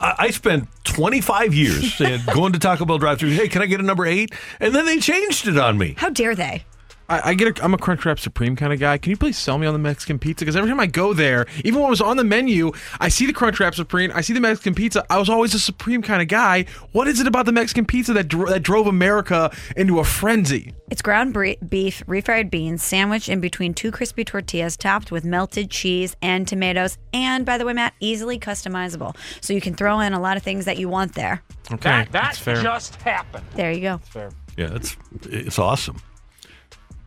I 0.00 0.30
spent 0.30 0.66
25 0.82 1.54
years 1.54 1.96
going 2.34 2.52
to 2.54 2.58
Taco 2.58 2.84
Bell 2.84 2.98
drive-through. 2.98 3.30
Hey, 3.30 3.46
can 3.48 3.62
I 3.62 3.66
get 3.66 3.78
a 3.78 3.84
number 3.84 4.04
eight? 4.04 4.32
And 4.58 4.74
then 4.74 4.84
they 4.84 4.98
changed 4.98 5.46
it 5.46 5.56
on 5.56 5.78
me. 5.78 5.94
How 5.96 6.08
dare 6.08 6.34
they? 6.34 6.64
I, 7.12 7.30
I 7.30 7.34
get. 7.34 7.58
A, 7.58 7.64
I'm 7.64 7.74
a 7.74 7.78
Crunchwrap 7.78 8.18
Supreme 8.18 8.56
kind 8.56 8.72
of 8.72 8.80
guy. 8.80 8.96
Can 8.96 9.10
you 9.10 9.16
please 9.16 9.36
sell 9.36 9.58
me 9.58 9.66
on 9.66 9.72
the 9.74 9.78
Mexican 9.78 10.18
pizza? 10.18 10.44
Because 10.44 10.56
every 10.56 10.70
time 10.70 10.80
I 10.80 10.86
go 10.86 11.12
there, 11.12 11.46
even 11.64 11.80
when 11.80 11.88
it 11.88 11.90
was 11.90 12.00
on 12.00 12.16
the 12.16 12.24
menu, 12.24 12.72
I 13.00 13.08
see 13.08 13.26
the 13.26 13.32
Crunchwrap 13.34 13.74
Supreme. 13.74 14.10
I 14.14 14.22
see 14.22 14.32
the 14.32 14.40
Mexican 14.40 14.74
pizza. 14.74 15.04
I 15.10 15.18
was 15.18 15.28
always 15.28 15.52
a 15.54 15.58
Supreme 15.58 16.00
kind 16.00 16.22
of 16.22 16.28
guy. 16.28 16.64
What 16.92 17.08
is 17.08 17.20
it 17.20 17.26
about 17.26 17.44
the 17.46 17.52
Mexican 17.52 17.84
pizza 17.84 18.12
that 18.14 18.28
dro- 18.28 18.48
that 18.48 18.62
drove 18.62 18.86
America 18.86 19.50
into 19.76 19.98
a 20.00 20.04
frenzy? 20.04 20.72
It's 20.90 21.02
ground 21.02 21.32
bre- 21.34 21.52
beef, 21.68 22.02
refried 22.06 22.50
beans, 22.50 22.82
sandwiched 22.82 23.28
in 23.28 23.40
between 23.40 23.74
two 23.74 23.90
crispy 23.90 24.24
tortillas, 24.24 24.76
topped 24.76 25.10
with 25.12 25.24
melted 25.24 25.70
cheese 25.70 26.16
and 26.22 26.48
tomatoes. 26.48 26.96
And 27.12 27.44
by 27.44 27.58
the 27.58 27.64
way, 27.66 27.72
Matt, 27.74 27.94
easily 28.00 28.38
customizable. 28.38 29.16
So 29.42 29.52
you 29.52 29.60
can 29.60 29.74
throw 29.74 30.00
in 30.00 30.12
a 30.14 30.20
lot 30.20 30.36
of 30.38 30.42
things 30.42 30.64
that 30.64 30.78
you 30.78 30.88
want 30.88 31.14
there. 31.14 31.42
Okay, 31.72 31.90
That, 31.90 32.12
that's 32.12 32.38
that 32.38 32.44
fair. 32.56 32.62
just 32.62 32.96
happened. 32.96 33.44
There 33.54 33.70
you 33.70 33.80
go. 33.82 33.96
That's 33.98 34.08
Fair. 34.08 34.30
Yeah, 34.56 34.74
it's 34.74 34.96
it's 35.24 35.58
awesome. 35.58 36.00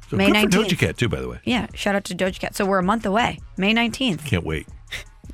So 0.10 0.18
May 0.18 0.32
good 0.32 0.54
for 0.54 0.60
19th. 0.60 0.68
Doja 0.68 0.78
Cat 0.78 0.98
too, 0.98 1.10
by 1.10 1.20
the 1.20 1.30
way. 1.30 1.40
Yeah, 1.46 1.68
shout 1.74 1.96
out 1.96 2.04
to 2.06 2.16
Doja 2.16 2.40
Cat. 2.40 2.56
So 2.56 2.66
we're 2.66 2.80
a 2.80 2.84
month 2.84 3.06
away, 3.06 3.40
May 3.58 3.74
19th. 3.74 4.26
Can't 4.26 4.46
wait. 4.46 4.68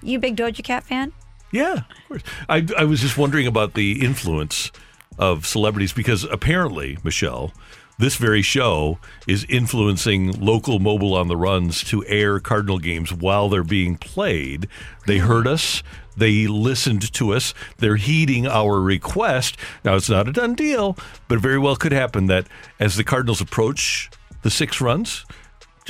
You 0.02 0.20
big 0.20 0.36
Doja 0.36 0.64
Cat 0.64 0.84
fan? 0.84 1.14
Yeah, 1.52 1.74
of 1.74 2.08
course. 2.08 2.24
I, 2.48 2.66
I 2.78 2.86
was 2.86 3.02
just 3.02 3.18
wondering 3.18 3.46
about 3.46 3.74
the 3.74 4.04
influence 4.04 4.72
of 5.20 5.46
celebrities 5.46 5.94
because 5.94 6.24
apparently, 6.24 6.98
Michelle, 7.04 7.52
this 8.00 8.16
very 8.16 8.42
show 8.42 8.98
is 9.28 9.46
influencing 9.50 10.32
local 10.40 10.80
Mobil 10.80 11.14
on 11.14 11.28
the 11.28 11.38
runs 11.38 11.84
to 11.86 12.06
air 12.08 12.40
Cardinal 12.40 12.80
games 12.80 13.14
while 13.14 13.50
they're 13.50 13.64
being 13.64 13.96
played. 13.96 14.68
They 15.06 15.20
hmm. 15.20 15.28
heard 15.28 15.48
us. 15.48 15.84
They 16.18 16.48
listened 16.48 17.14
to 17.14 17.34
us. 17.34 17.54
They're 17.78 17.96
heeding 17.98 18.48
our 18.48 18.82
request. 18.82 19.56
Now, 19.84 19.96
it's 19.96 20.10
not 20.10 20.28
a 20.28 20.32
done 20.32 20.56
deal, 20.56 20.98
but 21.28 21.38
it 21.38 21.42
very 21.42 21.60
well 21.60 21.76
could 21.76 21.92
happen 21.92 22.28
that 22.28 22.48
as 22.80 22.96
the 22.96 23.04
Cardinals 23.04 23.40
approach 23.40 24.10
the 24.42 24.50
six 24.50 24.82
runs, 24.82 25.26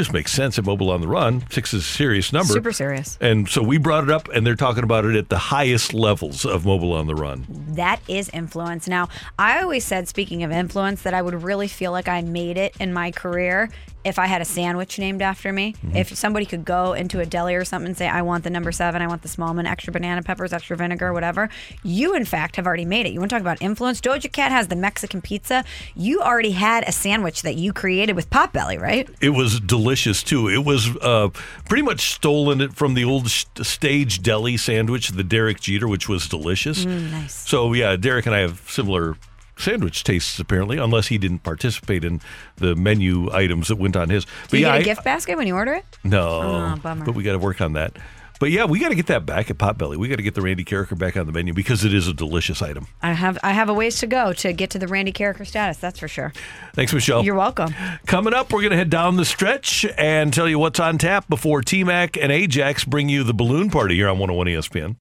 just 0.01 0.13
makes 0.13 0.31
sense 0.31 0.57
at 0.57 0.65
Mobil 0.65 0.89
on 0.89 0.99
the 1.01 1.07
Run. 1.07 1.43
Six 1.51 1.73
is 1.73 1.83
a 1.83 1.87
serious 1.87 2.33
number. 2.33 2.53
Super 2.53 2.71
serious. 2.71 3.17
And 3.21 3.47
so 3.47 3.61
we 3.61 3.77
brought 3.77 4.03
it 4.03 4.09
up, 4.09 4.29
and 4.29 4.45
they're 4.45 4.55
talking 4.55 4.83
about 4.83 5.05
it 5.05 5.15
at 5.15 5.29
the 5.29 5.37
highest 5.37 5.93
levels 5.93 6.43
of 6.43 6.63
Mobil 6.63 6.93
on 6.93 7.05
the 7.05 7.15
Run. 7.15 7.45
That 7.49 8.01
is 8.07 8.29
influence. 8.29 8.87
Now, 8.87 9.09
I 9.37 9.61
always 9.61 9.85
said, 9.85 10.07
speaking 10.07 10.43
of 10.43 10.51
influence, 10.51 11.03
that 11.03 11.13
I 11.13 11.21
would 11.21 11.43
really 11.43 11.67
feel 11.67 11.91
like 11.91 12.07
I 12.07 12.21
made 12.21 12.57
it 12.57 12.75
in 12.79 12.93
my 12.93 13.11
career 13.11 13.69
if 14.03 14.17
I 14.17 14.25
had 14.25 14.41
a 14.41 14.45
sandwich 14.45 14.97
named 14.97 15.21
after 15.21 15.53
me. 15.53 15.73
Mm-hmm. 15.73 15.95
If 15.95 16.17
somebody 16.17 16.47
could 16.47 16.65
go 16.65 16.93
into 16.93 17.19
a 17.19 17.25
deli 17.25 17.53
or 17.53 17.63
something 17.63 17.89
and 17.89 17.97
say, 17.97 18.07
I 18.07 18.23
want 18.23 18.43
the 18.43 18.49
number 18.49 18.71
seven, 18.71 18.99
I 18.99 19.05
want 19.07 19.21
the 19.21 19.27
small 19.27 19.53
one, 19.53 19.67
extra 19.67 19.93
banana 19.93 20.23
peppers, 20.23 20.53
extra 20.53 20.75
vinegar, 20.75 21.13
whatever. 21.13 21.49
You, 21.83 22.15
in 22.15 22.25
fact, 22.25 22.55
have 22.55 22.65
already 22.65 22.85
made 22.85 23.05
it. 23.05 23.13
You 23.13 23.19
want 23.19 23.29
to 23.29 23.35
talk 23.35 23.41
about 23.41 23.61
influence? 23.61 24.01
Doja 24.01 24.31
Cat 24.31 24.51
has 24.51 24.69
the 24.69 24.75
Mexican 24.75 25.21
pizza. 25.21 25.63
You 25.95 26.21
already 26.21 26.51
had 26.51 26.83
a 26.87 26.91
sandwich 26.91 27.43
that 27.43 27.55
you 27.55 27.73
created 27.73 28.15
with 28.15 28.27
Potbelly, 28.31 28.81
right? 28.81 29.07
It 29.21 29.29
was 29.29 29.59
delicious 29.59 29.90
too. 29.95 30.47
It 30.49 30.63
was 30.65 30.95
uh, 30.97 31.29
pretty 31.67 31.83
much 31.83 32.11
stolen 32.13 32.61
it 32.61 32.73
from 32.73 32.93
the 32.93 33.03
old 33.03 33.29
st- 33.29 33.65
stage 33.65 34.21
deli 34.21 34.57
sandwich, 34.57 35.09
the 35.09 35.23
Derek 35.23 35.59
Jeter, 35.59 35.87
which 35.87 36.07
was 36.09 36.27
delicious. 36.27 36.85
Mm, 36.85 37.11
nice. 37.11 37.33
So 37.33 37.73
yeah, 37.73 37.95
Derek 37.95 38.25
and 38.25 38.33
I 38.35 38.39
have 38.39 38.61
similar 38.67 39.15
sandwich 39.57 40.03
tastes 40.03 40.39
apparently, 40.39 40.77
unless 40.77 41.07
he 41.07 41.17
didn't 41.17 41.39
participate 41.43 42.03
in 42.03 42.19
the 42.55 42.75
menu 42.75 43.31
items 43.31 43.67
that 43.67 43.75
went 43.75 43.95
on 43.95 44.09
his. 44.09 44.25
Do 44.49 44.57
you 44.57 44.65
yeah, 44.65 44.71
get 44.73 44.77
a 44.77 44.79
I- 44.79 44.83
gift 44.83 45.03
basket 45.03 45.37
when 45.37 45.45
you 45.47 45.55
order 45.55 45.73
it? 45.73 45.85
No, 46.03 46.73
Oh, 46.75 46.79
bummer. 46.81 47.05
but 47.05 47.13
we 47.15 47.23
got 47.23 47.33
to 47.33 47.39
work 47.39 47.61
on 47.61 47.73
that. 47.73 47.97
But 48.41 48.49
yeah, 48.49 48.65
we 48.65 48.79
got 48.79 48.89
to 48.89 48.95
get 48.95 49.05
that 49.05 49.27
back 49.27 49.51
at 49.51 49.59
Potbelly. 49.59 49.97
We 49.97 50.07
got 50.07 50.15
to 50.15 50.23
get 50.23 50.33
the 50.33 50.41
Randy 50.41 50.63
Karraker 50.63 50.97
back 50.97 51.15
on 51.15 51.27
the 51.27 51.31
menu 51.31 51.53
because 51.53 51.85
it 51.85 51.93
is 51.93 52.07
a 52.07 52.13
delicious 52.13 52.63
item. 52.63 52.87
I 52.99 53.13
have 53.13 53.37
I 53.43 53.51
have 53.51 53.69
a 53.69 53.73
ways 53.73 53.99
to 53.99 54.07
go 54.07 54.33
to 54.33 54.51
get 54.51 54.71
to 54.71 54.79
the 54.79 54.87
Randy 54.87 55.13
Karraker 55.13 55.45
status. 55.45 55.77
That's 55.77 55.99
for 55.99 56.07
sure. 56.07 56.33
Thanks, 56.73 56.91
Michelle. 56.91 57.23
You're 57.23 57.35
welcome. 57.35 57.75
Coming 58.07 58.33
up, 58.33 58.51
we're 58.51 58.61
going 58.61 58.71
to 58.71 58.77
head 58.77 58.89
down 58.89 59.17
the 59.17 59.25
stretch 59.25 59.85
and 59.95 60.33
tell 60.33 60.49
you 60.49 60.57
what's 60.57 60.79
on 60.79 60.97
tap 60.97 61.29
before 61.29 61.61
T 61.61 61.83
Mac 61.83 62.17
and 62.17 62.31
Ajax 62.31 62.83
bring 62.83 63.09
you 63.09 63.23
the 63.23 63.35
balloon 63.35 63.69
party 63.69 63.93
here 63.93 64.09
on 64.09 64.17
101 64.17 64.47
ESPN. 64.47 64.95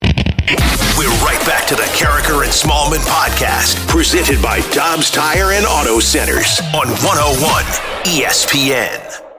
We're 0.99 1.09
right 1.25 1.43
back 1.47 1.67
to 1.69 1.77
the 1.77 1.89
Karraker 1.97 2.45
and 2.45 2.53
Smallman 2.53 3.03
podcast, 3.09 3.89
presented 3.89 4.43
by 4.43 4.61
Dobbs 4.71 5.11
Tire 5.11 5.53
and 5.53 5.65
Auto 5.65 5.99
Centers 5.99 6.61
on 6.75 6.89
101 6.89 7.65
ESPN. 8.05 9.30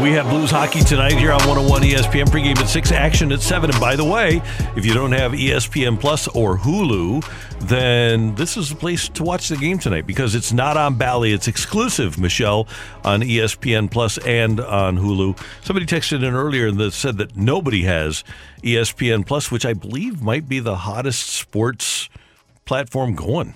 We 0.00 0.12
have 0.12 0.28
Blues 0.28 0.52
hockey 0.52 0.80
tonight 0.82 1.18
here 1.18 1.32
on 1.32 1.40
101 1.40 1.82
ESPN. 1.82 2.26
Pregame 2.26 2.56
at 2.58 2.68
6, 2.68 2.92
action 2.92 3.32
at 3.32 3.40
7. 3.40 3.68
And 3.70 3.80
by 3.80 3.96
the 3.96 4.04
way, 4.04 4.40
if 4.76 4.86
you 4.86 4.94
don't 4.94 5.10
have 5.10 5.32
ESPN 5.32 5.98
Plus 5.98 6.28
or 6.28 6.56
Hulu, 6.56 7.28
then 7.68 8.36
this 8.36 8.56
is 8.56 8.70
the 8.70 8.76
place 8.76 9.08
to 9.08 9.24
watch 9.24 9.48
the 9.48 9.56
game 9.56 9.76
tonight 9.76 10.06
because 10.06 10.36
it's 10.36 10.52
not 10.52 10.76
on 10.76 10.94
Bally. 10.94 11.32
It's 11.32 11.48
exclusive, 11.48 12.16
Michelle, 12.16 12.68
on 13.02 13.22
ESPN 13.22 13.90
Plus 13.90 14.18
and 14.18 14.60
on 14.60 14.98
Hulu. 14.98 15.36
Somebody 15.64 15.84
texted 15.84 16.24
in 16.24 16.32
earlier 16.32 16.70
that 16.70 16.92
said 16.92 17.18
that 17.18 17.36
nobody 17.36 17.82
has 17.82 18.22
ESPN 18.62 19.26
Plus, 19.26 19.50
which 19.50 19.66
I 19.66 19.72
believe 19.72 20.22
might 20.22 20.48
be 20.48 20.60
the 20.60 20.76
hottest 20.76 21.28
sports 21.28 22.08
platform 22.66 23.16
going. 23.16 23.54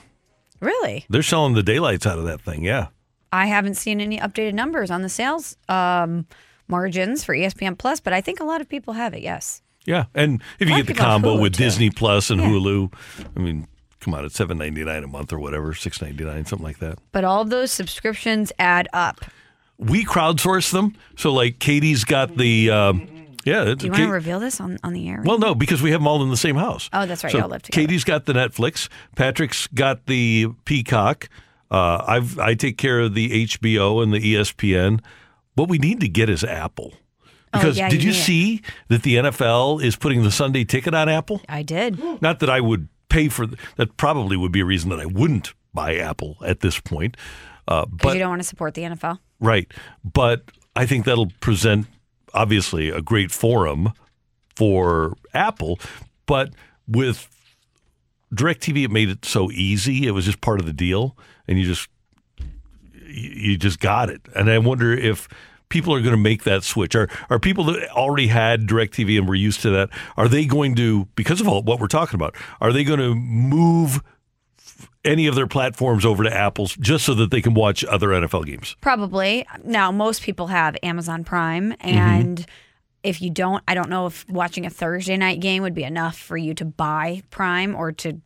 Really? 0.58 1.06
They're 1.08 1.22
selling 1.22 1.54
the 1.54 1.62
daylights 1.62 2.04
out 2.04 2.18
of 2.18 2.24
that 2.24 2.40
thing, 2.40 2.64
yeah. 2.64 2.88
I 3.32 3.46
haven't 3.46 3.74
seen 3.74 4.00
any 4.00 4.18
updated 4.18 4.54
numbers 4.54 4.90
on 4.90 5.02
the 5.02 5.08
sales 5.08 5.56
um, 5.68 6.26
margins 6.68 7.24
for 7.24 7.34
ESPN 7.34 7.78
Plus, 7.78 8.00
but 8.00 8.12
I 8.12 8.20
think 8.20 8.40
a 8.40 8.44
lot 8.44 8.60
of 8.60 8.68
people 8.68 8.94
have 8.94 9.14
it. 9.14 9.22
Yes. 9.22 9.62
Yeah, 9.84 10.04
and 10.14 10.40
if 10.60 10.68
you 10.68 10.76
get 10.76 10.86
the 10.86 10.94
combo 10.94 11.40
with 11.40 11.54
too. 11.54 11.64
Disney 11.64 11.90
Plus 11.90 12.30
and 12.30 12.40
Yeah. 12.40 12.46
Hulu, 12.48 12.92
I 13.36 13.40
mean, 13.40 13.66
come 14.00 14.14
on, 14.14 14.24
it's 14.24 14.36
seven 14.36 14.58
ninety 14.58 14.84
nine 14.84 15.02
a 15.02 15.08
month 15.08 15.32
or 15.32 15.38
whatever, 15.40 15.74
six 15.74 16.00
ninety 16.00 16.22
nine, 16.24 16.44
something 16.46 16.64
like 16.64 16.78
that. 16.78 16.98
But 17.10 17.24
all 17.24 17.40
of 17.42 17.50
those 17.50 17.72
subscriptions 17.72 18.52
add 18.60 18.88
up. 18.92 19.24
We 19.78 20.04
crowdsource 20.04 20.70
them, 20.70 20.94
so 21.16 21.32
like 21.32 21.58
Katie's 21.58 22.04
got 22.04 22.36
the, 22.36 22.70
um, 22.70 23.08
yeah. 23.44 23.74
Do 23.74 23.86
you 23.86 23.90
want 23.90 24.04
to 24.04 24.08
reveal 24.12 24.38
this 24.38 24.60
on, 24.60 24.78
on 24.84 24.92
the 24.92 25.08
air? 25.08 25.22
well, 25.26 25.38
no, 25.38 25.52
because 25.56 25.82
we 25.82 25.90
have 25.90 25.98
them 26.00 26.06
all 26.06 26.22
in 26.22 26.30
the 26.30 26.36
same 26.36 26.54
house. 26.54 26.88
Oh, 26.92 27.04
that's 27.04 27.24
right. 27.24 27.32
So 27.32 27.38
Y'all 27.38 27.48
live 27.48 27.62
together. 27.62 27.82
Katie's 27.88 28.04
got 28.04 28.26
the 28.26 28.34
Netflix. 28.34 28.88
Patrick's 29.16 29.66
got 29.68 30.06
the 30.06 30.46
Peacock. 30.64 31.28
Uh, 31.72 32.04
I've 32.06 32.38
I 32.38 32.54
take 32.54 32.76
care 32.76 33.00
of 33.00 33.14
the 33.14 33.46
HBO 33.46 34.02
and 34.02 34.12
the 34.12 34.20
ESPN. 34.20 35.00
What 35.54 35.68
we 35.68 35.78
need 35.78 36.00
to 36.00 36.08
get 36.08 36.28
is 36.28 36.44
Apple. 36.44 36.92
Oh, 37.24 37.28
Because 37.58 37.78
yeah, 37.78 37.88
did 37.88 38.02
you 38.02 38.08
you 38.10 38.14
see 38.14 38.62
that 38.88 39.02
the 39.02 39.16
NFL 39.16 39.82
is 39.82 39.96
putting 39.96 40.22
the 40.22 40.30
Sunday 40.30 40.64
ticket 40.64 40.94
on 40.94 41.08
Apple? 41.08 41.40
I 41.48 41.62
did. 41.62 41.98
Not 42.22 42.40
that 42.40 42.50
I 42.50 42.60
would 42.60 42.88
pay 43.08 43.28
for 43.28 43.46
th- 43.46 43.58
that. 43.76 43.96
Probably 43.96 44.36
would 44.36 44.52
be 44.52 44.60
a 44.60 44.64
reason 44.66 44.90
that 44.90 45.00
I 45.00 45.06
wouldn't 45.06 45.54
buy 45.74 45.96
Apple 45.96 46.36
at 46.44 46.60
this 46.60 46.78
point. 46.78 47.16
Uh, 47.66 47.86
but 47.90 48.12
you 48.14 48.18
don't 48.18 48.30
want 48.30 48.42
to 48.42 48.48
support 48.48 48.74
the 48.74 48.82
NFL. 48.82 49.18
right, 49.40 49.70
but 50.04 50.44
I 50.76 50.84
think 50.86 51.04
that'll 51.06 51.30
present 51.40 51.86
obviously 52.34 52.88
a 52.90 53.00
great 53.00 53.30
forum 53.30 53.92
for 54.56 55.16
Apple. 55.32 55.78
But 56.26 56.52
with 56.88 57.28
DirecTV, 58.34 58.84
it 58.84 58.90
made 58.90 59.08
it 59.10 59.24
so 59.24 59.50
easy. 59.50 60.06
It 60.06 60.12
was 60.12 60.24
just 60.24 60.40
part 60.40 60.60
of 60.60 60.66
the 60.66 60.72
deal, 60.72 61.16
and 61.48 61.58
you 61.58 61.64
just 61.64 61.88
you 63.06 63.56
just 63.56 63.80
got 63.80 64.08
it. 64.08 64.22
And 64.34 64.50
I 64.50 64.58
wonder 64.58 64.92
if 64.92 65.28
people 65.68 65.94
are 65.94 66.00
going 66.00 66.14
to 66.14 66.20
make 66.20 66.44
that 66.44 66.64
switch. 66.64 66.94
Are 66.94 67.08
are 67.30 67.38
people 67.38 67.64
that 67.64 67.88
already 67.90 68.28
had 68.28 68.66
DirecTV 68.66 69.18
and 69.18 69.28
were 69.28 69.34
used 69.34 69.60
to 69.62 69.70
that? 69.70 69.90
Are 70.16 70.28
they 70.28 70.44
going 70.46 70.74
to 70.76 71.06
because 71.14 71.40
of 71.40 71.48
all 71.48 71.62
what 71.62 71.80
we're 71.80 71.86
talking 71.88 72.14
about? 72.16 72.34
Are 72.60 72.72
they 72.72 72.84
going 72.84 73.00
to 73.00 73.14
move 73.14 74.02
any 75.04 75.26
of 75.26 75.34
their 75.34 75.46
platforms 75.48 76.04
over 76.04 76.22
to 76.22 76.32
Apple's 76.32 76.76
just 76.76 77.04
so 77.04 77.12
that 77.14 77.30
they 77.30 77.42
can 77.42 77.54
watch 77.54 77.84
other 77.84 78.08
NFL 78.08 78.46
games? 78.46 78.76
Probably. 78.80 79.46
Now, 79.64 79.90
most 79.90 80.22
people 80.22 80.46
have 80.48 80.76
Amazon 80.82 81.24
Prime, 81.24 81.72
Mm-hmm. 81.72 81.88
and 81.88 82.46
if 83.02 83.20
you 83.20 83.30
don't, 83.30 83.64
I 83.66 83.74
don't 83.74 83.90
know 83.90 84.06
if 84.06 84.24
watching 84.28 84.64
a 84.64 84.70
Thursday 84.70 85.16
night 85.16 85.40
game 85.40 85.64
would 85.64 85.74
be 85.74 85.82
enough 85.82 86.16
for 86.16 86.36
you 86.36 86.54
to 86.54 86.64
buy 86.64 87.22
Prime 87.30 87.74
or 87.74 87.90
to 87.90 88.20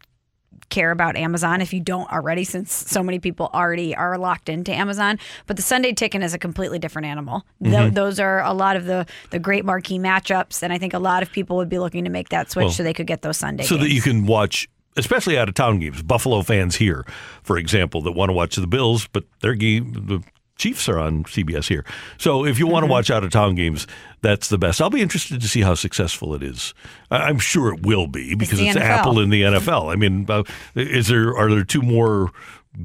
care 0.69 0.91
about 0.91 1.17
Amazon 1.17 1.61
if 1.61 1.73
you 1.73 1.81
don't 1.81 2.11
already, 2.13 2.45
since 2.45 2.73
so 2.73 3.03
many 3.03 3.19
people 3.19 3.51
already 3.55 3.95
are 3.95 4.19
locked 4.19 4.49
into 4.49 4.73
Amazon. 4.73 5.19
But 5.47 5.57
the 5.57 5.63
Sunday 5.63 5.93
Ticket 5.93 6.23
is 6.23 6.35
a 6.35 6.39
completely 6.39 6.79
different 6.79 7.07
animal. 7.07 7.45
Tho- 7.61 7.91
Mhm. 7.91 7.95
those 7.95 8.19
are 8.21 8.43
a 8.43 8.53
lot 8.53 8.77
of 8.77 8.85
the 8.85 9.07
the 9.31 9.39
great 9.39 9.65
marquee 9.65 9.99
matchups, 9.99 10.63
and 10.63 10.73
I 10.73 10.79
think 10.79 10.93
a 10.95 10.99
lot 10.99 11.23
of 11.23 11.31
people 11.33 11.57
would 11.57 11.69
be 11.69 11.79
looking 11.79 12.05
to 12.05 12.11
make 12.11 12.29
that 12.31 12.51
switch 12.51 12.65
Well, 12.65 12.73
so 12.73 12.83
they 12.83 12.93
could 12.95 13.07
get 13.07 13.23
those 13.23 13.37
Sunday 13.37 13.65
so 13.65 13.77
games. 13.77 13.89
that 13.89 13.95
you 13.95 14.03
can 14.03 14.27
watch 14.27 14.69
especially 14.99 15.37
out 15.37 15.47
of 15.47 15.55
town 15.55 15.79
games 15.79 16.01
buffalo 16.03 16.41
fans 16.41 16.77
here 16.77 17.05
for 17.43 17.59
example 17.59 18.01
that 18.01 18.13
want 18.13 18.31
to 18.31 18.33
watch 18.33 18.57
the 18.57 18.67
bills 18.67 19.07
but 19.13 19.25
their 19.41 19.53
game 19.55 19.93
the 19.93 20.23
chiefs 20.57 20.89
are 20.89 20.99
on 20.99 21.23
cbs 21.24 21.69
here 21.69 21.85
so 22.19 22.45
if 22.45 22.59
you 22.59 22.66
want 22.66 22.83
to 22.85 22.91
watch 22.91 23.11
out 23.11 23.23
of 23.23 23.31
town 23.31 23.55
games 23.55 23.87
that's 24.23 24.49
the 24.49 24.59
best 24.59 24.81
i'll 24.81 24.91
be 24.91 25.03
interested 25.03 25.41
to 25.41 25.47
see 25.49 25.61
how 25.61 25.74
successful 25.74 26.35
it 26.35 26.43
is 26.43 26.73
I- 27.11 27.24
i'm 27.28 27.39
sure 27.39 27.73
it 27.74 27.83
will 27.85 28.07
be 28.07 28.35
because 28.35 28.59
the 28.59 28.69
it's, 28.69 28.77
apple 28.77 29.20
in 29.20 29.31
the 29.31 29.43
nfl 29.43 29.93
i 29.93 29.97
mean 29.97 30.27
uh, 30.28 30.43
is 30.74 31.09
there 31.09 31.37
are 31.37 31.51
there 31.51 31.65
two 31.65 31.83
more 31.83 32.31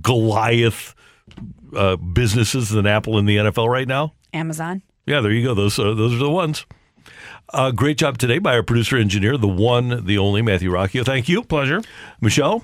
goliath 0.01 0.93
uh, 1.75 1.95
businesses 1.95 2.69
than 2.69 2.85
apple 2.85 3.17
in 3.17 3.25
the 3.25 3.37
nfl 3.37 3.67
right 3.69 3.87
now 3.87 4.13
Amazon. 4.33 4.81
yeah, 5.05 5.19
there 5.19 5.31
you 5.33 5.43
go. 5.45 5.53
Those 5.53 5.77
are, 5.77 5.93
those 5.93 6.13
are 6.13 6.17
the 6.23 6.29
ones. 6.29 6.65
Uh, 7.53 7.71
great 7.71 7.97
job 7.97 8.17
today 8.17 8.39
by 8.39 8.53
our 8.55 8.63
producer 8.63 8.95
engineer, 8.95 9.35
the 9.37 9.45
one, 9.45 10.05
the 10.05 10.17
only 10.17 10.41
Matthew 10.41 10.71
Rocchio. 10.71 11.03
Thank 11.05 11.27
you. 11.27 11.43
Pleasure. 11.43 11.81
Michelle, 12.21 12.63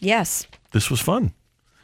Yes, 0.00 0.46
this 0.72 0.90
was 0.90 1.00
fun. 1.00 1.32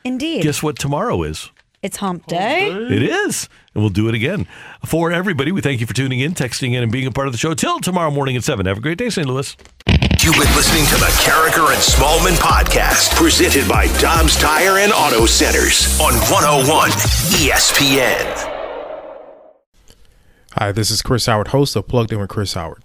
indeed. 0.04 0.42
Guess 0.42 0.62
what 0.62 0.78
tomorrow 0.78 1.22
is? 1.22 1.50
It's 1.82 1.96
Hump 1.96 2.26
Day. 2.26 2.70
It 2.70 3.02
is. 3.02 3.48
And 3.74 3.82
we'll 3.82 3.88
do 3.88 4.06
it 4.10 4.14
again. 4.14 4.46
For 4.84 5.10
everybody, 5.10 5.50
we 5.50 5.62
thank 5.62 5.80
you 5.80 5.86
for 5.86 5.94
tuning 5.94 6.20
in, 6.20 6.34
texting 6.34 6.74
in, 6.74 6.82
and 6.82 6.92
being 6.92 7.06
a 7.06 7.10
part 7.10 7.26
of 7.26 7.32
the 7.32 7.38
show. 7.38 7.54
Till 7.54 7.80
tomorrow 7.80 8.10
morning 8.10 8.36
at 8.36 8.44
7. 8.44 8.66
Have 8.66 8.76
a 8.76 8.80
great 8.82 8.98
day, 8.98 9.08
St. 9.08 9.26
Louis. 9.26 9.56
You've 10.20 10.34
been 10.34 10.54
listening 10.54 10.84
to 10.88 10.96
the 10.96 11.10
Karraker 11.24 11.72
and 11.72 11.80
Smallman 11.80 12.36
podcast, 12.36 13.16
presented 13.16 13.66
by 13.66 13.86
Dobbs 13.98 14.38
Tire 14.38 14.76
and 14.76 14.92
Auto 14.92 15.24
Centers 15.24 15.98
on 15.98 16.12
101 16.30 16.90
ESPN. 17.40 18.26
Hi, 20.52 20.72
this 20.72 20.90
is 20.90 21.00
Chris 21.00 21.24
Howard, 21.24 21.48
host 21.48 21.76
of 21.76 21.88
Plugged 21.88 22.12
In 22.12 22.20
with 22.20 22.28
Chris 22.28 22.52
Howard. 22.52 22.84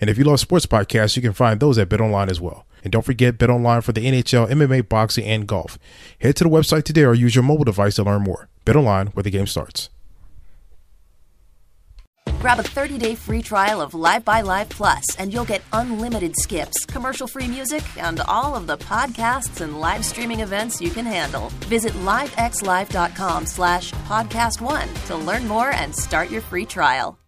And 0.00 0.08
if 0.08 0.16
you 0.16 0.24
love 0.24 0.40
sports 0.40 0.66
podcasts, 0.66 1.16
you 1.16 1.22
can 1.22 1.32
find 1.32 1.60
those 1.60 1.78
at 1.78 1.88
BetOnline 1.88 2.30
as 2.30 2.40
well. 2.40 2.66
And 2.82 2.92
don't 2.92 3.04
forget 3.04 3.38
BetOnline 3.38 3.82
for 3.82 3.92
the 3.92 4.06
NHL, 4.06 4.48
MMA, 4.50 4.88
boxing, 4.88 5.24
and 5.24 5.46
golf. 5.46 5.78
Head 6.20 6.36
to 6.36 6.44
the 6.44 6.50
website 6.50 6.84
today 6.84 7.04
or 7.04 7.14
use 7.14 7.34
your 7.34 7.44
mobile 7.44 7.64
device 7.64 7.96
to 7.96 8.02
learn 8.02 8.22
more. 8.22 8.48
BetOnline, 8.64 9.14
where 9.14 9.22
the 9.22 9.30
game 9.30 9.46
starts. 9.46 9.90
Grab 12.38 12.58
a 12.58 12.62
30-day 12.62 13.16
free 13.16 13.42
trial 13.42 13.82
of 13.82 13.92
Live 13.92 14.24
by 14.24 14.40
Live 14.40 14.70
Plus, 14.70 15.04
and 15.16 15.30
you'll 15.30 15.44
get 15.44 15.60
unlimited 15.74 16.34
skips, 16.34 16.86
commercial-free 16.86 17.48
music, 17.48 17.82
and 17.98 18.20
all 18.20 18.56
of 18.56 18.66
the 18.66 18.78
podcasts 18.78 19.60
and 19.60 19.78
live 19.78 20.02
streaming 20.06 20.40
events 20.40 20.80
you 20.80 20.88
can 20.88 21.04
handle. 21.04 21.50
Visit 21.68 21.92
livexlive.com 21.92 23.44
slash 23.44 23.92
podcast 24.08 24.62
one 24.62 24.88
to 25.06 25.16
learn 25.16 25.46
more 25.46 25.70
and 25.72 25.94
start 25.94 26.30
your 26.30 26.40
free 26.40 26.64
trial. 26.64 27.18